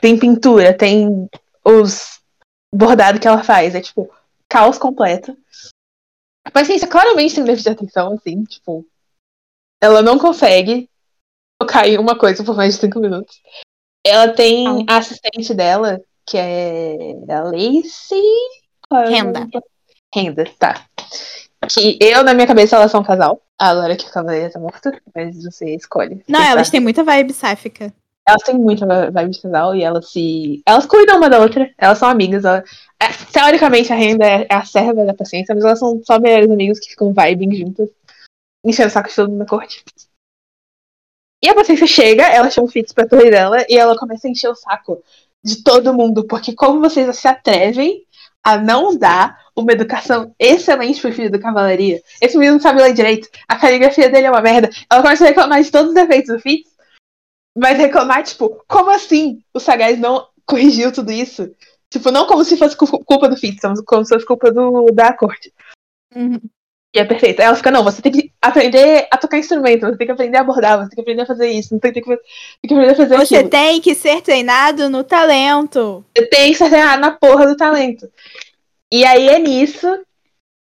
Tem 0.02 0.20
pintura, 0.20 0.78
tem 0.78 1.30
os 1.64 2.22
bordados 2.74 3.22
que 3.22 3.28
ela 3.28 3.44
faz. 3.44 3.76
É 3.76 3.82
tipo, 3.82 4.14
caos 4.50 4.78
completo. 4.78 5.38
A 6.46 6.52
paciência 6.52 6.88
claramente 6.88 7.36
tem 7.36 7.46
déficit 7.46 7.70
de 7.70 7.76
atenção, 7.76 8.14
assim, 8.14 8.44
tipo. 8.44 8.86
Ela 9.82 10.02
não 10.02 10.18
consegue 10.18 10.90
focar 11.62 11.88
em 11.88 11.98
uma 11.98 12.18
coisa 12.18 12.44
por 12.44 12.56
mais 12.56 12.76
de 12.76 12.82
cinco 12.82 13.00
minutos. 13.00 13.42
Ela 14.06 14.34
tem 14.34 14.86
a 14.90 14.98
assistente 14.98 15.54
dela, 15.54 16.02
que 16.28 16.38
é 16.38 17.14
a 17.30 17.42
Lacey. 17.44 18.22
É 18.92 19.10
Renda. 19.10 19.48
Renda, 20.14 20.46
tá. 20.60 20.86
Que 21.70 21.98
eu, 22.02 22.24
na 22.24 22.34
minha 22.34 22.48
cabeça, 22.48 22.76
elas 22.76 22.92
são 22.92 23.02
um 23.02 23.04
casal. 23.06 23.42
Agora 23.58 23.96
que 23.96 24.06
a 24.06 24.12
cavaleira 24.12 24.52
tá 24.52 24.60
morta, 24.60 25.02
mas 25.16 25.44
você 25.44 25.76
escolhe. 25.76 26.24
Não, 26.28 26.42
elas 26.42 26.70
têm 26.70 26.80
muita 26.80 27.04
vibe 27.04 27.34
sáfica. 27.34 27.92
Elas 28.28 28.44
têm 28.44 28.56
muita 28.56 28.86
vibe 29.10 29.32
de 29.32 29.42
casal 29.42 29.74
e 29.76 29.84
elas 29.84 30.12
se. 30.12 30.62
Elas 30.66 30.86
cuidam 30.86 31.18
uma 31.18 31.30
da 31.30 31.40
outra, 31.40 31.70
elas 31.78 31.98
são 31.98 32.08
amigas. 32.10 32.46
ela- 32.46 32.64
é, 33.02 33.08
Teoricamente, 33.32 33.92
a 33.92 33.96
Renda 33.96 34.26
é 34.26 34.48
é 34.50 34.54
a 34.56 34.66
serva 34.66 35.06
da 35.06 35.14
paciência, 35.14 35.56
mas 35.56 35.64
elas 35.64 35.80
são 35.80 36.02
só 36.06 36.20
melhores 36.20 36.50
amigos 36.52 36.80
que 36.80 36.90
ficam 36.90 37.14
vibing 37.14 37.56
juntas, 37.56 37.90
enchendo 38.66 38.90
o 38.90 38.92
saco 38.92 39.10
de 39.10 39.16
todo 39.16 39.30
mundo 39.30 39.40
na 39.40 39.46
corte. 39.46 39.84
E 41.44 41.50
a 41.50 41.56
paciência 41.56 41.88
chega, 41.88 42.24
ela 42.24 42.50
chama 42.50 42.68
o 42.68 42.72
Fitz 42.72 42.92
pra 42.92 43.08
torre 43.08 43.30
dela 43.30 43.66
e 43.70 43.78
ela 43.78 43.98
começa 43.98 44.28
a 44.28 44.32
encher 44.32 44.50
o 44.50 44.56
saco 44.56 45.02
de 45.44 45.64
todo 45.64 45.94
mundo, 45.94 46.26
porque 46.28 46.54
como 46.54 46.80
vocês 46.80 47.18
se 47.18 47.28
atrevem 47.28 48.04
a 48.44 48.58
não 48.58 48.98
dar 48.98 49.38
uma 49.56 49.72
educação 49.72 50.34
excelente 50.40 51.02
pro 51.02 51.12
filho 51.14 51.32
do 51.32 51.40
cavalaria? 51.40 52.02
Esse 52.22 52.38
menino 52.38 52.56
não 52.56 52.62
sabe 52.62 52.82
ler 52.82 52.94
direito, 52.94 53.30
a 53.48 53.56
caligrafia 53.58 54.10
dele 54.10 54.28
é 54.28 54.32
uma 54.32 54.42
merda. 54.42 54.70
Ela 54.92 55.02
começa 55.02 55.24
a 55.24 55.28
reclamar 55.28 55.62
de 55.62 55.72
todos 55.72 55.90
os 55.90 55.96
defeitos 55.96 56.34
do 56.34 56.40
Fitz, 56.40 56.70
mas 57.58 57.78
reclamar, 57.78 58.24
tipo, 58.24 58.64
como 58.68 58.90
assim 58.92 59.42
o 59.54 59.60
Sagaz 59.60 60.00
não 60.00 60.28
corrigiu 60.46 60.92
tudo 60.92 61.12
isso? 61.12 61.50
Tipo, 61.90 62.12
não 62.12 62.28
como 62.28 62.44
se 62.44 62.58
fosse 62.58 62.76
cu- 62.76 63.04
culpa 63.04 63.30
do 63.30 63.38
Fitz, 63.38 63.62
como 63.86 64.06
se 64.06 64.14
fosse 64.14 64.26
culpa 64.26 64.52
do, 64.52 64.86
da 64.94 65.14
corte. 65.14 65.54
Uhum. 66.16 66.40
E 66.98 67.00
é 67.00 67.06
perfeito. 67.06 67.40
Aí 67.40 67.46
ela 67.46 67.56
fica, 67.56 67.70
não, 67.70 67.84
você 67.84 68.02
tem 68.02 68.12
que 68.12 68.32
aprender 68.42 69.08
a 69.12 69.18
tocar 69.20 69.38
instrumento, 69.38 69.82
você 69.82 69.96
tem 69.98 70.08
que 70.08 70.14
aprender 70.14 70.40
a 70.40 70.42
abordar, 70.42 70.80
você 70.80 70.90
tem 70.90 70.96
que 70.96 71.02
aprender 71.02 71.22
a 71.22 71.26
fazer 71.28 71.48
isso, 71.48 71.72
não 71.72 71.80
tem, 71.80 71.94
tem 71.94 72.02
que, 72.02 72.10
tem 72.10 72.18
que 72.68 72.74
aprender 72.74 72.92
a 72.92 72.96
fazer 72.96 73.18
Você 73.18 73.36
aquilo. 73.36 73.50
tem 73.52 73.80
que 73.80 73.94
ser 73.94 74.22
treinado 74.24 74.90
no 74.90 75.04
talento. 75.04 76.04
Você 76.18 76.26
tem 76.26 76.52
que 76.52 76.58
ser 76.58 76.72
treinado 76.72 77.00
na 77.00 77.12
porra 77.12 77.46
do 77.46 77.56
talento. 77.56 78.10
E 78.92 79.06
aí 79.06 79.30
é 79.30 79.38
nisso, 79.38 79.88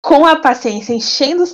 com 0.02 0.26
a 0.26 0.36
paciência 0.36 0.94
enchendo, 0.94 1.46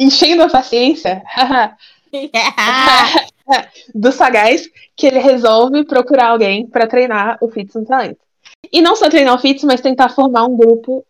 enchendo 0.00 0.44
a 0.44 0.48
paciência 0.48 1.22
do 3.94 4.10
sagaz, 4.12 4.66
que 4.96 5.08
ele 5.08 5.18
resolve 5.18 5.84
procurar 5.84 6.28
alguém 6.28 6.66
para 6.66 6.86
treinar 6.86 7.36
o 7.42 7.50
Fitz 7.50 7.74
no 7.74 7.84
talento. 7.84 8.20
E 8.72 8.80
não 8.80 8.96
só 8.96 9.10
treinar 9.10 9.34
o 9.34 9.38
Fitz, 9.38 9.62
mas 9.62 9.82
tentar 9.82 10.08
formar 10.08 10.46
um 10.46 10.56
grupo 10.56 11.04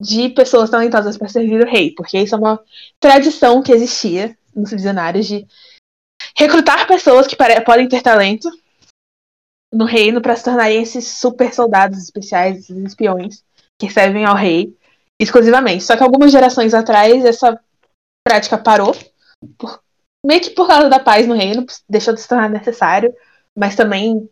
de 0.00 0.28
pessoas 0.30 0.70
talentosas 0.70 1.16
para 1.16 1.28
servir 1.28 1.62
o 1.62 1.70
rei, 1.70 1.92
porque 1.94 2.18
isso 2.18 2.34
é 2.34 2.38
uma 2.38 2.60
tradição 3.00 3.62
que 3.62 3.72
existia 3.72 4.36
nos 4.54 4.70
visionários 4.70 5.26
de 5.26 5.46
recrutar 6.36 6.86
pessoas 6.86 7.26
que 7.26 7.36
podem 7.64 7.88
ter 7.88 8.02
talento 8.02 8.48
no 9.72 9.84
reino 9.84 10.20
para 10.20 10.36
se 10.36 10.44
tornarem 10.44 10.82
esses 10.82 11.18
super 11.18 11.52
soldados 11.52 11.98
especiais, 11.98 12.58
esses 12.58 12.76
espiões 12.76 13.44
que 13.78 13.90
servem 13.90 14.24
ao 14.24 14.36
rei 14.36 14.76
exclusivamente. 15.20 15.84
Só 15.84 15.96
que 15.96 16.02
algumas 16.02 16.30
gerações 16.30 16.74
atrás 16.74 17.24
essa 17.24 17.58
prática 18.26 18.56
parou, 18.56 18.94
por, 19.58 19.80
meio 20.24 20.40
que 20.40 20.50
por 20.50 20.66
causa 20.66 20.88
da 20.88 21.00
paz 21.00 21.26
no 21.26 21.34
reino, 21.34 21.66
deixou 21.88 22.14
de 22.14 22.20
se 22.20 22.28
tornar 22.28 22.48
necessário, 22.48 23.14
mas 23.56 23.74
também 23.74 24.28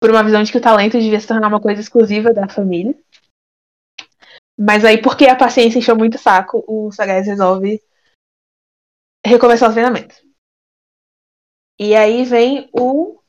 por 0.00 0.10
uma 0.10 0.22
visão 0.22 0.42
de 0.42 0.50
que 0.50 0.58
o 0.58 0.60
talento 0.60 0.98
devia 0.98 1.20
se 1.20 1.26
tornar 1.26 1.48
uma 1.48 1.60
coisa 1.60 1.80
exclusiva 1.80 2.32
da 2.32 2.48
família. 2.48 2.94
Mas 4.58 4.84
aí, 4.84 5.00
porque 5.00 5.26
a 5.26 5.36
paciência 5.36 5.78
encheu 5.78 5.96
muito 5.96 6.16
o 6.16 6.18
saco, 6.18 6.64
o 6.66 6.90
Sagaz 6.90 7.26
resolve 7.26 7.80
recomeçar 9.24 9.70
o 9.70 9.72
treinamento. 9.72 10.16
E 11.78 11.94
aí 11.94 12.24
vem 12.24 12.68
o. 12.72 13.20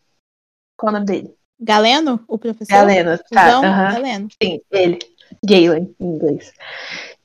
Qual 0.75 0.89
é 0.89 0.89
o 0.89 0.93
nome 0.93 1.05
dele? 1.05 1.37
Galeno? 1.59 2.23
O 2.27 2.39
professor? 2.39 2.73
Galeno, 2.73 3.17
tá. 3.29 3.47
Então, 3.47 3.61
uh 3.61 3.65
-huh. 3.65 3.93
Galeno. 3.93 4.27
Sim, 4.41 4.59
ele. 4.71 4.97
Galen, 5.45 5.95
em 5.99 6.05
inglês. 6.05 6.51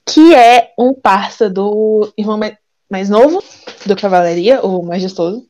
Que 0.07 0.35
é 0.35 0.75
um 0.79 0.93
parça 0.93 1.49
do 1.49 2.13
irmão 2.19 2.39
mais 2.91 3.09
novo 3.09 3.43
do 3.87 3.97
Cavalaria, 3.97 4.61
o 4.61 4.83
Majestoso. 4.83 5.49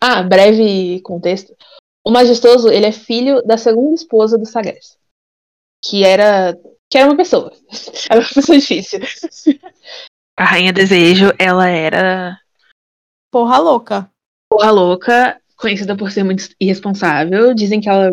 Ah, 0.00 0.22
breve 0.22 1.00
contexto. 1.02 1.54
O 2.04 2.10
Majestoso, 2.10 2.68
ele 2.70 2.86
é 2.86 2.92
filho 2.92 3.40
da 3.42 3.56
segunda 3.56 3.94
esposa 3.94 4.36
do 4.36 4.46
Sagaz. 4.46 4.98
Que 5.84 6.04
era 6.04 6.58
que 6.90 6.98
era 6.98 7.08
uma 7.08 7.16
pessoa. 7.16 7.52
Era 8.10 8.20
uma 8.20 8.28
pessoa 8.28 8.58
difícil. 8.58 8.98
A 10.36 10.44
Rainha 10.44 10.72
Desejo, 10.72 11.32
ela 11.38 11.68
era. 11.68 12.36
Porra 13.30 13.58
louca. 13.58 14.10
Porra 14.50 14.70
louca, 14.70 15.40
conhecida 15.56 15.96
por 15.96 16.10
ser 16.10 16.24
muito 16.24 16.48
irresponsável. 16.58 17.54
Dizem 17.54 17.80
que 17.80 17.88
ela 17.88 18.10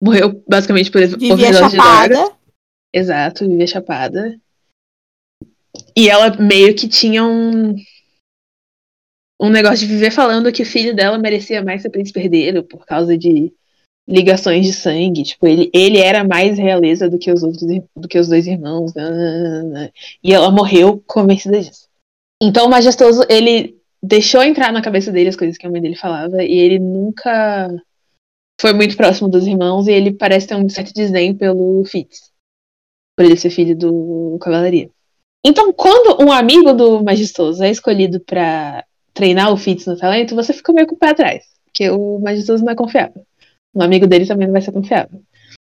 morreu 0.00 0.42
basicamente 0.48 0.90
por 0.90 1.00
Vivia 1.06 1.52
chapada. 1.52 2.36
Exato, 2.92 3.48
vivia 3.48 3.66
chapada. 3.66 4.38
E 5.96 6.08
ela 6.08 6.36
meio 6.36 6.76
que 6.76 6.86
tinha 6.86 7.24
um. 7.24 7.74
Um 9.40 9.48
negócio 9.48 9.78
de 9.78 9.86
viver 9.92 10.12
falando 10.12 10.52
que 10.52 10.62
o 10.62 10.66
filho 10.66 10.94
dela 10.94 11.18
merecia 11.18 11.64
mais 11.64 11.82
ser 11.82 11.90
príncipe 11.90 12.20
herdeiro 12.20 12.62
por 12.62 12.86
causa 12.86 13.18
de 13.18 13.52
ligações 14.12 14.66
de 14.66 14.72
sangue. 14.72 15.22
Tipo, 15.22 15.46
ele, 15.46 15.70
ele 15.72 15.98
era 15.98 16.22
mais 16.22 16.58
realeza 16.58 17.08
do 17.08 17.18
que 17.18 17.32
os 17.32 17.42
outros, 17.42 17.62
do 17.96 18.08
que 18.08 18.18
os 18.18 18.28
dois 18.28 18.46
irmãos. 18.46 18.94
Né, 18.94 19.10
né, 19.10 19.62
né, 19.62 19.90
e 20.22 20.32
ela 20.32 20.50
morreu 20.50 21.02
convencida 21.06 21.58
disso. 21.58 21.88
Então 22.40 22.66
o 22.66 22.70
majestoso, 22.70 23.24
ele 23.28 23.76
deixou 24.02 24.42
entrar 24.42 24.72
na 24.72 24.82
cabeça 24.82 25.10
dele 25.10 25.30
as 25.30 25.36
coisas 25.36 25.56
que 25.56 25.66
a 25.66 25.70
mãe 25.70 25.80
dele 25.80 25.96
falava, 25.96 26.42
e 26.42 26.58
ele 26.58 26.78
nunca 26.78 27.70
foi 28.60 28.72
muito 28.72 28.96
próximo 28.96 29.28
dos 29.28 29.46
irmãos, 29.46 29.86
e 29.86 29.92
ele 29.92 30.12
parece 30.12 30.48
ter 30.48 30.56
um 30.56 30.68
certo 30.68 30.92
desdém 30.92 31.34
pelo 31.34 31.84
Fitz. 31.84 32.30
Por 33.16 33.24
ele 33.24 33.36
ser 33.36 33.50
filho 33.50 33.76
do 33.76 34.38
Cavalaria. 34.40 34.90
Então, 35.44 35.72
quando 35.72 36.22
um 36.22 36.32
amigo 36.32 36.72
do 36.72 37.02
majestoso 37.02 37.62
é 37.62 37.70
escolhido 37.70 38.20
para 38.20 38.84
treinar 39.14 39.52
o 39.52 39.56
Fitz 39.56 39.86
no 39.86 39.96
talento, 39.96 40.34
você 40.34 40.52
fica 40.52 40.72
meio 40.72 40.86
com 40.86 40.94
o 40.94 40.98
pé 40.98 41.10
atrás. 41.10 41.44
Porque 41.66 41.88
o 41.90 42.18
majestoso 42.18 42.64
não 42.64 42.72
é 42.72 42.74
confiável 42.74 43.24
um 43.74 43.82
amigo 43.82 44.06
dele 44.06 44.26
também 44.26 44.46
não 44.46 44.52
vai 44.52 44.62
ser 44.62 44.72
confiável. 44.72 45.22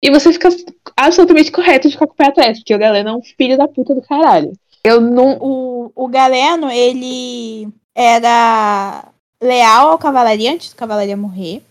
E 0.02 0.10
você 0.10 0.32
fica 0.32 0.50
absolutamente 0.96 1.52
correto 1.52 1.88
de 1.88 1.94
ficar 1.94 2.08
com 2.08 2.14
o 2.14 2.16
pé 2.16 2.28
atrás, 2.28 2.60
porque 2.60 2.74
o 2.74 2.80
Galeno 2.80 3.10
é 3.10 3.14
um 3.14 3.22
filho 3.22 3.58
da 3.58 3.68
puta 3.68 3.94
do 3.94 4.02
caralho. 4.02 4.54
Eu 4.84 5.02
não. 5.02 5.38
O, 5.42 5.92
o 5.94 6.08
Galeno, 6.08 6.72
ele 6.72 7.68
era 7.94 9.06
leal 9.42 9.90
ao 9.90 9.98
Cavalaria 9.98 10.54
antes 10.54 10.70
do 10.70 10.76
Cavalaria 10.76 11.18
morrer. 11.18 11.62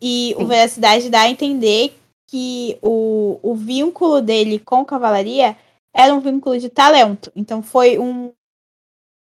E 0.00 0.34
Sim. 0.36 0.42
o 0.42 0.46
Veracidade 0.46 1.10
dá 1.10 1.22
a 1.22 1.30
entender 1.30 1.98
que 2.26 2.78
o, 2.82 3.38
o 3.42 3.54
vínculo 3.54 4.22
dele 4.22 4.58
com 4.58 4.84
Cavalaria 4.84 5.56
era 5.94 6.14
um 6.14 6.20
vínculo 6.20 6.58
de 6.58 6.70
talento. 6.70 7.30
Então 7.36 7.62
foi 7.62 7.98
um. 7.98 8.32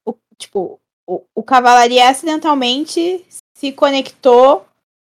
O, 0.05 0.15
tipo, 0.37 0.79
o, 1.07 1.21
o 1.35 1.43
Cavalaria 1.43 2.09
acidentalmente 2.09 3.23
se 3.55 3.71
conectou 3.71 4.65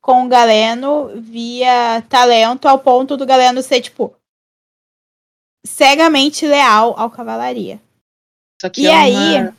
com 0.10 0.26
o 0.26 0.28
Galeno 0.28 1.12
via 1.22 2.02
talento, 2.10 2.68
ao 2.68 2.80
ponto 2.80 3.16
do 3.16 3.28
Galeno 3.28 3.62
ser, 3.62 3.80
tipo, 3.80 4.16
cegamente 5.64 6.48
leal 6.48 6.96
ao 6.98 7.12
Cavalaria. 7.12 7.80
Só 8.60 8.70
que 8.70 8.82
e 8.82 8.88
é 8.88 8.96
aí. 8.96 9.36
Uma... 9.36 9.56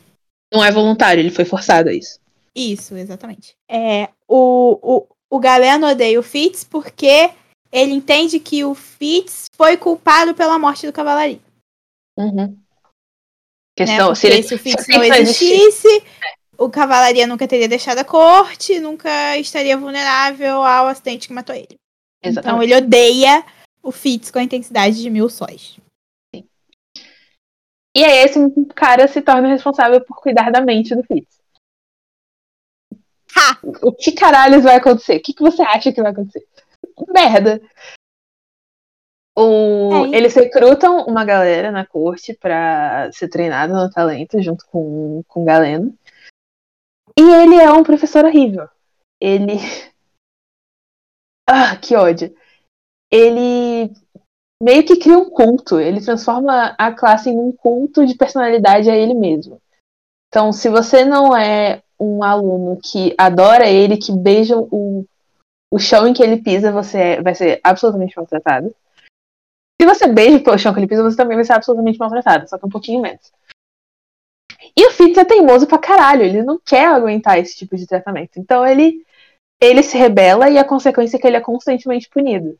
Não 0.53 0.61
é 0.61 0.69
voluntário, 0.69 1.21
ele 1.21 1.31
foi 1.31 1.45
forçado 1.45 1.87
a 1.87 1.93
isso. 1.93 2.19
Isso, 2.53 2.97
exatamente. 2.97 3.55
É, 3.65 4.09
o, 4.27 4.77
o, 4.81 5.07
o 5.29 5.39
Galeno 5.39 5.87
odeia 5.87 6.19
o 6.19 6.23
Fitz 6.23 6.65
porque 6.65 7.31
ele 7.71 7.93
entende 7.93 8.37
que 8.37 8.65
o 8.65 8.75
Fitz 8.75 9.45
foi 9.55 9.77
culpado 9.77 10.35
pela 10.35 10.59
morte 10.59 10.85
do 10.85 10.91
Cavalaria. 10.91 11.39
Uhum. 12.19 12.57
Questão, 13.73 14.09
né? 14.09 14.15
se, 14.15 14.27
ele, 14.27 14.43
se 14.43 14.53
o 14.53 14.59
Fitz 14.59 14.85
não 14.89 15.01
existisse, 15.01 16.03
o 16.61 16.69
Cavalaria 16.69 17.25
nunca 17.25 17.47
teria 17.47 17.67
deixado 17.67 17.97
a 17.97 18.05
corte, 18.05 18.79
nunca 18.79 19.35
estaria 19.37 19.75
vulnerável 19.75 20.63
ao 20.63 20.87
acidente 20.87 21.27
que 21.27 21.33
matou 21.33 21.55
ele. 21.55 21.75
Exatamente. 22.23 22.39
Então 22.39 22.63
ele 22.63 22.75
odeia 22.75 23.43
o 23.81 23.91
Fitz 23.91 24.29
com 24.29 24.37
a 24.37 24.43
intensidade 24.43 25.01
de 25.01 25.09
mil 25.09 25.27
sóis. 25.27 25.77
Sim. 26.33 26.47
E 27.97 28.05
aí 28.05 28.23
esse 28.23 28.39
cara 28.75 29.07
se 29.07 29.21
torna 29.21 29.47
responsável 29.47 30.05
por 30.05 30.21
cuidar 30.21 30.51
da 30.51 30.61
mente 30.61 30.95
do 30.95 31.03
Fitz. 31.03 31.41
Ha! 33.35 33.57
O 33.81 33.91
que 33.91 34.11
caralho 34.11 34.61
vai 34.61 34.75
acontecer? 34.75 35.17
O 35.17 35.21
que, 35.21 35.33
que 35.33 35.41
você 35.41 35.63
acha 35.63 35.91
que 35.91 36.01
vai 36.01 36.11
acontecer? 36.11 36.45
Merda. 37.07 37.59
O... 39.35 40.05
É 40.13 40.17
eles 40.17 40.35
recrutam 40.35 41.05
uma 41.05 41.25
galera 41.25 41.71
na 41.71 41.85
corte 41.85 42.33
pra 42.33 43.09
ser 43.11 43.29
treinada 43.29 43.73
no 43.73 43.89
talento 43.89 44.39
junto 44.41 44.65
com, 44.67 45.23
com 45.27 45.43
Galeno. 45.43 45.97
E 47.21 47.23
ele 47.23 47.55
é 47.55 47.71
um 47.71 47.83
professor 47.83 48.25
horrível. 48.25 48.67
Ele. 49.21 49.53
Ah, 51.53 51.75
que 51.75 51.95
ódio. 51.97 52.33
Ele 53.11 53.91
meio 54.63 54.85
que 54.85 54.95
cria 54.95 55.17
um 55.17 55.29
culto. 55.29 55.79
Ele 55.79 55.99
transforma 55.99 56.73
a 56.77 56.93
classe 56.93 57.29
em 57.29 57.37
um 57.37 57.51
culto 57.51 58.05
de 58.05 58.15
personalidade 58.15 58.89
a 58.89 58.95
ele 58.95 59.13
mesmo. 59.13 59.61
Então, 60.29 60.53
se 60.53 60.69
você 60.69 61.03
não 61.03 61.35
é 61.35 61.83
um 61.99 62.23
aluno 62.23 62.79
que 62.81 63.13
adora 63.17 63.67
ele, 63.67 63.97
que 63.97 64.13
beija 64.13 64.57
o, 64.57 65.05
o 65.69 65.77
chão 65.77 66.07
em 66.07 66.13
que 66.13 66.23
ele 66.23 66.41
pisa, 66.41 66.71
você 66.71 66.97
é, 66.97 67.21
vai 67.21 67.35
ser 67.35 67.59
absolutamente 67.63 68.15
maltratado. 68.15 68.73
Se 69.81 69.85
você 69.85 70.07
beija 70.07 70.41
o 70.49 70.57
chão 70.57 70.73
que 70.73 70.79
ele 70.79 70.87
pisa, 70.87 71.03
você 71.03 71.17
também 71.17 71.35
vai 71.35 71.43
ser 71.43 71.53
absolutamente 71.53 71.99
maltratado, 71.99 72.47
só 72.47 72.57
que 72.57 72.65
um 72.65 72.69
pouquinho 72.69 73.01
menos. 73.01 73.29
E 74.75 74.87
o 74.87 74.91
Fitz 74.91 75.17
é 75.17 75.25
teimoso 75.25 75.67
pra 75.67 75.77
caralho, 75.77 76.23
ele 76.23 76.43
não 76.43 76.59
quer 76.63 76.87
aguentar 76.87 77.39
esse 77.39 77.55
tipo 77.55 77.75
de 77.75 77.87
tratamento. 77.87 78.37
Então 78.37 78.65
ele, 78.65 79.03
ele 79.59 79.83
se 79.83 79.97
rebela 79.97 80.49
e 80.49 80.57
a 80.57 80.63
consequência 80.63 81.17
é 81.17 81.19
que 81.19 81.27
ele 81.27 81.37
é 81.37 81.41
constantemente 81.41 82.09
punido. 82.09 82.57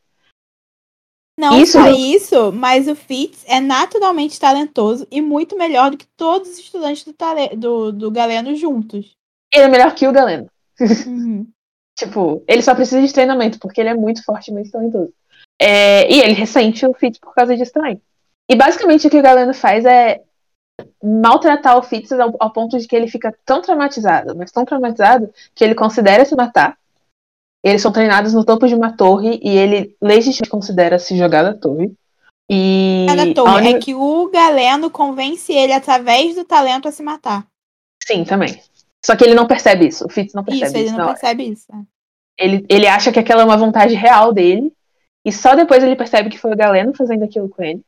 Não 1.38 1.58
isso 1.58 1.72
só 1.72 1.90
isso, 1.90 2.52
mas 2.52 2.88
o 2.88 2.94
Fitz 2.94 3.44
é 3.46 3.58
naturalmente 3.58 4.38
talentoso 4.38 5.06
e 5.10 5.22
muito 5.22 5.56
melhor 5.56 5.90
do 5.90 5.96
que 5.96 6.06
todos 6.16 6.50
os 6.50 6.58
estudantes 6.58 7.04
do, 7.04 7.56
do, 7.56 7.92
do 7.92 8.10
Galeno 8.10 8.54
juntos. 8.54 9.12
Ele 9.52 9.64
é 9.64 9.68
melhor 9.68 9.94
que 9.94 10.06
o 10.06 10.12
Galeno. 10.12 10.48
Uhum. 11.06 11.46
tipo, 11.96 12.42
ele 12.48 12.62
só 12.62 12.74
precisa 12.74 13.00
de 13.00 13.12
treinamento, 13.12 13.58
porque 13.60 13.80
ele 13.80 13.90
é 13.90 13.94
muito 13.94 14.24
forte 14.24 14.48
e 14.48 14.52
muito 14.52 14.70
talentoso. 14.70 15.12
É, 15.60 16.10
e 16.12 16.20
ele 16.20 16.32
ressente 16.32 16.84
o 16.84 16.92
Fitz 16.92 17.18
por 17.18 17.32
causa 17.34 17.56
disso 17.56 17.72
também. 17.72 18.00
E 18.50 18.56
basicamente 18.56 19.06
o 19.06 19.10
que 19.10 19.18
o 19.18 19.22
Galeno 19.22 19.54
faz 19.54 19.84
é 19.84 20.22
maltratar 21.02 21.76
o 21.76 21.82
Fitz 21.82 22.12
ao, 22.12 22.34
ao, 22.38 22.52
ponto 22.52 22.78
de 22.78 22.86
que 22.86 22.94
ele 22.94 23.08
fica 23.08 23.34
tão 23.44 23.60
traumatizado, 23.60 24.36
mas 24.36 24.50
tão 24.50 24.64
traumatizado, 24.64 25.32
que 25.54 25.64
ele 25.64 25.74
considera 25.74 26.24
se 26.24 26.34
matar. 26.34 26.78
Eles 27.64 27.80
são 27.80 27.92
treinados 27.92 28.32
no 28.34 28.44
topo 28.44 28.66
de 28.66 28.74
uma 28.74 28.96
torre 28.96 29.38
e 29.42 29.50
ele 29.50 29.96
legitimamente 30.00 30.50
considera 30.50 30.98
se 30.98 31.16
jogar 31.16 31.42
da 31.42 31.54
torre. 31.54 31.92
E 32.50 33.06
da 33.16 33.32
torre 33.34 33.74
é 33.74 33.78
que 33.78 33.94
o 33.94 34.28
Galeno 34.28 34.90
convence 34.90 35.52
ele 35.52 35.72
através 35.72 36.34
do 36.34 36.44
talento 36.44 36.88
a 36.88 36.92
se 36.92 37.02
matar. 37.02 37.46
Sim, 38.04 38.24
também. 38.24 38.60
Só 39.04 39.16
que 39.16 39.24
ele 39.24 39.34
não 39.34 39.46
percebe 39.46 39.86
isso. 39.86 40.04
O 40.04 40.08
Fitz 40.08 40.34
não 40.34 40.44
percebe 40.44 40.66
isso. 40.66 40.76
Isso, 40.76 40.88
ele 40.88 40.98
não, 40.98 41.06
percebe 41.06 41.42
isso. 41.44 41.66
É. 41.72 42.44
Ele, 42.44 42.66
ele 42.68 42.86
acha 42.86 43.12
que 43.12 43.18
aquela 43.18 43.42
é 43.42 43.44
uma 43.44 43.56
vontade 43.56 43.94
real 43.94 44.32
dele. 44.32 44.72
E 45.24 45.30
só 45.30 45.54
depois 45.54 45.82
ele 45.84 45.94
percebe 45.94 46.30
que 46.30 46.38
foi 46.38 46.52
o 46.52 46.56
Galeno 46.56 46.94
fazendo 46.94 47.24
aquilo 47.24 47.48
com 47.48 47.62
ele. 47.62 47.80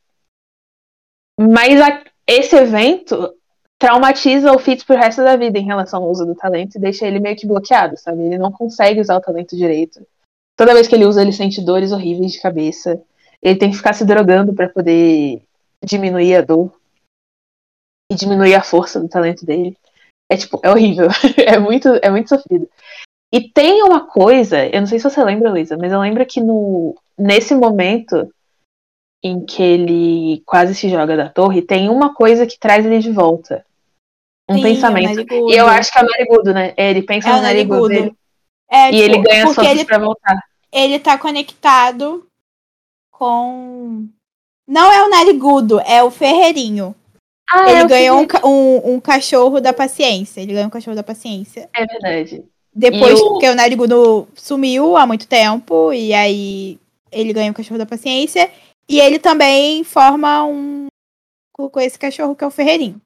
Mas 1.37 1.81
a, 1.81 2.01
esse 2.27 2.55
evento 2.55 3.33
traumatiza 3.77 4.51
o 4.51 4.59
Fitz 4.59 4.83
pro 4.83 4.95
resto 4.95 5.23
da 5.23 5.35
vida 5.35 5.59
em 5.59 5.65
relação 5.65 6.03
ao 6.03 6.09
uso 6.09 6.25
do 6.25 6.35
talento 6.35 6.75
e 6.75 6.81
deixa 6.81 7.05
ele 7.05 7.19
meio 7.19 7.35
que 7.35 7.47
bloqueado, 7.47 7.97
sabe? 7.97 8.23
Ele 8.23 8.37
não 8.37 8.51
consegue 8.51 9.01
usar 9.01 9.17
o 9.17 9.21
talento 9.21 9.55
direito. 9.55 10.05
Toda 10.57 10.73
vez 10.73 10.87
que 10.87 10.95
ele 10.95 11.05
usa, 11.05 11.21
ele 11.21 11.33
sente 11.33 11.61
dores 11.61 11.91
horríveis 11.91 12.31
de 12.31 12.41
cabeça. 12.41 13.01
Ele 13.41 13.59
tem 13.59 13.69
que 13.69 13.77
ficar 13.77 13.93
se 13.93 14.05
drogando 14.05 14.53
para 14.53 14.69
poder 14.69 15.41
diminuir 15.83 16.35
a 16.35 16.41
dor 16.41 16.71
e 18.11 18.15
diminuir 18.15 18.55
a 18.55 18.63
força 18.63 18.99
do 18.99 19.09
talento 19.09 19.45
dele. 19.45 19.77
É 20.31 20.37
tipo, 20.37 20.59
é 20.63 20.69
horrível. 20.71 21.07
é 21.45 21.59
muito, 21.59 21.89
é 22.01 22.09
muito 22.09 22.29
sofrido. 22.29 22.69
E 23.33 23.49
tem 23.49 23.83
uma 23.83 24.07
coisa, 24.07 24.65
eu 24.65 24.79
não 24.79 24.87
sei 24.87 24.97
se 24.97 25.09
você 25.09 25.21
lembra, 25.23 25.51
Luísa, 25.51 25.77
mas 25.77 25.91
eu 25.91 25.99
lembro 25.99 26.25
que 26.25 26.39
no, 26.39 26.95
nesse 27.17 27.53
momento 27.53 28.31
em 29.27 29.43
que 29.45 29.61
ele 29.63 30.43
quase 30.45 30.75
se 30.75 30.89
joga 30.89 31.17
da 31.17 31.29
torre, 31.29 31.61
tem 31.61 31.89
uma 31.89 32.13
coisa 32.13 32.45
que 32.45 32.59
traz 32.59 32.85
ele 32.85 32.99
de 32.99 33.11
volta. 33.11 33.65
Um 34.47 34.55
Sim, 34.57 34.61
pensamento. 34.61 35.25
o 35.33 35.51
E 35.51 35.55
eu 35.57 35.67
acho 35.67 35.91
que 35.91 35.97
é 35.97 36.03
o 36.03 36.05
narigudo, 36.05 36.53
né? 36.53 36.73
Ele 36.77 37.01
pensa 37.01 37.29
É 37.29 37.31
no 37.33 37.39
o 37.39 37.41
narigudo. 37.41 38.15
É, 38.69 38.89
E 38.91 38.91
tipo, 38.91 39.03
ele 39.03 39.17
ganha 39.19 39.45
forças 39.47 39.67
ele, 39.67 39.85
pra 39.85 39.97
voltar. 39.97 40.43
ele 40.71 40.99
tá 40.99 41.17
conectado 41.17 42.27
com. 43.11 44.07
Não 44.67 44.91
é 44.91 45.03
o 45.03 45.09
narigudo, 45.09 45.79
é 45.81 46.03
o 46.03 46.11
ferreirinho. 46.11 46.95
Ah, 47.49 47.69
ele 47.69 47.81
é 47.81 47.87
ganhou 47.87 48.19
um, 48.21 48.47
um, 48.47 48.93
um 48.95 48.99
cachorro 48.99 49.59
da 49.61 49.71
paciência. 49.71 50.41
Ele 50.41 50.53
ganhou 50.53 50.67
um 50.67 50.71
cachorro 50.71 50.95
da 50.95 51.03
paciência. 51.03 51.69
É 51.75 51.85
verdade. 51.85 52.43
Depois, 52.73 53.19
E 53.19 53.23
o- 53.23 53.27
porque 53.29 53.47
o 53.49 53.55
narigudo 53.55 54.27
sumiu 54.35 54.97
há 54.97 55.05
muito 55.07 55.27
tempo, 55.27 55.93
e 55.93 56.13
aí 56.13 56.77
ele 57.11 57.31
ganha 57.31 57.51
o 57.51 57.55
cachorro 57.55 57.77
da 57.77 57.85
paciência. 57.85 58.51
E 58.87 58.99
ele 58.99 59.19
também 59.19 59.83
forma 59.83 60.43
um. 60.45 60.87
com 61.57 61.79
esse 61.79 61.97
cachorro 61.97 62.35
que 62.35 62.43
é 62.43 62.47
o 62.47 62.51
ferreirinho. 62.51 63.01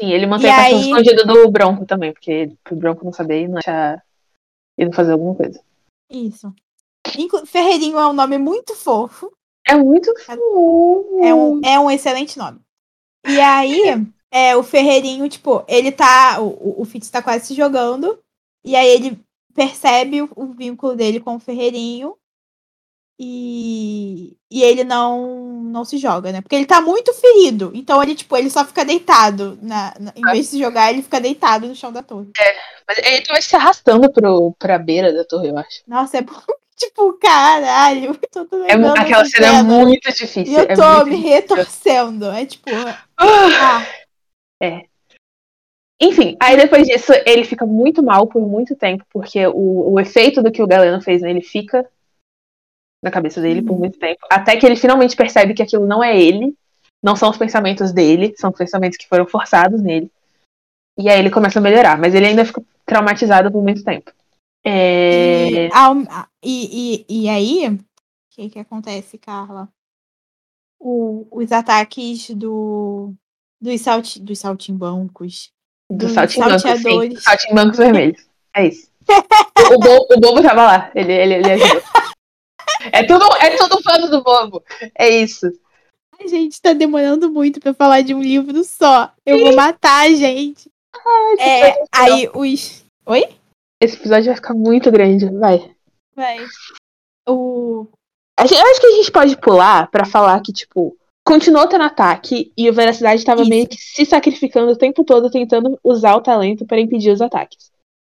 Sim, 0.00 0.10
ele 0.12 0.26
mantém 0.26 0.48
E 0.48 0.52
o 0.52 0.56
cachorro 0.56 0.76
aí- 0.76 0.90
escondido 0.90 1.24
do 1.26 1.50
Bronco 1.50 1.84
também, 1.86 2.12
porque 2.12 2.52
pro 2.64 2.74
Bronco 2.76 3.04
não 3.04 3.12
saber 3.12 3.42
e 3.42 3.48
não 3.48 3.58
achar 3.58 4.02
ele 4.78 4.92
fazer 4.92 5.12
alguma 5.12 5.34
coisa. 5.34 5.62
Isso. 6.10 6.52
Inclu- 7.18 7.46
Ferreirinho 7.46 7.98
é 7.98 8.06
um 8.06 8.12
nome 8.12 8.38
muito 8.38 8.74
fofo. 8.74 9.30
É 9.66 9.74
muito 9.74 10.12
fofo. 10.20 11.20
É 11.22 11.34
um, 11.34 11.60
é 11.64 11.78
um 11.78 11.90
excelente 11.90 12.38
nome. 12.38 12.60
E 13.28 13.38
aí, 13.38 13.82
é, 14.32 14.56
o 14.56 14.62
Ferreirinho, 14.62 15.28
tipo, 15.28 15.62
ele 15.68 15.92
tá. 15.92 16.40
O, 16.40 16.46
o- 16.48 16.82
o 16.82 16.84
Fitz 16.84 17.10
tá 17.10 17.22
quase 17.22 17.46
se 17.46 17.54
jogando. 17.54 18.18
E 18.64 18.74
aí 18.74 18.88
ele 18.88 19.20
percebe 19.54 20.22
o, 20.22 20.30
o 20.34 20.46
vínculo 20.46 20.96
dele 20.96 21.20
com 21.20 21.36
o 21.36 21.40
Ferreirinho. 21.40 22.16
E, 23.22 24.34
e 24.50 24.62
ele 24.62 24.82
não, 24.82 25.62
não 25.64 25.84
se 25.84 25.98
joga, 25.98 26.32
né? 26.32 26.40
Porque 26.40 26.56
ele 26.56 26.64
tá 26.64 26.80
muito 26.80 27.12
ferido. 27.12 27.70
Então 27.74 28.02
ele, 28.02 28.14
tipo, 28.14 28.34
ele 28.34 28.48
só 28.48 28.64
fica 28.64 28.82
deitado. 28.82 29.58
Na, 29.60 29.92
na- 30.00 30.12
em 30.16 30.22
vez 30.22 30.38
de 30.46 30.52
se 30.52 30.58
jogar, 30.58 30.90
ele 30.90 31.02
fica 31.02 31.20
deitado 31.20 31.68
no 31.68 31.74
chão 31.76 31.92
da 31.92 32.02
torre. 32.02 32.30
Mas 32.88 32.96
ele 32.98 33.20
tava 33.20 33.42
se 33.42 33.54
arrastando 33.54 34.10
pro, 34.10 34.52
pra 34.58 34.78
beira 34.78 35.12
da 35.12 35.22
torre, 35.22 35.48
eu 35.50 35.58
acho. 35.58 35.82
Nossa, 35.86 36.16
é 36.16 36.22
tipo, 36.78 37.12
caralho. 37.20 38.18
Tô 38.32 38.40
É, 38.40 38.74
mu- 38.74 38.86
lembrando 38.86 38.98
aquela 39.00 39.24
cena 39.26 39.58
é 39.58 39.62
muito 39.62 40.08
E 40.08 40.12
difícil. 40.14 40.54
eu 40.58 40.60
é 40.60 40.74
tô 40.74 40.82
muito 40.82 41.04
me 41.08 41.16
difícil. 41.16 41.30
retorcendo. 41.34 42.24
É 42.30 42.46
tipo. 42.46 42.70
Ah! 43.18 43.84
Ah, 44.62 44.82
Enfim, 46.02 46.36
aí 46.40 46.56
depois 46.56 46.86
disso 46.86 47.12
ele 47.26 47.44
fica 47.44 47.66
muito 47.66 48.02
mal 48.02 48.26
por 48.26 48.40
muito 48.48 48.74
tempo, 48.74 49.04
porque 49.12 49.46
o, 49.48 49.92
o 49.92 50.00
efeito 50.00 50.42
do 50.42 50.50
que 50.50 50.62
o 50.62 50.66
Galeno 50.66 51.02
fez 51.02 51.20
nele 51.20 51.42
fica 51.42 51.86
na 53.02 53.10
cabeça 53.10 53.40
dele 53.40 53.62
por 53.62 53.78
muito 53.78 53.98
tempo. 53.98 54.20
Até 54.30 54.56
que 54.56 54.66
ele 54.66 54.76
finalmente 54.76 55.16
percebe 55.16 55.54
que 55.54 55.62
aquilo 55.62 55.86
não 55.86 56.02
é 56.02 56.18
ele, 56.20 56.54
não 57.02 57.16
são 57.16 57.30
os 57.30 57.38
pensamentos 57.38 57.92
dele, 57.92 58.34
são 58.36 58.52
pensamentos 58.52 58.98
que 58.98 59.08
foram 59.08 59.26
forçados 59.26 59.80
nele. 59.80 60.10
E 60.98 61.08
aí 61.08 61.18
ele 61.18 61.30
começa 61.30 61.58
a 61.58 61.62
melhorar, 61.62 61.98
mas 61.98 62.14
ele 62.14 62.26
ainda 62.26 62.44
fica 62.44 62.62
traumatizado 62.84 63.50
por 63.50 63.62
muito 63.62 63.82
tempo. 63.82 64.12
É... 64.64 65.66
E, 65.66 65.70
e, 66.42 67.06
e, 67.08 67.24
e 67.24 67.28
aí, 67.28 67.68
o 67.68 67.78
que 68.30 68.50
que 68.50 68.58
acontece, 68.58 69.16
Carla? 69.16 69.68
O- 70.78 71.26
os 71.30 71.50
ataques 71.52 72.30
do, 72.30 73.14
dos, 73.60 73.80
salti, 73.80 74.20
dos 74.20 74.38
saltimbancos. 74.38 75.50
Do 75.90 75.98
dos 75.98 76.12
saltimbancos, 76.12 76.62
sim. 76.62 76.68
salteadores. 76.68 77.22
Saltimbancos 77.22 77.78
vermelhos. 77.78 78.26
É 78.54 78.66
isso. 78.66 78.90
o, 79.70 79.74
o, 79.74 79.78
Bo- 79.78 80.06
o 80.14 80.20
Bobo 80.20 80.42
tava 80.42 80.64
lá. 80.64 80.90
Ele, 80.94 81.12
ele, 81.12 81.34
ele 81.34 81.52
ajudou. 81.52 81.82
É 82.92 83.04
tudo, 83.04 83.24
é 83.36 83.56
tudo 83.56 83.82
fã 83.82 83.98
do 83.98 84.22
Bobo. 84.22 84.62
É 84.94 85.08
isso. 85.08 85.46
A 86.18 86.26
gente 86.26 86.60
tá 86.60 86.72
demorando 86.72 87.30
muito 87.30 87.60
pra 87.60 87.72
falar 87.72 88.02
de 88.02 88.14
um 88.14 88.20
livro 88.20 88.62
só. 88.64 89.12
Eu 89.24 89.38
vou 89.40 89.54
matar 89.54 90.06
a 90.06 90.14
gente. 90.14 90.70
É, 91.38 91.82
aí 91.92 92.28
os. 92.34 92.84
Oi? 93.06 93.24
Esse 93.80 93.96
episódio 93.96 94.26
vai 94.26 94.36
ficar 94.36 94.54
muito 94.54 94.90
grande. 94.90 95.26
Vai. 95.26 95.74
Vai. 96.14 96.38
O. 97.28 97.86
Eu 98.38 98.44
acho 98.44 98.80
que 98.80 98.86
a 98.86 98.96
gente 98.96 99.12
pode 99.12 99.36
pular 99.36 99.90
pra 99.90 100.04
falar 100.04 100.40
que, 100.40 100.52
tipo, 100.52 100.96
continuou 101.26 101.66
tendo 101.68 101.84
ataque 101.84 102.52
e 102.56 102.68
o 102.68 102.72
Veracidade 102.72 103.24
tava 103.24 103.42
Isso. 103.42 103.50
meio 103.50 103.66
que 103.66 103.76
se 103.76 104.04
sacrificando 104.04 104.72
o 104.72 104.76
tempo 104.76 105.04
todo 105.04 105.30
tentando 105.30 105.78
usar 105.84 106.16
o 106.16 106.22
talento 106.22 106.66
para 106.66 106.80
impedir 106.80 107.10
os 107.10 107.22
ataques. 107.22 107.69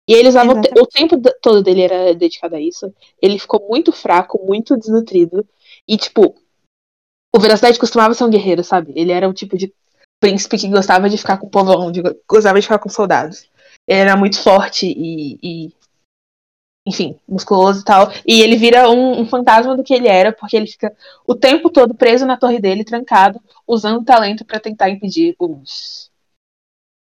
E 0.09 0.13
ele 0.13 0.29
usava 0.29 0.53
o, 0.53 0.61
te- 0.61 0.71
o 0.79 0.87
tempo 0.87 1.17
todo 1.41 1.63
dele 1.63 1.83
era 1.83 2.15
dedicado 2.15 2.57
a 2.57 2.61
isso. 2.61 2.93
Ele 3.21 3.39
ficou 3.39 3.67
muito 3.69 3.91
fraco, 3.93 4.45
muito 4.45 4.77
desnutrido. 4.77 5.47
E, 5.89 5.97
tipo, 5.97 6.35
o 7.35 7.41
Veracidade 7.41 7.79
costumava 7.79 8.15
ser 8.15 8.25
um 8.25 8.31
guerreiro, 8.31 8.63
sabe? 8.63 8.93
Ele 8.95 9.13
era 9.13 9.29
o 9.29 9.35
tipo 9.35 9.57
de 9.57 9.73
príncipe 10.21 10.59
que 10.59 10.69
gostava 10.69 11.09
de 11.09 11.17
ficar 11.19 11.39
com 11.39 11.47
o 11.47 11.51
povão, 11.51 11.91
de- 11.91 12.03
gostava 12.29 12.59
de 12.59 12.63
ficar 12.67 12.79
com 12.79 12.89
soldados. 12.89 13.49
Ele 13.87 14.01
era 14.01 14.17
muito 14.17 14.41
forte 14.41 14.87
e, 14.87 15.39
e 15.43 15.73
enfim, 16.87 17.19
musculoso 17.27 17.81
e 17.81 17.85
tal. 17.85 18.09
E 18.27 18.41
ele 18.43 18.57
vira 18.57 18.91
um, 18.91 19.21
um 19.23 19.27
fantasma 19.27 19.77
do 19.77 19.83
que 19.83 19.95
ele 19.95 20.07
era, 20.09 20.33
porque 20.33 20.57
ele 20.57 20.67
fica 20.67 20.95
o 21.27 21.35
tempo 21.35 21.71
todo 21.71 21.95
preso 21.95 22.27
na 22.27 22.37
torre 22.37 22.61
dele, 22.61 22.85
trancado, 22.85 23.41
usando 23.67 24.01
o 24.01 24.05
talento 24.05 24.45
pra 24.45 24.61
tentar 24.61 24.91
impedir 24.91 25.35
os, 25.39 26.11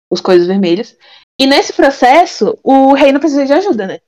os 0.09 0.21
coisas 0.21 0.47
vermelhas. 0.47 0.97
E 1.39 1.47
nesse 1.47 1.71
processo, 1.73 2.57
o 2.63 2.93
reino 2.93 3.19
precisa 3.19 3.45
de 3.45 3.53
ajuda, 3.53 3.87
né? 3.87 3.99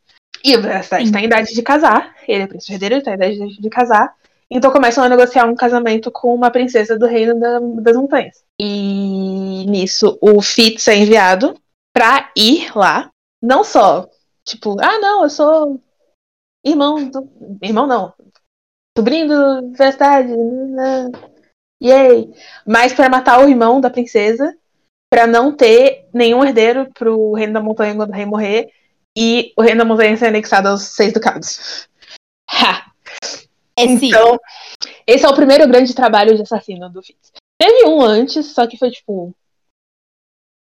E 0.44 0.56
o 0.56 0.62
Versailles 0.62 1.08
Sim. 1.10 1.14
tá 1.14 1.22
em 1.22 1.26
idade 1.26 1.54
de 1.54 1.62
casar, 1.62 2.16
ele 2.28 2.44
é 2.44 2.48
príncipe 2.48 2.74
herdeiro, 2.74 2.96
ele 2.96 3.04
tá 3.04 3.12
em 3.12 3.16
idade 3.16 3.58
de, 3.62 3.70
casar. 3.70 4.14
Então 4.50 4.72
começam 4.72 5.04
a 5.04 5.08
negociar 5.08 5.46
um 5.46 5.56
casamento 5.56 6.12
com 6.12 6.34
uma 6.36 6.52
princesa 6.52 6.98
do 6.98 7.06
reino 7.06 7.40
da- 7.40 7.60
das 7.82 7.96
montanhas. 7.96 8.44
E 8.60 9.66
nisso, 9.68 10.18
o 10.20 10.42
Fitz 10.42 10.88
é 10.88 10.96
enviado 10.98 11.56
pra 11.96 12.32
ir 12.36 12.76
lá. 12.76 13.10
Não 13.42 13.64
só, 13.64 14.10
tipo, 14.46 14.76
ah, 14.82 15.00
não, 15.00 15.24
eu 15.24 15.30
sou 15.30 15.80
irmão 16.66 17.08
do. 17.08 17.30
Irmão 17.62 17.88
não. 17.88 18.14
Sobrinho 18.98 19.28
do 19.28 19.72
Verdade. 19.72 20.34
Yay! 21.82 22.32
Mas 22.66 22.94
pra 22.94 23.10
matar 23.10 23.44
o 23.44 23.50
irmão 23.50 23.80
da 23.82 23.90
princesa, 23.90 24.56
pra 25.10 25.26
não 25.26 25.56
ter 25.56 26.01
nenhum 26.14 26.44
herdeiro 26.44 26.90
pro 26.94 27.34
reino 27.34 27.54
da 27.54 27.62
montanha 27.62 27.96
quando 27.96 28.10
o 28.10 28.14
rei 28.14 28.26
morrer, 28.26 28.72
e 29.16 29.54
o 29.58 29.62
reino 29.62 29.80
da 29.80 29.86
montanha 29.86 30.16
ser 30.16 30.28
anexado 30.28 30.68
aos 30.68 30.84
seis 30.84 31.14
ducados. 31.14 31.88
Ha! 32.54 32.92
É 33.78 33.88
sim. 33.88 34.08
Então, 34.08 34.38
esse 35.08 35.26
é 35.26 35.30
o 35.30 35.36
primeiro 35.36 35.66
grande 35.70 35.96
trabalho 35.96 36.36
de 36.36 36.42
assassino 36.42 36.90
do 36.90 37.02
Fitz. 37.02 37.32
Teve 37.58 37.86
um 37.88 38.02
antes, 38.02 38.48
só 38.48 38.68
que 38.68 38.78
foi 38.78 38.92
tipo. 38.92 39.34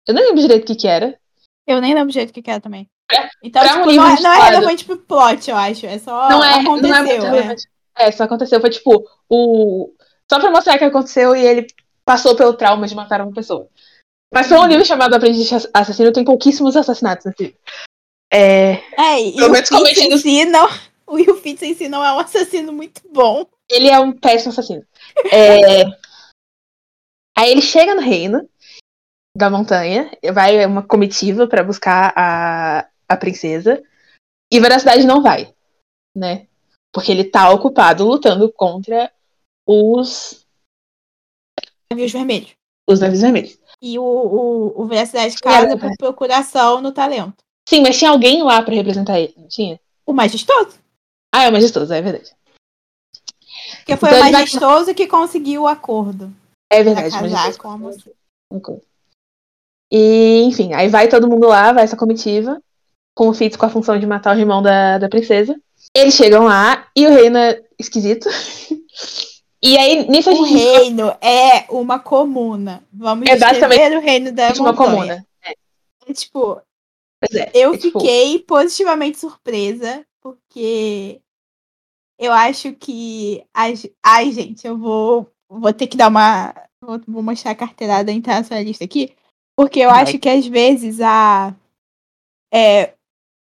Eu 0.07 0.15
não 0.15 0.23
lembro 0.23 0.41
direito 0.41 0.63
o 0.63 0.67
que, 0.67 0.75
que 0.75 0.89
era. 0.89 1.19
Eu 1.67 1.81
nem 1.83 1.93
lembro 1.93 2.09
do 2.09 2.15
jeito 2.15 2.33
que 2.33 2.41
quer 2.41 2.61
também. 2.61 2.89
Então, 3.43 3.63
um 3.63 3.67
tipo, 3.67 3.91
livro 3.91 4.07
não, 4.07 4.17
é, 4.17 4.21
não 4.21 4.33
é 4.33 4.51
relevante 4.51 4.85
pro 4.85 4.97
plot, 4.97 5.51
eu 5.51 5.57
acho. 5.57 5.87
É 5.87 5.99
só 5.99 6.29
não 6.31 6.45
é, 6.45 6.61
aconteceu. 6.61 6.89
não 6.89 6.97
é 6.97 7.03
muito 7.03 7.27
é. 7.27 7.31
relevante. 7.31 7.69
É, 7.97 8.11
só 8.11 8.25
aconteceu. 8.25 8.61
Foi 8.61 8.71
tipo, 8.71 9.05
o. 9.29 9.93
Só 10.31 10.41
pra 10.41 10.51
mostrar 10.51 10.79
que 10.79 10.85
aconteceu 10.85 11.37
e 11.37 11.45
ele 11.45 11.67
passou 12.05 12.37
pelo 12.37 12.55
trauma 12.55 12.87
de 12.87 12.95
matar 12.95 13.21
uma 13.21 13.33
pessoa. 13.33 13.69
Mas 14.33 14.49
foi 14.49 14.59
um 14.59 14.67
livro 14.67 14.85
chamado 14.85 15.15
Aprendiz 15.15 15.49
de 15.49 15.55
Assassino, 15.73 16.13
tem 16.13 16.25
pouquíssimos 16.25 16.77
assassinatos 16.77 17.27
nesse 17.27 17.43
livro. 17.45 17.59
É, 18.33 18.73
É, 18.99 19.21
e 19.23 19.33
o 19.35 19.51
menos 19.51 19.59
Fitz 19.59 19.69
cometido- 19.71 20.15
em 20.15 20.19
si 20.19 20.45
não. 20.45 20.69
O 21.07 21.15
Will 21.15 21.37
Fitz 21.37 21.63
em 21.63 21.75
si 21.75 21.89
não 21.89 22.05
é 22.05 22.13
um 22.13 22.19
assassino 22.19 22.73
muito 22.73 23.01
bom. 23.13 23.47
ele 23.71 23.89
é 23.89 23.99
um 24.01 24.13
péssimo 24.13 24.51
assassino. 24.53 24.85
É, 25.33 25.85
Aí 27.39 27.51
ele 27.51 27.61
chega 27.63 27.95
no 27.95 28.01
reino 28.01 28.49
da 29.37 29.51
montanha, 29.51 30.11
vai 30.33 30.65
uma 30.65 30.83
comitiva 30.83 31.47
pra 31.47 31.63
buscar 31.63 32.13
a, 32.17 32.89
a 33.09 33.17
princesa, 33.17 33.83
e 34.51 34.59
Veracidade 34.59 35.05
não 35.07 35.23
vai, 35.23 35.55
né? 36.17 36.47
Porque 36.93 37.13
ele 37.13 37.25
tá 37.25 37.51
ocupado 37.51 38.07
lutando 38.07 38.51
contra 38.51 39.13
os, 39.69 40.47
Navios 41.93 42.13
vermelhos. 42.13 42.55
os 42.89 43.01
navios 43.01 43.21
vermelhos. 43.21 43.59
E 43.81 43.99
o, 43.99 44.03
o, 44.03 44.83
o 44.83 44.89
Sim, 45.07 45.37
casa 45.43 45.75
é. 45.75 45.77
por 45.77 45.97
procuração 45.97 46.81
no 46.81 46.93
talento. 46.93 47.35
Sim, 47.69 47.83
mas 47.83 47.99
tinha 47.99 48.11
alguém 48.11 48.43
lá 48.43 48.63
pra 48.63 48.75
representar 48.75 49.19
ele, 49.19 49.35
não 49.37 49.49
tinha? 49.49 49.79
O 50.05 50.13
majestoso. 50.13 50.79
Ah, 51.35 51.45
é 51.45 51.49
o 51.49 51.53
majestoso, 51.53 51.93
é 51.93 52.01
verdade. 52.01 52.33
Que 53.85 53.97
foi 53.97 54.09
Então 54.09 54.21
o 54.21 54.33
majestoso 54.33 54.95
que 54.95 55.07
conseguiu 55.07 55.63
o 55.63 55.69
acordo. 55.69 56.33
É 56.73 56.83
verdade, 56.83 57.11
depois- 57.11 57.57
com 57.57 57.71
a. 57.71 58.81
E, 59.93 60.43
enfim, 60.45 60.73
aí 60.73 60.89
vai 60.89 61.09
todo 61.09 61.29
mundo 61.29 61.47
lá, 61.49 61.73
vai 61.73 61.85
essa 61.85 61.97
comitiva, 61.97 62.61
com 63.15 63.29
o 63.29 63.35
Fitz 63.35 63.57
com 63.57 63.67
a 63.67 63.71
função 63.71 63.99
de 63.99 64.07
matar 64.07 64.37
o 64.37 64.39
irmão 64.39 64.63
da, 64.63 64.99
da 64.99 65.09
princesa. 65.09 65.59
Eles 65.95 66.15
chegam 66.15 66.45
lá 66.45 66.89
e 66.97 67.07
o 67.07 67.11
reino 67.11 67.39
é 67.39 67.63
esquisito. 67.79 68.29
E 69.69 69.77
aí, 69.77 70.09
nisso 70.09 70.31
a 70.31 70.33
O 70.33 70.47
gente 70.47 70.53
reino 70.59 71.09
é 71.21 71.67
uma 71.71 71.99
comuna. 71.99 72.85
Vamos 72.93 73.29
É 73.29 73.37
basicamente 73.37 73.97
o 73.97 74.01
reino 74.01 74.31
da 74.31 74.53
uma 74.53 74.73
montanha. 74.73 74.77
comuna. 74.77 75.27
É, 76.07 76.13
tipo, 76.13 76.61
é. 77.35 77.51
eu 77.53 77.75
é 77.75 77.79
tipo- 77.79 77.99
fiquei 77.99 78.39
positivamente 78.39 79.19
surpresa, 79.19 80.07
porque 80.23 81.21
eu 82.17 82.33
acho 82.33 82.75
que. 82.75 83.45
as- 83.53 83.89
Ai, 84.05 84.31
gente, 84.31 84.65
eu 84.65 84.79
vou, 84.79 85.29
vou 85.49 85.73
ter 85.73 85.89
que 85.89 85.97
dar 85.97 86.09
uma. 86.09 86.55
Vou, 86.81 87.01
vou 87.09 87.23
mostrar 87.25 87.51
a 87.51 87.57
carteirada 87.57 88.13
internacionalista 88.13 88.85
aqui, 88.85 89.13
porque 89.59 89.81
eu 89.81 89.91
Vai. 89.91 90.03
acho 90.05 90.17
que 90.21 90.29
às 90.29 90.47
vezes 90.47 91.01
a. 91.01 91.53
É, 92.55 92.95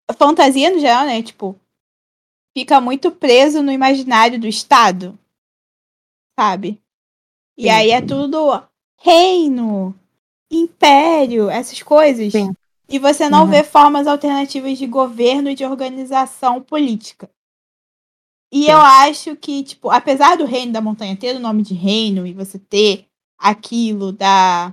a 0.08 0.12
fantasia 0.16 0.70
no 0.70 0.78
geral, 0.78 1.06
né? 1.06 1.20
Tipo, 1.24 1.58
fica 2.56 2.80
muito 2.80 3.10
preso 3.10 3.62
no 3.64 3.72
imaginário 3.72 4.38
do 4.38 4.46
Estado, 4.46 5.18
sabe? 6.38 6.80
E 7.56 7.64
Sim. 7.64 7.68
aí 7.70 7.90
é 7.90 8.00
tudo 8.00 8.62
reino, 9.00 9.94
império, 10.50 11.48
essas 11.50 11.82
coisas. 11.82 12.32
Sim. 12.32 12.52
E 12.88 12.98
você 12.98 13.28
não 13.28 13.44
Uhum. 13.44 13.50
vê 13.50 13.64
formas 13.64 14.06
alternativas 14.06 14.78
de 14.78 14.86
governo 14.86 15.48
e 15.50 15.54
de 15.54 15.64
organização 15.64 16.60
política. 16.62 17.30
E 18.52 18.64
Sim. 18.64 18.70
eu 18.70 18.78
acho 18.78 19.36
que, 19.36 19.62
tipo, 19.64 19.90
apesar 19.90 20.36
do 20.36 20.44
reino 20.44 20.72
da 20.72 20.80
montanha 20.80 21.16
ter 21.16 21.34
o 21.36 21.40
nome 21.40 21.62
de 21.62 21.74
reino 21.74 22.26
e 22.26 22.32
você 22.32 22.58
ter 22.58 23.06
aquilo 23.38 24.12
da, 24.12 24.72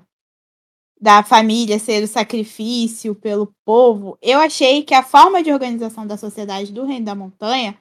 da 0.99 1.24
família 1.24 1.80
ser 1.80 2.03
o 2.03 2.07
sacrifício 2.07 3.16
pelo 3.16 3.53
povo, 3.66 4.18
eu 4.22 4.39
achei 4.39 4.84
que 4.84 4.93
a 4.93 5.01
forma 5.03 5.41
de 5.41 5.51
organização 5.51 6.05
da 6.05 6.16
sociedade 6.18 6.72
do 6.72 6.86
reino 6.86 7.05
da 7.05 7.16
montanha 7.16 7.78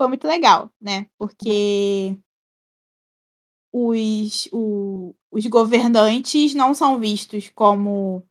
foi 0.00 0.08
muito 0.08 0.26
legal, 0.26 0.70
né? 0.80 1.06
Porque 1.18 2.16
os, 3.72 4.48
o- 4.52 5.14
os 5.30 5.46
governantes 5.46 6.54
não 6.54 6.74
são 6.74 6.98
vistos 6.98 7.50
como 7.54 8.22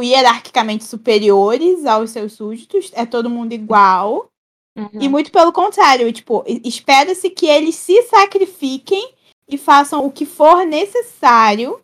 hierarquicamente 0.00 0.84
superiores 0.84 1.84
aos 1.84 2.10
seus 2.10 2.32
súditos, 2.34 2.90
é 2.94 3.04
todo 3.04 3.30
mundo 3.30 3.52
igual. 3.52 4.28
Uhum. 4.76 4.88
E 5.00 5.08
muito 5.08 5.32
pelo 5.32 5.52
contrário, 5.52 6.12
tipo, 6.12 6.44
espera-se 6.64 7.30
que 7.30 7.46
eles 7.46 7.74
se 7.74 8.02
sacrifiquem 8.04 9.12
e 9.48 9.58
façam 9.58 10.04
o 10.06 10.12
que 10.12 10.24
for 10.24 10.64
necessário 10.64 11.80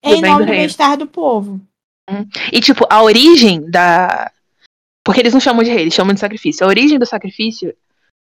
Pro 0.00 0.12
em 0.12 0.20
nome 0.20 0.44
do 0.44 0.46
do 0.46 0.50
bem-estar 0.50 0.96
do 0.96 1.06
povo. 1.06 1.60
E, 2.52 2.60
tipo, 2.60 2.86
a 2.90 3.02
origem 3.02 3.68
da. 3.68 4.30
Porque 5.02 5.20
eles 5.20 5.32
não 5.32 5.40
chamam 5.40 5.64
de 5.64 5.70
rei, 5.70 5.82
eles 5.82 5.94
chamam 5.94 6.14
de 6.14 6.20
sacrifício. 6.20 6.64
A 6.64 6.68
origem 6.68 6.98
do 6.98 7.06
sacrifício 7.06 7.74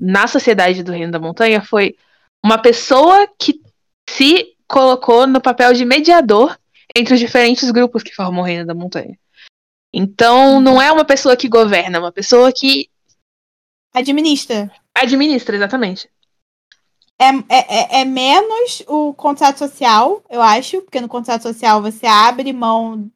na 0.01 0.27
sociedade 0.27 0.83
do 0.83 0.93
Reino 0.93 1.13
da 1.13 1.19
Montanha 1.19 1.63
foi 1.63 1.97
uma 2.45 2.61
pessoa 2.61 3.27
que 3.39 3.61
se 4.09 4.57
colocou 4.67 5.27
no 5.27 5.41
papel 5.41 5.73
de 5.73 5.85
mediador 5.85 6.59
entre 6.95 7.15
os 7.15 7.21
diferentes 7.21 7.71
grupos 7.71 8.03
que 8.03 8.15
formam 8.15 8.43
o 8.43 8.45
Reino 8.45 8.67
da 8.67 8.75
Montanha. 8.75 9.19
Então, 9.93 10.61
não 10.61 10.81
é 10.81 10.93
uma 10.93 11.05
pessoa 11.05 11.37
que 11.37 11.49
governa, 11.49 11.97
é 11.97 12.01
uma 12.01 12.13
pessoa 12.13 12.53
que 12.53 12.91
Administra. 13.93 14.71
administra, 14.95 15.57
exatamente. 15.57 16.11
É, 17.21 17.29
é, 17.49 17.99
é- 17.99 18.01
é 18.03 18.05
menos 18.05 18.83
o 18.87 19.13
contrato 19.15 19.59
social, 19.59 20.23
eu 20.31 20.41
acho, 20.41 20.83
porque 20.83 21.01
no 21.01 21.09
contrato 21.09 21.43
social 21.43 21.83
você 21.83 22.07
abre 22.07 22.53
mão 22.53 23.11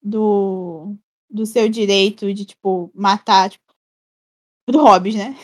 do, 0.00 0.94
do 1.28 1.44
seu 1.46 1.68
direito 1.68 2.32
de, 2.32 2.44
tipo, 2.44 2.90
matar, 2.94 3.50
tipo, 3.50 3.65
do 4.66 4.82
Hobbes, 4.82 5.14
né? 5.14 5.36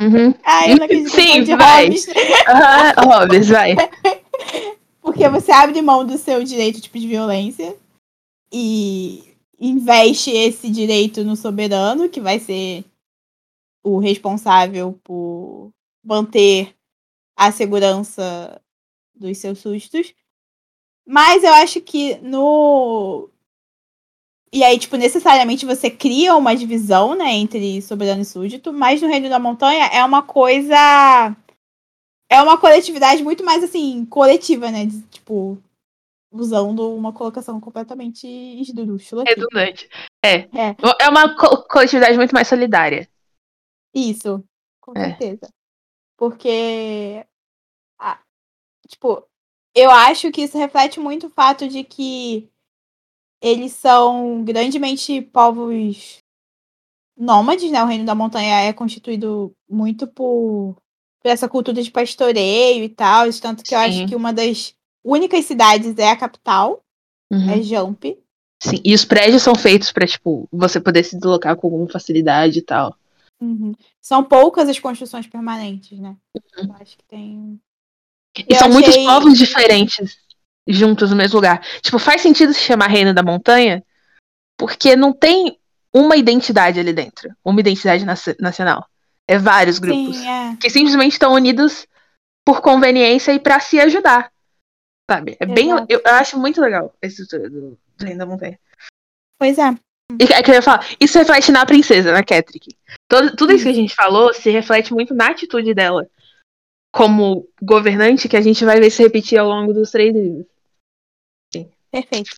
Uhum. 0.00 0.34
Ai, 0.44 0.72
eu 0.72 0.76
não 0.76 0.84
acredito 0.84 1.10
Sim, 1.10 1.42
de 1.42 1.56
vai. 1.56 1.84
Hobbes. 1.84 2.06
Aham, 2.48 3.18
Hobbes, 3.18 3.48
vai. 3.48 3.76
Porque 5.02 5.28
você 5.28 5.50
abre 5.50 5.80
mão 5.82 6.04
do 6.06 6.16
seu 6.18 6.44
direito 6.44 6.80
tipo, 6.80 6.98
de 6.98 7.08
violência 7.08 7.76
e 8.52 9.34
investe 9.58 10.30
esse 10.30 10.70
direito 10.70 11.24
no 11.24 11.36
soberano, 11.36 12.08
que 12.08 12.20
vai 12.20 12.38
ser 12.38 12.84
o 13.82 13.98
responsável 13.98 14.98
por 15.02 15.72
manter 16.04 16.74
a 17.36 17.50
segurança 17.50 18.60
dos 19.14 19.38
seus 19.38 19.58
sustos. 19.58 20.14
Mas 21.06 21.42
eu 21.42 21.52
acho 21.54 21.80
que 21.80 22.16
no. 22.16 23.29
E 24.52 24.64
aí, 24.64 24.78
tipo, 24.78 24.96
necessariamente 24.96 25.64
você 25.64 25.88
cria 25.90 26.34
uma 26.36 26.56
divisão, 26.56 27.14
né, 27.14 27.32
entre 27.34 27.80
soberano 27.82 28.22
e 28.22 28.24
súdito, 28.24 28.72
mas 28.72 29.00
no 29.00 29.06
Reino 29.08 29.28
da 29.28 29.38
Montanha 29.38 29.86
é 29.86 30.04
uma 30.04 30.22
coisa 30.22 31.36
é 32.28 32.40
uma 32.42 32.58
coletividade 32.58 33.22
muito 33.22 33.44
mais 33.44 33.62
assim, 33.62 34.04
coletiva, 34.06 34.70
né? 34.70 34.86
de, 34.86 35.02
tipo, 35.02 35.58
usando 36.32 36.94
uma 36.94 37.12
colocação 37.12 37.60
completamente 37.60 38.26
esdrúxula. 38.26 39.24
Redundante. 39.26 39.88
É. 40.24 40.36
É. 40.56 40.76
É 41.00 41.08
uma 41.08 41.36
co- 41.36 41.62
coletividade 41.68 42.16
muito 42.16 42.32
mais 42.32 42.46
solidária. 42.46 43.08
Isso, 43.94 44.44
com 44.80 44.92
É. 44.96 45.08
certeza. 45.16 45.52
Porque, 46.16 47.26
tipo, 48.88 49.24
eu 49.74 49.90
acho 49.90 50.30
que 50.30 50.42
isso 50.42 50.58
reflete 50.58 51.00
muito 51.00 51.26
o 51.26 51.30
fato 51.30 51.66
de 51.68 51.82
que 51.82 52.48
eles 53.40 53.72
são 53.72 54.42
grandemente 54.44 55.20
povos 55.22 56.18
nômades, 57.16 57.70
né? 57.70 57.82
O 57.82 57.86
Reino 57.86 58.04
da 58.04 58.14
Montanha 58.14 58.60
é 58.62 58.72
constituído 58.72 59.52
muito 59.68 60.06
por, 60.06 60.76
por 61.22 61.28
essa 61.28 61.48
cultura 61.48 61.82
de 61.82 61.90
pastoreio 61.90 62.84
e 62.84 62.88
tal, 62.88 63.30
tanto 63.40 63.62
que 63.62 63.74
eu 63.74 63.78
Sim. 63.78 63.84
acho 63.84 64.06
que 64.06 64.16
uma 64.16 64.32
das 64.32 64.74
únicas 65.04 65.44
cidades 65.44 65.96
é 65.98 66.10
a 66.10 66.16
capital, 66.16 66.82
Uhum. 67.32 67.48
é 67.50 67.62
Jump. 67.62 68.18
Sim, 68.60 68.80
e 68.84 68.92
os 68.92 69.04
prédios 69.04 69.42
são 69.42 69.54
feitos 69.54 69.92
pra, 69.92 70.04
tipo, 70.06 70.48
você 70.52 70.80
poder 70.80 71.04
se 71.04 71.14
deslocar 71.16 71.56
com 71.56 71.68
alguma 71.68 71.88
facilidade 71.88 72.58
e 72.58 72.62
tal. 72.62 72.94
Uhum. 73.40 73.72
São 74.00 74.24
poucas 74.24 74.68
as 74.68 74.78
construções 74.80 75.26
permanentes, 75.28 75.98
né? 75.98 76.16
Uhum. 76.58 76.64
Eu 76.68 76.74
acho 76.80 76.98
que 76.98 77.04
tem. 77.04 77.60
E 78.36 78.44
Eu 78.48 78.56
são 78.56 78.68
muitos 78.68 78.90
achei- 78.90 79.04
povos 79.06 79.38
diferentes 79.38 80.18
juntos 80.66 81.10
no 81.10 81.16
mesmo 81.16 81.36
lugar. 81.36 81.62
Tipo, 81.80 81.98
faz 81.98 82.20
sentido 82.20 82.52
se 82.52 82.60
chamar 82.60 82.88
Reino 82.88 83.14
da 83.14 83.22
Montanha, 83.22 83.84
porque 84.58 84.94
não 84.96 85.12
tem 85.12 85.58
uma 85.92 86.16
identidade 86.16 86.78
ali 86.78 86.92
dentro, 86.92 87.34
uma 87.44 87.60
identidade 87.60 88.04
naci- 88.04 88.36
nacional. 88.38 88.86
É 89.28 89.38
vários 89.38 89.78
grupos 89.78 90.16
Sim, 90.16 90.28
é. 90.28 90.56
que 90.56 90.70
simplesmente 90.70 91.12
estão 91.12 91.32
unidos 91.32 91.86
por 92.44 92.60
conveniência 92.60 93.32
e 93.32 93.38
pra 93.38 93.60
se 93.60 93.78
ajudar. 93.80 94.32
Sabe? 95.10 95.36
É 95.40 95.46
bem, 95.46 95.70
eu, 95.70 95.86
eu 95.88 96.14
acho 96.14 96.38
muito 96.38 96.60
legal 96.60 96.94
esse 97.02 97.22
estrutura 97.22 97.50
do, 97.50 97.78
do 97.96 98.04
Reino 98.04 98.18
da 98.18 98.26
Montanha. 98.26 98.58
Pois 99.38 99.58
é. 99.58 99.74
E 100.20 100.32
é 100.32 100.42
que 100.42 100.50
eu 100.50 100.54
ia 100.56 100.62
falar, 100.62 100.84
isso 100.98 101.18
reflete 101.18 101.52
na 101.52 101.64
princesa, 101.64 102.12
na 102.12 102.24
Catrick. 102.24 102.76
Todo, 103.08 103.36
tudo 103.36 103.52
isso 103.52 103.64
que 103.64 103.70
a 103.70 103.74
gente 103.74 103.94
falou 103.94 104.34
se 104.34 104.50
reflete 104.50 104.92
muito 104.92 105.14
na 105.14 105.28
atitude 105.28 105.72
dela 105.74 106.08
como 106.92 107.48
governante, 107.62 108.28
que 108.28 108.36
a 108.36 108.40
gente 108.40 108.64
vai 108.64 108.80
ver 108.80 108.90
se 108.90 109.02
repetir 109.02 109.38
ao 109.38 109.48
longo 109.48 109.72
dos 109.72 109.90
três 109.90 110.14
livros. 110.14 110.46
Perfeito. 111.90 112.36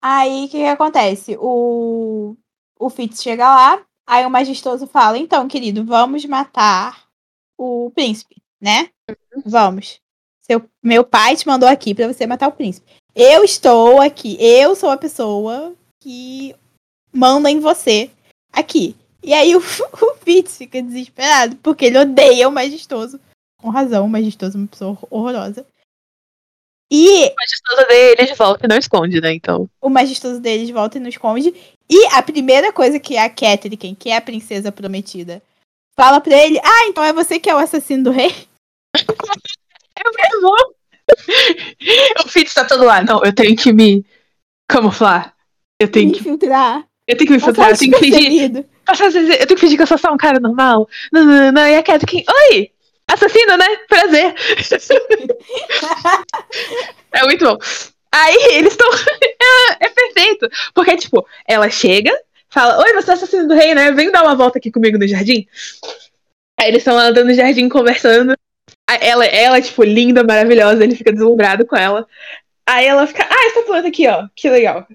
Aí 0.00 0.44
o 0.44 0.48
que, 0.48 0.58
que 0.58 0.66
acontece? 0.66 1.36
O, 1.38 2.36
o 2.78 2.90
Fitz 2.90 3.22
chega 3.22 3.44
lá, 3.44 3.84
aí 4.06 4.24
o 4.24 4.30
majestoso 4.30 4.86
fala: 4.86 5.18
então, 5.18 5.48
querido, 5.48 5.84
vamos 5.84 6.24
matar 6.24 7.06
o 7.58 7.90
príncipe, 7.94 8.36
né? 8.60 8.88
Vamos. 9.44 10.00
Seu, 10.40 10.68
meu 10.82 11.04
pai 11.04 11.36
te 11.36 11.46
mandou 11.46 11.68
aqui 11.68 11.94
pra 11.94 12.08
você 12.12 12.26
matar 12.26 12.48
o 12.48 12.52
príncipe. 12.52 12.90
Eu 13.14 13.44
estou 13.44 14.00
aqui, 14.00 14.36
eu 14.40 14.74
sou 14.74 14.90
a 14.90 14.96
pessoa 14.96 15.74
que 16.00 16.54
manda 17.12 17.50
em 17.50 17.60
você 17.60 18.10
aqui. 18.52 18.96
E 19.22 19.32
aí 19.32 19.54
o, 19.54 19.60
o 20.02 20.14
Fitz 20.16 20.56
fica 20.56 20.82
desesperado, 20.82 21.56
porque 21.56 21.84
ele 21.86 21.98
odeia 21.98 22.48
o 22.48 22.52
majestoso. 22.52 23.20
Com 23.62 23.70
razão, 23.70 24.04
o 24.04 24.08
majestoso 24.08 24.58
é 24.58 24.60
uma 24.60 24.66
pessoa 24.66 24.98
horrorosa. 25.08 25.64
E 26.90 27.24
A 27.24 27.34
majestosa 27.34 27.86
dele 27.88 28.26
de 28.26 28.34
volta 28.34 28.66
e 28.66 28.68
não 28.68 28.76
esconde, 28.76 29.20
né? 29.20 29.32
Então. 29.32 29.70
o 29.80 29.88
majestoso 29.88 30.40
deles 30.40 30.68
volta 30.68 30.98
e 30.98 31.00
nos 31.00 31.14
esconde. 31.14 31.54
E 31.88 32.06
a 32.12 32.22
primeira 32.22 32.70
coisa 32.72 33.00
que 33.00 33.16
a 33.16 33.30
Catherine, 33.30 33.96
que 33.96 34.10
é 34.10 34.16
a 34.16 34.20
princesa 34.20 34.70
prometida, 34.70 35.40
fala 35.96 36.20
pra 36.20 36.36
ele: 36.36 36.58
Ah, 36.58 36.86
então 36.88 37.02
é 37.02 37.12
você 37.12 37.38
que 37.38 37.48
é 37.48 37.54
o 37.54 37.58
assassino 37.58 38.04
do 38.04 38.10
rei? 38.10 38.30
É 38.94 40.02
muito 40.04 40.40
bom. 40.42 42.24
o 42.24 42.28
Fitz 42.28 42.52
tá 42.54 42.64
todo 42.64 42.84
lá. 42.84 43.02
Não, 43.02 43.24
eu 43.24 43.34
tenho 43.34 43.56
que 43.56 43.72
me 43.72 44.04
camuflar. 44.68 45.34
Eu 45.80 45.90
tenho 45.90 46.08
Me 46.08 46.14
que, 46.14 46.20
infiltrar. 46.20 46.84
eu 47.06 47.16
tenho 47.16 47.28
que 47.28 47.34
me 47.34 47.40
filtrar. 47.40 47.68
Passar 47.70 47.84
Eu 47.84 47.90
tenho 47.90 47.92
que 47.92 47.98
fingir. 47.98 48.56
Eu 48.56 49.46
tenho 49.46 49.46
que 49.46 49.56
fingir 49.58 49.76
que 49.76 49.82
eu 49.82 49.86
sou 49.86 49.98
só 49.98 50.12
um 50.12 50.16
cara 50.16 50.40
normal. 50.40 50.88
Não, 51.12 51.24
não, 51.24 51.52
não. 51.52 51.66
E 51.66 51.76
a 51.76 51.82
Catrick, 51.82 52.24
oi! 52.50 52.71
Assassino, 53.12 53.56
né? 53.56 53.66
Prazer. 53.88 54.34
é 57.12 57.22
muito 57.24 57.44
bom. 57.44 57.58
Aí 58.12 58.36
eles 58.52 58.72
estão. 58.72 58.88
é, 59.80 59.86
é, 59.86 59.88
perfeito. 59.88 60.48
Porque, 60.74 60.96
tipo, 60.96 61.26
ela 61.46 61.70
chega, 61.70 62.12
fala: 62.50 62.82
Oi, 62.82 62.92
você 62.94 63.10
é 63.10 63.14
assassino 63.14 63.48
do 63.48 63.54
rei, 63.54 63.74
né? 63.74 63.92
Vem 63.92 64.10
dar 64.10 64.22
uma 64.22 64.34
volta 64.34 64.58
aqui 64.58 64.70
comigo 64.70 64.98
no 64.98 65.08
jardim. 65.08 65.46
Aí 66.60 66.68
eles 66.68 66.78
estão 66.78 66.98
andando 66.98 67.26
no 67.26 67.34
jardim 67.34 67.68
conversando. 67.68 68.36
Ela, 69.00 69.24
ela, 69.24 69.60
tipo, 69.60 69.82
linda, 69.82 70.22
maravilhosa, 70.22 70.84
ele 70.84 70.94
fica 70.94 71.12
deslumbrado 71.12 71.66
com 71.66 71.76
ela. 71.76 72.06
Aí 72.66 72.86
ela 72.86 73.06
fica, 73.06 73.24
ah, 73.24 73.46
essa 73.46 73.62
planta 73.62 73.88
aqui, 73.88 74.06
ó, 74.06 74.28
que 74.36 74.50
legal. 74.50 74.86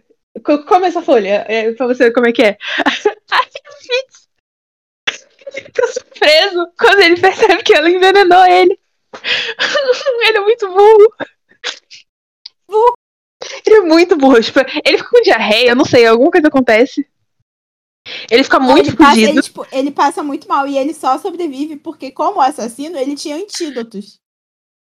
Come 0.68 0.88
essa 0.88 1.02
folha, 1.02 1.46
é, 1.48 1.72
pra 1.74 1.88
você 1.88 2.06
ver 2.06 2.14
como 2.14 2.28
é 2.28 2.32
que 2.32 2.44
é. 2.44 2.58
Aí 3.32 3.50
o 3.70 3.74
Fitz 3.82 4.27
fica 5.66 5.88
surpreso 5.88 6.72
quando 6.78 7.00
ele 7.00 7.20
percebe 7.20 7.64
que 7.64 7.74
ela 7.74 7.90
envenenou 7.90 8.46
ele. 8.46 8.80
ele 10.28 10.38
é 10.38 10.42
muito 10.42 10.68
burro. 10.68 11.14
Ele 13.66 13.76
é 13.76 13.82
muito 13.82 14.16
burro. 14.16 14.42
Tipo, 14.42 14.60
ele 14.86 14.98
fica 14.98 15.10
com 15.10 15.22
diarreia, 15.22 15.76
não 15.76 15.86
sei, 15.86 16.06
alguma 16.06 16.32
coisa 16.32 16.48
acontece. 16.48 17.08
Ele 18.32 18.44
fica 18.44 18.60
muito 18.60 18.90
ele 18.90 18.98
passa, 18.98 19.20
ele, 19.20 19.42
tipo, 19.42 19.68
ele, 19.70 19.92
passa 19.92 20.24
muito 20.24 20.48
mal 20.48 20.66
e 20.66 20.78
ele 20.78 20.94
só 20.94 21.18
sobrevive 21.18 21.76
porque, 21.76 22.10
como 22.10 22.40
assassino, 22.40 22.98
ele 22.98 23.16
tinha 23.16 23.36
antídotos. 23.36 24.20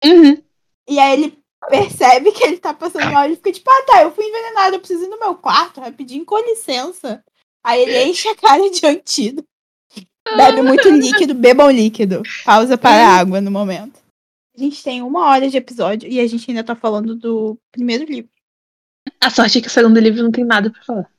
Uhum. 0.04 0.44
E 0.90 1.00
aí 1.00 1.14
ele 1.14 1.40
percebe 1.70 2.34
que 2.34 2.44
ele 2.44 2.58
tá 2.58 2.74
passando 2.74 3.12
mal 3.12 3.30
e 3.30 3.36
fica 3.38 3.52
tipo, 3.52 3.70
ah 3.72 3.84
tá, 3.86 4.04
eu 4.04 4.12
fui 4.12 4.26
envenenado, 4.26 4.76
eu 4.76 4.80
preciso 4.80 5.06
ir 5.06 5.08
no 5.08 5.20
meu 5.20 5.36
quarto 5.36 5.80
rapidinho, 5.80 6.26
com 6.26 6.38
licença. 6.38 7.24
Aí 7.64 7.82
ele 7.82 8.04
enche 8.04 8.28
a 8.28 8.36
cara 8.36 8.70
de 8.70 8.86
antídoto. 8.86 9.48
Bebe 10.36 10.62
muito 10.62 10.90
líquido, 10.90 11.34
bebam 11.34 11.70
líquido. 11.70 12.24
Pausa 12.46 12.78
para 12.78 13.08
a 13.08 13.20
água 13.20 13.42
no 13.42 13.52
momento. 13.52 14.02
A 14.56 14.60
gente 14.60 14.84
tem 14.84 15.02
uma 15.02 15.28
hora 15.28 15.50
de 15.50 15.58
episódio 15.58 16.10
e 16.10 16.20
a 16.20 16.28
gente 16.28 16.50
ainda 16.50 16.64
tá 16.64 16.76
falando 16.76 17.16
do 17.16 17.58
primeiro 17.72 18.06
livro. 18.06 18.32
A 19.20 19.30
sorte 19.30 19.58
é 19.58 19.62
que 19.62 19.68
o 19.68 19.72
segundo 19.72 20.00
livro 20.00 20.24
não 20.24 20.32
tem 20.32 20.46
nada 20.46 20.70
pra 20.70 20.84
falar. 20.84 21.10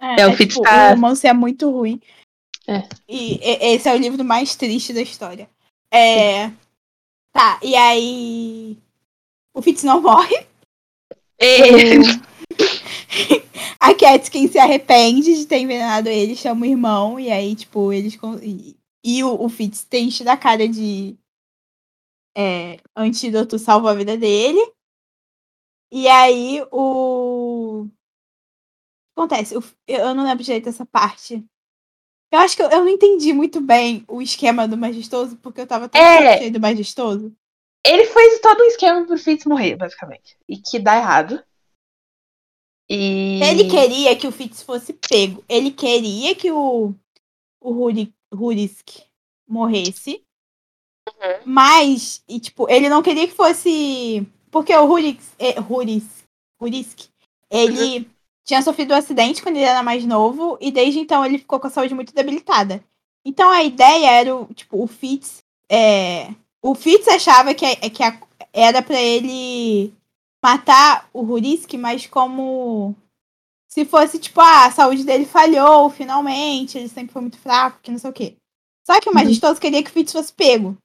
É, 0.00 0.22
é 0.22 0.26
o 0.26 0.30
é, 0.30 0.36
tipo, 0.36 0.60
O 0.60 0.90
romance 0.90 1.26
é 1.26 1.32
muito 1.32 1.70
ruim. 1.70 2.00
É. 2.66 2.88
E, 3.08 3.38
e 3.38 3.74
esse 3.74 3.88
é 3.88 3.94
o 3.94 3.98
livro 3.98 4.24
mais 4.24 4.56
triste 4.56 4.92
da 4.92 5.00
história. 5.00 5.48
É. 5.90 6.50
Tá, 7.32 7.58
e 7.62 7.74
aí. 7.74 8.76
O 9.54 9.62
Fitz 9.62 9.84
não 9.84 10.00
morre. 10.00 10.46
É. 11.38 11.46
a 13.84 13.94
Catkin 13.94 14.48
se 14.48 14.58
arrepende 14.58 15.34
de 15.34 15.46
ter 15.46 15.58
envenenado 15.58 16.08
ele, 16.08 16.34
chama 16.34 16.62
o 16.62 16.68
irmão, 16.68 17.20
e 17.20 17.30
aí, 17.30 17.54
tipo, 17.54 17.92
eles. 17.92 18.18
E, 18.42 18.76
e 19.04 19.22
o, 19.22 19.44
o 19.44 19.48
Fitz 19.48 19.84
tem 19.84 20.06
enchido 20.08 20.30
a 20.30 20.36
cara 20.36 20.66
de 20.66 21.18
é, 22.36 22.78
antídoto 22.96 23.58
salva 23.58 23.90
a 23.90 23.94
vida 23.94 24.16
dele. 24.16 24.60
E 25.92 26.08
aí 26.08 26.64
o 26.72 27.86
acontece? 29.16 29.54
Eu 29.86 30.14
não 30.14 30.24
lembro 30.24 30.42
direito 30.42 30.64
dessa 30.64 30.86
parte. 30.86 31.44
Eu 32.32 32.38
acho 32.40 32.56
que 32.56 32.62
eu, 32.62 32.70
eu 32.70 32.80
não 32.80 32.88
entendi 32.88 33.32
muito 33.32 33.60
bem 33.60 34.04
o 34.08 34.20
esquema 34.20 34.66
do 34.66 34.76
majestoso, 34.76 35.36
porque 35.36 35.60
eu 35.60 35.66
tava 35.66 35.88
tão 35.88 36.00
é... 36.00 36.38
cheio 36.38 36.52
do 36.52 36.58
majestoso. 36.58 37.32
Ele 37.86 38.06
fez 38.06 38.40
todo 38.40 38.62
um 38.62 38.66
esquema 38.66 39.06
pro 39.06 39.18
Fitz 39.18 39.44
morrer, 39.44 39.76
basicamente. 39.76 40.36
E 40.48 40.56
que 40.56 40.78
dá 40.78 40.96
errado. 40.96 41.44
E... 42.88 43.40
Ele 43.42 43.64
queria 43.64 44.16
que 44.16 44.26
o 44.26 44.32
Fitz 44.32 44.62
fosse 44.62 44.92
pego. 44.92 45.42
Ele 45.48 45.70
queria 45.70 46.34
que 46.34 46.50
o, 46.50 46.94
o 47.60 47.86
Hurisk 48.32 49.02
morresse. 49.48 50.22
Uhum. 51.08 51.40
Mas, 51.44 52.22
e, 52.28 52.40
tipo, 52.40 52.68
ele 52.70 52.88
não 52.88 53.02
queria 53.02 53.26
que 53.26 53.34
fosse. 53.34 54.26
Porque 54.50 54.74
o 54.74 54.84
Hurisk. 54.84 55.20
É, 55.38 55.60
Hurisk, 55.60 56.24
Hurisk 56.60 57.08
ele 57.50 57.98
uhum 57.98 58.14
tinha 58.44 58.60
sofrido 58.62 58.92
um 58.92 58.96
acidente 58.96 59.42
quando 59.42 59.56
ele 59.56 59.64
era 59.64 59.82
mais 59.82 60.04
novo 60.04 60.58
e 60.60 60.70
desde 60.70 61.00
então 61.00 61.24
ele 61.24 61.38
ficou 61.38 61.58
com 61.58 61.66
a 61.66 61.70
saúde 61.70 61.94
muito 61.94 62.14
debilitada. 62.14 62.84
Então 63.24 63.50
a 63.50 63.64
ideia 63.64 64.10
era, 64.10 64.30
tipo, 64.54 64.82
o 64.82 64.86
Fitz. 64.86 65.42
É, 65.68 66.28
o 66.62 66.74
Fitz 66.74 67.08
achava 67.08 67.54
que, 67.54 67.74
que 67.90 68.02
a, 68.02 68.20
era 68.52 68.82
para 68.82 69.00
ele 69.00 69.92
matar 70.44 71.08
o 71.10 71.22
Hurisk, 71.22 71.72
mas 71.78 72.06
como 72.06 72.94
se 73.66 73.86
fosse, 73.86 74.18
tipo, 74.18 74.42
ah, 74.42 74.66
a 74.66 74.70
saúde 74.70 75.02
dele 75.02 75.24
falhou 75.24 75.88
finalmente, 75.88 76.76
ele 76.76 76.86
sempre 76.86 77.14
foi 77.14 77.22
muito 77.22 77.38
fraco, 77.38 77.80
que 77.82 77.90
não 77.90 77.98
sei 77.98 78.10
o 78.10 78.12
quê. 78.12 78.36
Só 78.86 79.00
que 79.00 79.08
o 79.08 79.14
majestoso 79.14 79.54
uhum. 79.54 79.60
queria 79.60 79.82
que 79.82 79.88
o 79.88 79.92
Fitz 79.92 80.12
fosse 80.12 80.30
pego. 80.34 80.76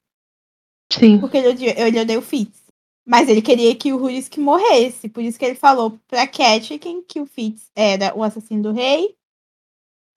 Sim. 0.89 1.19
Porque 1.19 1.37
ele, 1.37 1.65
ele 1.65 1.99
odeia 1.99 2.17
o 2.17 2.21
Fitz. 2.21 2.57
Mas 3.05 3.27
ele 3.27 3.41
queria 3.41 3.75
que 3.75 3.91
o 3.91 3.97
Rurik 3.97 4.39
morresse. 4.39 5.09
Por 5.09 5.21
isso 5.21 5.37
que 5.37 5.43
ele 5.43 5.55
falou 5.55 5.99
pra 6.07 6.25
Catherine 6.25 7.03
que 7.03 7.19
o 7.19 7.25
Fitz 7.25 7.69
era 7.75 8.15
o 8.15 8.23
assassino 8.23 8.63
do 8.63 8.71
rei. 8.71 9.13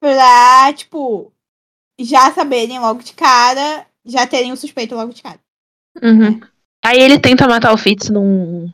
Pra, 0.01 0.72
tipo, 0.72 1.32
já 1.99 2.32
saberem 2.32 2.78
logo 2.78 3.03
de 3.03 3.12
cara, 3.12 3.86
já 4.05 4.24
terem 4.24 4.53
o 4.53 4.57
suspeito 4.57 4.95
logo 4.95 5.12
de 5.12 5.22
cara. 5.22 5.40
Uhum. 6.01 6.40
Aí 6.84 7.01
ele 7.01 7.18
tenta 7.18 7.49
matar 7.49 7.72
o 7.72 7.78
Fitz 7.78 8.09
num. 8.09 8.70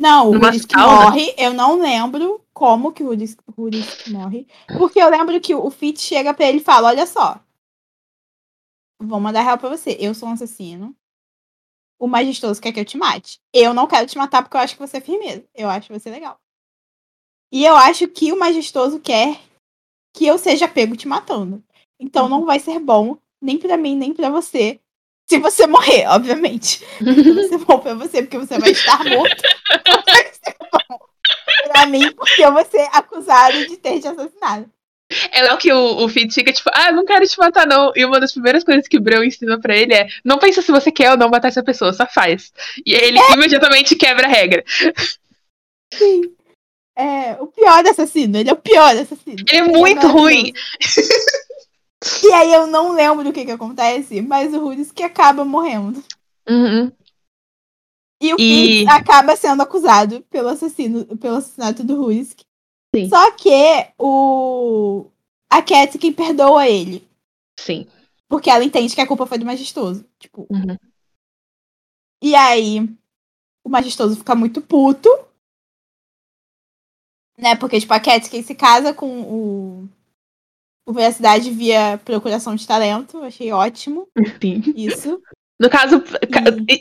Não, 0.00 0.30
o 0.30 0.38
Rurik 0.38 0.74
morre. 0.74 1.34
Eu 1.36 1.52
não 1.52 1.78
lembro 1.78 2.42
como 2.54 2.92
que 2.92 3.04
o 3.04 3.16
Rurik 3.56 4.10
morre. 4.10 4.46
Porque 4.78 4.98
eu 4.98 5.10
lembro 5.10 5.40
que 5.40 5.54
o 5.54 5.70
Fitz 5.70 6.02
chega 6.02 6.32
pra 6.32 6.46
ele 6.46 6.58
e 6.58 6.64
fala: 6.64 6.88
Olha 6.88 7.06
só. 7.06 7.38
Vou 8.98 9.20
mandar 9.20 9.42
real 9.42 9.58
pra 9.58 9.68
você. 9.68 9.96
Eu 10.00 10.14
sou 10.14 10.28
um 10.28 10.32
assassino 10.32 10.96
o 12.00 12.08
majestoso 12.08 12.60
quer 12.60 12.72
que 12.72 12.80
eu 12.80 12.84
te 12.84 12.96
mate. 12.96 13.38
Eu 13.52 13.74
não 13.74 13.86
quero 13.86 14.06
te 14.06 14.16
matar 14.16 14.42
porque 14.42 14.56
eu 14.56 14.60
acho 14.60 14.74
que 14.74 14.80
você 14.80 14.96
é 14.96 15.02
firmeza. 15.02 15.44
Eu 15.54 15.68
acho 15.68 15.92
você 15.92 16.10
legal. 16.10 16.40
E 17.52 17.64
eu 17.64 17.76
acho 17.76 18.08
que 18.08 18.32
o 18.32 18.38
majestoso 18.38 18.98
quer 18.98 19.38
que 20.14 20.26
eu 20.26 20.38
seja 20.38 20.66
pego 20.66 20.96
te 20.96 21.06
matando. 21.06 21.62
Então 21.98 22.26
não 22.28 22.46
vai 22.46 22.58
ser 22.58 22.78
bom, 22.78 23.18
nem 23.40 23.58
para 23.58 23.76
mim, 23.76 23.94
nem 23.94 24.14
para 24.14 24.30
você. 24.30 24.80
Se 25.30 25.38
você 25.38 25.64
morrer, 25.64 26.08
obviamente. 26.08 26.84
vai 27.00 27.44
ser 27.44 27.58
bom 27.58 27.78
pra 27.78 27.94
você, 27.94 28.20
porque 28.20 28.36
você 28.36 28.58
vai 28.58 28.72
estar 28.72 29.04
morto. 29.04 29.42
Vai 30.04 30.24
ser 30.24 30.56
bom 30.72 30.98
pra 31.68 31.86
mim, 31.86 32.10
porque 32.14 32.44
eu 32.44 32.52
vou 32.52 32.64
ser 32.64 32.88
acusado 32.92 33.64
de 33.68 33.76
ter 33.76 34.00
te 34.00 34.08
assassinado. 34.08 34.68
É 35.30 35.42
legal 35.42 35.56
que 35.56 35.72
o, 35.72 36.04
o 36.04 36.08
Fitz 36.08 36.34
fica 36.34 36.52
tipo, 36.52 36.68
ah, 36.74 36.90
não 36.90 37.04
quero 37.04 37.24
te 37.28 37.38
matar, 37.38 37.64
não. 37.64 37.92
E 37.94 38.04
uma 38.04 38.18
das 38.18 38.32
primeiras 38.32 38.64
coisas 38.64 38.88
que 38.88 38.98
o 38.98 39.00
Breu 39.00 39.22
ensina 39.22 39.60
pra 39.60 39.76
ele 39.76 39.94
é: 39.94 40.08
não 40.24 40.36
pensa 40.36 40.62
se 40.62 40.72
você 40.72 40.90
quer 40.90 41.12
ou 41.12 41.16
não 41.16 41.30
matar 41.30 41.46
essa 41.46 41.62
pessoa, 41.62 41.92
só 41.92 42.08
faz. 42.08 42.52
E 42.84 42.92
ele 42.92 43.20
é. 43.20 43.32
imediatamente 43.32 43.94
quebra 43.94 44.26
a 44.26 44.30
regra. 44.30 44.64
Sim. 45.94 46.22
É 46.98 47.36
o 47.38 47.46
pior 47.46 47.86
assassino, 47.86 48.36
ele 48.36 48.50
é 48.50 48.52
o 48.52 48.56
pior 48.56 48.96
assassino. 48.96 49.44
Ele 49.48 49.58
é 49.58 49.62
muito 49.62 50.06
é 50.06 50.10
ruim. 50.10 50.52
e 52.24 52.32
aí 52.32 52.52
eu 52.52 52.66
não 52.66 52.92
lembro 52.92 53.24
do 53.24 53.32
que 53.32 53.44
que 53.44 53.50
acontece, 53.50 54.22
mas 54.22 54.54
o 54.54 54.60
Ruris 54.60 54.90
que 54.90 55.02
acaba 55.02 55.44
morrendo. 55.44 56.02
Uhum. 56.48 56.92
E 58.22 58.34
o 58.34 58.36
e... 58.38 58.78
Fitz 58.78 58.88
acaba 58.88 59.36
sendo 59.36 59.62
acusado 59.62 60.22
pelo 60.30 60.48
assassino, 60.48 61.04
pelo 61.16 61.36
assassinato 61.36 61.82
do 61.82 62.00
Ruisk. 62.00 62.40
Só 63.08 63.30
que 63.32 63.92
o 63.98 65.06
a 65.50 65.62
Cat 65.62 65.98
perdoa 66.12 66.68
ele. 66.68 67.08
Sim. 67.58 67.86
Porque 68.28 68.48
ela 68.48 68.64
entende 68.64 68.94
que 68.94 69.00
a 69.00 69.06
culpa 69.06 69.26
foi 69.26 69.38
do 69.38 69.44
majestoso. 69.44 70.04
Tipo. 70.18 70.46
Uhum. 70.50 70.76
E 72.22 72.34
aí 72.34 72.80
o 73.64 73.68
majestoso 73.68 74.16
fica 74.16 74.34
muito 74.34 74.60
puto. 74.60 75.08
Né? 77.36 77.56
Porque, 77.56 77.80
tipo, 77.80 77.92
a 77.92 78.00
Cat 78.00 78.28
se 78.28 78.54
casa 78.54 78.94
com 78.94 79.22
o. 79.22 79.88
O 80.86 80.92
Veracidade 80.92 81.50
via 81.50 82.00
procuração 82.04 82.54
de 82.54 82.66
talento. 82.66 83.22
Achei 83.22 83.52
ótimo. 83.52 84.08
Sim. 84.40 84.62
Isso. 84.76 85.20
No 85.60 85.68
caso, 85.68 86.02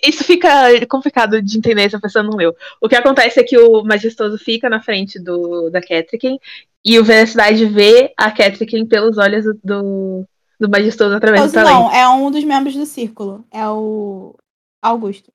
isso 0.01 0.23
fica 0.23 0.49
complicado 0.87 1.41
de 1.41 1.57
entender 1.57 1.89
se 1.89 1.97
a 1.97 1.99
pessoa 1.99 2.23
não 2.23 2.37
leu. 2.37 2.55
O 2.81 2.87
que 2.87 2.95
acontece 2.95 3.37
é 3.37 3.43
que 3.43 3.57
o 3.57 3.83
majestoso 3.83 4.37
fica 4.37 4.69
na 4.69 4.81
frente 4.81 5.19
do, 5.19 5.69
da 5.69 5.81
Catrick 5.81 6.39
e 6.85 6.97
o 6.97 7.03
Veracidade 7.03 7.65
vê 7.65 8.13
a 8.15 8.31
Catrick 8.31 8.85
pelos 8.85 9.17
olhos 9.17 9.43
do, 9.61 10.25
do 10.57 10.69
majestoso 10.69 11.13
através 11.13 11.51
do 11.51 11.53
talento. 11.53 11.73
Não, 11.73 11.91
é 11.93 12.07
um 12.07 12.31
dos 12.31 12.43
membros 12.45 12.73
do 12.73 12.85
círculo. 12.85 13.45
É 13.51 13.67
o 13.67 14.33
Augusto. 14.81 15.29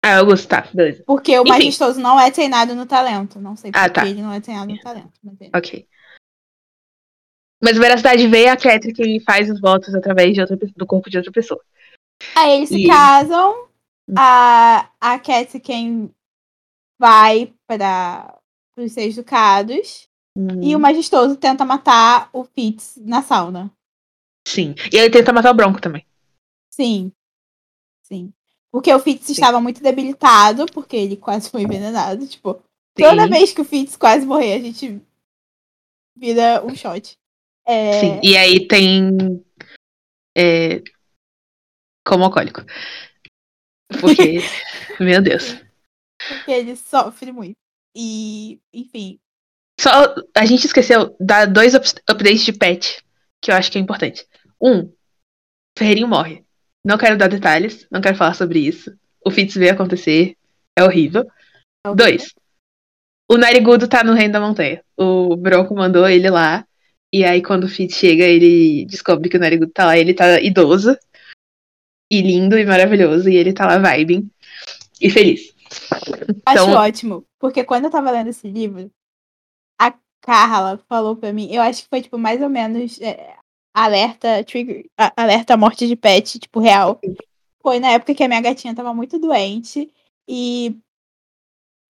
Ah, 0.00 0.18
Augusto, 0.18 0.46
tá, 0.46 0.68
beleza. 0.72 1.02
Porque 1.04 1.36
o 1.36 1.42
Enfim. 1.42 1.50
majestoso 1.50 1.98
não 1.98 2.18
é 2.18 2.30
treinado 2.30 2.76
no 2.76 2.86
talento. 2.86 3.40
Não 3.40 3.56
sei 3.56 3.72
ah, 3.74 3.88
porque 3.88 4.00
ah, 4.00 4.02
tá. 4.04 4.08
ele 4.08 4.22
não 4.22 4.32
é 4.32 4.40
treinado 4.40 4.72
no 4.72 4.80
talento. 4.80 5.12
Mas 5.22 5.40
ele... 5.40 5.50
Ok. 5.52 5.86
Mas 7.60 7.76
o 7.76 7.80
Veracidade 7.80 8.26
vê 8.28 8.48
a 8.48 8.56
Catrick 8.56 9.02
e 9.02 9.20
faz 9.20 9.50
os 9.50 9.60
votos 9.60 9.94
através 9.94 10.34
de 10.34 10.40
outra, 10.40 10.56
do 10.56 10.86
corpo 10.86 11.10
de 11.10 11.16
outra 11.16 11.32
pessoa. 11.32 11.60
Aí 12.34 12.56
eles 12.56 12.68
se 12.68 12.84
e... 12.84 12.86
casam. 12.86 13.66
Hum. 14.08 14.14
A, 14.16 14.90
a 15.00 15.18
quem 15.18 16.10
vai 16.98 17.52
para 17.66 18.38
os 18.76 18.92
Seis 18.92 19.16
Ducados. 19.16 20.08
Hum. 20.36 20.62
E 20.62 20.74
o 20.74 20.80
Majestoso 20.80 21.36
tenta 21.36 21.64
matar 21.64 22.30
o 22.32 22.44
Fitz 22.44 22.96
na 23.02 23.22
sauna. 23.22 23.70
Sim. 24.46 24.74
E 24.92 24.96
ele 24.96 25.10
tenta 25.10 25.32
matar 25.32 25.50
o 25.50 25.54
Bronco 25.54 25.80
também. 25.80 26.06
Sim. 26.70 27.12
Sim. 28.02 28.32
Porque 28.70 28.92
o 28.92 28.98
Fitz 28.98 29.28
estava 29.28 29.60
muito 29.60 29.82
debilitado, 29.82 30.66
porque 30.66 30.96
ele 30.96 31.16
quase 31.16 31.50
foi 31.50 31.62
envenenado. 31.62 32.26
Tipo, 32.26 32.62
toda 32.94 33.24
Sim. 33.24 33.30
vez 33.30 33.52
que 33.52 33.60
o 33.60 33.64
Fitz 33.64 33.96
quase 33.96 34.24
morrer, 34.24 34.54
a 34.54 34.60
gente 34.60 35.02
vira 36.16 36.64
um 36.64 36.74
shot. 36.74 37.18
É, 37.68 38.00
Sim. 38.00 38.20
E 38.22 38.36
aí 38.36 38.66
tem. 38.66 39.44
É, 40.36 40.82
como 42.06 42.24
alcoólico. 42.24 42.62
Porque. 44.00 44.38
meu 45.00 45.22
Deus. 45.22 45.54
Porque 46.28 46.50
ele 46.50 46.76
sofre 46.76 47.30
muito. 47.32 47.56
E, 47.94 48.60
enfim. 48.72 49.18
Só 49.80 50.14
a 50.36 50.44
gente 50.44 50.66
esqueceu 50.66 51.16
dar 51.20 51.46
dois 51.46 51.74
up- 51.74 51.86
updates 52.08 52.44
de 52.44 52.52
patch 52.52 52.98
que 53.40 53.50
eu 53.50 53.54
acho 53.54 53.70
que 53.70 53.78
é 53.78 53.80
importante. 53.80 54.26
Um, 54.60 54.92
Ferreirinho 55.78 56.08
morre. 56.08 56.44
Não 56.84 56.98
quero 56.98 57.16
dar 57.16 57.28
detalhes, 57.28 57.86
não 57.90 58.00
quero 58.00 58.16
falar 58.16 58.34
sobre 58.34 58.58
isso. 58.60 58.96
O 59.24 59.30
Fitz 59.30 59.54
veio 59.54 59.72
acontecer, 59.72 60.36
é 60.76 60.82
horrível. 60.82 61.24
é 61.86 61.90
o- 61.90 61.94
Dois, 61.94 62.34
o 63.30 63.36
Narigudo 63.36 63.86
tá 63.88 64.02
no 64.02 64.14
Reino 64.14 64.32
da 64.32 64.40
Montanha. 64.40 64.82
O 64.96 65.36
Bronco 65.36 65.74
mandou 65.74 66.08
ele 66.08 66.28
lá. 66.30 66.66
E 67.12 67.24
aí, 67.24 67.42
quando 67.42 67.64
o 67.64 67.68
Fitz 67.68 67.96
chega, 67.96 68.24
ele 68.24 68.84
descobre 68.86 69.28
que 69.28 69.36
o 69.36 69.40
Narigudo 69.40 69.72
tá 69.72 69.86
lá. 69.86 69.96
Ele 69.98 70.12
tá 70.14 70.40
idoso. 70.40 70.96
E 72.10 72.20
lindo 72.20 72.58
e 72.58 72.64
maravilhoso. 72.64 73.28
E 73.28 73.36
ele 73.36 73.52
tá 73.52 73.66
lá 73.66 73.78
vibing. 73.78 74.30
E 75.00 75.08
feliz. 75.10 75.54
Acho 76.46 76.64
Então- 76.64 76.72
ótimo. 76.72 77.24
Porque 77.38 77.64
quando 77.64 77.84
eu 77.84 77.90
tava 77.90 78.10
lendo 78.10 78.28
esse 78.28 78.48
livro, 78.48 78.90
a 79.80 79.94
Carla 80.22 80.78
falou 80.88 81.16
pra 81.16 81.32
mim, 81.32 81.48
eu 81.52 81.62
acho 81.62 81.82
que 81.84 81.88
foi, 81.88 82.02
tipo, 82.02 82.18
mais 82.18 82.42
ou 82.42 82.48
menos 82.48 83.00
é, 83.00 83.36
alerta 83.74 84.42
trigger, 84.44 84.84
alerta 85.16 85.56
morte 85.56 85.86
de 85.86 85.94
pet, 85.94 86.38
tipo, 86.38 86.58
real. 86.60 87.00
Foi 87.62 87.78
na 87.78 87.92
época 87.92 88.14
que 88.14 88.24
a 88.24 88.28
minha 88.28 88.40
gatinha 88.40 88.74
tava 88.74 88.92
muito 88.92 89.18
doente. 89.18 89.90
E 90.28 90.76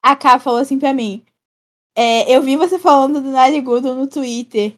a 0.04 0.16
Ká 0.16 0.38
falou 0.40 0.60
assim 0.60 0.78
pra 0.78 0.94
mim. 0.94 1.24
é, 1.96 2.30
eu 2.32 2.42
vi 2.44 2.56
você 2.56 2.78
falando 2.78 3.22
do 3.22 3.32
Narigudo 3.32 3.96
no 3.96 4.06
Twitter. 4.08 4.76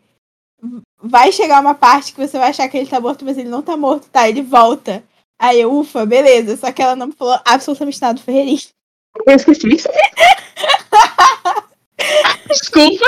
Vai 1.01 1.31
chegar 1.31 1.61
uma 1.61 1.73
parte 1.73 2.13
que 2.13 2.19
você 2.19 2.37
vai 2.37 2.49
achar 2.49 2.67
que 2.67 2.77
ele 2.77 2.89
tá 2.89 2.99
morto, 2.99 3.23
mas 3.23 3.37
ele 3.37 3.49
não 3.49 3.61
tá 3.61 3.77
morto, 3.77 4.09
tá? 4.09 4.27
Ele 4.27 4.41
volta. 4.41 5.03
Aí 5.39 5.61
eu, 5.61 5.73
ufa, 5.73 6.05
beleza. 6.05 6.57
Só 6.57 6.71
que 6.71 6.81
ela 6.81 6.95
não 6.95 7.11
falou 7.11 7.39
absolutamente 7.45 8.01
nada 8.01 8.15
do 8.15 8.23
Ferreirinho. 8.23 8.59
Eu 9.25 9.35
esqueci. 9.35 9.67
Desculpa. 12.47 13.05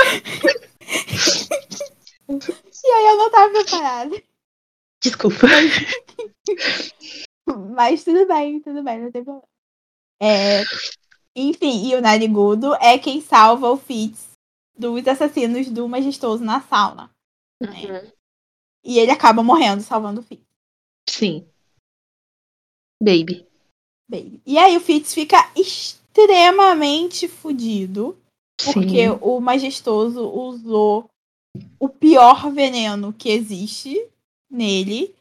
E 2.84 2.88
aí 2.88 3.06
eu 3.06 3.16
não 3.16 3.30
tava 3.30 3.52
preparada. 3.52 4.22
Desculpa. 5.02 5.46
Mas 7.74 8.04
tudo 8.04 8.26
bem, 8.26 8.60
tudo 8.60 8.82
bem, 8.82 9.00
não 9.00 9.10
tem 9.10 9.24
problema. 9.24 9.46
É, 10.20 10.62
enfim, 11.34 11.88
e 11.88 11.94
o 11.96 12.00
Narigudo 12.00 12.74
é 12.74 12.98
quem 12.98 13.20
salva 13.20 13.70
o 13.70 13.76
Fitz 13.76 14.30
dos 14.76 15.06
assassinos 15.06 15.68
do 15.68 15.88
Majestoso 15.88 16.44
na 16.44 16.60
sauna. 16.60 17.10
E 18.84 18.98
ele 18.98 19.10
acaba 19.10 19.42
morrendo 19.42 19.82
salvando 19.82 20.20
o 20.20 20.24
Fitz. 20.24 20.44
Sim. 21.08 21.46
Baby. 23.00 23.46
Baby. 24.08 24.40
E 24.44 24.58
aí 24.58 24.76
o 24.76 24.80
Fitz 24.80 25.14
fica 25.14 25.50
extremamente 25.56 27.28
fudido. 27.28 28.18
Porque 28.64 29.08
Sim. 29.08 29.18
o 29.20 29.40
Majestoso 29.40 30.28
usou 30.28 31.10
o 31.80 31.88
pior 31.88 32.50
veneno 32.50 33.12
que 33.12 33.28
existe 33.28 34.08
nele, 34.48 35.14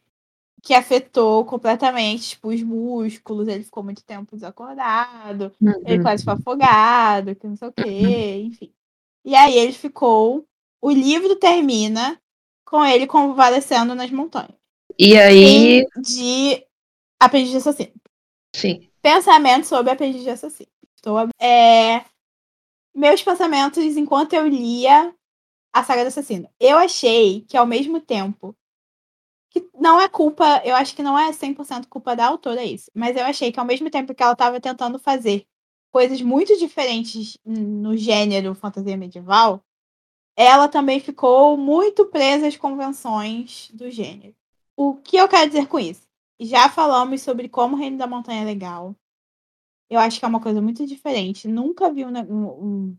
que 0.62 0.74
afetou 0.74 1.44
completamente 1.46 2.30
tipo, 2.30 2.50
os 2.50 2.62
músculos, 2.62 3.48
ele 3.48 3.64
ficou 3.64 3.82
muito 3.84 4.04
tempo 4.04 4.36
desacordado, 4.36 5.52
ele 5.60 5.98
Uhum. 5.98 6.04
quase 6.04 6.24
foi 6.24 6.34
afogado, 6.34 7.36
que 7.36 7.48
não 7.48 7.56
sei 7.56 7.68
o 7.70 7.74
quê, 7.74 8.42
enfim. 8.44 8.72
E 9.26 9.34
aí 9.34 9.58
ele 9.58 9.74
ficou. 9.74 10.46
O 10.80 10.92
livro 10.92 11.36
termina 11.36 12.20
com 12.72 12.86
ele 12.86 13.06
convalescendo 13.06 13.94
nas 13.94 14.10
montanhas. 14.10 14.56
E 14.98 15.18
aí. 15.18 15.86
Fim 15.94 16.02
de 16.02 16.66
Aprendiz 17.20 17.52
de 17.52 17.58
Assassino. 17.58 17.92
Sim. 18.56 18.90
Pensamento 19.02 19.68
sobre 19.68 19.92
Aprendiz 19.92 20.24
de 20.24 20.30
Assassino. 20.30 20.72
Estou 20.96 21.18
é, 21.38 22.06
meus 22.96 23.22
pensamentos 23.22 23.84
enquanto 23.98 24.34
eu 24.34 24.48
lia 24.48 25.14
a 25.74 25.84
saga 25.84 26.04
do 26.04 26.08
assassino. 26.08 26.50
Eu 26.60 26.78
achei 26.78 27.42
que 27.42 27.58
ao 27.58 27.66
mesmo 27.66 28.00
tempo 28.00 28.56
que 29.50 29.68
não 29.74 30.00
é 30.00 30.08
culpa, 30.08 30.62
eu 30.64 30.74
acho 30.76 30.96
que 30.96 31.04
não 31.04 31.20
é 31.20 31.32
100% 31.32 31.88
culpa 31.90 32.16
da 32.16 32.26
autora 32.26 32.64
isso, 32.64 32.90
mas 32.96 33.18
eu 33.18 33.26
achei 33.26 33.52
que 33.52 33.60
ao 33.60 33.66
mesmo 33.66 33.90
tempo 33.90 34.16
que 34.16 34.24
ela 34.24 34.32
estava 34.32 34.62
tentando 34.62 34.98
fazer 34.98 35.46
coisas 35.92 36.22
muito 36.22 36.58
diferentes 36.58 37.38
no 37.46 37.98
gênero 37.98 38.56
fantasia 38.56 38.96
medieval, 38.96 39.62
ela 40.36 40.68
também 40.68 41.00
ficou 41.00 41.58
muito 41.58 42.06
presa 42.08 42.48
às 42.48 42.58
convenções 42.58 43.70
do 43.74 43.90
gênero. 43.92 44.36
O 44.76 44.96
que 44.96 45.18
eu 45.18 45.28
quero 45.30 45.50
dizer 45.50 45.68
com 45.68 45.80
isso? 45.80 46.08
Já 46.40 46.70
falamos 46.70 47.22
sobre 47.22 47.50
como 47.50 47.76
o 47.76 47.80
Reino 47.80 47.98
da 47.98 48.08
Montanha 48.08 48.42
é 48.44 48.46
legal. 48.46 48.96
Eu 49.90 50.00
acho 50.00 50.20
que 50.20 50.26
é 50.26 50.28
uma 50.28 50.42
coisa 50.42 50.62
muito 50.62 50.86
diferente. 50.88 51.48
Nunca 51.48 51.92
vi 51.94 52.06
um, 52.06 52.12
um- 52.90 52.98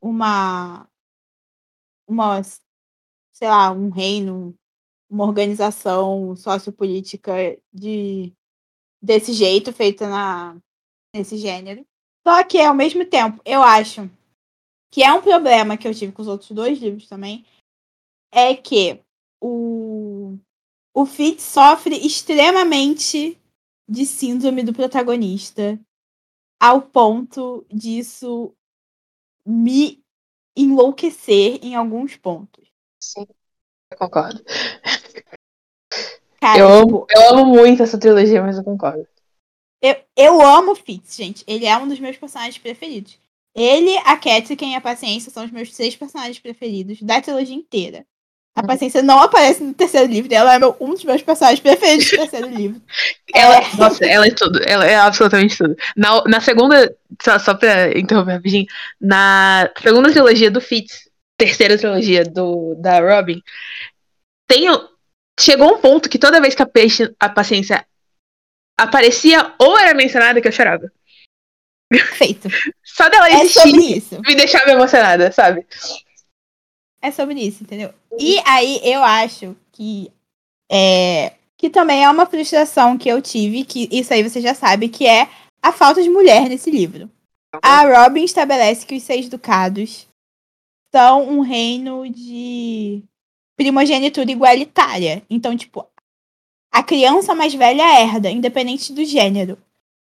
uma, 0.00 0.88
uma, 2.06 2.42
sei 3.32 3.48
lá, 3.48 3.70
um 3.72 3.90
reino, 3.90 4.54
uma 5.10 5.24
organização 5.26 6.36
sociopolítica 6.36 7.32
de 7.72 8.34
desse 9.02 9.32
jeito, 9.32 9.72
feita 9.72 10.08
na, 10.08 10.56
nesse 11.14 11.38
gênero. 11.38 11.86
Só 12.26 12.44
que, 12.44 12.60
ao 12.60 12.74
mesmo 12.74 13.04
tempo, 13.06 13.40
eu 13.44 13.62
acho 13.62 14.10
que 14.90 15.02
é 15.02 15.12
um 15.12 15.22
problema 15.22 15.76
que 15.76 15.86
eu 15.86 15.94
tive 15.94 16.12
com 16.12 16.22
os 16.22 16.28
outros 16.28 16.50
dois 16.50 16.78
livros 16.78 17.08
também, 17.08 17.44
é 18.32 18.54
que 18.54 19.00
o, 19.40 20.36
o 20.94 21.06
Fitz 21.06 21.42
sofre 21.42 21.96
extremamente 21.96 23.40
de 23.88 24.04
síndrome 24.04 24.62
do 24.62 24.72
protagonista, 24.72 25.78
ao 26.60 26.82
ponto 26.82 27.64
disso 27.70 28.54
me 29.46 30.02
enlouquecer 30.56 31.58
em 31.64 31.74
alguns 31.74 32.16
pontos. 32.16 32.68
Sim. 33.00 33.26
Eu 33.90 33.96
concordo. 33.96 34.42
Cara, 36.40 36.58
Eu 36.58 36.68
tipo, 36.68 36.96
amo, 36.96 37.06
eu 37.10 37.30
amo 37.30 37.44
muito 37.46 37.82
essa 37.82 37.98
trilogia, 37.98 38.42
mas 38.42 38.58
eu 38.58 38.64
concordo. 38.64 39.06
Eu, 39.80 39.96
eu 40.16 40.40
amo 40.42 40.72
o 40.72 40.76
Fitz, 40.76 41.16
gente. 41.16 41.44
Ele 41.46 41.64
é 41.64 41.76
um 41.76 41.88
dos 41.88 42.00
meus 42.00 42.16
personagens 42.16 42.58
preferidos. 42.58 43.18
Ele, 43.60 43.96
a 44.04 44.16
Catrican 44.16 44.66
e 44.66 44.74
a 44.74 44.80
Paciência 44.80 45.30
são 45.32 45.44
os 45.44 45.50
meus 45.50 45.70
três 45.72 45.96
personagens 45.96 46.38
preferidos 46.38 47.02
da 47.02 47.20
trilogia 47.20 47.54
inteira. 47.56 48.04
A 48.54 48.60
Uhum. 48.60 48.66
Paciência 48.66 49.02
não 49.02 49.20
aparece 49.20 49.62
no 49.62 49.72
terceiro 49.72 50.10
livro, 50.10 50.32
ela 50.34 50.54
é 50.54 50.58
meu- 50.58 50.76
um 50.80 50.90
dos 50.90 51.04
meus 51.04 51.22
personagens 51.22 51.60
preferidos 51.60 52.10
do 52.10 52.16
terceiro 52.16 52.48
livro. 52.48 52.80
Ela, 53.34 53.56
É. 53.58 53.76
Nossa, 53.76 54.04
ela 54.06 54.26
é 54.26 54.30
tudo. 54.30 54.60
Ela 54.66 54.86
é 54.86 54.96
absolutamente 54.96 55.56
tudo. 55.56 55.76
Na, 55.96 56.24
na 56.24 56.40
segunda. 56.40 56.92
Só, 57.22 57.38
só 57.38 57.54
pra 57.54 57.96
interromper 57.96 58.32
rapidinho. 58.32 58.66
Na 59.00 59.70
segunda 59.80 60.10
trilogia 60.10 60.50
do 60.50 60.60
Fitz, 60.60 61.08
terceira 61.36 61.76
trilogia 61.78 62.24
do, 62.24 62.74
da 62.76 62.98
Robin, 63.00 63.40
tem, 64.48 64.64
chegou 65.38 65.74
um 65.74 65.78
ponto 65.78 66.08
que 66.08 66.18
toda 66.18 66.40
vez 66.40 66.54
que 66.54 66.62
a, 66.62 66.66
peixe, 66.66 67.14
a 67.20 67.28
paciência 67.28 67.84
aparecia 68.76 69.52
ou 69.58 69.78
era 69.78 69.94
mencionada 69.94 70.40
que 70.40 70.48
eu 70.48 70.52
chorava. 70.52 70.90
Feito. 72.16 72.48
Só 72.84 73.08
dela 73.08 73.28
É 73.28 73.46
sobre 73.46 73.70
existir 73.70 73.96
isso. 73.96 74.20
me 74.22 74.34
deixava 74.34 74.70
emocionada, 74.70 75.32
sabe? 75.32 75.66
É 77.00 77.10
sobre 77.10 77.40
isso, 77.40 77.62
entendeu? 77.62 77.92
E 78.18 78.38
aí 78.44 78.80
eu 78.82 79.02
acho 79.02 79.56
que 79.72 80.10
é 80.70 81.32
que 81.56 81.68
também 81.68 82.04
é 82.04 82.10
uma 82.10 82.24
frustração 82.24 82.96
que 82.96 83.08
eu 83.08 83.20
tive, 83.20 83.64
que 83.64 83.88
isso 83.90 84.14
aí 84.14 84.22
você 84.22 84.40
já 84.40 84.54
sabe, 84.54 84.88
que 84.88 85.06
é 85.06 85.28
a 85.60 85.72
falta 85.72 86.00
de 86.00 86.08
mulher 86.08 86.48
nesse 86.48 86.70
livro. 86.70 87.10
A 87.62 87.82
Robin 87.82 88.22
estabelece 88.22 88.86
que 88.86 88.94
os 88.94 89.02
seis 89.02 89.28
ducados 89.28 90.06
são 90.94 91.28
um 91.28 91.40
reino 91.40 92.08
de 92.08 93.02
primogenitura 93.56 94.30
igualitária. 94.30 95.22
Então, 95.28 95.56
tipo, 95.56 95.84
a 96.70 96.82
criança 96.82 97.34
mais 97.34 97.52
velha 97.54 97.82
herda, 98.02 98.30
independente 98.30 98.92
do 98.92 99.04
gênero. 99.04 99.58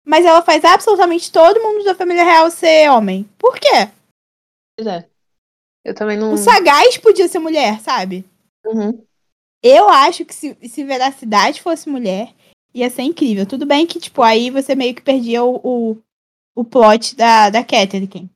Mas 0.06 0.24
ela 0.24 0.44
faz 0.44 0.64
absolutamente 0.64 1.32
todo 1.32 1.62
mundo 1.62 1.84
da 1.84 1.96
família 1.96 2.24
real 2.24 2.52
ser 2.52 2.90
homem. 2.92 3.28
Por 3.40 3.60
quê? 3.60 3.90
Pois 4.78 4.88
é. 4.88 5.10
Eu 5.84 5.96
também 5.96 6.18
não. 6.18 6.34
O 6.34 6.38
Sagaz 6.38 6.98
podia 6.98 7.28
ser 7.28 7.40
mulher, 7.40 7.80
sabe? 7.82 8.24
Uhum. 8.66 9.04
Eu 9.64 9.90
acho 9.90 10.24
que 10.24 10.34
se, 10.34 10.56
se 10.64 10.84
Veracidade 10.84 11.62
fosse 11.62 11.90
mulher, 11.90 12.34
ia 12.74 12.90
ser 12.90 13.02
incrível. 13.02 13.46
Tudo 13.46 13.66
bem 13.66 13.88
que, 13.88 14.00
tipo, 14.00 14.22
aí 14.22 14.52
você 14.52 14.76
meio 14.76 14.94
que 14.94 15.02
perdia 15.02 15.44
o, 15.44 15.60
o, 15.64 15.98
o 16.56 16.64
plot 16.64 17.16
da, 17.16 17.50
da 17.50 17.64
Catherine. 17.64 18.30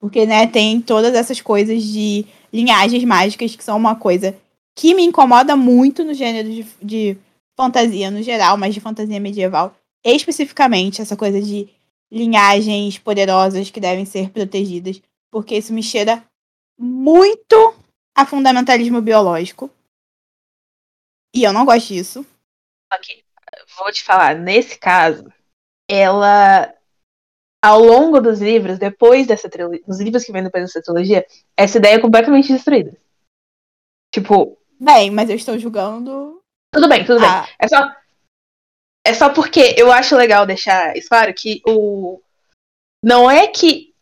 Porque, 0.00 0.26
né, 0.26 0.46
tem 0.46 0.80
todas 0.80 1.14
essas 1.14 1.40
coisas 1.40 1.82
de 1.82 2.24
linhagens 2.52 3.02
mágicas 3.04 3.56
que 3.56 3.64
são 3.64 3.76
uma 3.76 3.96
coisa 3.96 4.36
que 4.76 4.94
me 4.94 5.02
incomoda 5.02 5.56
muito 5.56 6.04
no 6.04 6.14
gênero 6.14 6.48
de, 6.48 6.66
de 6.82 7.18
fantasia 7.56 8.10
no 8.10 8.22
geral, 8.22 8.56
mas 8.56 8.74
de 8.74 8.80
fantasia 8.80 9.18
medieval 9.18 9.74
especificamente 10.14 11.02
essa 11.02 11.16
coisa 11.16 11.40
de 11.40 11.68
linhagens 12.10 12.98
poderosas 12.98 13.70
que 13.70 13.80
devem 13.80 14.04
ser 14.04 14.30
protegidas, 14.30 15.02
porque 15.30 15.56
isso 15.56 15.72
me 15.72 15.82
cheira 15.82 16.24
muito 16.78 17.74
a 18.16 18.24
fundamentalismo 18.24 19.00
biológico. 19.00 19.70
E 21.34 21.42
eu 21.42 21.52
não 21.52 21.64
gosto 21.64 21.88
disso. 21.88 22.26
Ok. 22.92 23.24
Vou 23.76 23.90
te 23.92 24.02
falar, 24.02 24.36
nesse 24.36 24.78
caso, 24.78 25.30
ela 25.88 26.72
ao 27.62 27.80
longo 27.80 28.20
dos 28.20 28.40
livros, 28.40 28.78
depois 28.78 29.26
dessa 29.26 29.48
trilogia, 29.48 29.82
dos 29.86 30.00
livros 30.00 30.24
que 30.24 30.32
vem 30.32 30.44
depois 30.44 30.64
dessa 30.64 30.80
trilogia, 30.80 31.26
essa 31.56 31.78
ideia 31.78 31.96
é 31.96 32.00
completamente 32.00 32.52
destruída. 32.52 32.96
Tipo. 34.14 34.56
Bem, 34.78 35.10
mas 35.10 35.28
eu 35.28 35.36
estou 35.36 35.58
julgando. 35.58 36.40
Tudo 36.72 36.88
bem, 36.88 37.04
tudo 37.04 37.24
ah. 37.24 37.42
bem. 37.42 37.54
É 37.58 37.68
só. 37.68 37.92
É 39.06 39.14
só 39.14 39.32
porque 39.32 39.76
eu 39.78 39.92
acho 39.92 40.16
legal 40.16 40.44
deixar 40.44 40.96
isso 40.96 41.08
claro 41.08 41.32
que 41.32 41.62
o. 41.64 42.20
Não 43.04 43.30
é 43.30 43.46
que 43.46 43.94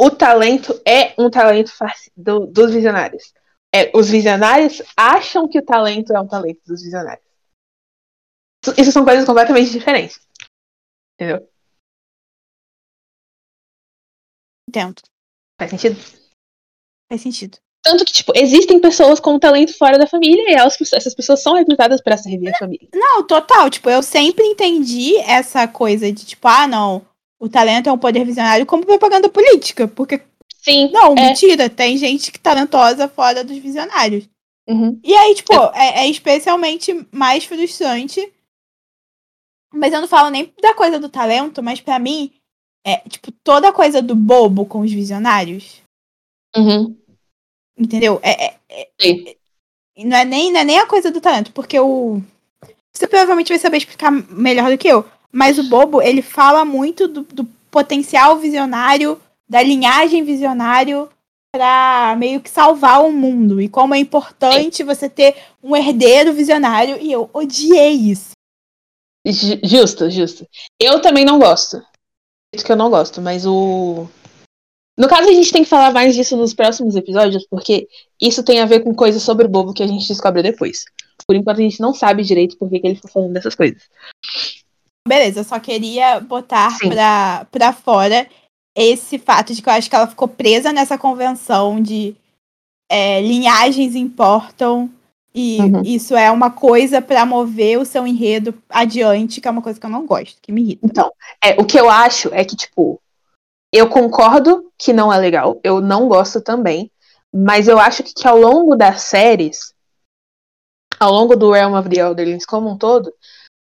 o 0.00 0.10
talento 0.10 0.72
é 0.84 1.14
um 1.16 1.30
talento 1.30 1.70
do, 2.16 2.46
dos 2.46 2.72
visionários. 2.72 3.32
É, 3.72 3.96
os 3.96 4.10
visionários 4.10 4.82
acham 4.96 5.48
que 5.48 5.60
o 5.60 5.64
talento 5.64 6.12
é 6.12 6.20
um 6.20 6.26
talento 6.26 6.60
dos 6.66 6.82
visionários. 6.82 7.24
Isso 8.76 8.90
são 8.90 9.04
coisas 9.04 9.24
completamente 9.24 9.70
diferentes. 9.70 10.26
Entendeu? 11.14 11.48
Entendo. 14.68 15.02
Faz 15.56 15.70
sentido? 15.70 15.96
Faz 17.08 17.22
sentido. 17.22 17.58
Tanto 17.82 18.04
que, 18.04 18.12
tipo, 18.12 18.32
existem 18.36 18.78
pessoas 18.78 19.18
com 19.18 19.38
talento 19.38 19.76
fora 19.76 19.98
da 19.98 20.06
família 20.06 20.50
e 20.50 20.54
elas, 20.54 20.76
essas 20.92 21.14
pessoas 21.14 21.42
são 21.42 21.54
recrutadas 21.54 22.00
para 22.00 22.16
servir 22.16 22.50
a 22.50 22.58
família. 22.58 22.88
Não, 22.94 23.22
total. 23.22 23.70
Tipo, 23.70 23.88
eu 23.88 24.02
sempre 24.02 24.44
entendi 24.44 25.16
essa 25.16 25.66
coisa 25.66 26.12
de, 26.12 26.26
tipo, 26.26 26.46
ah, 26.46 26.66
não, 26.66 27.02
o 27.40 27.48
talento 27.48 27.88
é 27.88 27.92
um 27.92 27.98
poder 27.98 28.24
visionário 28.24 28.66
como 28.66 28.84
propaganda 28.84 29.30
política. 29.30 29.88
Porque. 29.88 30.20
Sim. 30.62 30.90
Não, 30.92 31.14
é. 31.14 31.28
mentira. 31.28 31.70
Tem 31.70 31.96
gente 31.96 32.30
que 32.30 32.38
talentosa 32.38 33.08
fora 33.08 33.42
dos 33.42 33.56
visionários. 33.56 34.28
Uhum. 34.68 35.00
E 35.02 35.14
aí, 35.14 35.34
tipo, 35.34 35.54
é, 35.74 36.04
é 36.04 36.06
especialmente 36.06 37.06
mais 37.10 37.44
frustrante. 37.44 38.30
Mas 39.72 39.92
eu 39.92 40.02
não 40.02 40.08
falo 40.08 40.28
nem 40.28 40.52
da 40.60 40.74
coisa 40.74 40.98
do 40.98 41.08
talento, 41.08 41.62
mas 41.62 41.80
para 41.80 41.98
mim, 41.98 42.30
é, 42.84 42.98
tipo, 43.08 43.32
toda 43.42 43.68
a 43.68 43.72
coisa 43.72 44.02
do 44.02 44.14
bobo 44.14 44.66
com 44.66 44.80
os 44.80 44.92
visionários. 44.92 45.80
Uhum. 46.54 46.94
Entendeu? 47.80 48.20
É, 48.22 48.46
é, 48.46 48.88
é, 49.00 49.36
não, 50.04 50.16
é 50.16 50.24
nem, 50.24 50.52
não 50.52 50.60
é 50.60 50.64
nem 50.64 50.78
a 50.78 50.86
coisa 50.86 51.10
do 51.10 51.20
talento, 51.20 51.52
porque 51.52 51.80
o. 51.80 52.20
Você 52.92 53.06
provavelmente 53.06 53.48
vai 53.48 53.58
saber 53.58 53.78
explicar 53.78 54.10
melhor 54.10 54.70
do 54.70 54.76
que 54.76 54.88
eu. 54.88 55.04
Mas 55.32 55.58
o 55.58 55.64
bobo, 55.64 56.02
ele 56.02 56.22
fala 56.22 56.64
muito 56.64 57.08
do, 57.08 57.22
do 57.22 57.44
potencial 57.70 58.36
visionário, 58.38 59.20
da 59.48 59.62
linhagem 59.62 60.24
visionário 60.24 61.08
para 61.52 62.14
meio 62.18 62.40
que 62.40 62.50
salvar 62.50 63.02
o 63.02 63.12
mundo. 63.12 63.60
E 63.60 63.68
como 63.68 63.94
é 63.94 63.98
importante 63.98 64.82
você 64.82 65.08
ter 65.08 65.36
um 65.62 65.74
herdeiro 65.74 66.32
visionário. 66.32 66.98
E 67.00 67.10
eu 67.10 67.30
odiei 67.32 67.92
isso. 67.92 68.32
Justo, 69.62 70.10
justo. 70.10 70.46
Eu 70.78 71.00
também 71.00 71.24
não 71.24 71.38
gosto 71.38 71.82
que 72.58 72.72
eu 72.72 72.76
não 72.76 72.90
gosto, 72.90 73.20
mas 73.22 73.46
o. 73.46 74.08
No 75.00 75.08
caso, 75.08 75.30
a 75.30 75.32
gente 75.32 75.50
tem 75.50 75.62
que 75.62 75.68
falar 75.68 75.94
mais 75.94 76.14
disso 76.14 76.36
nos 76.36 76.52
próximos 76.52 76.94
episódios, 76.94 77.46
porque 77.48 77.88
isso 78.20 78.42
tem 78.42 78.60
a 78.60 78.66
ver 78.66 78.80
com 78.80 78.94
coisas 78.94 79.22
sobre 79.22 79.46
o 79.46 79.48
bobo 79.48 79.72
que 79.72 79.82
a 79.82 79.86
gente 79.86 80.06
descobre 80.06 80.42
depois. 80.42 80.84
Por 81.26 81.34
enquanto, 81.34 81.56
a 81.56 81.62
gente 81.62 81.80
não 81.80 81.94
sabe 81.94 82.22
direito 82.22 82.58
por 82.58 82.68
que, 82.68 82.78
que 82.78 82.86
ele 82.86 82.96
ficou 82.96 83.10
falando 83.10 83.32
dessas 83.32 83.54
coisas. 83.54 83.82
Beleza, 85.08 85.40
eu 85.40 85.44
só 85.44 85.58
queria 85.58 86.20
botar 86.20 86.76
pra, 86.78 87.46
pra 87.50 87.72
fora 87.72 88.28
esse 88.76 89.18
fato 89.18 89.54
de 89.54 89.62
que 89.62 89.70
eu 89.70 89.72
acho 89.72 89.88
que 89.88 89.96
ela 89.96 90.06
ficou 90.06 90.28
presa 90.28 90.70
nessa 90.70 90.98
convenção 90.98 91.80
de 91.80 92.14
é, 92.92 93.22
linhagens 93.22 93.94
importam 93.94 94.90
e 95.34 95.60
uhum. 95.60 95.82
isso 95.82 96.14
é 96.14 96.30
uma 96.30 96.50
coisa 96.50 97.00
para 97.00 97.24
mover 97.24 97.78
o 97.78 97.86
seu 97.86 98.06
enredo 98.06 98.52
adiante, 98.68 99.40
que 99.40 99.48
é 99.48 99.50
uma 99.50 99.62
coisa 99.62 99.80
que 99.80 99.86
eu 99.86 99.90
não 99.90 100.04
gosto, 100.04 100.36
que 100.42 100.52
me 100.52 100.60
irrita. 100.60 100.86
Então, 100.86 101.10
é, 101.42 101.58
o 101.58 101.64
que 101.64 101.80
eu 101.80 101.88
acho 101.88 102.28
é 102.34 102.44
que, 102.44 102.54
tipo, 102.54 103.00
eu 103.72 103.88
concordo 103.88 104.70
que 104.76 104.92
não 104.92 105.12
é 105.12 105.18
legal, 105.18 105.60
eu 105.62 105.80
não 105.80 106.08
gosto 106.08 106.40
também, 106.40 106.90
mas 107.32 107.68
eu 107.68 107.78
acho 107.78 108.02
que, 108.02 108.12
que 108.12 108.26
ao 108.26 108.36
longo 108.36 108.74
das 108.76 109.02
séries, 109.02 109.72
ao 110.98 111.12
longo 111.12 111.36
do 111.36 111.52
Realm 111.52 111.74
of 111.74 111.88
the 111.88 112.00
Elderlings 112.00 112.44
como 112.44 112.68
um 112.68 112.76
todo, 112.76 113.12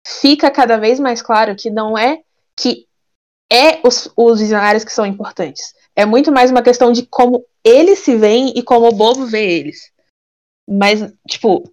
fica 0.06 0.50
cada 0.50 0.78
vez 0.78 1.00
mais 1.00 1.20
claro 1.20 1.56
que 1.56 1.70
não 1.70 1.98
é 1.98 2.22
que 2.56 2.86
é 3.52 3.80
os, 3.86 4.10
os 4.16 4.40
visionários 4.40 4.84
que 4.84 4.92
são 4.92 5.04
importantes. 5.04 5.74
É 5.94 6.04
muito 6.04 6.30
mais 6.30 6.50
uma 6.50 6.62
questão 6.62 6.92
de 6.92 7.06
como 7.06 7.44
eles 7.64 8.00
se 8.00 8.16
veem 8.16 8.52
e 8.56 8.62
como 8.62 8.88
o 8.88 8.94
bobo 8.94 9.26
vê 9.26 9.58
eles. 9.58 9.90
Mas, 10.68 11.12
tipo, 11.28 11.70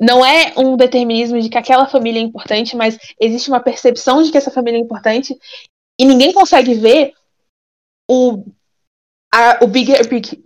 não 0.00 0.24
é 0.24 0.52
um 0.56 0.76
determinismo 0.76 1.40
de 1.40 1.48
que 1.48 1.58
aquela 1.58 1.86
família 1.86 2.20
é 2.20 2.22
importante, 2.22 2.76
mas 2.76 2.98
existe 3.18 3.48
uma 3.48 3.60
percepção 3.60 4.22
de 4.22 4.30
que 4.30 4.38
essa 4.38 4.50
família 4.50 4.78
é 4.78 4.80
importante 4.80 5.36
e 5.98 6.04
ninguém 6.04 6.32
consegue 6.32 6.74
ver 6.74 7.14
o, 8.10 8.44
a, 9.32 9.64
o 9.64 9.66
bigger 9.66 10.00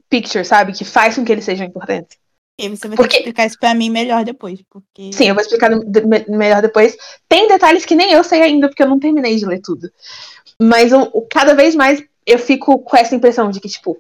picture, 0.09 0.45
sabe? 0.45 0.73
Que 0.73 0.85
faz 0.85 1.15
com 1.15 1.25
que 1.25 1.33
eles 1.33 1.45
sejam 1.45 1.67
importantes. 1.67 2.19
E 2.61 2.69
você 2.69 2.89
vai 2.89 2.97
porque... 2.97 3.19
explicar 3.19 3.47
isso 3.47 3.59
pra 3.59 3.73
mim 3.73 3.89
melhor 3.89 4.25
depois, 4.25 4.61
porque... 4.69 5.13
Sim, 5.13 5.29
eu 5.29 5.35
vou 5.35 5.43
explicar 5.43 5.71
melhor 6.29 6.61
depois. 6.61 6.97
Tem 7.29 7.47
detalhes 7.47 7.85
que 7.85 7.95
nem 7.95 8.11
eu 8.13 8.25
sei 8.25 8.43
ainda, 8.43 8.69
porque 8.69 8.83
eu 8.83 8.89
não 8.89 8.99
terminei 8.99 9.37
de 9.37 9.47
ler 9.47 9.61
tudo. 9.61 9.89
Mas 10.61 10.93
o, 10.93 11.23
cada 11.31 11.55
vez 11.55 11.77
mais 11.77 12.03
eu 12.27 12.39
fico 12.39 12.81
com 12.81 12.97
essa 12.97 13.15
impressão 13.15 13.51
de 13.51 13.61
que, 13.61 13.69
tipo, 13.69 13.97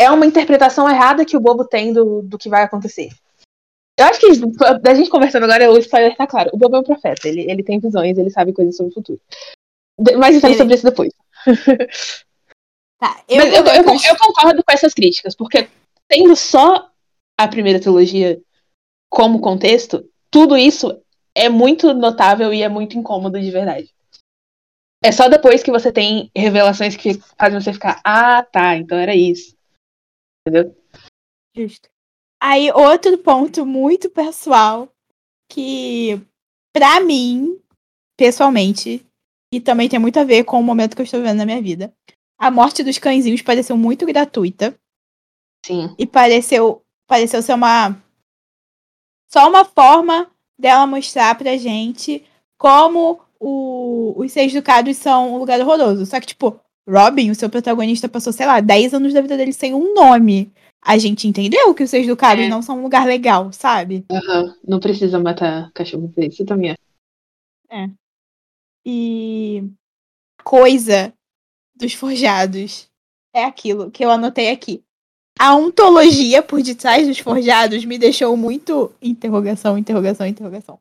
é 0.00 0.10
uma 0.10 0.24
interpretação 0.24 0.88
errada 0.88 1.24
que 1.26 1.36
o 1.36 1.40
bobo 1.40 1.66
tem 1.66 1.92
do, 1.92 2.22
do 2.22 2.38
que 2.38 2.48
vai 2.48 2.62
acontecer. 2.62 3.10
Eu 3.98 4.06
acho 4.06 4.18
que 4.18 4.28
da 4.80 4.94
gente 4.94 5.10
conversando 5.10 5.44
agora, 5.44 5.70
o 5.70 5.76
spoiler 5.76 6.16
tá 6.16 6.26
claro. 6.26 6.48
O 6.54 6.56
bobo 6.56 6.76
é 6.76 6.80
um 6.80 6.84
profeta, 6.84 7.28
ele, 7.28 7.42
ele 7.42 7.62
tem 7.62 7.78
visões, 7.78 8.16
ele 8.16 8.30
sabe 8.30 8.54
coisas 8.54 8.74
sobre 8.74 8.92
o 8.92 8.94
futuro. 8.94 9.20
Mais 10.16 10.34
detalhes 10.34 10.56
sobre 10.56 10.74
isso 10.74 10.84
depois. 10.84 11.12
Tá, 13.00 13.24
eu, 13.26 13.38
Mas 13.38 13.54
eu, 13.54 13.64
eu, 13.64 13.74
eu, 13.76 14.00
eu 14.10 14.18
concordo 14.18 14.62
com 14.62 14.72
essas 14.72 14.92
críticas, 14.92 15.34
porque 15.34 15.70
tendo 16.06 16.36
só 16.36 16.90
a 17.38 17.48
primeira 17.48 17.80
trilogia 17.80 18.40
como 19.10 19.40
contexto, 19.40 20.06
tudo 20.30 20.56
isso 20.56 21.02
é 21.34 21.48
muito 21.48 21.94
notável 21.94 22.52
e 22.52 22.62
é 22.62 22.68
muito 22.68 22.98
incômodo 22.98 23.40
de 23.40 23.50
verdade. 23.50 23.94
É 25.02 25.10
só 25.10 25.28
depois 25.28 25.62
que 25.62 25.70
você 25.70 25.90
tem 25.90 26.30
revelações 26.36 26.94
que 26.94 27.14
fazem 27.38 27.58
você 27.58 27.72
ficar, 27.72 28.02
ah, 28.04 28.42
tá, 28.42 28.76
então 28.76 28.98
era 28.98 29.14
isso. 29.14 29.56
Entendeu? 30.46 30.76
Justo. 31.56 31.88
Aí, 32.42 32.70
outro 32.70 33.16
ponto 33.18 33.64
muito 33.64 34.10
pessoal 34.10 34.88
que, 35.50 36.20
pra 36.72 37.00
mim, 37.00 37.58
pessoalmente, 38.16 39.06
e 39.52 39.60
também 39.60 39.88
tem 39.88 39.98
muito 39.98 40.18
a 40.18 40.24
ver 40.24 40.44
com 40.44 40.60
o 40.60 40.62
momento 40.62 40.94
que 40.94 41.00
eu 41.00 41.04
estou 41.04 41.20
vivendo 41.20 41.38
na 41.38 41.46
minha 41.46 41.62
vida, 41.62 41.94
a 42.40 42.50
morte 42.50 42.82
dos 42.82 42.96
cãezinhos 42.96 43.42
pareceu 43.42 43.76
muito 43.76 44.06
gratuita. 44.06 44.74
Sim. 45.64 45.94
E 45.98 46.06
pareceu, 46.06 46.82
pareceu 47.06 47.42
ser 47.42 47.52
uma. 47.52 47.94
Só 49.30 49.46
uma 49.46 49.62
forma 49.62 50.30
dela 50.58 50.86
mostrar 50.86 51.36
pra 51.36 51.58
gente 51.58 52.24
como 52.56 53.20
o, 53.38 54.14
os 54.16 54.32
seis 54.32 54.52
ducados 54.54 54.96
são 54.96 55.34
um 55.34 55.38
lugar 55.38 55.60
horroroso. 55.60 56.06
Só 56.06 56.18
que, 56.18 56.28
tipo, 56.28 56.58
Robin, 56.88 57.30
o 57.30 57.34
seu 57.34 57.50
protagonista, 57.50 58.08
passou, 58.08 58.32
sei 58.32 58.46
lá, 58.46 58.58
10 58.60 58.94
anos 58.94 59.12
da 59.12 59.20
vida 59.20 59.36
dele 59.36 59.52
sem 59.52 59.74
um 59.74 59.94
nome. 59.94 60.50
A 60.82 60.96
gente 60.96 61.28
entendeu 61.28 61.74
que 61.74 61.82
os 61.82 61.90
seis 61.90 62.06
ducados 62.06 62.46
é. 62.46 62.48
não 62.48 62.62
são 62.62 62.78
um 62.78 62.82
lugar 62.82 63.06
legal, 63.06 63.52
sabe? 63.52 64.06
Uhum. 64.10 64.54
Não 64.66 64.80
precisa 64.80 65.18
matar 65.18 65.70
cachorro 65.72 66.08
pra 66.08 66.24
isso 66.24 66.42
também 66.46 66.70
é. 66.70 66.76
É. 67.70 67.90
E 68.84 69.62
coisa 70.42 71.12
dos 71.80 71.94
forjados 71.94 72.88
é 73.34 73.44
aquilo 73.44 73.90
que 73.90 74.04
eu 74.04 74.10
anotei 74.10 74.50
aqui. 74.50 74.82
A 75.38 75.54
ontologia 75.54 76.42
por 76.42 76.60
detrás 76.62 77.08
dos 77.08 77.18
forjados 77.18 77.84
me 77.84 77.98
deixou 77.98 78.36
muito 78.36 78.92
interrogação, 79.00 79.78
interrogação, 79.78 80.26
interrogação. 80.26 80.78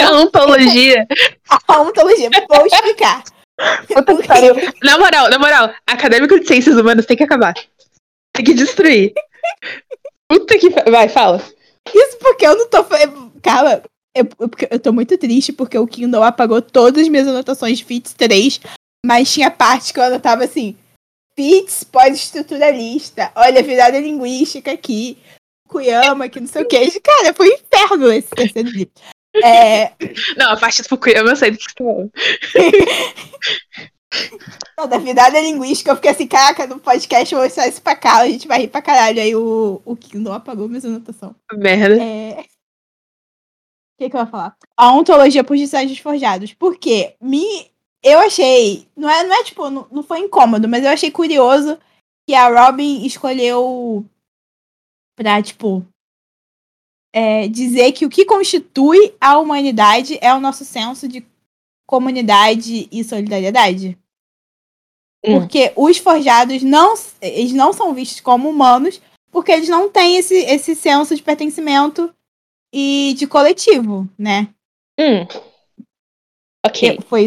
A 0.00 0.12
ontologia. 0.12 1.06
A 1.66 1.80
ontologia, 1.80 2.30
vou 2.48 2.66
explicar. 2.66 3.24
Na 4.82 4.98
moral, 4.98 5.30
na 5.30 5.38
moral, 5.38 5.74
acadêmico 5.86 6.38
de 6.38 6.46
ciências 6.46 6.76
humanas 6.76 7.06
tem 7.06 7.16
que 7.16 7.22
acabar. 7.22 7.54
Tem 8.32 8.44
que 8.44 8.54
destruir. 8.54 9.12
Puta 10.28 10.58
que. 10.58 10.70
Vai, 10.90 11.08
fala. 11.08 11.42
Isso 11.92 12.18
porque 12.18 12.46
eu 12.46 12.56
não 12.56 12.68
tô. 12.68 12.84
Calma. 13.42 13.82
Eu, 14.14 14.28
eu, 14.38 14.50
eu 14.70 14.78
tô 14.78 14.92
muito 14.92 15.16
triste 15.16 15.52
porque 15.52 15.78
o 15.78 15.86
Kindle 15.86 16.22
apagou 16.22 16.60
todas 16.60 17.02
as 17.02 17.08
minhas 17.08 17.26
anotações 17.26 17.78
de 17.78 17.84
FITS 17.84 18.12
3, 18.12 18.60
mas 19.04 19.32
tinha 19.32 19.50
parte 19.50 19.92
que 19.92 19.98
eu 19.98 20.04
anotava 20.04 20.44
assim: 20.44 20.76
FITS 21.36 21.82
pós-estruturalista, 21.84 23.32
olha, 23.34 23.62
virada 23.62 23.98
linguística 23.98 24.72
aqui, 24.72 25.18
Kuyama, 25.68 26.28
que 26.28 26.40
não 26.40 26.46
sei 26.46 26.62
o 26.62 26.68
que. 26.68 27.00
Cara, 27.00 27.34
foi 27.34 27.50
um 27.50 27.54
inferno 27.54 28.12
esse 28.12 28.30
terceiro 28.30 28.68
livro. 28.68 28.92
É... 29.42 29.92
Não, 30.36 30.52
a 30.52 30.56
parte 30.56 30.82
do 30.82 30.88
Fukuyama 30.88 31.30
eu 31.30 31.36
sei 31.36 31.52
do 31.52 31.58
que 31.58 31.74
tá. 31.74 31.84
Não, 34.76 34.86
da 34.86 34.98
verdade 34.98 35.36
é 35.36 35.42
linguística, 35.42 35.90
eu 35.90 35.96
fiquei 35.96 36.10
assim, 36.10 36.26
caraca, 36.26 36.66
no 36.66 36.78
podcast 36.78 37.32
eu 37.32 37.40
vou 37.40 37.48
deixar 37.48 37.66
isso 37.66 37.80
pra 37.80 37.96
cá, 37.96 38.18
a 38.18 38.28
gente 38.28 38.46
vai 38.46 38.60
rir 38.60 38.68
pra 38.68 38.82
caralho. 38.82 39.22
Aí 39.22 39.34
o, 39.34 39.80
o 39.84 39.96
Kindle 39.96 40.34
apagou 40.34 40.68
minha 40.68 40.84
anotação. 40.84 41.34
Merda. 41.54 42.02
É... 42.02 42.40
O 42.40 42.44
que, 43.98 44.10
que 44.10 44.16
eu 44.16 44.20
ia 44.20 44.26
falar? 44.26 44.54
A 44.76 44.92
ontologia 44.92 45.42
por 45.42 45.56
designs 45.56 45.98
forjados. 45.98 46.52
Por 46.52 46.76
quê? 46.76 47.16
Me... 47.20 47.71
Eu 48.02 48.18
achei. 48.18 48.86
Não 48.96 49.08
é, 49.08 49.24
não 49.24 49.40
é 49.40 49.44
tipo, 49.44 49.70
não, 49.70 49.86
não 49.90 50.02
foi 50.02 50.20
incômodo, 50.20 50.68
mas 50.68 50.84
eu 50.84 50.90
achei 50.90 51.10
curioso 51.10 51.78
que 52.28 52.34
a 52.34 52.48
Robin 52.48 53.04
escolheu 53.04 54.04
pra, 55.16 55.42
tipo, 55.42 55.86
é, 57.12 57.46
dizer 57.48 57.92
que 57.92 58.06
o 58.06 58.10
que 58.10 58.24
constitui 58.24 59.14
a 59.20 59.38
humanidade 59.38 60.18
é 60.20 60.32
o 60.34 60.40
nosso 60.40 60.64
senso 60.64 61.06
de 61.06 61.24
comunidade 61.86 62.88
e 62.90 63.04
solidariedade. 63.04 63.98
Hum. 65.24 65.38
Porque 65.38 65.72
os 65.76 65.98
forjados 65.98 66.62
não, 66.62 66.94
eles 67.20 67.52
não 67.52 67.72
são 67.72 67.94
vistos 67.94 68.20
como 68.20 68.48
humanos, 68.48 69.00
porque 69.30 69.52
eles 69.52 69.68
não 69.68 69.90
têm 69.90 70.16
esse, 70.16 70.34
esse 70.34 70.74
senso 70.74 71.14
de 71.14 71.22
pertencimento 71.22 72.12
e 72.72 73.14
de 73.16 73.26
coletivo, 73.26 74.08
né? 74.18 74.48
Hum. 74.98 75.26
Ok. 76.64 76.96
Eu, 76.96 77.02
foi, 77.02 77.26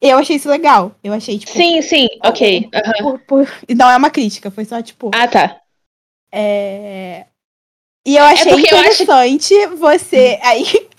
eu 0.00 0.18
achei 0.18 0.36
isso 0.36 0.48
legal. 0.48 0.94
Eu 1.02 1.12
achei, 1.12 1.38
tipo. 1.38 1.52
Sim, 1.52 1.80
sim, 1.82 2.08
ok. 2.24 2.68
aham. 2.74 2.92
por- 3.02 3.18
por- 3.46 3.52
não 3.76 3.90
é 3.90 3.96
uma 3.96 4.10
crítica, 4.10 4.50
foi 4.50 4.64
só, 4.64 4.80
tipo. 4.82 5.10
Ah, 5.14 5.26
tá. 5.28 5.60
É... 6.32 7.26
E 8.06 8.16
eu 8.16 8.24
achei 8.24 8.52
porque 8.52 8.74
eu 8.74 8.78
acho- 8.78 9.02
interessante 9.04 9.66
você. 9.68 10.38
Aí. 10.42 10.64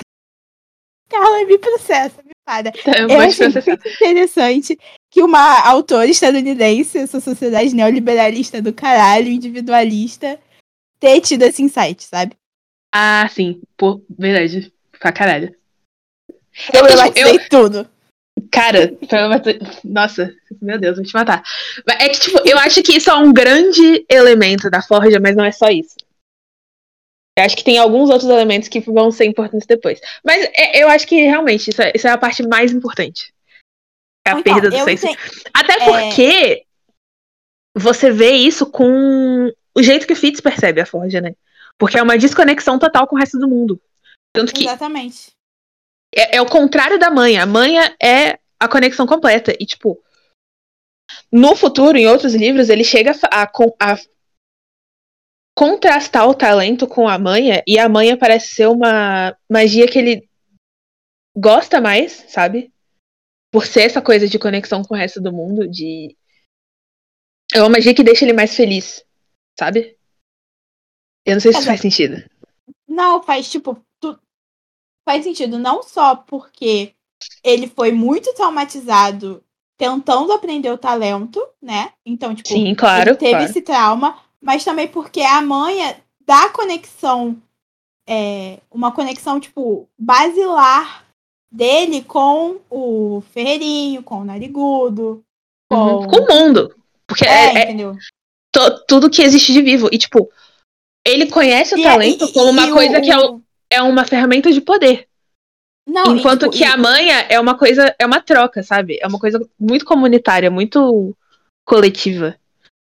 Carla, 1.09 1.45
me 1.45 1.57
processa, 1.59 2.23
me 2.23 2.31
para. 2.43 2.71
Tá, 2.71 2.91
Eu 2.99 3.09
Eu 3.09 3.19
achei 3.21 3.47
interessante 3.47 4.77
que 5.11 5.21
uma 5.21 5.59
autora 5.67 6.07
estadunidense, 6.07 6.97
essa 6.97 7.19
sociedade 7.19 7.75
neoliberalista 7.75 8.61
do 8.61 8.73
caralho, 8.73 9.27
individualista, 9.29 10.39
ter 10.99 11.21
tido 11.21 11.43
esse 11.43 11.61
insight, 11.61 12.03
sabe? 12.03 12.35
Ah, 12.93 13.27
sim. 13.29 13.61
Pô, 13.77 14.01
verdade. 14.09 14.73
Pra 14.99 15.11
caralho. 15.11 15.55
Eu 16.27 16.33
porque, 16.33 16.63
tipo, 16.65 16.79
problematizei 16.87 17.39
tudo. 17.49 17.89
Cara, 18.51 18.89
problemati- 19.07 19.59
nossa, 19.83 20.33
meu 20.61 20.79
Deus, 20.79 20.97
vou 20.97 21.05
te 21.05 21.13
matar. 21.13 21.43
É 21.99 22.09
que, 22.09 22.19
tipo, 22.19 22.37
eu 22.47 22.57
acho 22.59 22.81
que 22.83 22.93
isso 22.97 23.09
é 23.09 23.15
um 23.15 23.33
grande 23.33 24.05
elemento 24.09 24.69
da 24.69 24.81
Forja, 24.81 25.19
mas 25.19 25.35
não 25.35 25.43
é 25.45 25.51
só 25.51 25.67
isso. 25.69 25.95
Eu 27.37 27.43
acho 27.45 27.57
que 27.57 27.63
tem 27.65 27.77
alguns 27.77 28.09
outros 28.09 28.29
elementos 28.29 28.69
que 28.69 28.79
vão 28.79 29.11
ser 29.11 29.25
importantes 29.25 29.67
depois. 29.67 29.99
Mas 30.23 30.49
é, 30.53 30.81
eu 30.81 30.87
acho 30.89 31.05
que 31.05 31.15
realmente 31.15 31.69
isso 31.69 31.81
é, 31.81 31.91
isso 31.93 32.07
é 32.07 32.11
a 32.11 32.17
parte 32.17 32.43
mais 32.47 32.71
importante. 32.71 33.33
É 34.25 34.31
a 34.31 34.39
Então, 34.39 34.43
perda 34.53 34.69
do 34.69 34.83
senso. 34.85 35.03
tenho- 35.05 35.17
Até 35.53 35.73
é- 35.73 35.85
porque 35.85 36.63
você 37.77 38.09
vê 38.11 38.31
isso 38.31 38.65
com 38.65 39.51
o 39.77 39.83
jeito 39.83 40.07
que 40.07 40.13
o 40.13 40.15
Fitz 40.15 40.39
percebe 40.39 40.79
a 40.79 40.85
Forja, 40.85 41.19
né? 41.19 41.33
Porque 41.77 41.97
é 41.97 42.03
uma 42.03 42.17
desconexão 42.17 42.79
total 42.79 43.05
com 43.05 43.15
o 43.17 43.19
resto 43.19 43.37
do 43.37 43.49
mundo. 43.49 43.81
Tanto 44.33 44.53
que 44.53 44.63
Exatamente. 44.63 45.31
É, 46.15 46.37
é 46.37 46.41
o 46.41 46.49
contrário 46.49 46.97
da 46.97 47.11
manha. 47.11 47.43
A 47.43 47.45
manha 47.45 47.95
é 48.01 48.39
a 48.59 48.67
conexão 48.67 49.05
completa. 49.05 49.53
E, 49.59 49.65
tipo, 49.65 50.01
no 51.31 51.55
futuro, 51.55 51.97
em 51.97 52.07
outros 52.07 52.33
livros, 52.33 52.69
ele 52.69 52.83
chega 52.83 53.11
a, 53.31 53.43
a 53.43 53.93
a 53.93 53.97
contrastar 55.57 56.27
o 56.27 56.33
talento 56.33 56.87
com 56.87 57.07
a 57.07 57.19
manha. 57.19 57.61
E 57.67 57.77
a 57.77 57.89
manha 57.89 58.17
parece 58.17 58.55
ser 58.55 58.67
uma 58.67 59.37
magia 59.49 59.87
que 59.87 59.99
ele 59.99 60.29
gosta 61.35 61.81
mais, 61.81 62.25
sabe? 62.29 62.73
Por 63.51 63.65
ser 63.65 63.81
essa 63.81 64.01
coisa 64.01 64.27
de 64.27 64.39
conexão 64.39 64.83
com 64.83 64.93
o 64.93 64.97
resto 64.97 65.21
do 65.21 65.31
mundo. 65.31 65.67
De... 65.67 66.15
É 67.53 67.59
uma 67.59 67.69
magia 67.69 67.93
que 67.93 68.03
deixa 68.03 68.25
ele 68.25 68.33
mais 68.33 68.55
feliz, 68.55 69.05
sabe? 69.59 69.97
Eu 71.25 71.33
não 71.33 71.41
sei 71.41 71.53
se 71.53 71.59
é- 71.59 71.63
faz 71.63 71.81
sentido. 71.81 72.23
Não, 72.87 73.21
faz 73.21 73.51
tipo. 73.51 73.84
Faz 75.05 75.23
sentido, 75.23 75.59
não 75.59 75.83
só 75.83 76.15
porque 76.15 76.93
ele 77.43 77.67
foi 77.67 77.91
muito 77.91 78.33
traumatizado 78.33 79.43
tentando 79.77 80.31
aprender 80.33 80.71
o 80.71 80.77
talento, 80.77 81.45
né? 81.61 81.91
Então, 82.05 82.33
tipo, 82.33 82.49
Sim, 82.49 82.73
claro. 82.75 83.11
ele 83.11 83.17
teve 83.17 83.31
claro. 83.31 83.45
esse 83.45 83.61
trauma, 83.61 84.17
mas 84.41 84.63
também 84.63 84.87
porque 84.87 85.21
a 85.21 85.41
manha 85.41 85.97
dá 86.25 86.49
conexão, 86.49 87.37
é, 88.07 88.59
uma 88.71 88.91
conexão, 88.91 89.39
tipo, 89.39 89.87
basilar 89.97 91.05
dele 91.51 92.03
com 92.03 92.57
o 92.69 93.21
Ferreirinho, 93.31 94.01
com 94.01 94.19
o 94.21 94.25
Narigudo, 94.25 95.23
com. 95.69 95.75
Uhum. 95.75 96.07
Com 96.07 96.17
o 96.17 96.27
mundo. 96.27 96.75
Porque 97.07 97.25
É, 97.25 97.53
é- 97.53 97.71
é, 97.71 97.75
tudo 98.87 99.09
que 99.09 99.21
existe 99.21 99.53
de 99.53 99.61
vivo. 99.61 99.87
E, 99.91 99.97
tipo, 99.97 100.29
ele 101.05 101.27
conhece 101.27 101.75
o 101.75 101.77
E- 101.77 101.83
talento 101.83 102.25
e- 102.25 102.33
como 102.33 102.49
uma 102.49 102.67
e 102.67 102.71
coisa 102.71 102.97
o- 102.97 103.01
que 103.01 103.11
é, 103.11 103.17
o- 103.19 103.41
é 103.69 103.81
uma 103.81 104.05
ferramenta 104.05 104.51
de 104.51 104.61
poder. 104.61 105.07
Não, 105.87 106.15
e, 106.15 106.19
enquanto 106.19 106.41
tipo, 106.41 106.51
que 106.51 106.63
e- 106.63 106.67
a 106.67 106.77
manha 106.77 107.19
é 107.29 107.39
uma 107.39 107.57
coisa, 107.57 107.95
é 107.99 108.05
uma 108.05 108.21
troca, 108.21 108.63
sabe? 108.63 108.97
É 109.01 109.07
uma 109.07 109.19
coisa 109.19 109.39
muito 109.59 109.85
comunitária, 109.85 110.49
muito 110.49 111.15
coletiva. 111.65 112.39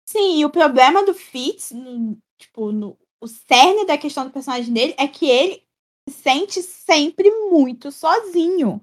Sim, 0.08 0.38
e 0.38 0.44
o 0.44 0.50
problema 0.50 1.04
do 1.04 1.14
Fitz, 1.14 1.72
no- 1.72 2.16
tipo, 2.38 2.70
no, 2.70 2.96
o 3.20 3.26
cerne 3.26 3.86
da 3.86 3.96
questão 3.98 4.24
do 4.24 4.30
personagem 4.30 4.72
dele 4.72 4.94
é 4.98 5.08
que 5.08 5.28
ele 5.28 5.62
se 6.08 6.16
sente 6.16 6.62
sempre 6.62 7.30
muito 7.50 7.90
sozinho. 7.90 8.80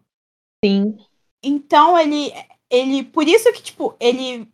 Sim. 0.64 0.98
Então 1.44 1.98
ele, 1.98 2.34
ele, 2.70 3.04
por 3.04 3.28
isso 3.28 3.52
que 3.54 3.62
tipo 3.62 3.96
ele 4.00 4.48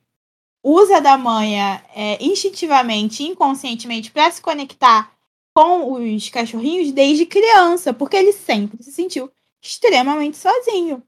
usa 0.63 0.99
da 0.99 1.17
manha 1.17 1.83
é, 1.95 2.23
instintivamente, 2.23 3.23
inconscientemente 3.23 4.11
para 4.11 4.29
se 4.31 4.41
conectar 4.41 5.14
com 5.55 5.93
os 5.93 6.29
cachorrinhos 6.29 6.91
desde 6.91 7.25
criança, 7.25 7.93
porque 7.93 8.17
ele 8.17 8.33
sempre 8.33 8.83
se 8.83 8.91
sentiu 8.91 9.31
extremamente 9.63 10.37
sozinho. 10.37 11.01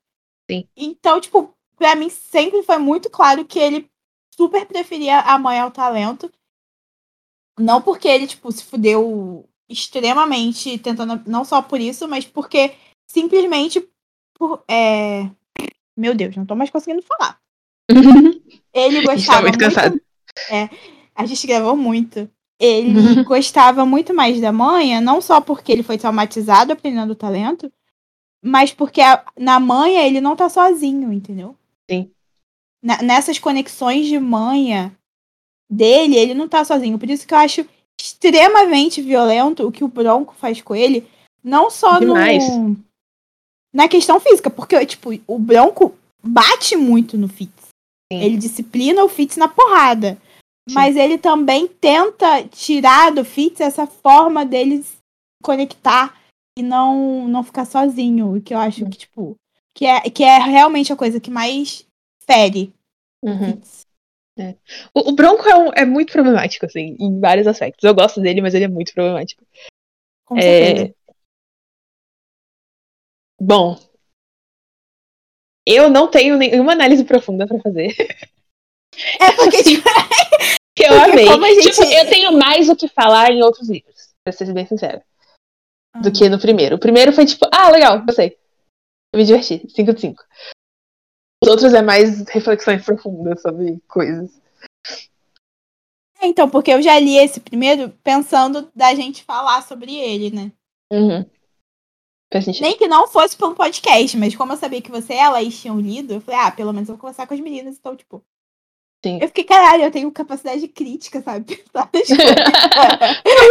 Sim. 0.50 0.68
Então 0.76 1.20
tipo, 1.20 1.54
para 1.76 1.96
mim 1.96 2.10
sempre 2.10 2.64
foi 2.64 2.78
muito 2.78 3.10
claro 3.10 3.46
que 3.46 3.60
ele 3.60 3.90
super 4.36 4.66
preferia 4.66 5.20
a 5.20 5.38
mãe 5.38 5.60
ao 5.60 5.72
talento, 5.72 6.32
não 7.60 7.82
porque 7.82 8.08
ele 8.08 8.28
tipo 8.28 8.52
se 8.52 8.64
fudeu 8.64 9.48
extremamente 9.70 10.78
tentando 10.80 11.22
não 11.30 11.44
só 11.44 11.62
por 11.62 11.80
isso, 11.82 12.08
mas 12.08 12.26
porque 12.26 12.74
simplesmente 13.10 13.86
por, 14.38 14.64
é... 14.70 15.30
Meu 15.98 16.14
Deus, 16.14 16.36
não 16.36 16.46
tô 16.46 16.56
mais 16.56 16.70
conseguindo 16.70 17.02
falar. 17.02 17.40
Ele 18.72 19.02
tá 19.02 19.14
gostava 19.14 19.42
muito 19.42 19.58
cansado. 19.58 20.00
É, 20.52 20.70
a 21.16 21.26
gente 21.26 21.48
gravou 21.48 21.76
muito. 21.76 22.30
Ele 22.60 23.24
gostava 23.24 23.86
muito 23.86 24.14
mais 24.14 24.40
da 24.42 24.52
manha, 24.52 25.00
não 25.00 25.22
só 25.22 25.40
porque 25.40 25.72
ele 25.72 25.84
foi 25.84 25.98
traumatizado 25.98 26.74
aprendendo 26.74 27.12
o 27.12 27.16
talento, 27.16 27.72
mas 28.44 28.72
porque 28.74 29.02
a- 29.02 29.24
na 29.38 29.60
manha 29.60 30.06
ele 30.06 30.20
não 30.22 30.36
tá 30.36 30.50
sozinho, 30.50 31.12
entendeu? 31.14 31.56
Sim. 31.90 32.10
Na- 32.82 33.02
nessas 33.02 33.38
conexões 33.40 34.08
de 34.08 34.18
manha 34.20 34.92
dele, 35.70 36.16
ele 36.16 36.34
não 36.34 36.48
tá 36.48 36.64
sozinho. 36.66 36.98
Por 36.98 37.10
isso 37.10 37.28
que 37.28 37.34
eu 37.34 37.38
acho 37.38 37.66
extremamente 38.00 39.02
violento 39.02 39.68
o 39.68 39.72
que 39.72 39.84
o 39.84 39.88
Bronco 39.88 40.34
faz 40.38 40.62
com 40.62 40.76
ele, 40.76 41.06
não 41.44 41.70
só 41.70 42.00
Demais. 42.00 42.48
no 42.58 42.76
na 43.74 43.88
questão 43.88 44.20
física, 44.20 44.50
porque 44.50 44.84
tipo, 44.86 45.10
o 45.28 45.38
Bronco 45.38 45.94
bate 46.24 46.76
muito 46.76 47.18
no 47.18 47.28
Fitz. 47.28 47.68
Sim. 48.12 48.20
Ele 48.20 48.38
disciplina 48.38 49.04
o 49.04 49.10
Fitz 49.10 49.38
na 49.38 49.48
porrada. 49.48 50.18
Mas 50.74 50.96
ele 50.96 51.18
também 51.18 51.68
tenta 51.68 52.44
tirar 52.48 53.12
do 53.12 53.24
Fitz 53.24 53.62
essa 53.62 53.88
forma 53.88 54.46
dele 54.46 54.84
se 54.84 54.98
conectar 55.44 56.20
e 56.58 56.62
não, 56.64 57.28
não 57.28 57.44
ficar 57.44 57.66
sozinho. 57.66 58.36
O 58.36 58.42
que 58.42 58.54
eu 58.54 58.58
acho 58.58 58.84
que, 58.90 58.98
tipo, 58.98 59.36
que 59.76 59.86
é, 59.86 60.02
que 60.10 60.24
é 60.24 60.38
realmente 60.40 60.92
a 60.92 60.96
coisa 60.98 61.20
que 61.20 61.32
mais 61.32 61.86
fere 62.30 62.74
o 63.24 63.30
Uhum. 63.30 63.54
Fitz. 63.54 63.88
O, 64.94 65.10
o 65.10 65.16
Bronco 65.16 65.48
é, 65.50 65.56
um- 65.58 65.74
é 65.74 65.86
muito 65.86 66.12
problemático, 66.14 66.66
assim, 66.66 66.96
em 67.00 67.20
vários 67.20 67.48
aspectos. 67.48 67.84
Eu 67.84 67.96
gosto 67.96 68.22
dele, 68.22 68.42
mas 68.42 68.54
ele 68.54 68.66
é 68.66 68.68
muito 68.68 68.94
problemático. 68.94 69.44
Com 70.26 70.38
É, 70.38 70.42
certeza. 70.42 70.96
Bom. 73.40 73.80
Eu 75.66 75.90
não 75.90 76.10
tenho 76.10 76.38
nenhuma 76.38 76.74
análise 76.74 77.04
profunda 77.04 77.48
pra 77.48 77.60
fazer. 77.60 77.96
É 79.20 79.32
porque, 79.36 79.62
tipo, 79.64 79.84
Que 80.78 80.84
eu 80.84 80.90
Porque 80.90 81.28
amei. 81.28 81.56
gente- 81.56 81.72
Tipo, 81.72 81.84
eu 81.92 82.06
tenho 82.10 82.38
mais 82.38 82.70
o 82.70 82.76
que 82.76 82.88
falar 82.88 83.32
em 83.32 83.42
outros 83.42 83.68
livros, 83.68 84.14
pra 84.24 84.32
ser 84.32 84.54
bem 84.54 84.68
sincero, 84.68 85.02
do 86.02 86.12
que 86.12 86.30
no 86.30 86.40
primeiro. 86.40 86.76
O 86.76 86.80
primeiro 86.80 87.12
foi 87.12 87.26
tipo, 87.26 87.46
ah, 87.52 87.70
legal, 87.72 88.06
gostei. 88.06 88.38
Eu 89.12 89.18
me 89.18 89.26
diverti. 89.26 89.66
5 89.70 89.94
de 89.94 90.02
5. 90.02 90.24
Os 91.44 91.50
outros 91.50 91.74
é 91.74 91.82
mais 91.82 92.28
reflexões 92.30 92.86
profundas 92.86 93.42
sobre 93.42 93.80
coisas. 93.88 94.40
É, 96.20 96.28
Então, 96.28 96.50
porque 96.50 96.72
eu 96.72 96.82
já 96.82 97.00
li 97.00 97.18
esse 97.18 97.40
primeiro 97.40 97.90
pensando 98.04 98.72
da 98.76 98.94
gente 98.94 99.24
falar 99.24 99.62
sobre 99.64 99.96
ele, 99.96 100.30
né? 100.30 100.52
Uhum. 100.92 101.26
Nem 102.60 102.78
que 102.78 102.88
não 102.88 103.08
fosse 103.08 103.38
pelo 103.38 103.56
podcast, 103.56 104.18
mas 104.18 104.36
como 104.36 104.52
eu 104.52 104.58
sabia 104.58 104.82
que 104.82 104.92
você 104.92 105.14
e 105.14 105.20
a 105.20 105.30
Laís 105.30 105.60
tinham 105.60 105.80
lido, 105.80 106.14
eu 106.14 106.22
falei, 106.22 106.40
ah, 106.42 106.52
pelo 106.52 106.74
menos 106.74 106.90
eu 106.90 106.96
vou 106.96 107.02
conversar 107.02 107.26
com 107.26 107.34
as 107.34 107.40
meninas, 107.40 107.78
então, 107.78 107.96
tipo. 107.96 108.24
Sim. 109.06 109.20
Eu 109.22 109.28
fiquei, 109.28 109.44
caralho, 109.44 109.84
eu 109.84 109.92
tenho 109.92 110.12
capacidade 110.12 110.68
crítica, 110.68 111.22
sabe? 111.22 111.46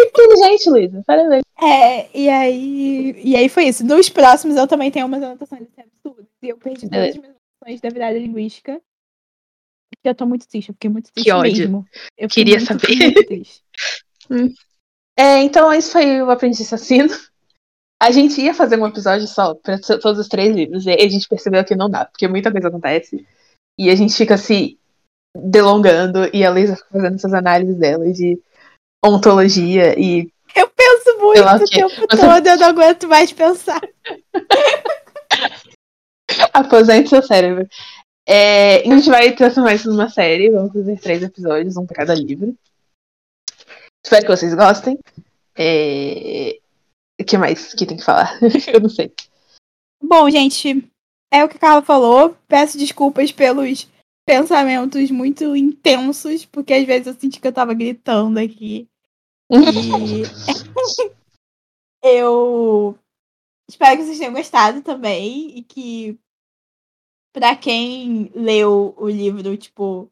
Inteligente, 0.09 0.69
Luísa. 0.71 1.03
Parabéns. 1.07 1.43
É, 1.63 2.19
e 2.19 2.29
aí. 2.29 3.23
E 3.23 3.37
aí 3.37 3.49
foi 3.49 3.65
isso. 3.65 3.85
Nos 3.85 4.09
próximos 4.09 4.57
eu 4.57 4.67
também 4.67 4.91
tenho 4.91 5.07
umas 5.07 5.23
anotações 5.23 5.69
absurdas. 5.79 6.27
E 6.43 6.49
eu 6.49 6.59
perdi 6.59 6.89
todas 6.89 7.11
as 7.11 7.17
minhas 7.17 7.35
anotações 7.37 7.81
da 7.81 7.89
virada 7.91 8.19
linguística. 8.19 8.81
Porque 9.95 10.09
eu 10.09 10.15
tô 10.15 10.27
muito 10.27 10.49
triste, 10.49 10.69
eu 10.71 10.75
fiquei 10.75 10.91
muito 10.91 11.13
triste 11.13 11.25
que 11.25 11.33
ódio. 11.33 11.53
mesmo. 11.53 11.87
Eu 12.19 12.29
Queria 12.29 12.57
muito, 12.57 12.67
saber. 12.67 13.15
Muito 14.29 14.51
hum. 14.51 14.55
é, 15.17 15.43
então, 15.43 15.73
esse 15.73 15.93
foi 15.93 16.21
o 16.23 16.31
Aprendiz 16.31 16.61
Assassino. 16.61 17.09
A 18.03 18.11
gente 18.11 18.41
ia 18.41 18.53
fazer 18.53 18.79
um 18.79 18.87
episódio 18.87 19.27
só 19.27 19.55
para 19.55 19.79
todos 19.79 20.19
os 20.19 20.29
três 20.29 20.55
livros, 20.55 20.85
e 20.85 20.91
a 20.91 21.09
gente 21.09 21.29
percebeu 21.29 21.65
que 21.65 21.75
não 21.75 21.89
dá, 21.89 22.05
porque 22.05 22.29
muita 22.29 22.53
coisa 22.53 22.69
acontece. 22.69 23.25
E 23.79 23.89
a 23.89 23.95
gente 23.95 24.15
fica 24.15 24.37
se 24.37 24.79
delongando, 25.45 26.29
e 26.33 26.45
a 26.45 26.51
Lisa 26.51 26.77
fica 26.77 26.89
fazendo 26.93 27.15
essas 27.15 27.35
análises 27.35 27.77
dela 27.77 28.11
de 28.13 28.39
ontologia 29.05 29.99
e. 29.99 30.31
Eu 30.55 30.69
penso 30.69 31.19
muito 31.19 31.43
o 31.43 31.69
tempo 31.69 31.89
Você... 31.89 32.17
todo, 32.17 32.47
eu 32.47 32.57
não 32.57 32.67
aguento 32.67 33.09
mais 33.09 33.33
pensar. 33.33 33.81
Aposente 36.53 37.11
seu 37.11 37.23
cérebro. 37.23 37.69
É, 38.27 38.79
a 38.79 38.97
gente 38.97 39.09
vai 39.09 39.33
transformar 39.33 39.75
isso 39.75 39.91
numa 39.91 40.09
série. 40.09 40.51
Vamos 40.51 40.73
fazer 40.73 40.99
três 40.99 41.23
episódios, 41.23 41.77
um 41.77 41.87
para 41.87 41.97
cada 41.97 42.15
livro. 42.15 42.57
Espero 44.05 44.23
que 44.23 44.37
vocês 44.37 44.55
gostem. 44.55 44.99
É... 45.57 46.59
O 47.21 47.25
que 47.25 47.39
mais 47.39 47.73
que 47.75 47.87
tem 47.87 47.97
que 47.97 48.05
falar? 48.05 48.39
Eu 48.73 48.81
não 48.81 48.89
sei. 48.89 49.13
Bom, 50.03 50.29
gente, 50.29 50.89
é 51.33 51.45
o 51.45 51.49
que 51.49 51.57
a 51.57 51.61
Carla 51.61 51.83
falou. 51.83 52.37
Peço 52.49 52.79
desculpas 52.79 53.33
pelos 53.33 53.89
pensamentos 54.27 55.11
muito 55.11 55.55
intensos, 55.55 56.45
porque 56.45 56.75
às 56.75 56.85
vezes 56.85 57.07
eu 57.07 57.15
senti 57.15 57.41
que 57.41 57.47
eu 57.47 57.53
tava 57.53 57.73
gritando 57.73 58.39
aqui. 58.39 58.89
E 59.49 60.23
eu 62.03 62.99
espero 63.69 63.97
que 63.97 64.05
vocês 64.05 64.19
tenham 64.19 64.33
gostado 64.33 64.83
também 64.83 65.57
e 65.57 65.63
que 65.63 66.19
para 67.33 67.55
quem 67.55 68.31
leu 68.35 68.95
o 68.97 69.09
livro, 69.09 69.57
tipo, 69.57 70.11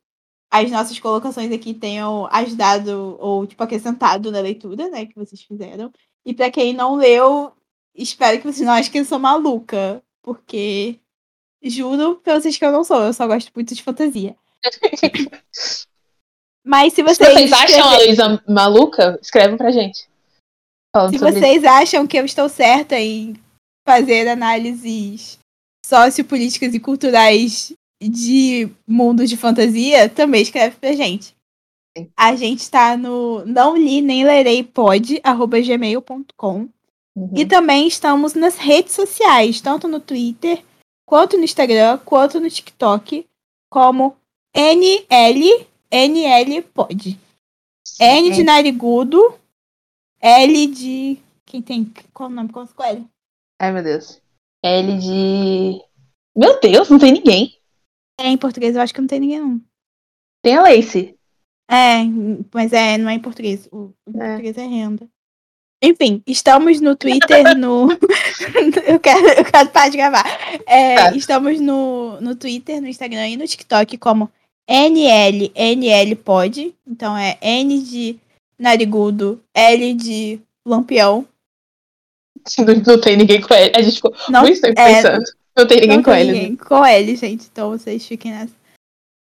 as 0.51 0.71
nossas 0.71 0.99
colocações 1.01 1.51
aqui 1.51 1.75
tenham 1.75 2.29
ajudado 2.31 3.17
ou 3.19 3.47
tipo 3.47 3.63
acrescentado 3.63 4.31
na 4.31 4.41
leitura, 4.41 4.89
né, 4.89 5.07
que 5.07 5.17
vocês 5.17 5.43
fizeram. 5.43 5.93
E 6.25 6.33
para 6.33 6.51
quem 6.51 6.73
não 6.73 6.95
leu, 6.95 7.53
espero 7.95 8.39
que 8.39 8.45
vocês 8.45 8.67
não 8.67 8.75
achem 8.75 8.93
que 8.93 8.99
eu 8.99 9.05
sou 9.05 9.19
maluca, 9.19 10.03
porque 10.23 11.01
juro 11.65 12.21
pra 12.23 12.39
vocês 12.41 12.57
que 12.57 12.65
eu 12.65 12.73
não 12.73 12.85
sou, 12.85 13.03
eu 13.03 13.13
só 13.13 13.27
gosto 13.27 13.51
muito 13.55 13.75
de 13.75 13.83
fantasia. 13.83 14.37
Mas 16.65 16.95
se 16.95 17.03
vocês. 17.03 17.29
Se 17.29 17.35
vocês 17.35 17.53
acham 17.53 17.85
a 17.85 17.99
Luísa 17.99 18.43
maluca, 18.49 19.19
escrevam 19.21 19.57
pra 19.57 19.71
gente. 19.71 20.09
Se 21.11 21.19
vocês 21.19 21.63
isso. 21.63 21.69
acham 21.69 22.07
que 22.07 22.17
eu 22.17 22.25
estou 22.25 22.49
certa 22.49 22.99
em 22.99 23.35
fazer 23.87 24.29
análises 24.29 25.39
sociopolíticas 25.85 26.73
e 26.73 26.81
culturais 26.81 27.73
de 28.03 28.71
mundos 28.87 29.29
de 29.29 29.37
fantasia, 29.37 30.09
também 30.09 30.43
escreve 30.43 30.77
pra 30.77 30.93
gente. 30.93 31.35
A 32.17 32.35
gente 32.35 32.69
tá 32.71 32.97
no 32.97 33.45
não 33.45 33.77
li 33.77 34.01
nem 34.01 34.25
lerei 34.25 34.63
pode, 34.65 35.21
arroba 35.23 35.61
gmail.com. 35.61 36.69
Uhum. 37.17 37.31
E 37.37 37.47
também 37.47 37.87
estamos 37.87 38.35
nas 38.35 38.57
redes 38.57 38.95
sociais, 38.95 39.61
tanto 39.61 39.87
no 39.87 40.01
Twitter, 40.01 40.65
quanto 41.07 41.37
no 41.37 41.45
Instagram, 41.45 41.99
quanto 41.99 42.41
no 42.41 42.51
TikTok, 42.51 43.27
como 43.71 44.17
NL, 44.55 45.67
NL 45.91 46.63
pode. 46.63 47.19
N 48.01 48.31
de 48.31 48.43
narigudo, 48.43 49.39
L 50.21 50.67
de. 50.67 51.19
Quem 51.45 51.61
tem. 51.61 51.93
Qual 52.13 52.29
o 52.29 52.33
nome? 52.33 52.51
Qual 52.51 52.67
é 52.81 52.91
L? 52.93 53.07
Ai, 53.61 53.73
meu 53.73 53.83
Deus. 53.83 54.21
L 54.65 54.99
de. 54.99 55.83
Meu 56.37 56.61
Deus, 56.61 56.89
não 56.89 56.99
tem 56.99 57.13
ninguém. 57.13 57.59
É, 58.19 58.29
em 58.29 58.39
português 58.39 58.75
eu 58.75 58.83
acho 58.83 58.95
que 58.95 59.01
não 59.01 59.09
tem 59.09 59.21
ninguém, 59.21 59.41
não. 59.41 59.61
Tem 60.43 60.57
a 60.57 60.63
Lace. 60.63 61.17
É, 61.71 62.05
mas 62.53 62.73
é, 62.73 62.99
não 62.99 63.09
é 63.09 63.15
em 63.15 63.21
português. 63.21 63.69
O, 63.73 63.93
o 64.07 64.23
é. 64.23 64.29
português 64.29 64.59
é 64.59 64.67
renda. 64.67 65.09
Enfim, 65.85 66.23
estamos 66.27 66.81
no 66.81 66.97
Twitter, 66.97 67.45
no. 67.59 67.89
eu, 68.87 68.99
quero, 68.99 69.29
eu 69.29 69.45
quero 69.45 69.69
parar 69.69 69.89
de 69.91 69.97
gravar. 69.99 70.25
É, 70.67 70.95
tá. 70.95 71.15
Estamos 71.15 71.61
no, 71.61 72.19
no 72.23 72.35
Twitter, 72.35 72.81
no 72.81 72.89
Instagram 72.89 73.29
e 73.29 73.37
no 73.37 73.47
TikTok 73.47 73.99
como 73.99 74.31
NLNL 74.67 76.19
Então 76.87 77.15
é 77.17 77.37
N 77.43 77.83
de 77.83 78.19
narigudo, 78.59 79.43
L 79.55 79.95
de 79.95 80.41
lampião. 80.67 81.27
Não, 82.59 82.75
não 82.95 83.01
tem 83.01 83.17
ninguém 83.17 83.43
com 83.43 83.53
L. 83.53 83.73
A 83.77 83.83
gente 83.83 83.97
ficou 83.97 84.15
não, 84.31 84.41
muito 84.41 84.61
tempo 84.61 84.81
é, 84.81 84.95
pensando. 84.95 85.25
Não 85.55 85.67
tem 85.67 85.81
ninguém 85.83 85.97
não 85.97 86.03
com 86.03 86.11
tem 86.11 86.21
L. 86.21 86.33
Ninguém 86.33 86.51
né? 86.51 86.57
com 86.57 86.85
L, 86.85 87.17
gente. 87.17 87.47
Então 87.53 87.71
vocês 87.71 88.07
fiquem 88.07 88.33
nessa. 88.33 88.55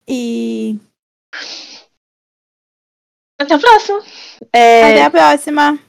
E. 0.08 0.80
Até 3.40 3.54
a 3.54 3.60
próxima. 3.60 4.04
É... 4.52 4.84
Até 4.84 5.04
a 5.04 5.10
próxima. 5.12 5.87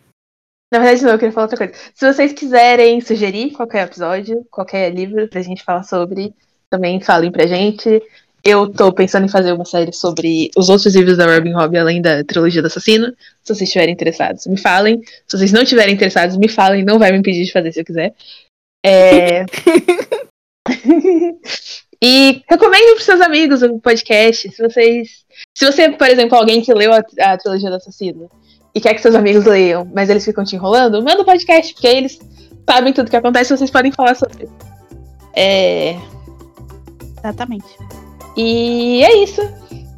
Na 0.71 0.79
verdade, 0.81 1.03
não, 1.03 1.13
eu 1.13 1.19
queria 1.19 1.33
falar 1.33 1.47
outra 1.47 1.57
coisa. 1.57 1.73
Se 1.95 2.13
vocês 2.13 2.33
quiserem 2.33 3.01
sugerir 3.01 3.53
qualquer 3.53 3.87
episódio, 3.87 4.47
qualquer 4.51 4.93
livro 4.93 5.27
pra 5.29 5.41
gente 5.41 5.65
falar 5.65 5.83
sobre, 5.83 6.35
também 6.69 7.01
falem 7.01 7.33
pra 7.33 7.47
gente. 7.47 8.03
Eu 8.45 8.71
tô 8.71 8.93
pensando 8.93 9.25
em 9.25 9.31
fazer 9.31 9.53
uma 9.53 9.65
série 9.65 9.93
sobre 9.93 10.51
os 10.57 10.69
outros 10.69 10.95
livros 10.95 11.17
da 11.17 11.27
Robin 11.27 11.55
Hood, 11.55 11.77
além 11.77 12.03
da 12.03 12.23
trilogia 12.23 12.61
do 12.61 12.67
assassino. 12.67 13.07
Se 13.43 13.55
vocês 13.55 13.63
estiverem 13.63 13.95
interessados, 13.95 14.47
me 14.47 14.59
falem. 14.59 15.01
Se 15.27 15.39
vocês 15.39 15.53
não 15.53 15.63
estiverem 15.63 15.95
interessados, 15.95 16.37
me 16.37 16.49
falem. 16.49 16.85
Não 16.85 16.99
vai 16.99 17.13
me 17.13 17.19
impedir 17.19 17.45
de 17.45 17.53
fazer 17.53 17.73
se 17.73 17.81
eu 17.81 17.85
quiser. 17.85 18.15
É... 18.85 19.45
e 22.03 22.43
recomendo 22.49 22.93
pros 22.93 23.05
seus 23.05 23.21
amigos 23.23 23.63
o 23.63 23.81
podcast. 23.81 24.51
Se 24.51 24.63
vocês. 24.63 25.25
Se 25.57 25.65
você, 25.65 25.91
por 25.91 26.09
exemplo, 26.09 26.37
alguém 26.37 26.61
que 26.61 26.73
leu 26.75 26.93
a, 26.93 27.03
a 27.21 27.39
trilogia 27.39 27.71
do 27.71 27.77
assassino 27.77 28.31
e 28.79 28.81
quer 28.81 28.95
que 28.95 29.03
seus 29.03 29.15
amigos 29.15 29.45
leiam, 29.45 29.87
mas 29.93 30.09
eles 30.09 30.25
ficam 30.25 30.45
te 30.45 30.55
enrolando, 30.55 31.03
manda 31.03 31.19
o 31.19 31.23
um 31.23 31.25
podcast, 31.25 31.75
porque 31.75 31.87
aí 31.87 31.97
eles 31.97 32.19
sabem 32.69 32.93
tudo 32.93 33.11
que 33.11 33.17
acontece 33.17 33.53
e 33.53 33.57
vocês 33.57 33.71
podem 33.71 33.93
falar 33.93 34.15
sobre. 34.15 34.49
É. 35.35 35.97
Exatamente. 37.19 37.67
E 38.37 39.03
é 39.03 39.17
isso. 39.23 39.43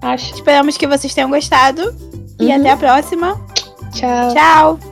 Acho. 0.00 0.34
Esperamos 0.34 0.78
que 0.78 0.86
vocês 0.86 1.14
tenham 1.14 1.30
gostado. 1.30 1.82
Uhum. 1.82 2.26
E 2.40 2.50
até 2.50 2.70
a 2.70 2.76
próxima. 2.76 3.38
Tchau. 3.92 4.34
Tchau. 4.34 4.89